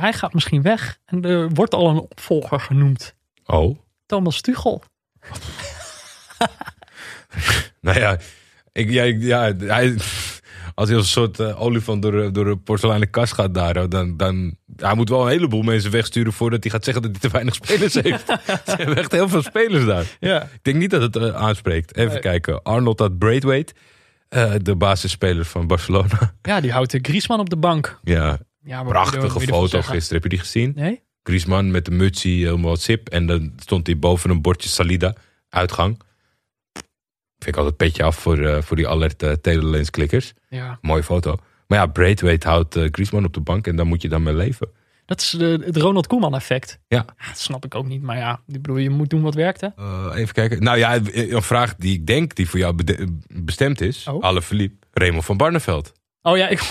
Hij 0.00 0.12
gaat 0.12 0.34
misschien 0.34 0.62
weg. 0.62 0.98
En 1.04 1.24
er 1.24 1.48
wordt 1.50 1.74
al 1.74 1.88
een 1.88 1.98
opvolger 2.00 2.60
genoemd. 2.60 3.14
Oh. 3.46 3.78
Thomas 4.06 4.40
Tuchel. 4.40 4.82
Nou 7.80 7.98
ja, 7.98 8.18
ik, 8.72 8.90
ja, 8.90 9.02
ik- 9.02 9.22
ja 9.22 9.52
hij, 9.56 9.94
als 10.74 10.88
hij 10.88 10.96
als 10.96 11.04
een 11.06 11.12
soort 11.12 11.40
eh, 11.40 11.60
olifant 11.62 12.02
door, 12.02 12.32
door 12.32 12.46
een 12.46 12.62
porseleinen 12.62 13.10
kast 13.10 13.32
gaat 13.32 13.54
daar, 13.54 13.88
dan, 13.88 14.16
dan 14.16 14.56
hij 14.76 14.94
moet 14.94 15.08
wel 15.08 15.22
een 15.22 15.28
heleboel 15.30 15.62
mensen 15.62 15.90
wegsturen 15.90 16.32
voordat 16.32 16.62
hij 16.62 16.72
gaat 16.72 16.84
zeggen 16.84 17.02
dat 17.02 17.10
hij 17.10 17.20
te 17.20 17.28
weinig 17.28 17.54
spelers 17.54 17.94
heeft. 18.02 18.26
Ze 18.64 18.74
hebben 18.76 18.96
echt 18.96 19.12
heel 19.12 19.28
veel 19.28 19.42
spelers 19.42 19.84
daar. 19.84 20.04
Ja. 20.20 20.42
Ik 20.42 20.58
denk 20.62 20.76
niet 20.76 20.90
dat 20.90 21.02
het 21.02 21.16
eh, 21.16 21.34
aanspreekt. 21.34 21.96
Even 21.96 22.12
Nee. 22.12 22.20
kijken. 22.20 22.62
Arnold 22.62 22.98
had 22.98 23.18
Braithwaite, 23.18 23.72
eh, 24.28 24.52
de 24.62 24.76
basisspeler 24.76 25.44
van 25.44 25.66
Barcelona. 25.66 26.34
Ja, 26.42 26.60
die 26.60 26.72
houdt 26.72 26.90
de 26.90 26.98
Griezmann 27.02 27.40
op 27.40 27.50
de 27.50 27.56
bank. 27.56 27.98
ja, 28.02 28.38
Ja, 28.62 28.82
prachtige 28.82 29.40
foto 29.40 29.82
gisteren. 29.82 30.14
Heb 30.14 30.22
je 30.22 30.28
die 30.28 30.38
gezien? 30.38 30.72
Nee? 30.76 31.02
Griezmann 31.22 31.70
met 31.70 31.84
de 31.84 31.90
mutsie, 31.90 32.44
helemaal 32.44 32.76
sip. 32.76 33.08
En 33.08 33.26
dan 33.26 33.52
stond 33.56 33.86
hij 33.86 33.98
boven 33.98 34.30
een 34.30 34.42
bordje 34.42 34.68
Salida, 34.68 35.14
uitgang. 35.48 36.00
Vind 37.38 37.54
ik 37.54 37.56
altijd 37.56 37.76
petje 37.76 38.02
af 38.02 38.16
voor, 38.16 38.38
eh, 38.38 38.62
voor 38.62 38.76
die 38.76 38.88
alert 38.88 39.22
uh, 39.22 39.32
telelens 39.32 39.90
klikkers. 39.90 40.32
Ja. 40.48 40.78
Mooie 40.82 41.02
foto. 41.02 41.36
Maar 41.66 41.78
ja, 41.78 41.86
Braithwaite 41.86 42.48
houdt 42.48 42.76
eh, 42.76 42.88
Griezmann 42.90 43.24
op 43.26 43.34
de 43.34 43.40
bank 43.40 43.66
en 43.66 43.76
daar 43.76 43.86
moet 43.86 44.02
je 44.02 44.08
dan 44.08 44.22
mee 44.22 44.34
leven. 44.34 44.68
Dat 45.06 45.20
is 45.20 45.30
de, 45.30 45.62
het 45.64 45.76
Ronald 45.76 46.06
Koeman 46.06 46.34
effect. 46.34 46.78
Ja. 46.88 47.04
Dat 47.28 47.38
snap 47.38 47.64
ik 47.64 47.74
ook 47.74 47.86
niet. 47.86 48.02
Maar 48.02 48.16
ja, 48.16 48.32
ik 48.46 48.62
bedoel, 48.62 48.76
je 48.76 48.90
moet 48.90 49.10
doen 49.10 49.22
wat 49.22 49.34
werkt 49.34 49.60
hè. 49.60 49.68
Eh, 49.76 50.06
even 50.14 50.34
kijken. 50.34 50.62
Nou 50.62 50.78
ja, 50.78 50.98
een 51.12 51.42
vraag 51.42 51.74
die 51.76 51.94
ik 51.94 52.06
denk 52.06 52.34
die 52.34 52.48
voor 52.48 52.58
jou 52.58 52.74
bestemd 53.28 53.80
is. 53.80 54.06
Oh. 54.06 54.22
Alle 54.22 54.42
verliep. 54.42 54.84
Raymond 54.92 55.24
van 55.24 55.36
Barneveld. 55.36 55.92
Oh 56.22 56.36
ja, 56.36 56.48
ik... 56.48 56.60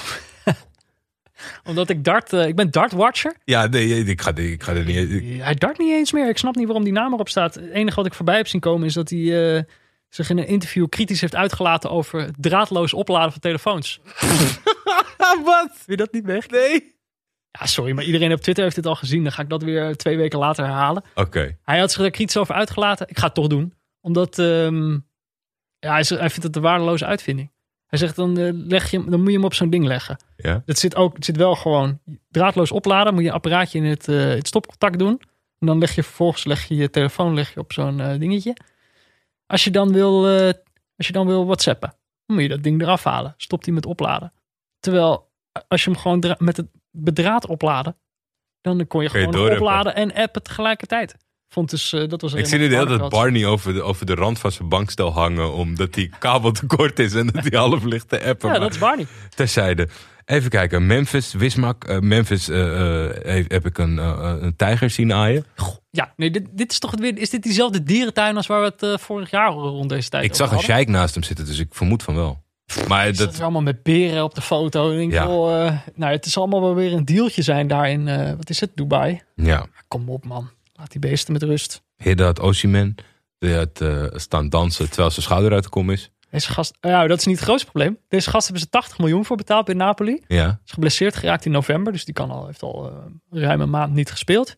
Omdat 1.63 1.89
ik 1.89 2.03
dart... 2.03 2.34
eh, 2.34 2.47
ik 2.47 2.55
ben 2.55 2.72
dartwatcher. 2.72 3.36
Ja, 3.43 3.65
nee, 3.68 4.03
ik 4.05 4.22
ga, 4.22 4.36
ik 4.36 4.63
ga 4.63 4.74
er 4.74 4.86
niet... 4.86 5.09
ik- 5.11 5.41
Hij 5.41 5.53
dart 5.55 5.78
niet 5.78 5.91
eens 5.91 6.11
meer. 6.11 6.30
Ik 6.30 6.38
snap 6.38 6.55
niet 6.55 6.65
waarom 6.65 6.84
die 6.84 6.93
naam 6.93 7.13
erop 7.13 7.30
staat. 7.30 7.55
Het 7.55 7.70
enige 7.70 7.95
wat 7.95 8.05
ik 8.05 8.13
voorbij 8.13 8.36
heb 8.38 8.47
zien 8.47 8.61
komen 8.61 8.88
is 8.88 8.93
dat 8.93 9.09
hij 9.09 9.55
eh, 9.57 9.63
zich 10.18 10.30
in 10.30 10.38
een 10.38 10.47
interview 10.47 10.89
kritisch 10.89 11.22
heeft 11.22 11.36
uitgelaten 11.36 11.89
over 11.89 12.22
het 12.22 12.36
draadloos 12.39 12.93
opladen 12.93 13.32
van 13.32 13.41
telefoons. 13.41 13.99
Wat? 15.43 15.70
Wil 15.86 15.86
je 15.86 15.95
dat 15.97 16.11
niet 16.11 16.26
weg? 16.26 16.49
Nee. 16.49 16.95
Ja, 17.59 17.65
sorry, 17.65 17.91
maar 17.91 18.03
iedereen 18.03 18.32
op 18.34 18.41
Twitter 18.41 18.63
heeft 18.63 18.76
dit 18.76 18.86
al 18.86 18.95
gezien. 18.95 19.24
Dan 19.24 19.32
ga 19.32 19.41
ik 19.41 19.49
dat 19.49 19.63
weer 19.63 19.95
twee 19.95 20.18
weken 20.18 20.39
later 20.39 20.65
herhalen. 20.65 21.03
Oké. 21.15 21.57
Hij 21.63 21.80
had 21.80 21.91
zich 21.91 22.01
er 22.03 22.11
kritisch 22.11 22.38
over 22.38 22.55
uitgelaten. 22.55 23.07
Ik 23.09 23.18
ga 23.18 23.26
het 23.26 23.34
toch 23.34 23.47
doen. 23.47 23.74
Omdat 24.01 24.39
ehm, 24.39 24.91
ja, 25.80 25.91
hij, 25.91 26.03
zegt- 26.03 26.20
hij 26.22 26.30
vindt 26.30 26.43
het 26.45 26.55
een 26.55 26.61
waardeloze 26.61 27.05
uitvinding. 27.05 27.51
Hij 27.88 27.99
zegt 27.99 28.15
dan, 28.15 28.38
eh, 28.38 28.49
leg 28.53 28.91
je, 28.91 28.97
hem- 28.97 29.09
dan 29.09 29.20
moet 29.20 29.30
je 29.30 29.36
hem 29.36 29.45
op 29.45 29.53
zo'n 29.53 29.70
ding 29.70 29.86
leggen. 29.86 30.18
Ja. 30.38 30.63
Het 30.65 30.80
zit, 30.80 30.95
ook, 30.95 31.15
het 31.15 31.26
zit 31.26 31.38
wel 31.38 31.55
gewoon 31.55 31.99
draadloos 32.30 32.72
opladen. 32.72 33.13
Moet 33.13 33.24
je 33.24 33.28
een 33.30 33.36
apparaatje 33.36 33.78
in 33.78 33.86
het, 33.86 34.07
eh, 34.07 34.15
het 34.20 34.47
stopcontact 34.47 34.99
doen. 34.99 35.22
En 35.59 35.68
dan 35.68 35.78
leg 35.78 35.95
je 35.95 36.03
vervolgens 36.03 36.43
leg 36.45 36.63
je, 36.68 36.76
je 36.76 36.89
telefoon 36.89 37.34
leg 37.34 37.53
je 37.53 37.59
op 37.59 37.74
zo'n 37.74 37.99
eh, 38.01 38.20
dingetje. 38.20 38.55
Als 39.47 39.63
je, 39.63 39.71
dan 39.71 39.93
wil, 39.93 40.27
eh, 40.27 40.53
als 40.95 41.07
je 41.07 41.13
dan 41.13 41.27
wil 41.27 41.45
whatsappen, 41.45 41.89
dan 42.25 42.35
moet 42.35 42.45
je 42.45 42.49
dat 42.51 42.63
ding 42.63 42.81
eraf 42.81 43.03
halen. 43.03 43.33
Stopt 43.37 43.65
hij 43.65 43.73
met 43.73 43.85
opladen. 43.85 44.33
Terwijl 44.79 45.31
als 45.67 45.83
je 45.83 45.89
hem 45.91 45.99
gewoon 45.99 46.35
met 46.37 46.57
het 46.57 46.67
bedraad 46.91 47.47
opladen, 47.47 47.97
dan 48.61 48.87
kon 48.87 49.03
je 49.03 49.09
gewoon 49.09 49.51
opladen 49.51 49.95
en 49.95 50.13
appen 50.13 50.43
tegelijkertijd. 50.43 51.15
Vond 51.49 51.69
dus, 51.69 51.93
eh, 51.93 52.07
dat 52.07 52.21
was 52.21 52.33
Ik 52.33 52.45
zie 52.45 52.57
nu 52.57 52.67
de 52.67 52.75
hele 52.75 52.97
tijd 52.97 53.09
Barney 53.09 53.45
over 53.45 53.73
de, 53.73 53.81
over 53.81 54.05
de 54.05 54.15
rand 54.15 54.39
van 54.39 54.51
zijn 54.51 54.69
bankstel 54.69 55.13
hangen. 55.13 55.53
Omdat 55.53 55.93
die 55.93 56.09
kabel 56.19 56.51
te 56.51 56.65
kort 56.65 56.99
is 56.99 57.13
en 57.13 57.27
dat 57.27 57.43
hij 57.43 57.59
half 57.59 57.83
ligt 57.83 58.09
te 58.09 58.23
appen. 58.23 58.47
Ja, 58.47 58.51
maar 58.51 58.59
dat 58.59 58.73
is 58.73 58.77
Barney. 58.77 59.07
Terzijde. 59.35 59.87
Even 60.28 60.49
kijken. 60.49 60.86
Memphis, 60.86 61.34
Wismak. 61.34 61.84
eh, 61.84 61.99
Memphis 61.99 62.49
eh, 62.49 63.05
eh, 63.05 63.11
heb, 63.25 63.51
heb 63.51 63.65
ik 63.65 63.78
een, 63.78 63.97
een 64.43 64.55
tijger 64.55 64.89
zien 64.89 65.13
aaien. 65.13 65.45
Ja, 65.89 66.13
nee, 66.15 66.32
dit, 66.32 66.45
dit 66.51 66.71
is 66.71 66.80
toch 66.80 66.95
weer. 66.99 67.17
Is 67.17 67.30
dit 67.30 67.43
diezelfde 67.43 67.84
dierentuin 67.84 68.36
als 68.38 68.47
waar 68.47 68.61
we 68.61 68.73
het 68.88 69.01
vorig 69.01 69.30
jaar 69.30 69.51
rond 69.51 69.89
deze 69.89 70.09
tijd 70.09 70.23
Ik 70.23 70.36
zag 70.36 70.51
een 70.51 70.59
sheik 70.59 70.88
naast 70.88 71.13
hem 71.13 71.23
zitten, 71.23 71.45
dus 71.45 71.59
ik 71.59 71.67
vermoed 71.71 72.03
van 72.03 72.15
wel. 72.15 72.43
Maar 72.88 73.07
Is 73.07 73.17
dat 73.17 73.32
dat, 73.32 73.41
allemaal 73.41 73.61
met 73.61 73.84
beren 73.84 74.23
op 74.23 74.36
de 74.36 74.41
foto. 74.41 74.91
Ik 74.91 74.97
denk, 74.97 75.11
Ja. 75.11 75.28
wel, 75.28 75.71
nou, 75.95 76.11
het 76.11 76.25
is 76.25 76.38
allemaal 76.38 76.61
wel 76.61 76.75
weer 76.75 76.93
een 76.93 77.05
dealtje 77.05 77.41
zijn 77.41 77.67
daar 77.67 77.89
in, 77.89 78.36
wat 78.38 78.49
is 78.49 78.59
het, 78.59 78.71
Dubai. 78.75 79.21
ja. 79.36 79.65
Kom 79.88 80.09
op 80.09 80.25
man, 80.25 80.49
laat 80.73 80.91
die 80.91 80.99
beesten 81.01 81.34
met 81.34 81.43
rust. 81.43 81.82
Had 82.15 82.39
Osimhen. 82.39 82.95
Die 83.39 83.53
had 83.55 83.84
staan 84.13 84.49
dansen 84.49 84.88
terwijl 84.88 85.09
zijn 85.11 85.25
schouder 85.25 85.53
uit 85.53 85.63
de 85.63 85.69
kom 85.69 85.89
is. 85.89 86.11
Deze 86.32 86.51
gast, 86.51 86.78
eh, 86.80 86.91
nou, 86.91 87.07
dat 87.07 87.19
is 87.19 87.25
niet 87.25 87.36
het 87.36 87.43
grootste 87.45 87.69
probleem. 87.71 87.97
Deze 88.07 88.30
gast 88.30 88.43
hebben 88.45 88.63
ze 88.63 88.69
80 88.69 88.97
miljoen 88.97 89.25
voor 89.25 89.38
betaald 89.38 89.65
bij 89.65 89.75
Napoli. 89.75 90.23
Ja. 90.28 90.59
Is 90.65 90.71
geblesseerd 90.71 91.15
geraakt 91.15 91.45
in 91.45 91.51
november, 91.51 91.91
dus 91.93 92.05
die 92.05 92.13
kan 92.13 92.32
al, 92.32 92.45
heeft 92.45 92.61
al 92.63 92.91
eh, 93.32 93.41
ruim 93.41 93.61
een 93.61 93.69
maand 93.69 93.93
niet 93.93 94.11
gespeeld. 94.11 94.55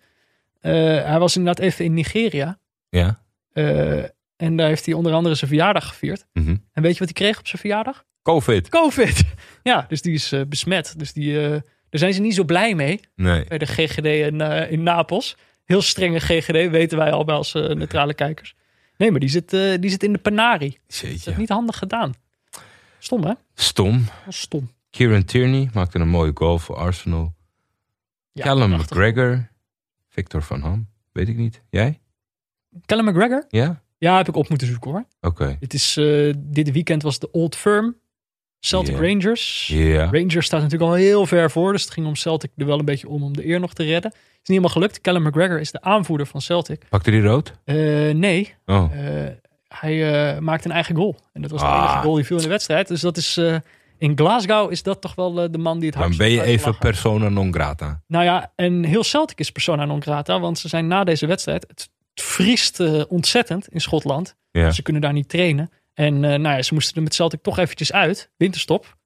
Eh, 0.61 0.71
hij 1.03 1.19
was 1.19 1.35
inderdaad 1.35 1.65
even 1.65 1.85
in 1.85 1.93
Nigeria. 1.93 2.59
Ja. 2.89 3.21
eh, 3.53 4.03
en 4.35 4.55
daar 4.55 4.67
heeft 4.67 4.85
hij 4.85 4.93
onder 4.95 5.13
andere 5.13 5.35
zijn 5.35 5.49
verjaardag 5.49 5.87
gevierd. 5.87 6.25
Mhm. 6.33 6.55
En 6.73 6.81
weet 6.83 6.93
je 6.93 6.99
wat 7.05 7.07
hij 7.17 7.23
kreeg 7.25 7.39
op 7.39 7.47
zijn 7.47 7.61
verjaardag? 7.61 8.03
Covid. 8.23 8.69
Covid. 8.69 9.23
Ja, 9.63 9.85
dus 9.89 10.01
die 10.01 10.13
is 10.13 10.31
eh, 10.31 10.41
besmet. 10.47 10.93
Dus 10.97 11.13
die, 11.13 11.41
eh, 11.43 11.49
daar 11.49 11.61
zijn 11.99 12.13
ze 12.13 12.21
niet 12.21 12.35
zo 12.35 12.43
blij 12.43 12.75
mee 12.75 12.99
Nee. 13.15 13.45
bij 13.47 13.57
de 13.57 13.65
GGD 13.65 14.05
in, 14.05 14.41
eh, 14.41 14.71
in 14.71 14.83
Napels. 14.83 15.37
Heel 15.65 15.81
strenge 15.81 16.19
GGD, 16.19 16.69
weten 16.69 16.97
wij 16.97 17.11
al 17.11 17.23
bij 17.23 17.35
als 17.35 17.53
eh, 17.53 17.63
neutrale 17.69 18.13
kijkers. 18.13 18.55
Nee, 18.99 19.11
maar 19.11 19.19
die 19.19 19.29
zit, 19.29 19.53
eh, 19.53 19.73
die 19.79 19.89
zit 19.89 20.03
in 20.03 20.13
de 20.13 20.19
Panari. 20.19 20.77
Dat 20.87 21.03
is 21.03 21.25
niet 21.37 21.49
handig 21.49 21.77
gedaan. 21.77 22.13
Stom, 22.97 23.23
hè? 23.23 23.33
Stom. 23.53 24.05
Stom. 24.27 24.71
Kieran 24.89 25.23
Tierney 25.23 25.69
maakte 25.73 25.99
een 25.99 26.09
mooie 26.09 26.31
goal 26.33 26.59
voor 26.59 26.75
Arsenal. 26.75 27.33
Ja, 28.31 28.43
Callum 28.43 28.69
prachtig. 28.69 28.89
McGregor. 28.97 29.49
Victor 30.09 30.41
van 30.41 30.61
Ham. 30.61 30.87
Weet 31.11 31.27
ik 31.27 31.37
niet. 31.37 31.61
Jij? 31.69 31.99
Callum 32.85 33.05
McGregor? 33.05 33.45
Ja? 33.49 33.83
Ja, 33.97 34.17
heb 34.17 34.27
ik 34.27 34.35
op 34.35 34.49
moeten 34.49 34.67
zoeken 34.67 34.91
hoor. 34.91 35.05
Oké. 35.21 35.57
Dit, 35.59 35.73
is, 35.73 35.97
eh, 35.97 36.33
dit 36.37 36.71
weekend 36.71 37.01
was 37.01 37.19
de 37.19 37.31
Old 37.31 37.55
Firm. 37.55 37.95
Celtic. 38.59 38.95
Rangers. 38.99 39.67
Ja. 39.73 40.05
Rangers 40.11 40.45
staat 40.45 40.61
natuurlijk 40.61 40.91
al 40.91 40.97
heel 40.97 41.25
ver 41.25 41.51
voor. 41.51 41.71
Dus 41.71 41.81
het 41.83 41.91
ging 41.91 42.07
om 42.07 42.15
Celtic 42.15 42.51
er 42.57 42.65
wel 42.65 42.79
een 42.79 42.85
beetje 42.85 43.07
om 43.09 43.23
om 43.23 43.33
de 43.35 43.47
eer 43.47 43.59
nog 43.59 43.73
te 43.73 43.83
redden. 43.83 44.11
Is 44.11 44.17
niet 44.35 44.47
helemaal 44.47 44.69
gelukt. 44.69 45.01
Callum 45.01 45.23
McGregor 45.23 45.59
is 45.59 45.71
de 45.71 45.81
aanvoerder 45.81 46.27
van 46.27 46.41
Celtic. 46.41 46.81
Pakte 46.89 47.11
die 47.11 47.21
rood? 47.21 47.53
Eh, 47.63 47.75
nee, 48.13 48.53
Oh. 48.65 48.91
Eh, 48.93 49.27
hij 49.67 50.31
eh, 50.33 50.39
maakte 50.39 50.67
een 50.67 50.73
eigen 50.73 50.95
goal. 50.95 51.19
En 51.33 51.41
dat 51.41 51.51
was 51.51 51.61
de 51.61 51.65
Ah. 51.67 51.83
enige 51.83 52.01
goal 52.03 52.15
die 52.15 52.25
viel 52.25 52.37
in 52.37 52.43
de 52.43 52.49
wedstrijd. 52.49 52.87
Dus 52.87 53.01
dat 53.01 53.17
is, 53.17 53.37
in 53.97 54.17
Glasgow 54.17 54.71
is 54.71 54.83
dat 54.83 55.01
toch 55.01 55.15
wel 55.15 55.33
de 55.51 55.57
man 55.57 55.77
die 55.77 55.85
het 55.85 55.93
Dan 55.93 56.01
hardst 56.01 56.19
ben 56.19 56.31
je 56.31 56.43
even 56.43 56.77
persona 56.77 57.29
non 57.29 57.53
grata. 57.53 58.01
Nou 58.07 58.23
ja, 58.23 58.51
en 58.55 58.83
heel 58.83 59.03
Celtic 59.03 59.39
is 59.39 59.51
persona 59.51 59.85
non 59.85 60.01
grata. 60.01 60.39
Want 60.39 60.59
ze 60.59 60.67
zijn 60.67 60.87
na 60.87 61.03
deze 61.03 61.25
wedstrijd... 61.25 61.65
Het, 61.67 61.89
vriest 62.21 63.07
ontzettend 63.07 63.67
in 63.67 63.81
Schotland. 63.81 64.35
Ze 64.51 64.81
kunnen 64.81 65.01
daar 65.01 65.13
niet 65.13 65.29
trainen. 65.29 65.71
En 65.99 66.23
eh, 66.23 66.39
nou 66.39 66.55
ja, 66.55 66.61
ze 66.61 66.73
moesten 66.73 66.95
er 66.95 67.01
met 67.01 67.13
Celtic 67.13 67.41
toch 67.41 67.57
eventjes 67.57 67.91
uit. 67.91 68.29
Winterstop. 68.37 68.97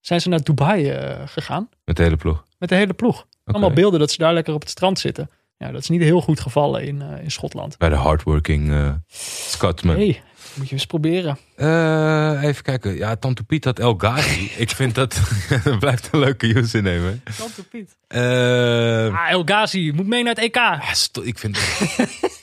Zijn 0.00 0.20
ze 0.20 0.28
naar 0.28 0.42
Dubai 0.42 0.90
eh, 0.90 1.22
gegaan. 1.26 1.68
Met 1.84 1.96
de 1.96 2.02
hele 2.02 2.16
ploeg. 2.16 2.44
Met 2.58 2.68
de 2.68 2.74
hele 2.74 2.94
ploeg. 2.94 3.26
Allemaal 3.44 3.72
beelden 3.72 4.00
dat 4.00 4.10
ze 4.10 4.18
daar 4.18 4.32
lekker 4.34 4.54
op 4.54 4.60
het 4.60 4.70
strand 4.70 4.98
zitten. 4.98 5.30
Ja, 5.56 5.70
dat 5.72 5.80
is 5.80 5.88
niet 5.88 6.02
heel 6.02 6.20
goed 6.20 6.40
gevallen 6.40 6.84
in, 6.84 7.02
eh, 7.02 7.22
in 7.22 7.30
Schotland. 7.30 7.78
Bij 7.78 7.88
de 7.88 7.94
hardworking 7.94 8.94
Scotsman. 9.48 9.96
hey, 9.96 10.22
moet 10.54 10.68
je 10.68 10.72
eens 10.74 10.86
proberen. 10.86 11.38
Even 12.42 12.62
kijken. 12.62 12.96
Ja, 12.96 13.16
Tante 13.16 13.44
Piet 13.44 13.64
had 13.64 13.78
El 13.78 13.94
Ghazi. 13.94 14.50
ik 14.64 14.70
vind 14.70 14.94
dat... 14.94 15.20
dat 15.64 15.78
blijft 15.78 16.08
een 16.12 16.18
leuke 16.18 16.56
use 16.56 16.80
nemen. 16.80 17.22
Tante 17.38 17.64
Piet. 17.64 17.96
Ah, 18.08 19.30
El 19.30 19.42
Ghazi 19.44 19.92
moet 19.94 20.06
mee 20.06 20.22
naar 20.22 20.34
het 20.34 20.44
EK. 20.44 20.58
sto- 20.92 21.22
ik 21.22 21.38
vind... 21.38 21.58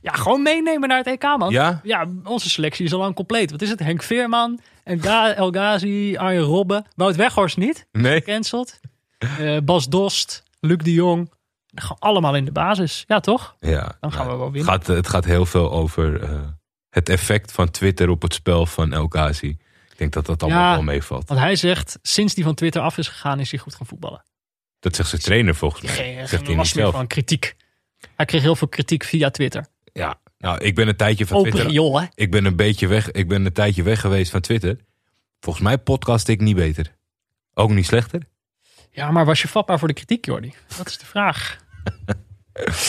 Ja, 0.00 0.12
gewoon 0.12 0.42
meenemen 0.42 0.88
naar 0.88 0.98
het 0.98 1.06
EK, 1.06 1.22
man. 1.22 1.50
Ja? 1.50 1.80
Ja, 1.82 2.06
onze 2.24 2.50
selectie 2.50 2.84
is 2.84 2.92
al 2.92 2.98
lang 2.98 3.14
compleet. 3.14 3.50
Wat 3.50 3.62
is 3.62 3.70
het? 3.70 3.78
Henk 3.78 4.02
Veerman, 4.02 4.60
en 4.84 5.00
El 5.36 5.50
Ghazi, 5.50 6.16
Arjen 6.16 6.42
Robben. 6.42 6.84
Wout 6.96 7.16
Weghorst 7.16 7.56
niet, 7.56 7.86
Nee? 7.92 8.22
cancelled. 8.22 8.80
Eh, 9.18 9.56
Bas 9.64 9.88
Dost, 9.88 10.42
Luc 10.60 10.76
de 10.78 10.92
Jong. 10.92 11.32
Gewoon 11.74 11.98
allemaal 11.98 12.34
in 12.36 12.44
de 12.44 12.52
basis. 12.52 13.04
Ja, 13.06 13.20
toch? 13.20 13.56
Ja. 13.60 13.96
Dan 14.00 14.12
gaan 14.12 14.26
we 14.26 14.32
wel 14.36 14.44
Het 14.44 14.52
winnen. 14.52 14.72
gaat, 14.72 14.86
het 14.86 15.08
gaat 15.08 15.24
heel 15.24 15.46
veel 15.46 15.72
over 15.72 16.22
eh, 16.22 16.40
het 16.90 17.08
effect 17.08 17.52
van 17.52 17.70
Twitter 17.70 18.08
op 18.08 18.22
het 18.22 18.34
spel 18.34 18.66
van 18.66 18.92
El 18.92 19.06
Ghazi. 19.08 19.48
Ik 19.90 19.98
denk 20.00 20.12
dat 20.12 20.26
dat 20.26 20.42
allemaal 20.42 20.62
Ja. 20.68 20.72
wel 20.72 20.82
meevalt. 20.82 21.28
Want 21.28 21.40
hij 21.40 21.56
zegt, 21.56 21.98
sinds 22.02 22.34
die 22.34 22.44
van 22.44 22.54
Twitter 22.54 22.82
af 22.82 22.98
is 22.98 23.08
gegaan, 23.08 23.40
is 23.40 23.50
hij 23.50 23.60
goed 23.60 23.74
gaan 23.74 23.86
voetballen. 23.86 24.22
Dat 24.80 24.96
zegt 24.96 25.08
zijn 25.08 25.20
trainer 25.20 25.54
volgens 25.54 25.82
mij. 25.82 25.94
Geen, 25.94 26.14
zegt 26.16 26.30
geen 26.30 26.44
hij 26.46 26.54
meer 26.54 26.64
zelf. 26.64 26.94
van 26.94 27.06
kritiek. 27.06 27.56
Hij 28.16 28.26
kreeg 28.26 28.42
heel 28.42 28.56
veel 28.56 28.68
kritiek 28.68 29.04
via 29.04 29.30
Twitter. 29.30 29.66
Ja. 29.92 30.20
Nou, 30.38 30.58
ik 30.58 30.74
ben 30.74 30.88
een 30.88 30.96
tijdje 30.96 31.26
van 31.26 31.36
Open 31.36 31.50
Twitter. 31.50 31.70
riool, 31.72 32.00
hè? 32.00 32.06
Ik 32.14 32.30
ben 32.30 32.44
een 32.44 32.56
beetje 32.56 32.86
weg. 32.86 33.10
Ik 33.10 33.28
ben 33.28 33.44
een 33.46 33.52
tijdje 33.52 33.82
weg 33.82 34.00
geweest 34.00 34.30
van 34.30 34.40
Twitter. 34.40 34.76
Volgens 35.40 35.64
mij 35.64 35.78
podcast 35.78 36.28
ik 36.28 36.40
niet 36.40 36.56
beter. 36.56 36.94
Ook 37.54 37.70
niet 37.70 37.86
slechter. 37.86 38.22
Ja, 38.90 39.10
maar 39.10 39.24
was 39.24 39.42
je 39.42 39.48
vatbaar 39.48 39.78
voor 39.78 39.88
de 39.88 39.94
kritiek, 39.94 40.24
Jordi? 40.24 40.54
Dat 40.76 40.86
is 40.88 40.98
de 40.98 41.06
vraag. 41.06 41.56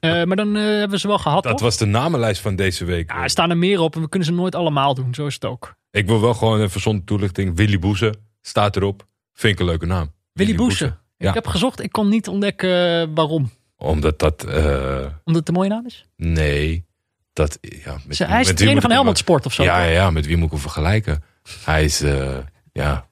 Eh, 0.00 0.24
maar 0.24 0.36
dan 0.36 0.56
eh, 0.56 0.62
hebben 0.62 0.90
we 0.90 0.98
ze 0.98 1.06
wel 1.08 1.18
gehad, 1.18 1.42
Dat 1.42 1.52
toch? 1.52 1.60
was 1.60 1.76
de 1.76 1.84
namenlijst 1.86 2.40
van 2.40 2.56
deze 2.56 2.84
week. 2.84 3.10
Ja, 3.12 3.22
er 3.22 3.30
staan 3.30 3.50
er 3.50 3.56
meer 3.56 3.80
op 3.80 3.94
en 3.94 4.00
we 4.00 4.08
kunnen 4.08 4.28
ze 4.28 4.34
nooit 4.34 4.54
allemaal 4.54 4.94
doen. 4.94 5.14
Zo 5.14 5.26
is 5.26 5.34
het 5.34 5.44
ook. 5.44 5.74
Ik 5.90 6.06
wil 6.06 6.20
wel 6.20 6.34
gewoon 6.34 6.60
even 6.60 6.80
zonder 6.80 7.04
toelichting. 7.04 7.56
Willy 7.56 7.78
Boeze 7.78 8.14
staat 8.40 8.76
erop. 8.76 9.06
Vind 9.32 9.52
ik 9.52 9.60
een 9.60 9.66
leuke 9.66 9.86
naam. 9.86 10.12
Willy 10.32 10.54
Boeze. 10.54 10.96
Ja. 11.16 11.28
Ik 11.28 11.34
heb 11.34 11.46
gezocht, 11.46 11.80
ik 11.82 11.92
kon 11.92 12.08
niet 12.08 12.28
ontdekken 12.28 13.00
eh, 13.00 13.08
waarom. 13.14 13.50
Omdat 13.76 14.18
dat... 14.18 14.44
eh, 14.44 14.96
Omdat 15.24 15.34
het 15.34 15.48
een 15.48 15.54
mooie 15.54 15.68
naam 15.68 15.86
is. 15.86 16.04
nee. 16.16 16.84
Dat, 17.32 17.58
ja, 17.60 17.96
met 18.06 18.18
hij 18.18 18.40
is 18.40 18.46
met 18.46 18.56
trainer 18.56 18.82
van 18.82 18.90
Helmond 18.90 19.18
Sport 19.18 19.46
of 19.46 19.52
zo. 19.52 19.62
Ja, 19.62 19.82
ja, 19.82 19.90
ja, 19.90 20.10
met 20.10 20.26
wie 20.26 20.36
moet 20.36 20.44
ik 20.46 20.50
hem 20.52 20.60
vergelijken? 20.60 21.22
Hij 21.64 21.84
is... 21.84 22.00
eh, 22.00 22.38
ja, 22.72 23.08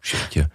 shitje. 0.00 0.48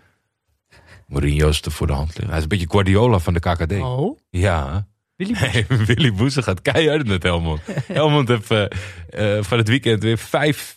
Mourinho 1.07 1.47
is 1.47 1.61
er 1.61 1.71
voor 1.71 1.87
de 1.87 1.93
hand 1.93 2.07
liggen. 2.07 2.27
Hij 2.27 2.37
is 2.37 2.43
een 2.43 2.49
beetje 2.49 2.69
Guardiola 2.69 3.19
van 3.19 3.33
de 3.33 3.39
KKD. 3.39 3.71
Oh, 3.71 4.17
Ja. 4.29 4.87
Willy. 5.15 5.33
Hey, 5.37 5.65
Willy 5.67 6.31
gaat 6.31 6.61
keihard 6.61 7.07
met 7.07 7.23
Helmond. 7.23 7.61
Helmond 7.87 8.27
heeft 8.27 8.51
eh, 8.51 9.43
van 9.43 9.57
het 9.57 9.67
weekend 9.67 10.03
weer 10.03 10.17
5 10.17 10.75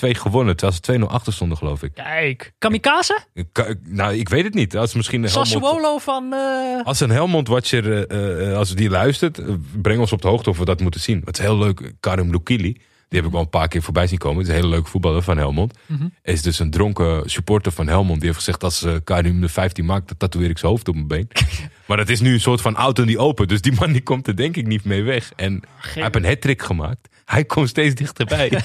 gewonnen. 0.00 0.56
Terwijl 0.56 0.78
ze 0.82 0.98
2-0 0.98 1.12
achter 1.12 1.32
stonden, 1.32 1.58
geloof 1.58 1.82
ik. 1.82 1.94
Kijk, 1.94 2.52
Kamikaze? 2.58 3.18
Ka- 3.52 3.74
Nou, 3.84 4.14
ik 4.14 4.28
weet 4.28 4.44
het 4.44 4.54
niet. 4.54 4.76
Als 4.76 4.94
misschien 4.94 5.22
een 5.22 5.28
Helmond... 5.28 5.48
Sassuolo 5.48 5.98
van... 5.98 6.32
eh, 6.32 6.84
Als 6.84 7.00
een 7.00 7.10
Helmond-watcher, 7.10 8.06
eh, 8.06 8.56
als 8.56 8.74
die 8.74 8.90
luistert, 8.90 9.40
breng 9.82 10.00
ons 10.00 10.12
op 10.12 10.22
de 10.22 10.28
hoogte 10.28 10.50
of 10.50 10.58
we 10.58 10.64
dat 10.64 10.80
moeten 10.80 11.00
zien. 11.00 11.22
Het 11.24 11.38
is 11.38 11.44
heel 11.44 11.58
leuk. 11.58 11.92
Karim 12.00 12.30
Lukili, 12.30 12.72
die 13.08 13.18
heb 13.18 13.24
ik 13.24 13.30
wel 13.30 13.40
een 13.40 13.48
paar 13.50 13.68
keer 13.68 13.82
voorbij 13.82 14.06
zien 14.06 14.18
komen. 14.18 14.38
Het 14.38 14.46
is 14.46 14.52
een 14.54 14.60
hele 14.60 14.72
leuke 14.74 14.90
voetballer 14.90 15.22
van 15.22 15.36
Helmond. 15.36 15.78
Mhm. 15.86 16.06
Is 16.22 16.42
dus 16.42 16.58
een 16.58 16.70
dronken 16.70 17.30
supporter 17.30 17.72
van 17.72 17.86
Helmond. 17.88 18.16
Die 18.20 18.26
heeft 18.28 18.38
gezegd, 18.44 18.64
als 18.64 18.82
eh, 18.82 18.94
Karim 19.04 19.40
de 19.40 19.48
15 19.48 19.84
maakt, 19.84 20.08
dan 20.08 20.16
tatoeëer 20.16 20.50
ik 20.50 20.58
zijn 20.58 20.70
hoofd 20.70 20.88
op 20.88 20.94
mijn 20.94 21.06
been. 21.06 21.28
maar 21.86 21.96
dat 21.96 22.08
is 22.08 22.20
nu 22.20 22.32
een 22.32 22.40
soort 22.40 22.60
van 22.60 22.76
auto 22.76 23.04
die 23.04 23.18
open. 23.18 23.48
Dus 23.48 23.60
die 23.60 23.72
man 23.72 23.92
die 23.92 24.02
komt 24.02 24.26
er 24.26 24.36
denk 24.36 24.56
ik 24.56 24.66
niet 24.66 24.84
mee 24.84 25.02
weg. 25.02 25.32
En 25.36 25.62
hij 25.80 26.02
heeft 26.02 26.16
een 26.16 26.24
hat 26.56 26.62
gemaakt. 26.66 27.08
Hij 27.24 27.44
komt 27.44 27.68
steeds 27.68 27.94
dichterbij. 27.94 28.50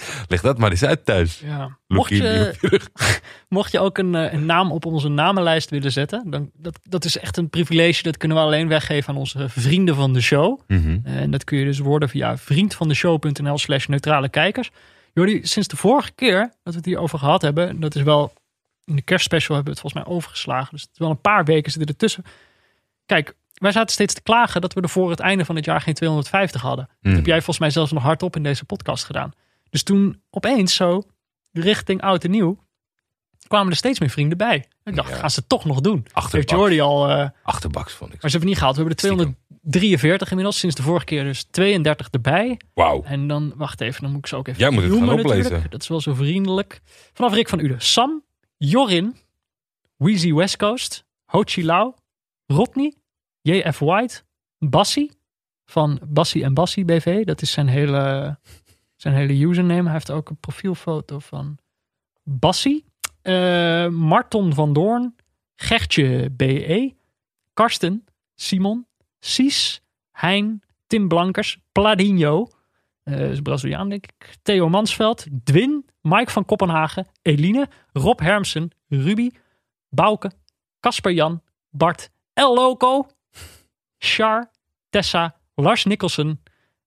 Leg 0.28 0.40
dat 0.40 0.58
maar 0.58 0.70
eens 0.70 0.84
uit 0.84 1.04
thuis. 1.04 1.40
ja. 1.44 1.78
Mocht, 1.86 2.10
je, 2.10 2.54
mocht 3.48 3.72
je 3.72 3.80
ook 3.80 3.98
een, 3.98 4.14
eh, 4.14 4.32
een 4.32 4.46
naam 4.46 4.72
op 4.72 4.86
onze 4.86 5.08
namenlijst 5.08 5.70
willen 5.70 5.92
zetten, 5.92 6.30
dan, 6.30 6.50
dat, 6.54 6.78
dat 6.82 7.04
is 7.04 7.18
echt 7.18 7.36
een 7.36 7.50
privilege. 7.50 8.02
Dat 8.02 8.16
kunnen 8.16 8.36
we 8.36 8.42
alleen 8.42 8.68
weggeven 8.68 9.08
aan 9.14 9.18
onze 9.20 9.48
vrienden 9.48 9.94
van 9.94 10.12
de 10.12 10.20
show. 10.20 10.60
Mhm. 10.66 10.98
En 11.04 11.30
dat 11.30 11.44
kun 11.44 11.58
je 11.58 11.64
dus 11.64 11.78
worden 11.78 12.08
via 12.08 12.36
vriendvandeshow.nl 12.36 13.58
slash 13.58 13.86
neutrale 13.86 14.28
kijkers. 14.28 14.70
Jordi, 15.14 15.40
sinds 15.46 15.68
de 15.68 15.76
vorige 15.76 16.12
keer 16.12 16.38
dat 16.62 16.72
we 16.72 16.78
het 16.78 16.84
hier 16.84 16.98
over 16.98 17.18
gehad 17.18 17.42
hebben, 17.42 17.80
dat 17.80 17.94
is 17.94 18.02
wel 18.02 18.32
in 18.84 18.96
de 18.96 19.02
kerstspecial 19.02 19.54
hebben 19.56 19.74
we 19.74 19.80
het 19.80 19.90
volgens 19.90 20.04
mij 20.04 20.16
overgeslagen. 20.16 20.68
Dus 20.72 20.80
het 20.82 20.90
is 20.92 20.98
wel 20.98 21.10
een 21.10 21.20
paar 21.20 21.44
weken 21.44 21.72
zitten 21.72 21.90
ertussen. 21.90 22.24
Kijk, 23.06 23.34
wij 23.52 23.72
zaten 23.72 23.92
steeds 23.94 24.14
te 24.14 24.22
klagen 24.22 24.60
dat 24.60 24.72
we 24.72 24.80
er 24.80 24.88
voor 24.88 25.10
het 25.10 25.20
einde 25.20 25.44
van 25.44 25.56
het 25.56 25.64
jaar 25.64 25.80
geen 25.80 25.94
250 25.94 26.60
hadden. 26.62 26.84
Dat 26.86 26.96
Mhm. 27.00 27.14
heb 27.14 27.26
jij 27.26 27.36
volgens 27.36 27.58
mij 27.58 27.70
zelfs 27.70 27.92
nog 27.92 28.02
hardop 28.02 28.36
in 28.36 28.42
deze 28.42 28.64
podcast 28.64 29.04
gedaan. 29.04 29.32
Dus 29.72 29.82
toen 29.82 30.22
opeens 30.30 30.74
zo, 30.74 31.02
richting 31.52 32.02
oud 32.02 32.24
en 32.24 32.30
nieuw, 32.30 32.58
kwamen 33.46 33.70
er 33.70 33.76
steeds 33.76 34.00
meer 34.00 34.10
vrienden 34.10 34.38
bij. 34.38 34.68
Ik 34.84 34.94
dacht, 34.96 35.08
Ja. 35.08 35.16
gaan 35.16 35.30
ze 35.30 35.46
toch 35.46 35.64
nog 35.64 35.80
doen? 35.80 35.96
Heeft 35.96 36.14
Achterbaks. 36.14 36.52
Jordi 36.52 36.80
al... 36.80 37.08
eh, 37.08 37.28
Achterbaks 37.42 37.92
vond 37.92 38.12
ik. 38.14 38.20
maar 38.22 38.30
ze 38.30 38.36
hebben 38.36 38.48
niet 38.48 38.58
gehaald. 38.58 38.76
We 38.76 38.82
hebben 38.82 38.96
de 39.02 39.30
243 39.62 40.28
inmiddels. 40.30 40.58
Sinds 40.58 40.76
de 40.76 40.82
vorige 40.82 41.04
keer 41.04 41.24
dus 41.24 41.44
32 41.50 42.08
erbij. 42.10 42.60
Wauw. 42.74 43.02
En 43.02 43.26
dan, 43.28 43.52
wacht 43.56 43.80
even, 43.80 44.02
dan 44.02 44.10
moet 44.10 44.18
ik 44.20 44.26
ze 44.26 44.36
ook 44.36 44.48
even 44.48 44.60
Jij 44.60 44.70
moet 44.70 44.82
het 44.82 44.92
gaan 44.92 45.10
oplezen. 45.10 45.42
natuurlijk. 45.42 45.70
Dat 45.70 45.82
is 45.82 45.88
wel 45.88 46.00
zo 46.00 46.14
vriendelijk. 46.14 46.80
Vanaf 47.12 47.32
Rick 47.32 47.48
van 47.48 47.58
Uden. 47.60 47.80
Sam, 47.80 48.22
Jorin, 48.56 49.16
Weezy 49.96 50.32
West 50.32 50.56
Coast, 50.56 51.04
Ho 51.24 51.42
Chi 51.44 51.64
Lau, 51.64 51.92
Rodney, 52.46 52.94
JF 53.40 53.78
White, 53.78 54.22
Bassie 54.58 55.10
van 55.64 56.00
Bassie 56.08 56.44
en 56.44 56.54
Bassie 56.54 56.84
BV. 56.84 57.24
Dat 57.24 57.42
is 57.42 57.50
zijn 57.50 57.68
hele, 57.68 58.38
zijn 59.02 59.14
hele 59.14 59.46
username. 59.46 59.90
Heeft 59.90 60.10
ook 60.10 60.30
een 60.30 60.36
profielfoto 60.36 61.18
van 61.18 61.58
Bassie. 62.22 62.84
Eh, 63.22 63.88
Marton 63.88 64.54
van 64.54 64.72
Doorn, 64.72 65.16
Gertje 65.54 66.30
BE, 66.30 66.94
Karsten, 67.52 68.04
Simon, 68.34 68.86
Cies, 69.18 69.82
Hein, 70.12 70.62
Tim 70.86 71.08
Blankers, 71.08 71.58
Pladinho, 71.72 72.48
eh 73.02 73.30
is 73.30 73.40
Braziliaan 73.40 73.88
denk 73.88 74.04
ik, 74.04 74.38
Theo 74.42 74.68
Mansveld, 74.68 75.26
Dwin, 75.44 75.86
Mike 76.00 76.30
van 76.30 76.44
Koppenhagen, 76.44 77.06
Eline, 77.22 77.68
Rob 77.92 78.20
Hermsen, 78.20 78.70
Ruby, 78.88 79.30
Bouke, 79.88 80.30
Casper 80.80 81.12
Jan, 81.12 81.42
Bart, 81.70 82.10
El 82.32 82.54
Loco, 82.54 83.06
Char, 83.98 84.50
Tessa, 84.90 85.36
Lars 85.54 85.84
Nicholson, 85.84 86.41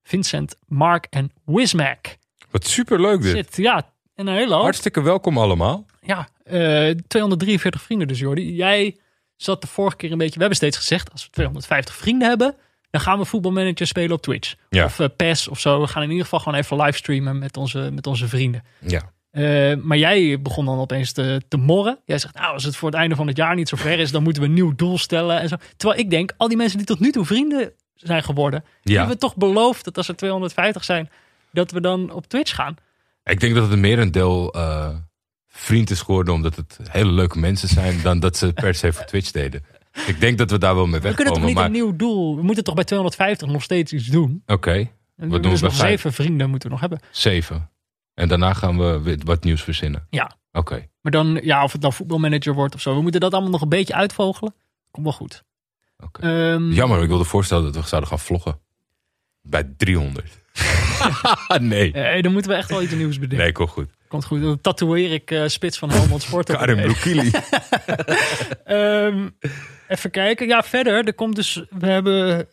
Vincent, 0.07 0.55
Mark 0.67 1.07
en 1.09 1.31
Wismac. 1.45 2.17
Wat 2.51 2.67
superleuk 2.67 3.21
dit. 3.21 3.31
Zit, 3.31 3.55
ja, 3.57 3.93
en 4.15 4.27
een 4.27 4.35
hele 4.35 4.53
hoop. 4.53 4.63
Hartstikke 4.63 5.01
welkom 5.01 5.37
allemaal. 5.37 5.85
Ja, 6.01 6.27
eh 6.43 6.89
243 7.07 7.81
vrienden 7.81 8.07
dus, 8.07 8.19
Jordi. 8.19 8.55
Jij 8.55 8.97
zat 9.35 9.61
de 9.61 9.67
vorige 9.67 9.95
keer 9.95 10.11
een 10.11 10.17
beetje... 10.17 10.33
We 10.33 10.39
hebben 10.39 10.57
steeds 10.57 10.77
gezegd, 10.77 11.11
als 11.11 11.23
we 11.23 11.29
250 11.29 11.95
vrienden 11.95 12.27
hebben... 12.27 12.55
dan 12.89 13.01
gaan 13.01 13.19
we 13.19 13.25
voetbalmanager 13.25 13.87
spelen 13.87 14.11
op 14.11 14.21
Twitch. 14.21 14.55
Ja. 14.69 14.85
Of 14.85 14.99
eh, 14.99 15.07
PES 15.15 15.47
of 15.47 15.59
zo. 15.59 15.81
We 15.81 15.87
gaan 15.87 16.03
in 16.03 16.09
ieder 16.09 16.23
geval 16.23 16.39
gewoon 16.39 16.59
even 16.59 16.77
livestreamen 16.77 17.39
met 17.39 17.57
onze, 17.57 17.89
met 17.93 18.07
onze 18.07 18.27
vrienden. 18.27 18.63
Ja. 18.79 19.11
Eh, 19.31 19.75
maar 19.75 19.97
jij 19.97 20.41
begon 20.41 20.65
dan 20.65 20.79
opeens 20.79 21.11
te, 21.11 21.41
te 21.47 21.57
morren. 21.57 21.99
Jij 22.05 22.17
zegt, 22.17 22.35
nou, 22.35 22.53
als 22.53 22.63
het 22.63 22.75
voor 22.75 22.89
het 22.89 22.97
einde 22.97 23.15
van 23.15 23.27
het 23.27 23.37
jaar 23.37 23.55
niet 23.55 23.69
zo 23.69 23.77
ver 23.77 23.99
is... 23.99 24.11
dan 24.11 24.23
moeten 24.23 24.41
we 24.41 24.47
een 24.47 24.53
nieuw 24.53 24.75
doel 24.75 24.97
stellen 24.97 25.39
en 25.39 25.49
zo. 25.49 25.55
Terwijl 25.77 25.99
ik 25.99 26.09
denk, 26.09 26.33
al 26.37 26.47
die 26.47 26.57
mensen 26.57 26.77
die 26.77 26.87
tot 26.87 26.99
nu 26.99 27.11
toe 27.11 27.25
vrienden 27.25 27.73
zijn 27.95 28.23
geworden... 28.23 28.63
die 28.81 28.93
Ja. 28.93 28.99
hebben 28.99 29.19
toch 29.19 29.35
beloofd 29.35 29.83
dat 29.83 29.97
als 29.97 30.07
er 30.07 30.15
250 30.15 30.83
zijn... 30.83 31.09
dat 31.51 31.71
we 31.71 31.81
dan 31.81 32.11
op 32.11 32.27
Twitch 32.27 32.55
gaan. 32.55 32.75
Ik 33.23 33.39
denk 33.39 33.53
dat 33.53 33.63
het 33.63 33.71
een 33.71 33.79
merendeel 33.79 34.53
eh 34.53 34.89
vriend 35.47 35.89
is 35.89 36.01
geworden 36.01 36.33
omdat 36.33 36.55
het 36.55 36.79
hele 36.83 37.11
leuke 37.11 37.39
mensen 37.39 37.67
zijn 37.67 38.01
dan 38.01 38.19
dat 38.19 38.37
ze 38.37 38.53
per 38.53 38.75
se 38.75 38.93
voor 38.93 39.05
Twitch 39.05 39.31
deden. 39.31 39.65
Ik 40.07 40.19
denk 40.19 40.37
dat 40.37 40.51
we 40.51 40.57
daar 40.57 40.75
wel 40.75 40.85
mee 40.87 40.99
We 40.99 41.13
kunnen 41.13 41.33
toch 41.33 41.43
wegkomen. 41.43 41.47
niet 41.47 41.55
Maar 41.55 41.65
een 41.65 41.71
nieuw 41.71 41.95
doel... 41.95 42.35
We 42.35 42.41
moeten 42.43 42.63
toch 42.63 42.75
bij 42.75 42.83
250 42.83 43.47
nog 43.47 43.63
steeds 43.63 43.93
iets 43.93 44.05
doen? 44.07 44.43
oké, 44.45 44.73
doen 45.15 45.29
we 45.29 45.35
we 45.35 45.39
dus 45.39 45.61
nog 45.61 45.75
vijf? 45.75 45.89
zeven 45.89 46.13
vrienden 46.13 46.49
moeten 46.49 46.67
we 46.67 46.73
nog 46.73 46.81
hebben. 46.81 46.99
zeven. 47.11 47.69
En 48.13 48.27
daarna 48.27 48.53
gaan 48.53 48.77
we 48.77 49.17
wat 49.23 49.43
nieuws 49.43 49.63
verzinnen. 49.63 50.07
Ja. 50.09 50.31
Oké. 50.51 50.87
Maar 51.01 51.11
dan, 51.11 51.39
ja, 51.43 51.63
of 51.63 51.71
het 51.71 51.81
dan 51.81 51.93
voetbalmanager 51.93 52.53
wordt 52.53 52.75
of 52.75 52.81
zo. 52.81 52.95
We 52.95 53.01
moeten 53.01 53.19
dat 53.21 53.31
allemaal 53.33 53.51
nog 53.51 53.61
een 53.61 53.69
beetje 53.69 53.93
uitvogelen. 53.93 54.53
Komt 54.91 55.05
wel 55.05 55.15
goed. 55.15 55.43
Oké. 55.97 56.21
Ehm, 56.21 56.71
Jammer, 56.71 57.01
ik 57.01 57.07
wilde 57.07 57.23
voorstellen 57.23 57.63
dat 57.63 57.75
we 57.75 57.87
zouden 57.87 58.09
gaan 58.09 58.19
vloggen. 58.19 58.59
Bij 59.41 59.73
300. 59.77 60.43
nee. 61.59 61.91
eh, 61.91 62.21
dan 62.21 62.31
moeten 62.31 62.51
we 62.51 62.57
echt 62.57 62.69
wel 62.69 62.81
iets 62.81 62.93
nieuws 62.93 63.19
bedenken. 63.19 63.37
Nee, 63.37 63.51
kom 63.51 63.67
goed. 63.67 63.89
Komt 64.07 64.25
goed. 64.25 64.41
Dan 64.41 64.61
tatoeëer 64.61 65.11
ik 65.11 65.31
eh, 65.31 65.47
Spits 65.47 65.77
van 65.77 65.89
Helmond 65.91 66.21
Sport 66.21 66.49
op. 66.49 66.55
Karim 66.55 66.81
Broekili. 66.81 67.31
Ehm, 68.63 69.29
even 69.87 70.11
kijken. 70.11 70.47
Ja, 70.47 70.63
verder. 70.63 71.05
Er 71.05 71.13
komt 71.13 71.35
dus... 71.35 71.63
We 71.69 71.87
hebben 71.87 72.47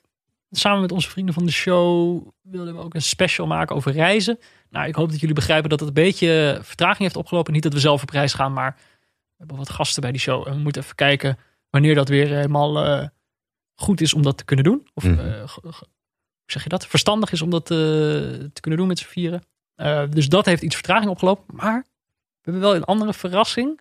samen 0.50 0.80
met 0.80 0.92
onze 0.92 1.10
vrienden 1.10 1.34
van 1.34 1.46
de 1.46 1.52
show... 1.52 2.22
wilden 2.42 2.74
we 2.74 2.80
ook 2.80 2.94
een 2.94 3.02
special 3.02 3.46
maken 3.46 3.76
over 3.76 3.92
reizen. 3.92 4.38
Nou, 4.70 4.88
ik 4.88 4.94
hoop 4.94 5.10
dat 5.10 5.20
jullie 5.20 5.34
begrijpen 5.34 5.70
dat 5.70 5.80
het 5.80 5.88
een 5.88 5.94
beetje 5.94 6.58
vertraging 6.62 6.98
heeft 6.98 7.16
opgelopen. 7.16 7.52
Niet 7.52 7.62
dat 7.62 7.72
we 7.72 7.80
zelf 7.80 8.02
op 8.02 8.10
reis 8.10 8.34
gaan, 8.34 8.52
maar... 8.52 8.76
We 9.42 9.48
hebben 9.48 9.66
wat 9.66 9.76
gasten 9.76 10.02
bij 10.02 10.12
die 10.12 10.20
show. 10.20 10.48
En 10.48 10.54
we 10.54 10.60
moeten 10.60 10.82
even 10.82 10.94
kijken 10.94 11.38
wanneer 11.70 11.94
dat 11.94 12.08
weer 12.08 12.28
helemaal 12.28 12.84
eh, 12.84 13.06
goed 13.74 14.00
is 14.00 14.14
om 14.14 14.22
dat 14.22 14.36
te 14.38 14.44
kunnen 14.44 14.64
doen. 14.64 14.86
Of 14.94 15.04
Mhm. 15.04 15.18
eh, 15.18 15.48
hoe 15.48 15.72
zeg 16.46 16.62
je 16.62 16.68
dat? 16.68 16.86
Verstandig 16.86 17.32
is 17.32 17.42
om 17.42 17.50
dat 17.50 17.70
eh, 17.70 17.76
te 18.52 18.60
kunnen 18.60 18.78
doen 18.80 18.88
met 18.88 18.98
z'n 18.98 19.06
vieren. 19.08 19.42
Eh, 19.74 20.02
dus 20.10 20.28
dat 20.28 20.46
heeft 20.46 20.62
iets 20.62 20.74
vertraging 20.74 21.10
opgelopen. 21.10 21.44
Maar 21.56 21.82
we 21.82 22.50
hebben 22.50 22.62
wel 22.62 22.74
een 22.74 22.84
andere 22.84 23.12
verrassing. 23.14 23.80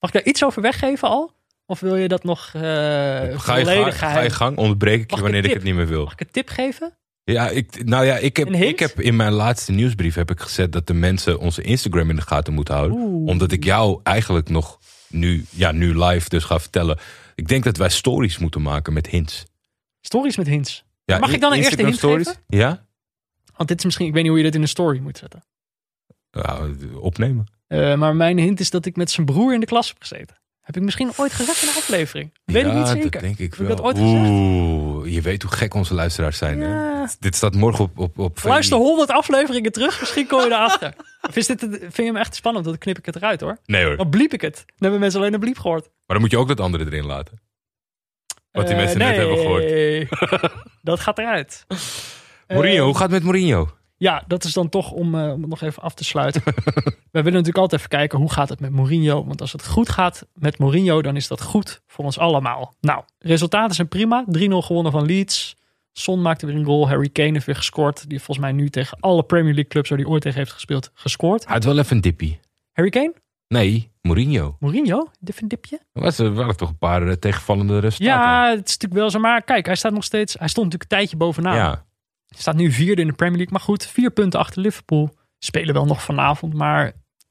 Mag 0.00 0.10
ik 0.10 0.12
daar 0.12 0.22
iets 0.32 0.44
over 0.44 0.62
weggeven 0.62 1.08
al? 1.08 1.32
Of 1.66 1.80
wil 1.80 1.96
je 1.96 2.08
dat 2.08 2.24
nog 2.24 2.50
eh 2.54 2.62
Ga 2.62 3.26
je, 3.26 3.38
volledig 3.38 3.98
gang, 3.98 4.12
ga 4.12 4.20
je 4.20 4.30
gang, 4.30 4.56
onderbreek 4.56 5.02
ik 5.02 5.14
je 5.14 5.20
wanneer 5.20 5.44
ik 5.44 5.52
het 5.52 5.62
niet 5.62 5.74
meer 5.74 5.86
wil. 5.86 6.04
Mag 6.04 6.12
ik 6.12 6.20
een 6.20 6.30
tip 6.30 6.48
geven? 6.48 6.96
Ja, 7.24 7.48
ik, 7.48 7.84
nou 7.84 8.04
ja, 8.04 8.16
ik 8.16 8.36
heb, 8.36 8.48
ik 8.48 8.78
heb 8.78 9.00
in 9.00 9.16
mijn 9.16 9.32
laatste 9.32 9.72
nieuwsbrief 9.72 10.14
heb 10.14 10.30
ik 10.30 10.40
gezet 10.40 10.72
dat 10.72 10.86
de 10.86 10.94
mensen 10.94 11.38
onze 11.38 11.62
Instagram 11.62 12.10
in 12.10 12.16
de 12.16 12.22
gaten 12.22 12.52
moeten 12.52 12.74
houden. 12.74 12.98
Oeh. 12.98 13.28
Omdat 13.28 13.52
ik 13.52 13.64
jou 13.64 14.00
eigenlijk 14.02 14.48
nog 14.48 14.78
nu, 15.08 15.44
ja, 15.50 15.72
nu 15.72 15.98
live 16.04 16.28
dus 16.28 16.44
ga 16.44 16.58
vertellen. 16.60 16.98
Ik 17.38 17.48
denk 17.48 17.64
dat 17.64 17.76
wij 17.76 17.88
stories 17.88 18.38
moeten 18.38 18.62
maken 18.62 18.92
met 18.92 19.06
hints. 19.06 19.44
Stories 20.00 20.36
met 20.36 20.46
hints. 20.46 20.84
Ja, 21.04 21.18
Mag 21.18 21.32
ik 21.32 21.40
dan 21.40 21.52
een 21.52 21.58
eerste 21.58 21.82
hint 21.82 21.96
stories? 21.96 22.34
Ja? 22.46 22.86
Want 23.56 23.68
dit 23.68 23.78
is 23.78 23.84
misschien, 23.84 24.06
ik 24.06 24.12
weet 24.12 24.22
niet 24.22 24.30
hoe 24.30 24.40
je 24.40 24.46
dit 24.46 24.54
in 24.54 24.62
een 24.62 24.68
story 24.68 24.98
moet 24.98 25.18
zetten. 25.18 25.44
Ja, 26.30 26.68
opnemen. 26.94 27.46
Eh, 27.66 27.94
maar 27.94 28.16
mijn 28.16 28.38
hint 28.38 28.60
is 28.60 28.70
dat 28.70 28.86
ik 28.86 28.96
met 28.96 29.10
zijn 29.10 29.26
broer 29.26 29.54
in 29.54 29.60
de 29.60 29.66
klas 29.66 29.88
heb 29.88 29.96
gezeten. 30.00 30.36
Heb 30.68 30.76
ik 30.76 30.82
misschien 30.82 31.12
ooit 31.16 31.32
gezegd 31.32 31.62
in 31.62 31.68
een 31.68 31.74
aflevering? 31.74 32.32
Weet 32.44 32.62
ja, 32.64 32.68
ik 32.68 32.74
niet 32.76 32.86
dat 32.86 33.02
zeker. 33.02 33.20
denk 33.20 33.38
ik 33.38 33.50
Heb 33.50 33.60
ik 33.60 33.66
wel. 33.66 33.76
dat 33.76 33.84
ooit 33.84 33.98
gezegd? 33.98 34.28
Oeh, 34.28 35.12
je 35.14 35.20
weet 35.20 35.42
hoe 35.42 35.52
gek 35.52 35.74
onze 35.74 35.94
luisteraars 35.94 36.38
zijn. 36.38 36.60
Hè? 36.60 37.04
Dit 37.20 37.34
staat 37.34 37.54
morgen 37.54 37.84
op, 37.84 37.98
op, 37.98 38.18
op. 38.18 38.38
Luister 38.42 38.76
100 38.76 39.10
afleveringen 39.10 39.72
terug, 39.72 40.00
misschien 40.00 40.26
kom 40.26 40.40
je 40.40 40.46
erachter. 40.46 40.94
Of 41.28 41.36
is 41.36 41.46
dit, 41.46 41.60
vind 41.60 41.96
je 41.96 42.02
hem 42.02 42.16
echt 42.16 42.34
spannend? 42.34 42.64
Dan 42.64 42.78
knip 42.78 42.98
ik 42.98 43.06
het 43.06 43.16
eruit 43.16 43.40
hoor. 43.40 43.58
Nee 43.66 43.84
hoor, 43.84 43.96
Dan 43.96 44.10
bliep 44.10 44.32
ik 44.32 44.40
het. 44.40 44.54
Dan 44.56 44.74
hebben 44.78 45.00
mensen 45.00 45.20
alleen 45.20 45.34
een 45.34 45.40
bliep 45.40 45.58
gehoord. 45.58 45.82
maar 45.84 45.92
dan 46.06 46.20
moet 46.20 46.30
je 46.30 46.38
ook 46.38 46.48
dat 46.48 46.60
andere 46.60 46.84
erin 46.84 47.06
laten. 47.06 47.40
Wat 48.52 48.66
die 48.66 48.74
Eh, 48.74 48.80
mensen 48.80 48.98
net 48.98 49.16
hebben 49.16 49.36
gehoord. 49.38 49.64
gehoord. 49.64 50.52
dat 50.82 51.00
gaat 51.00 51.18
eruit. 51.18 51.66
Mourinho, 52.48 52.76
Eh, 52.76 52.82
hoe 52.84 52.92
gaat 52.94 53.02
het 53.02 53.10
met 53.10 53.22
Mourinho? 53.22 53.68
Ja, 53.98 54.24
dat 54.26 54.44
is 54.44 54.52
dan 54.52 54.68
toch 54.68 54.90
om, 54.90 55.14
eh, 55.14 55.32
om 55.32 55.40
het 55.40 55.50
nog 55.50 55.62
even 55.62 55.82
af 55.82 55.94
te 55.94 56.04
sluiten. 56.04 56.42
We 57.12 57.22
willen 57.24 57.32
natuurlijk 57.32 57.58
altijd 57.58 57.80
even 57.80 57.92
kijken 57.92 58.18
hoe 58.18 58.32
gaat 58.32 58.48
het 58.48 58.60
met 58.60 58.70
Mourinho. 58.70 59.24
Want 59.24 59.40
als 59.40 59.52
het 59.52 59.66
goed 59.66 59.88
gaat 59.88 60.26
met 60.34 60.58
Mourinho, 60.58 61.02
dan 61.02 61.16
is 61.16 61.28
dat 61.28 61.42
goed 61.42 61.82
voor 61.86 62.04
ons 62.04 62.18
allemaal. 62.18 62.74
Nou, 62.80 63.02
resultaten 63.18 63.74
zijn 63.74 63.88
prima. 63.88 64.24
3-0 64.26 64.62
gewonnen 64.62 64.92
van 64.92 65.06
Leeds. 65.06 65.56
Son 65.92 66.22
maakte 66.22 66.46
weer 66.46 66.54
een 66.54 66.64
goal. 66.64 66.88
Harry 66.88 67.08
Kane 67.08 67.32
heeft 67.32 67.46
weer 67.46 67.56
gescoord. 67.56 68.08
Die 68.08 68.18
volgens 68.18 68.38
mij 68.38 68.52
nu 68.52 68.68
tegen 68.70 68.96
alle 69.00 69.22
Premier 69.22 69.52
League 69.52 69.70
clubs 69.70 69.88
waar 69.88 69.98
hij 69.98 70.06
ooit 70.06 70.22
tegen 70.22 70.38
heeft 70.38 70.52
gespeeld, 70.52 70.90
gescoord. 70.94 71.44
Hij 71.44 71.54
had 71.54 71.64
wel 71.64 71.78
even 71.78 71.96
een 71.96 72.02
dippie. 72.02 72.40
Harry 72.72 72.90
Kane? 72.90 73.14
Nee, 73.48 73.90
Mourinho. 74.02 74.56
Mourinho? 74.60 75.10
Dit 75.20 75.42
een 75.42 75.48
dipje? 75.48 75.80
Er 75.92 76.20
er 76.24 76.34
waren 76.34 76.56
toch 76.56 76.68
een 76.68 76.78
paar 76.78 77.08
eh, 77.08 77.12
tegenvallende 77.12 77.78
resultaten. 77.78 78.22
Ja, 78.22 78.48
het 78.48 78.68
is 78.68 78.72
natuurlijk 78.72 79.00
wel 79.00 79.10
zo. 79.10 79.18
Maar 79.18 79.42
kijk, 79.42 79.66
hij 79.66 79.76
staat 79.76 79.92
nog 79.92 80.04
steeds. 80.04 80.34
Hij 80.38 80.48
stond 80.48 80.64
natuurlijk 80.66 80.92
een 80.92 80.98
tijdje 80.98 81.16
bovenaan. 81.16 81.56
ja. 81.56 81.86
Hij 82.28 82.40
staat 82.40 82.56
nu 82.56 82.72
vierde 82.72 83.00
in 83.00 83.08
de 83.08 83.12
Premier 83.12 83.36
League. 83.36 83.52
Maar 83.52 83.64
goed, 83.64 83.86
vier 83.86 84.10
punten 84.10 84.40
achter 84.40 84.62
Liverpool. 84.62 85.16
Spelen 85.38 85.74
wel 85.74 85.84
nog 85.84 86.02
vanavond, 86.02 86.54
maar 86.54 86.84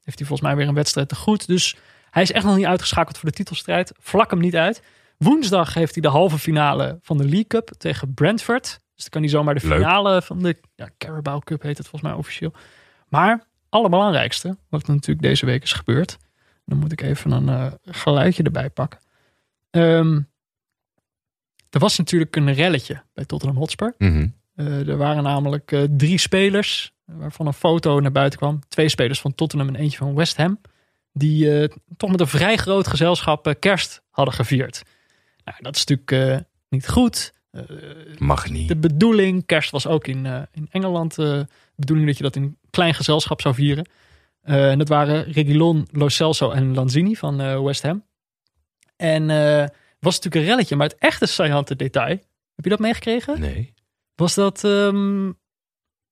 heeft 0.03 0.19
hij 0.19 0.28
volgens 0.28 0.41
mij 0.41 0.56
weer 0.56 0.68
een 0.68 0.74
wedstrijd 0.74 1.10
te 1.10 1.15
goed. 1.15 1.48
Dus 1.48 1.76
hij 2.10 2.22
is 2.22 2.32
echt 2.32 2.45
nog 2.45 2.56
niet 2.56 2.65
uitgeschakeld 2.65 3.18
voor 3.18 3.30
de 3.30 3.36
titelstrijd. 3.36 3.91
Vlak 3.99 4.30
hem 4.30 4.40
niet 4.40 4.56
uit. 4.56 4.84
Woensdag 5.18 5.74
heeft 5.74 5.94
hij 5.94 6.02
de 6.02 6.10
halve 6.10 6.38
finale 6.38 6.99
van 7.02 7.18
de 7.18 7.24
League 7.24 7.48
Cup 7.48 7.72
tegen 7.78 8.14
Brentford. 8.14 8.64
Dus 8.64 9.03
dan 9.03 9.10
kan 9.10 9.22
hij 9.22 9.30
zomaar 9.30 9.56
de 9.56 9.68
Leuk. 9.68 9.78
finale 9.78 10.22
van 10.22 10.40
de 10.44 10.60
ja, 10.76 10.90
Carabao 10.98 11.40
Cup 11.40 11.61
heet 11.61 11.78
het 11.78 11.88
volgens 11.88 12.11
mij 12.11 12.19
officieel. 12.19 12.53
Maar 13.07 13.44
allerbelangrijkste, 13.69 14.57
wat 14.69 14.88
natuurlijk 14.88 15.22
deze 15.22 15.45
week 15.45 15.64
is 15.64 15.74
gebeurd. 15.74 16.18
Dan 16.65 16.78
moet 16.78 16.91
ik 16.91 17.02
even 17.02 17.32
een 17.32 17.49
eh, 17.49 17.72
geluidje 17.86 18.44
erbij 18.44 18.69
pakken. 18.69 18.99
Ehm, 19.69 20.22
er 21.69 21.80
was 21.80 21.98
natuurlijk 21.98 22.36
een 22.36 22.53
relletje 22.53 23.03
bij 23.14 23.26
Tottenham 23.26 23.57
Hotspur. 23.57 23.94
Mhm. 23.98 24.28
Eh, 24.58 24.88
er 24.88 24.98
waren 24.98 25.24
namelijk 25.24 25.72
eh, 25.72 25.84
drie 25.90 26.18
spelers, 26.18 26.92
waarvan 27.06 27.48
een 27.48 27.54
foto 27.54 28.00
naar 28.00 28.12
buiten 28.12 28.40
kwam. 28.40 28.60
Twee 28.68 28.90
spelers 28.90 29.22
van 29.22 29.36
Tottenham 29.36 29.68
en 29.68 29.76
eentje 29.76 29.98
van 29.98 30.16
West 30.16 30.38
Ham. 30.38 30.62
Die 31.14 31.60
eh, 31.60 31.70
toch 31.98 32.12
met 32.12 32.20
een 32.20 32.28
vrij 32.28 32.58
groot 32.58 32.88
gezelschap 32.88 33.56
kerst 33.60 34.02
hadden 34.10 34.34
gevierd. 34.34 34.82
Nou, 35.44 35.58
dat 35.62 35.76
is 35.76 35.86
natuurlijk 35.86 36.46
niet 36.70 36.88
goed. 36.88 37.36
Mag 38.18 38.50
niet. 38.50 38.68
de 38.68 38.78
bedoeling, 38.78 39.46
kerst 39.46 39.72
was 39.72 39.88
ook 39.88 40.08
in, 40.08 40.48
in 40.52 40.68
Engeland 40.72 41.16
de 41.16 41.48
bedoeling 41.76 42.08
dat 42.08 42.18
je 42.18 42.24
dat 42.24 42.36
in 42.36 42.44
een 42.44 42.58
klein 42.70 42.94
gezelschap 42.94 43.42
zou 43.42 43.56
vieren. 43.56 43.90
En 44.42 44.78
dat 44.78 44.88
waren 44.88 45.24
Reguilon, 45.24 45.88
Lo 45.92 46.10
Celso 46.10 46.52
en 46.52 46.74
Lanzini 46.74 47.16
van 47.16 47.64
West 47.64 47.82
Ham. 47.82 48.04
En 48.98 49.30
eh, 49.30 49.68
was 50.00 50.16
natuurlijk 50.16 50.36
een 50.36 50.52
relletje, 50.52 50.76
maar 50.76 50.88
het 50.88 50.98
echte 51.00 51.26
saillante 51.26 51.76
detail, 51.76 52.20
heb 52.56 52.64
je 52.64 52.70
dat 52.70 52.80
meegekregen? 52.80 53.40
Nee. 53.40 53.74
Was 54.18 54.34
dat 54.34 54.64
ehm, 54.64 55.31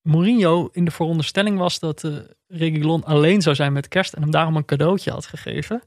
Mourinho 0.02 0.70
in 0.72 0.86
de 0.86 0.92
veronderstelling 0.92 1.58
was 1.58 1.80
dat 1.80 2.04
eh 2.04 2.18
Reguilon 2.48 3.04
alleen 3.04 3.42
zou 3.42 3.56
zijn 3.56 3.74
met 3.74 3.88
kerst 3.88 4.14
en 4.14 4.22
hem 4.22 4.32
daarom 4.32 4.56
een 4.56 4.66
cadeautje 4.66 5.12
had 5.12 5.26
gegeven. 5.26 5.84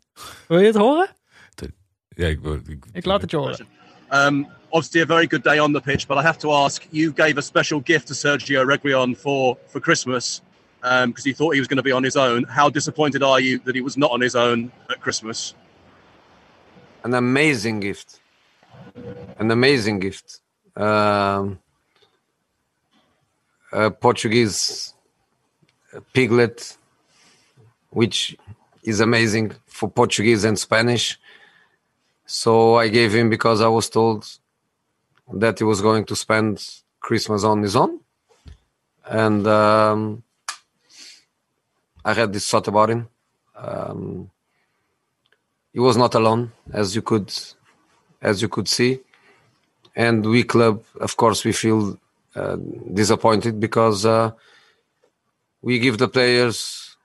Wil 0.49 0.59
je 0.59 0.67
het 0.67 0.77
horen? 0.77 1.09
Ja, 2.09 2.27
ik, 2.27 2.45
ik, 2.67 2.85
ik, 2.93 3.05
laat 3.05 3.21
het 3.21 3.31
je 3.31 3.37
horen. 3.37 3.67
Um, 4.11 4.47
obviously, 4.69 5.03
a 5.03 5.07
very 5.07 5.27
good 5.29 5.43
day 5.43 5.59
on 5.61 5.73
the 5.73 5.81
pitch, 5.81 6.07
but 6.07 6.17
I 6.17 6.21
have 6.21 6.39
to 6.39 6.51
ask 6.51 6.83
you 6.91 7.13
gave 7.15 7.39
a 7.39 7.41
special 7.41 7.81
gift 7.85 8.07
to 8.07 8.15
Sergio 8.15 8.65
Reguilon 8.65 9.17
for, 9.17 9.57
for 9.67 9.81
Christmas 9.81 10.43
because 10.81 11.29
he 11.29 11.35
thought 11.35 11.53
he 11.53 11.59
was 11.59 11.69
going 11.69 11.83
to 11.83 11.89
be 11.91 11.93
on 11.93 12.03
his 12.03 12.17
own. 12.17 12.45
How 12.49 12.71
disappointed 12.71 13.23
are 13.23 13.41
you 13.41 13.61
that 13.65 13.75
he 13.75 13.83
was 13.83 13.97
not 13.97 14.11
on 14.11 14.21
his 14.21 14.35
own 14.35 14.71
at 14.89 15.01
Christmas? 15.01 15.55
an 17.09 17.15
amazing 17.15 17.81
gift. 17.81 18.21
An 19.39 19.51
amazing 19.51 20.01
gift. 20.01 20.41
Um, 20.77 21.59
a 23.73 23.91
Portuguese 23.91 24.95
piglet, 26.13 26.77
which 27.91 28.37
is 28.83 29.01
amazing 29.01 29.53
for 29.67 29.89
Portuguese 29.89 30.45
and 30.45 30.59
Spanish. 30.59 31.19
So 32.27 32.77
I 32.77 32.89
gave 32.89 33.15
him 33.15 33.31
because 33.31 33.61
I 33.61 33.69
was 33.69 33.89
told 33.89 34.27
that 35.33 35.59
he 35.59 35.65
was 35.65 35.81
going 35.81 36.05
to 36.07 36.17
spend 36.17 36.65
Christmas 37.01 37.45
on 37.45 37.63
his 37.63 37.77
own. 37.77 38.01
And 39.07 39.47
um, 39.47 40.23
I 42.05 42.15
had 42.15 42.33
this 42.33 42.49
thought 42.51 42.69
about 42.69 42.91
him. 42.91 43.09
Um, 43.57 44.31
he 45.73 45.81
was 45.81 45.97
not 45.97 46.15
alone 46.15 46.53
as 46.73 46.95
you 46.95 47.03
could 47.03 47.33
as 48.21 48.43
you 48.43 48.49
could 48.49 48.69
see 48.69 49.01
and 49.95 50.27
we 50.27 50.43
club 50.43 50.83
of 51.01 51.17
course 51.17 51.45
we 51.45 51.53
feel 51.53 51.99
uh, 52.37 52.57
disappointed 52.95 53.59
because 53.61 54.05
uh, 54.09 54.31
we 55.61 55.79
give 55.79 55.97
the 55.97 56.09
players 56.09 56.97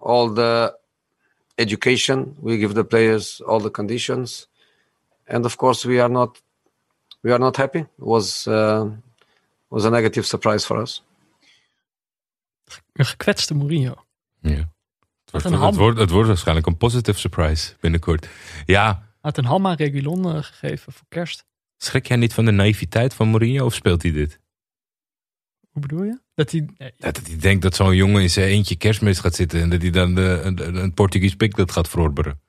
all 0.00 0.32
the 0.34 0.76
education 1.54 2.36
we 2.40 2.56
give 2.58 2.74
the 2.74 2.84
players 2.84 3.42
all 3.46 3.60
the 3.60 3.70
conditions 3.70 4.48
and 5.26 5.44
of 5.44 5.56
course 5.56 5.88
we 5.88 6.00
are 6.00 6.12
not 6.12 6.42
we 7.22 7.30
are 7.32 7.38
not 7.40 7.56
happy 7.56 7.78
it 7.78 7.88
was 7.96 8.46
uh, 8.46 8.84
was 9.70 9.84
a 9.84 9.90
negative 9.90 10.26
surprise 10.26 10.66
for 10.66 10.80
us 10.82 11.02
Een 12.92 13.04
gekwetste 13.06 13.54
Mourinho. 13.54 13.94
Ja. 14.40 14.50
Het, 14.50 14.64
een 15.44 15.50
wordt, 15.50 15.56
ham. 15.56 15.66
het, 15.66 15.76
wordt, 15.76 15.98
het 15.98 16.10
wordt 16.10 16.28
waarschijnlijk 16.28 16.66
een 16.66 16.76
positive 16.76 17.18
surprise 17.18 17.74
binnenkort. 17.80 18.28
Ja, 18.66 18.86
Hij 18.94 19.06
had 19.20 19.36
een 19.38 19.44
ham 19.44 19.66
aan 19.66 19.74
Reguilon 19.74 20.24
eh, 20.34 20.42
gegeven 20.42 20.92
voor 20.92 21.06
kerst. 21.08 21.44
schrik 21.76 22.06
jij 22.06 22.16
niet 22.16 22.34
van 22.34 22.44
de 22.44 22.50
naïviteit 22.50 23.14
van 23.14 23.28
Mourinho 23.28 23.64
of 23.64 23.74
speelt 23.74 24.02
hij 24.02 24.12
dit? 24.12 24.40
Hoe 25.78 25.86
bedoel 25.88 26.04
je? 26.04 26.18
Dat 26.34 26.50
hij... 26.50 26.68
Ja, 26.76 27.10
dat 27.10 27.26
hij 27.26 27.36
denkt 27.38 27.62
dat 27.62 27.74
zo'n 27.74 27.96
jongen 27.96 28.22
in 28.22 28.30
zijn 28.30 28.48
eentje 28.48 28.76
kerstmis 28.76 29.18
gaat 29.18 29.34
zitten 29.34 29.60
en 29.60 29.70
dat 29.70 29.82
hij 29.82 29.90
dan 29.90 30.14
de, 30.14 30.40
een, 30.42 30.76
een 30.76 30.94
Portugees 30.94 31.34
piglet 31.34 31.72
gaat 31.72 31.88
verorberen. 31.88 32.40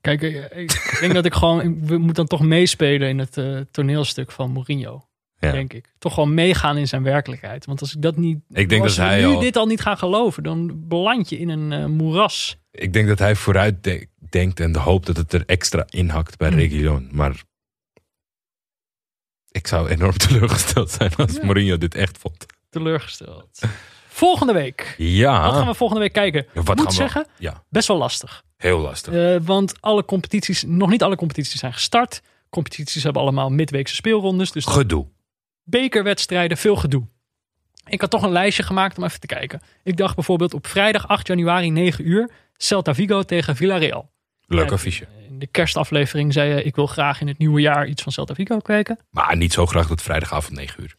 Kijk, 0.00 0.22
eh, 0.22 0.62
ik 0.62 0.96
denk 1.00 1.14
dat 1.14 1.24
ik 1.24 1.34
gewoon... 1.34 1.60
ik- 1.60 1.84
We 1.84 1.96
moeten 1.98 2.14
dan 2.14 2.26
toch 2.26 2.42
meespelen 2.42 3.08
in 3.08 3.18
het 3.18 3.36
eh, 3.36 3.60
toneelstuk 3.70 4.30
van 4.30 4.50
Mourinho. 4.52 5.06
Ja. 5.38 5.52
Denk 5.52 5.72
ik. 5.72 5.94
Toch 5.98 6.14
gewoon 6.14 6.34
meegaan 6.34 6.76
in 6.76 6.88
zijn 6.88 7.02
werkelijkheid. 7.02 7.64
Want 7.66 7.80
als 7.80 7.94
ik 7.94 8.02
dat 8.02 8.16
niet... 8.16 8.38
Ik 8.48 8.68
denk 8.68 8.82
als 8.82 8.96
dat 8.96 9.06
hij 9.06 9.20
nu 9.20 9.26
al- 9.26 9.40
dit 9.40 9.56
al 9.56 9.66
niet 9.66 9.80
gaan 9.80 9.98
geloven, 9.98 10.42
dan 10.42 10.88
beland 10.88 11.28
je 11.28 11.38
in 11.38 11.48
een 11.48 11.72
eh, 11.72 11.86
moeras. 11.86 12.56
Ik 12.70 12.92
denk 12.92 13.08
dat 13.08 13.18
hij 13.18 13.34
vooruit 13.34 13.84
de- 13.84 14.08
denkt 14.30 14.60
en 14.60 14.76
hoopt 14.76 15.06
dat 15.06 15.16
het 15.16 15.32
er 15.32 15.42
extra 15.46 15.84
inhakt 15.88 16.36
bij. 16.38 16.48
Reguilon. 16.48 17.08
Maar 17.12 17.42
ik 19.56 19.66
zou 19.66 19.88
enorm 19.88 20.16
teleurgesteld 20.26 20.90
zijn 20.90 21.14
als 21.16 21.32
Ja. 21.32 21.44
Mourinho 21.44 21.78
dit 21.78 21.94
echt 21.94 22.18
vond. 22.18 22.46
Teleurgesteld. 22.70 23.60
Volgende 24.08 24.52
week. 24.52 24.94
Ja. 24.98 25.42
Wat 25.46 25.54
gaan 25.56 25.66
we 25.66 25.74
volgende 25.74 26.02
week 26.02 26.12
kijken? 26.12 26.46
Ja, 26.54 26.62
wat 26.62 26.66
Moet 26.66 26.76
gaan 26.76 26.86
we- 26.86 26.92
zeggen, 26.92 27.26
Ja, 27.38 27.62
best 27.68 27.88
wel 27.88 27.96
lastig. 27.96 28.42
heel 28.56 28.78
lastig. 28.78 29.12
Eh, 29.14 29.36
want 29.42 29.74
alle 29.80 30.04
competities, 30.04 30.62
nog 30.66 30.90
niet 30.90 31.02
alle 31.02 31.16
competities 31.16 31.60
zijn 31.60 31.72
gestart. 31.72 32.22
Competities 32.50 33.02
hebben 33.02 33.22
allemaal 33.22 33.50
midweekse 33.50 33.94
speelrondes. 33.94 34.52
Dus 34.52 34.64
Gedoe. 34.64 35.06
bekerwedstrijden, 35.64 36.56
veel 36.56 36.76
gedoe. 36.76 37.06
Ik 37.86 38.00
had 38.00 38.10
toch 38.10 38.22
een 38.22 38.32
lijstje 38.32 38.62
gemaakt 38.62 38.98
om 38.98 39.04
even 39.04 39.20
te 39.20 39.26
kijken. 39.26 39.60
Ik 39.82 39.96
dacht 39.96 40.14
bijvoorbeeld 40.14 40.54
op 40.54 40.66
vrijdag 40.66 41.08
8 41.08 41.26
januari 41.26 41.70
9 41.70 42.08
uur 42.08 42.30
Celta 42.56 42.94
Vigo 42.94 43.22
tegen 43.22 43.56
Villarreal. 43.56 44.10
Leuk 44.46 44.72
affiche. 44.72 45.06
De 45.38 45.46
kerstaflevering 45.46 46.32
zei 46.32 46.54
je, 46.54 46.62
ik 46.62 46.74
wil 46.74 46.86
graag 46.86 47.20
in 47.20 47.28
het 47.28 47.38
nieuwe 47.38 47.60
jaar 47.60 47.86
iets 47.86 48.02
van 48.02 48.12
Celta 48.12 48.34
Vigo 48.34 48.58
kijken. 48.58 48.98
Maar 49.10 49.36
niet 49.36 49.52
zo 49.52 49.66
graag 49.66 49.86
tot 49.86 50.02
vrijdagavond 50.02 50.56
9 50.56 50.82
uur. 50.82 50.96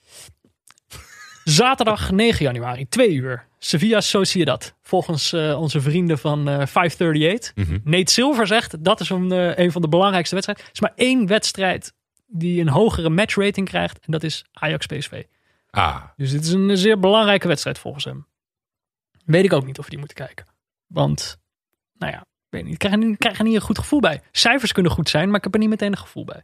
Zaterdag 1.43 2.11
9 2.25 2.45
januari, 2.45 2.87
2 2.87 3.11
uur. 3.13 3.47
Sevilla 3.59 4.01
Sociedad. 4.01 4.75
Volgens 4.81 5.33
eh, 5.33 5.59
onze 5.59 5.81
vrienden 5.81 6.17
van 6.19 6.47
eh 6.47 6.65
538. 6.65 7.55
Mhm. 7.55 7.79
Nate 7.83 8.11
Silver 8.11 8.47
zegt 8.47 8.83
dat 8.83 8.99
is 8.99 9.09
een, 9.09 9.31
eh, 9.31 9.57
een 9.57 9.71
van 9.71 9.81
de 9.81 9.87
belangrijkste 9.87 10.35
wedstrijden. 10.35 10.65
Er 10.67 10.73
is 10.73 10.81
maar 10.81 10.93
één 10.95 11.27
wedstrijd 11.27 11.93
die 12.27 12.61
een 12.61 12.69
hogere 12.69 13.09
matchrating 13.09 13.67
krijgt. 13.67 13.99
En 13.99 14.11
dat 14.11 14.23
is 14.23 14.45
Ajax 14.53 14.85
PSV. 14.85 15.23
Ah, 15.69 16.03
Dus 16.15 16.31
dit 16.31 16.43
is 16.43 16.51
een 16.51 16.77
zeer 16.77 16.99
belangrijke 16.99 17.47
wedstrijd 17.47 17.79
volgens 17.79 18.03
hem. 18.05 18.27
Weet 19.25 19.43
ik 19.45 19.53
ook 19.53 19.65
niet 19.65 19.77
of 19.77 19.83
we 19.83 19.89
die 19.89 19.99
moeten 19.99 20.17
kijken. 20.17 20.45
Want, 20.87 21.37
nou 21.97 22.11
ja, 22.11 22.25
weet 22.49 22.63
niet. 22.63 22.73
Ik 22.73 22.79
krijg, 22.79 22.93
er 22.93 22.99
niet- 22.99 23.13
ik 23.13 23.19
krijg 23.19 23.37
er 23.37 23.43
niet 23.43 23.55
een 23.55 23.61
goed 23.61 23.79
gevoel 23.79 23.99
bij. 23.99 24.21
Cijfers 24.31 24.71
kunnen 24.71 24.91
goed 24.91 25.09
zijn, 25.09 25.27
maar 25.27 25.37
ik 25.37 25.43
heb 25.43 25.53
er 25.53 25.59
niet 25.59 25.69
meteen 25.69 25.91
een 25.91 25.97
gevoel 25.97 26.25
bij. 26.25 26.43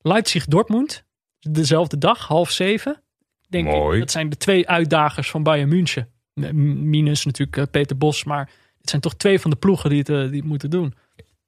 Leipzig-Dortmund. 0.00 1.04
Dezelfde 1.40 1.98
dag, 1.98 2.26
half 2.26 2.50
zeven. 2.50 3.02
Denk 3.48 3.64
Mooi. 3.66 3.94
Ik, 3.94 4.00
dat 4.00 4.10
zijn 4.10 4.28
de 4.28 4.36
twee 4.36 4.68
uitdagers 4.68 5.30
van 5.30 5.42
Bayern 5.42 5.68
München. 5.68 6.10
Minus 6.34 7.24
natuurlijk 7.24 7.56
eh, 7.56 7.64
Peter 7.70 7.96
Bos. 7.98 8.24
Maar 8.24 8.50
het 8.80 8.90
zijn 8.90 9.02
toch 9.02 9.14
twee 9.14 9.40
van 9.40 9.50
de 9.50 9.56
ploegen 9.56 9.90
die 9.90 9.98
het, 9.98 10.08
eh, 10.08 10.16
die 10.16 10.36
het 10.40 10.44
moeten 10.44 10.70
doen. 10.70 10.94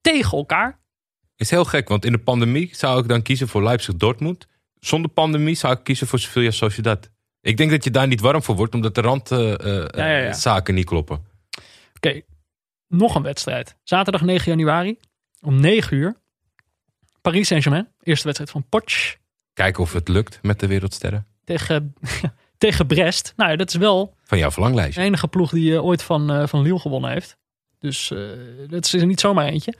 Tegen 0.00 0.38
elkaar. 0.38 0.78
is 1.36 1.50
heel 1.50 1.64
gek, 1.64 1.88
want 1.88 2.04
in 2.04 2.12
de 2.12 2.18
pandemie 2.18 2.68
zou 2.72 3.00
ik 3.02 3.08
dan 3.08 3.22
kiezen 3.22 3.48
voor 3.48 3.62
Leipzig-Dortmund. 3.62 4.46
Zonder 4.80 5.10
pandemie 5.10 5.54
zou 5.54 5.72
ik 5.72 5.84
kiezen 5.84 6.06
voor 6.06 6.18
Sevilla 6.18 6.50
Sociedad. 6.50 7.10
Ik 7.40 7.56
denk 7.56 7.70
dat 7.70 7.84
je 7.84 7.90
daar 7.90 8.06
niet 8.06 8.20
warm 8.20 8.42
voor 8.42 8.56
wordt, 8.56 8.74
omdat 8.74 8.94
de 8.94 9.00
randzaken 9.00 10.00
Ja, 10.02 10.20
ja, 10.20 10.60
ja. 10.64 10.72
niet 10.72 10.84
kloppen. 10.86 11.24
Oké, 11.96 12.20
nog 12.88 13.14
een 13.14 13.22
wedstrijd. 13.22 13.76
Zaterdag 13.82 14.22
9 14.22 14.50
januari 14.50 14.98
om 15.40 15.60
9 15.60 15.96
uur. 15.96 16.16
Paris 17.20 17.46
Saint-Germain, 17.46 17.88
eerste 18.02 18.24
wedstrijd 18.24 18.50
van 18.50 18.68
Poch 18.68 19.16
Kijken 19.52 19.82
of 19.82 19.92
het 19.92 20.08
lukt 20.08 20.38
met 20.42 20.60
de 20.60 20.66
wereldsterren. 20.66 21.26
tegen, 21.44 21.94
tegen 22.58 22.86
Brest. 22.86 23.32
Nou 23.36 23.50
ja, 23.50 23.56
dat 23.56 23.68
is 23.68 23.74
wel 23.74 24.14
Van 24.24 24.38
jouw 24.38 24.46
de 24.46 24.52
verlanglijstje. 24.52 25.02
enige 25.02 25.28
ploeg 25.28 25.50
die 25.50 25.74
eh, 25.74 25.84
ooit 25.84 26.02
van, 26.02 26.30
eh, 26.30 26.46
van 26.46 26.62
Lille 26.62 26.78
gewonnen 26.78 27.10
heeft. 27.10 27.36
Dus 27.78 28.10
eh, 28.10 28.18
dat 28.68 28.84
is 28.84 28.92
er 28.92 29.06
niet 29.06 29.20
zomaar 29.20 29.46
eentje. 29.46 29.74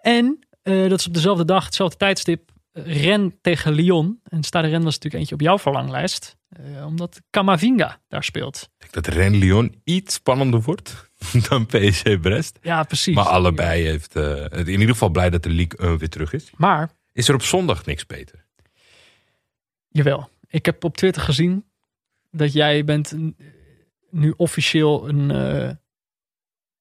En 0.00 0.38
dat 0.62 0.98
is 0.98 1.06
op 1.06 1.14
dezelfde 1.14 1.44
dag, 1.44 1.64
hetzelfde 1.64 1.96
tijdstip, 1.96 2.50
Rennes 2.72 3.32
tegen 3.40 3.72
Lyon. 3.72 4.20
En 4.24 4.42
Stade 4.42 4.68
Rennes 4.68 4.84
was 4.84 4.94
natuurlijk 4.94 5.14
eentje 5.14 5.34
op 5.34 5.40
jouw 5.40 5.58
verlanglijst. 5.58 6.36
omdat 6.84 7.20
Camavinga 7.30 8.00
daar 8.08 8.24
speelt. 8.24 8.68
Ik 8.78 8.92
denk 8.92 9.04
dat 9.04 9.14
Ren 9.14 9.34
Lyon 9.34 9.80
iets 9.84 10.14
spannender 10.14 10.62
wordt 10.62 11.10
dan 11.48 11.66
PSG 11.66 12.20
Brest. 12.20 12.58
Ja, 12.62 12.82
precies. 12.82 13.14
Maar 13.14 13.24
allebei 13.24 13.84
heeft 13.84 14.16
eh, 14.16 14.44
in 14.50 14.68
ieder 14.68 14.88
geval 14.88 15.08
blij 15.08 15.30
dat 15.30 15.42
de 15.42 15.50
League 15.50 15.88
1 15.88 15.98
weer 15.98 16.08
terug 16.08 16.32
is. 16.32 16.50
Maar 16.56 16.90
Is 17.12 17.28
er 17.28 17.34
op 17.34 17.42
zondag 17.42 17.84
niks, 17.84 18.04
Peter? 18.04 18.44
Jawel. 19.88 20.28
Ik 20.48 20.66
heb 20.66 20.84
op 20.84 20.96
Twitter 20.96 21.22
gezien 21.22 21.64
dat 22.30 22.52
jij 22.52 22.84
bent 22.84 23.16
nu 24.10 24.34
officieel 24.36 25.08
een 25.08 25.30
eh 25.30 25.70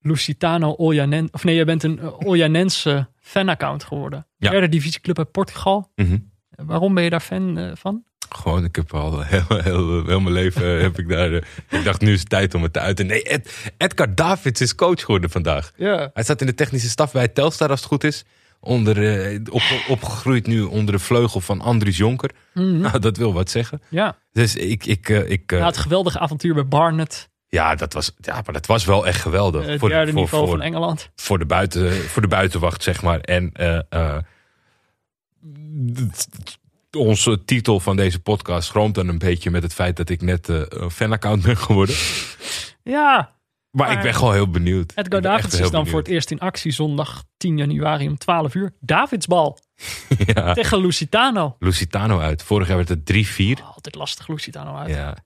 Lusitano 0.06 0.72
Oljanen... 0.72 1.28
Of 1.32 1.44
nee, 1.44 1.56
jij 1.56 1.66
bent 1.66 1.84
een 1.84 2.00
uh, 2.02 2.20
Oljanense 2.20 3.08
fanaccount 3.20 3.84
geworden. 3.84 4.28
Ja. 4.38 4.50
Derde 4.50 4.70
divisieclub 4.70 5.18
uit 5.18 5.32
Portugal. 5.32 5.92
Mhm. 5.96 6.18
Waarom 6.50 6.94
ben 6.94 7.04
je 7.04 7.10
daar 7.10 7.20
fan 7.20 7.58
eh, 7.58 7.72
van? 7.76 8.04
Gewoon, 8.30 8.64
ik 8.64 8.76
heb 8.76 8.94
al 8.94 9.22
heel, 9.22 9.46
heel, 9.48 10.06
heel 10.06 10.20
mijn 10.20 10.34
leven 10.34 10.66
heb 10.84 11.00
ik 11.00 11.10
daar. 11.10 11.34
eh, 11.34 11.42
ik 11.70 11.84
dacht, 11.84 12.02
nu 12.02 12.14
is 12.14 12.20
het 12.20 12.30
tijd 12.30 12.54
om 12.54 12.64
het 12.64 12.74
te 12.74 12.80
uiten. 12.80 13.06
Nee, 13.06 13.24
Ed, 13.24 13.72
Edgar 13.78 14.16
Davids 14.16 14.62
is 14.62 14.76
coach 14.76 15.00
geworden 15.00 15.30
vandaag. 15.30 15.72
Ja. 15.76 16.10
Hij 16.14 16.24
staat 16.24 16.42
in 16.42 16.48
de 16.48 16.56
technische 16.56 16.90
staf 16.90 17.12
bij 17.12 17.28
Telstar 17.28 17.70
als 17.70 17.80
het 17.80 17.88
goed 17.90 18.04
is. 18.04 18.24
Onder, 18.60 19.26
eh, 19.32 19.40
op, 19.50 19.62
opgegroeid 19.88 20.48
nu 20.48 20.62
onder 20.62 20.94
de 20.94 21.00
vleugel 21.00 21.40
van 21.42 21.62
Andries 21.62 21.98
Jonker. 21.98 22.30
Nou, 22.54 23.00
dat 23.00 23.18
wil 23.18 23.34
wat 23.34 23.50
zeggen. 23.50 23.82
ja. 23.90 24.18
Dus 24.32 24.56
ik, 24.56 24.86
ik, 24.86 25.10
eh, 25.10 25.30
ik 25.30 25.52
Na 25.52 25.66
het 25.66 25.78
geweldige 25.78 26.20
avontuur 26.20 26.54
bij 26.54 26.68
Barnet. 26.68 27.30
ja, 27.48 27.76
dat 27.76 27.94
was, 27.94 28.12
ja, 28.22 28.34
maar 28.34 28.54
dat 28.54 28.66
was 28.66 28.86
wel 28.86 29.08
echt 29.08 29.22
geweldig. 29.22 29.66
Het 29.66 29.80
voor, 29.80 29.90
derde 29.90 30.12
voor, 30.12 30.20
niveau 30.22 30.48
voor, 30.48 30.58
van 30.58 30.66
Engeland. 30.66 31.10
voor, 31.16 31.40
de 31.40 31.46
buiten, 31.46 31.92
voor 31.94 32.22
de 32.22 32.28
buitenwacht, 32.28 32.84
zeg 32.84 33.02
maar. 33.02 33.20
En 33.20 33.52
onze 36.96 37.46
titel 37.46 37.80
van 37.80 37.96
deze 37.96 38.20
podcast 38.20 38.68
schroomt 38.68 38.96
dan 38.96 39.08
een 39.08 39.18
beetje 39.18 39.52
met 39.52 39.64
het 39.64 39.74
feit 39.74 39.98
dat 39.98 40.10
ik 40.10 40.22
net 40.22 40.50
eh, 40.50 40.62
een 40.68 40.92
fanaccount 40.92 41.44
ben 41.44 41.58
geworden. 41.58 41.96
Ja. 42.84 43.34
Maar, 43.72 43.88
Maar 43.88 43.98
ik 43.98 44.04
ben 44.04 44.14
gewoon 44.14 44.34
heel 44.34 44.50
benieuwd. 44.50 44.92
Edgar 44.96 45.22
Davids 45.22 45.60
is 45.60 45.70
dan 45.70 45.88
voor 45.88 46.00
het 46.00 46.08
eerst 46.08 46.32
in 46.32 46.40
actie 46.40 46.72
zondag 46.72 47.24
10 47.38 47.58
januari 47.58 48.08
om 48.08 48.18
12 48.18 48.56
uur. 48.56 48.74
Davidsbal 48.80 49.60
Ja, 50.34 50.54
tegen 50.54 50.82
Lusitano. 50.82 51.56
Lusitano 51.60 52.20
uit. 52.20 52.44
Vorig 52.44 52.68
jaar 52.68 52.78
werd 52.78 52.90
het 52.90 53.28
3-4. 53.60 53.62
Oh, 53.62 53.74
altijd 53.74 53.96
lastig 53.96 54.28
Lusitano 54.28 54.76
uit. 54.76 54.90
Ja. 54.90 55.10
Of 55.12 55.18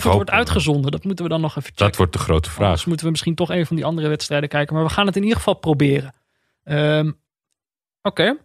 Ik 0.00 0.02
het 0.02 0.12
wordt 0.12 0.30
uitgezonden, 0.30 0.90
dat 0.90 1.04
moeten 1.04 1.24
we 1.24 1.30
dan 1.30 1.40
nog 1.40 1.50
even 1.50 1.62
checken. 1.62 1.86
Dat 1.86 1.96
wordt 1.96 2.12
de 2.12 2.18
grote 2.18 2.50
vraag. 2.50 2.66
Anders 2.66 2.84
moeten 2.84 3.04
we 3.04 3.10
misschien 3.10 3.34
toch 3.34 3.50
een 3.50 3.66
van 3.66 3.76
die 3.76 3.84
andere 3.84 4.08
wedstrijden 4.08 4.48
kijken. 4.48 4.74
Maar 4.74 4.84
we 4.84 4.90
gaan 4.90 5.06
het 5.06 5.16
in 5.16 5.22
ieder 5.22 5.36
geval 5.38 5.54
proberen. 5.54 6.14
Ehm, 6.64 7.12
Oké, 8.02 8.36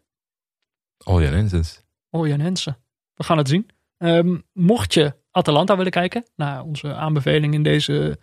Oh 1.05 1.21
ja, 1.21 1.29
Nensens. 1.29 1.77
oh 1.77 1.88
Jan 2.11 2.39
Hensen. 2.39 2.77
We 3.15 3.23
gaan 3.23 3.37
het 3.37 3.47
zien. 3.47 3.69
Ehm, 3.97 4.37
mocht 4.53 4.93
je 4.93 5.13
Atalanta 5.31 5.77
willen 5.77 5.91
kijken, 5.91 6.25
naar 6.35 6.63
onze 6.63 6.93
aanbeveling 6.93 7.53
in 7.53 7.63
deze 7.63 8.19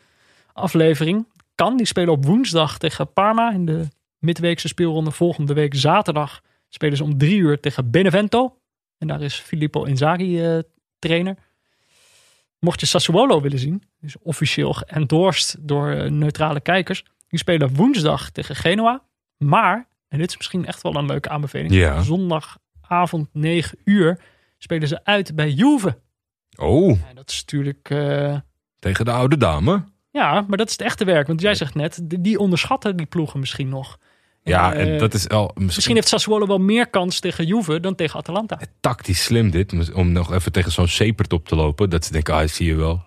aflevering, 0.52 1.26
kan. 1.54 1.76
Die 1.76 1.86
spelen 1.86 2.12
op 2.12 2.24
woensdag 2.24 2.78
tegen 2.78 3.12
Parma 3.12 3.52
in 3.52 3.66
de 3.66 3.88
midweekse 4.18 4.68
speelronde. 4.68 5.10
Volgende 5.10 5.54
week 5.54 5.74
zaterdag 5.74 6.42
spelen 6.68 6.96
ze 6.96 7.04
om 7.04 7.18
drie 7.18 7.38
uur 7.38 7.60
tegen 7.60 7.90
Benevento. 7.90 8.58
En 8.98 9.06
daar 9.06 9.22
is 9.22 9.34
Filippo 9.34 9.84
Inzaghi 9.84 10.44
eh, 10.44 10.58
trainer. 10.98 11.36
Mocht 12.58 12.80
je 12.80 12.86
Sassuolo 12.86 13.40
willen 13.40 13.58
zien, 13.58 13.82
is 14.00 14.18
officieel 14.18 14.72
geëndorsed 14.72 15.56
door 15.60 15.90
eh, 15.90 16.10
neutrale 16.10 16.60
kijkers. 16.60 17.04
Die 17.28 17.38
spelen 17.38 17.74
woensdag 17.74 18.30
tegen 18.30 18.56
Genoa. 18.56 19.02
Maar, 19.36 19.88
en 20.08 20.18
dit 20.18 20.30
is 20.30 20.36
misschien 20.36 20.66
echt 20.66 20.82
wel 20.82 20.94
een 20.94 21.06
leuke 21.06 21.28
aanbeveling. 21.28 21.74
Ja. 21.74 22.02
Zondagavond 22.88 23.28
9 23.32 23.78
uur 23.84 24.18
spelen 24.58 24.88
ze 24.88 25.00
uit 25.04 25.34
bij 25.34 25.50
Juve. 25.50 25.98
Oh, 26.58 26.98
dat 27.14 27.30
is 27.30 27.44
natuurlijk... 27.46 27.90
eh, 27.90 28.36
tegen 28.78 29.04
de 29.04 29.10
oude 29.10 29.36
dame. 29.36 29.84
ja, 30.10 30.44
maar 30.48 30.56
dat 30.58 30.66
is 30.66 30.72
het 30.72 30.82
echte 30.82 31.04
werk. 31.04 31.26
Want 31.26 31.40
jij 31.40 31.54
zegt 31.54 31.74
net, 31.74 32.00
die 32.04 32.38
onderschatten 32.38 32.96
die 32.96 33.06
ploegen 33.06 33.40
misschien 33.40 33.68
nog. 33.68 33.98
Ja, 34.42 34.72
Eh, 34.74 34.80
en 34.92 34.98
dat 34.98 35.14
is 35.14 35.28
al 35.28 35.42
misschien, 35.44 35.64
Misschien 35.64 35.94
heeft 35.94 36.08
Sassuolo 36.08 36.46
wel 36.46 36.58
meer 36.58 36.88
kans 36.88 37.20
tegen 37.20 37.46
Juve 37.46 37.80
dan 37.80 37.94
tegen 37.94 38.18
Atalanta. 38.18 38.58
tactisch 38.80 39.24
slim 39.24 39.50
dit. 39.50 39.92
Om 39.92 40.12
nog 40.12 40.32
even 40.32 40.52
tegen 40.52 40.72
zo'n 40.72 40.88
Sepert 40.88 41.32
op 41.32 41.48
te 41.48 41.56
lopen. 41.56 41.90
Dat 41.90 42.04
ze 42.04 42.12
denken, 42.12 42.34
ah, 42.34 42.48
zie 42.48 42.66
je 42.66 42.74
wel. 42.74 43.04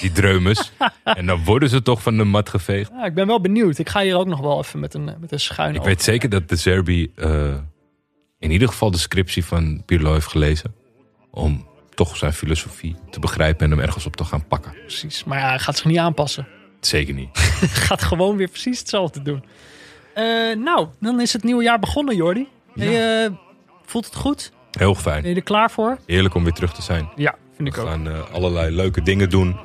Die 0.00 0.12
dreumes. 0.12 0.72
en 1.04 1.26
dan 1.26 1.44
worden 1.44 1.68
ze 1.68 1.82
toch 1.82 2.02
van 2.02 2.16
de 2.16 2.24
mat 2.24 2.48
geveegd. 2.48 2.90
Ja, 2.94 3.04
ik 3.04 3.14
ben 3.14 3.26
wel 3.26 3.40
benieuwd. 3.40 3.78
Ik 3.78 3.88
ga 3.88 4.00
hier 4.02 4.16
ook 4.16 4.26
nog 4.26 4.40
wel 4.40 4.58
even 4.58 4.80
met 4.80 4.94
een, 4.94 5.04
met 5.20 5.32
een 5.32 5.40
schuin 5.40 5.74
Ik 5.74 5.82
weet 5.82 6.02
zeker 6.02 6.28
dat 6.28 6.48
de 6.48 6.56
Serbi 6.56 7.12
eh, 7.16 7.54
in 8.38 8.50
ieder 8.50 8.68
geval 8.68 8.90
de 8.90 8.98
scriptie 8.98 9.44
van 9.44 9.82
Pirlo 9.86 10.12
heeft 10.12 10.26
gelezen. 10.26 10.74
Om 11.30 11.66
toch 11.94 12.16
zijn 12.16 12.32
filosofie 12.32 12.96
te 13.10 13.20
begrijpen 13.20 13.64
en 13.64 13.70
hem 13.70 13.80
ergens 13.80 14.06
op 14.06 14.16
te 14.16 14.24
gaan 14.24 14.46
pakken. 14.46 14.72
Precies. 14.72 15.24
Maar 15.24 15.38
ja, 15.38 15.48
hij 15.48 15.58
gaat 15.58 15.76
zich 15.76 15.84
niet 15.86 15.98
aanpassen. 15.98 16.46
Zeker 16.80 17.14
niet. 17.14 17.38
gaat 17.88 18.02
gewoon 18.02 18.36
weer 18.36 18.48
precies 18.48 18.78
hetzelfde 18.78 19.22
doen. 19.22 19.44
Eh, 20.14 20.24
nou, 20.56 20.88
dan 21.00 21.20
is 21.20 21.32
het 21.32 21.42
nieuwe 21.42 21.62
jaar 21.62 21.78
begonnen, 21.78 22.16
Jordi. 22.16 22.48
Ben 22.74 22.90
je, 22.90 23.32
voelt 23.84 24.04
het 24.04 24.14
goed? 24.14 24.52
Heel 24.70 24.94
fijn. 24.94 25.20
Ben 25.22 25.30
je 25.30 25.36
er 25.36 25.42
klaar 25.42 25.70
voor? 25.70 25.98
Heerlijk 26.06 26.34
om 26.34 26.44
weer 26.44 26.52
terug 26.52 26.74
te 26.74 26.82
zijn. 26.82 27.08
Ja, 27.16 27.34
vind 27.56 27.74
We 27.74 27.74
ik 27.74 27.78
ook. 27.78 27.88
gaan 27.88 28.08
eh, 28.08 28.30
allerlei 28.32 28.74
leuke 28.74 29.02
dingen 29.02 29.30
doen. 29.30 29.56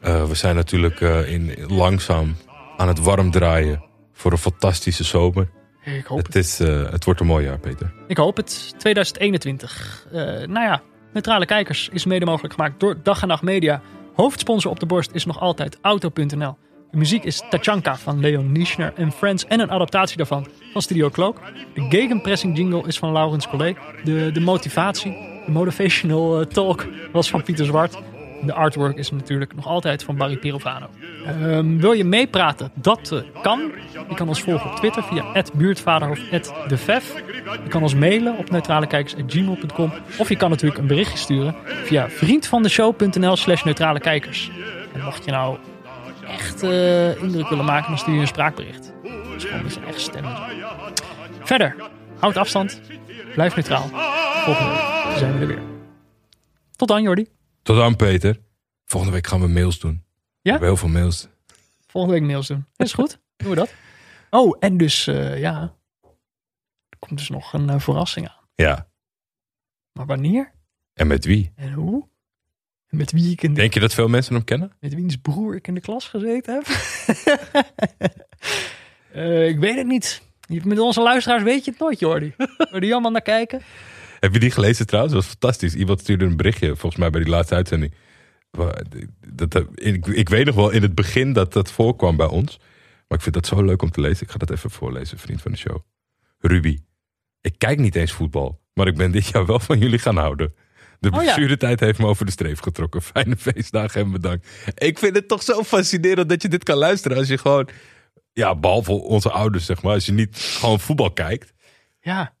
Eh, 0.00 0.24
we 0.24 0.34
zijn 0.34 0.54
natuurlijk 0.54 1.00
eh, 1.00 1.32
in, 1.32 1.54
langzaam 1.68 2.36
aan 2.76 2.88
het 2.88 2.98
warm 2.98 3.30
draaien 3.30 3.82
voor 4.12 4.32
een 4.32 4.38
fantastische 4.38 5.04
zomer. 5.04 5.48
Ik 5.96 6.06
hoop 6.06 6.26
Het, 6.26 6.34
is, 6.36 6.60
eh, 6.60 6.90
het 6.90 7.04
wordt 7.04 7.20
een 7.20 7.26
mooi 7.26 7.44
jaar, 7.44 7.58
Peter. 7.58 7.92
Ik 8.06 8.16
hoop 8.16 8.36
het. 8.36 8.74
2021. 8.78 10.06
Eh, 10.12 10.22
nou 10.22 10.60
ja, 10.66 10.82
Neutrale 11.12 11.46
Kijkers 11.46 11.88
is 11.92 12.04
mede 12.04 12.24
mogelijk 12.24 12.54
gemaakt 12.54 12.80
door 12.80 12.96
Dag 13.02 13.22
en 13.22 13.28
Nacht 13.28 13.42
Media. 13.42 13.82
Hoofdsponsor 14.14 14.70
op 14.70 14.80
de 14.80 14.86
borst 14.86 15.10
is 15.12 15.24
nog 15.24 15.40
altijd 15.40 15.78
Auto.nl. 15.80 16.56
De 16.90 16.96
muziek 16.96 17.24
is 17.24 17.42
Tachanka 17.50 17.96
van 17.96 18.20
Leon 18.20 18.52
Nischner 18.52 18.92
en 18.94 19.12
Friends 19.12 19.46
en 19.46 19.60
een 19.60 19.70
adaptatie 19.70 20.16
daarvan 20.16 20.46
van 20.72 20.82
Studio 20.82 21.10
Cloak. 21.10 21.40
De 21.74 21.86
gegenpressing 21.88 22.56
jingle 22.56 22.86
is 22.86 22.98
van 22.98 23.12
Laurens 23.12 23.48
Collet. 23.48 23.76
De, 24.04 24.30
de 24.32 24.40
motivatie, 24.40 25.12
de 25.46 25.52
motivational 25.52 26.40
eh, 26.40 26.46
talk 26.46 26.86
was 27.12 27.30
van 27.30 27.42
Pieter 27.42 27.64
Zwart. 27.64 27.98
De 28.42 28.52
artwork 28.52 28.96
is 28.96 29.10
natuurlijk 29.10 29.54
nog 29.54 29.66
altijd 29.66 30.04
van 30.04 30.16
Barry 30.16 30.36
Pirovano. 30.36 30.86
Ehm, 31.26 31.76
wil 31.76 31.92
je 31.92 32.04
meepraten? 32.04 32.70
Dat 32.74 33.12
eh, 33.12 33.42
kan. 33.42 33.72
Je 34.08 34.14
kan 34.14 34.28
ons 34.28 34.42
volgen 34.42 34.70
op 34.70 34.76
Twitter 34.76 35.02
via 35.02 35.44
buurtvader 35.54 36.10
of 36.10 36.18
@devef. 36.68 37.22
Je 37.64 37.68
kan 37.68 37.82
ons 37.82 37.94
mailen 37.94 38.36
op 38.36 38.50
neutralekijkers.gmail.com. 38.50 39.92
Of 40.18 40.28
je 40.28 40.36
kan 40.36 40.50
natuurlijk 40.50 40.80
een 40.80 40.86
berichtje 40.86 41.18
sturen 41.18 41.54
via 41.66 42.08
vriendvandeshow.nl 42.08 43.36
slash 43.36 43.62
neutralekijkers. 43.62 44.50
En 44.92 45.04
mocht 45.04 45.24
je 45.24 45.30
nou 45.30 45.58
echt 46.28 46.62
eh, 46.62 47.22
indruk 47.22 47.48
willen 47.48 47.64
maken, 47.64 47.88
dan 47.88 47.98
stuur 47.98 48.14
je 48.14 48.20
een 48.20 48.26
spraakbericht. 48.26 48.92
Dat 49.02 49.36
is 49.36 49.44
gewoon 49.44 49.62
met 49.62 49.74
je 49.74 49.80
eigen 49.80 50.00
stem. 50.00 50.24
Verder, 51.42 51.76
houd 52.18 52.36
afstand. 52.36 52.80
Blijf 53.34 53.54
neutraal. 53.54 53.86
Volgende 54.44 54.70
week 54.70 55.18
zijn 55.18 55.32
we 55.32 55.40
er 55.40 55.46
weer. 55.46 55.62
Tot 56.76 56.88
dan, 56.88 57.02
Jordi. 57.02 57.26
Tot 57.68 57.76
dan, 57.76 57.96
Peter. 57.96 58.40
Volgende 58.84 59.14
week 59.14 59.26
gaan 59.26 59.40
we 59.40 59.48
mails 59.48 59.78
doen. 59.78 60.04
We 60.42 60.50
hebben 60.50 60.68
heel 60.68 60.76
veel 60.76 60.88
mails. 60.88 61.28
Volgende 61.86 62.18
week 62.18 62.28
mails 62.28 62.46
doen. 62.46 62.66
Dat 62.76 62.86
is 62.86 62.92
goed. 62.92 63.20
Doen 63.36 63.48
we 63.48 63.54
dat. 63.54 63.74
Oh, 64.30 64.56
en 64.60 64.76
dus, 64.76 65.06
eh, 65.06 65.38
ja. 65.38 65.74
Er 66.88 66.98
komt 66.98 67.18
dus 67.18 67.28
nog 67.28 67.52
een 67.52 67.70
eh, 67.70 67.80
verrassing 67.80 68.28
aan. 68.28 68.48
Ja. 68.54 68.88
Maar 69.92 70.06
wanneer? 70.06 70.52
En 70.94 71.06
met 71.06 71.24
wie? 71.24 71.52
En 71.56 71.72
hoe? 71.72 72.08
En 72.86 72.96
met 72.96 73.12
wie 73.12 73.32
ik 73.32 73.42
in 73.42 73.54
de, 73.54 73.60
Denk 73.60 73.74
je 73.74 73.80
dat 73.80 73.94
veel 73.94 74.08
mensen 74.08 74.34
hem 74.34 74.44
kennen? 74.44 74.72
met 74.80 74.94
wiens 74.94 75.16
broer 75.16 75.54
ik 75.54 75.66
in 75.66 75.74
de 75.74 75.80
klas 75.80 76.08
gezeten 76.08 76.54
heb? 76.54 76.66
Eh, 79.12 79.48
ik 79.48 79.58
weet 79.58 79.76
het 79.76 79.86
niet. 79.86 80.22
Met 80.64 80.78
onze 80.78 81.00
luisteraars 81.00 81.42
weet 81.42 81.64
je 81.64 81.70
het 81.70 81.80
nooit, 81.80 81.98
Jordi. 81.98 82.34
Waar 82.70 82.80
die 82.80 82.92
allemaal 82.92 83.10
naar 83.10 83.22
kijken. 83.22 83.62
Heb 84.20 84.32
je 84.32 84.38
die 84.38 84.50
gelezen 84.50 84.86
trouwens? 84.86 85.14
Dat 85.14 85.22
was 85.24 85.32
fantastisch. 85.32 85.74
Iemand 85.74 86.00
stuurde 86.00 86.24
een 86.24 86.36
berichtje, 86.36 86.66
volgens 86.76 86.96
mij 86.96 87.10
bij 87.10 87.20
die 87.22 87.30
laatste 87.30 87.54
uitzending. 87.54 87.94
Dat, 88.50 89.50
dat- 89.50 89.66
ik, 89.74 90.06
ik 90.06 90.28
weet 90.28 90.46
nog 90.46 90.54
wel 90.54 90.70
in 90.70 90.82
het 90.82 90.94
begin 90.94 91.32
dat 91.32 91.52
dat 91.52 91.70
voorkwam 91.70 92.16
bij 92.16 92.26
ons. 92.26 92.58
Maar 93.08 93.18
ik 93.18 93.22
vind 93.24 93.34
dat 93.34 93.46
zo 93.46 93.62
leuk 93.64 93.82
om 93.82 93.90
te 93.90 94.00
lezen. 94.00 94.26
Ik 94.26 94.30
ga 94.32 94.38
dat 94.38 94.50
even 94.50 94.70
voorlezen, 94.70 95.18
vriend 95.18 95.42
van 95.42 95.50
de 95.52 95.58
show. 95.58 95.78
Ruby, 96.38 96.78
ik 97.40 97.54
kijk 97.58 97.78
niet 97.78 97.94
eens 97.94 98.12
voetbal. 98.12 98.60
Maar 98.74 98.86
ik 98.86 98.96
ben 98.96 99.10
dit 99.10 99.26
jaar 99.26 99.46
wel 99.46 99.58
van 99.60 99.78
jullie 99.78 99.98
gaan 99.98 100.16
houden. 100.16 100.54
De 101.00 101.08
Oh 101.08 101.14
ja. 101.14 101.20
blessuretijd 101.20 101.80
heeft 101.80 101.98
me 101.98 102.06
over 102.06 102.24
de 102.26 102.30
streef 102.32 102.60
getrokken. 102.60 103.02
Fijne 103.02 103.36
feestdagen 103.36 104.00
en 104.00 104.10
bedankt. 104.10 104.48
Ik 104.74 104.98
vind 104.98 105.14
het 105.14 105.28
toch 105.28 105.42
zo 105.42 105.62
fascinerend 105.62 106.28
dat 106.28 106.42
je 106.42 106.48
dit 106.48 106.62
kan 106.64 106.76
luisteren. 106.76 107.16
Als 107.16 107.28
je 107.28 107.38
gewoon, 107.38 107.68
ja, 108.32 108.56
behalve 108.56 108.92
onze 108.92 109.30
ouders 109.30 109.64
zeg 109.66 109.82
maar. 109.82 109.92
Als 109.92 110.06
je 110.06 110.12
niet 110.12 110.36
gewoon 110.36 110.80
voetbal 110.80 111.12
kijkt. 111.12 111.52
Ja. 112.00 112.36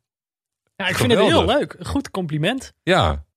Ja 0.78 0.88
ik 0.88 0.96
vind 0.96 1.12
het 1.12 1.20
heel 1.20 1.44
leuk. 1.44 1.76
Goed 1.82 2.10
compliment. 2.10 2.72
Ja, 2.82 3.24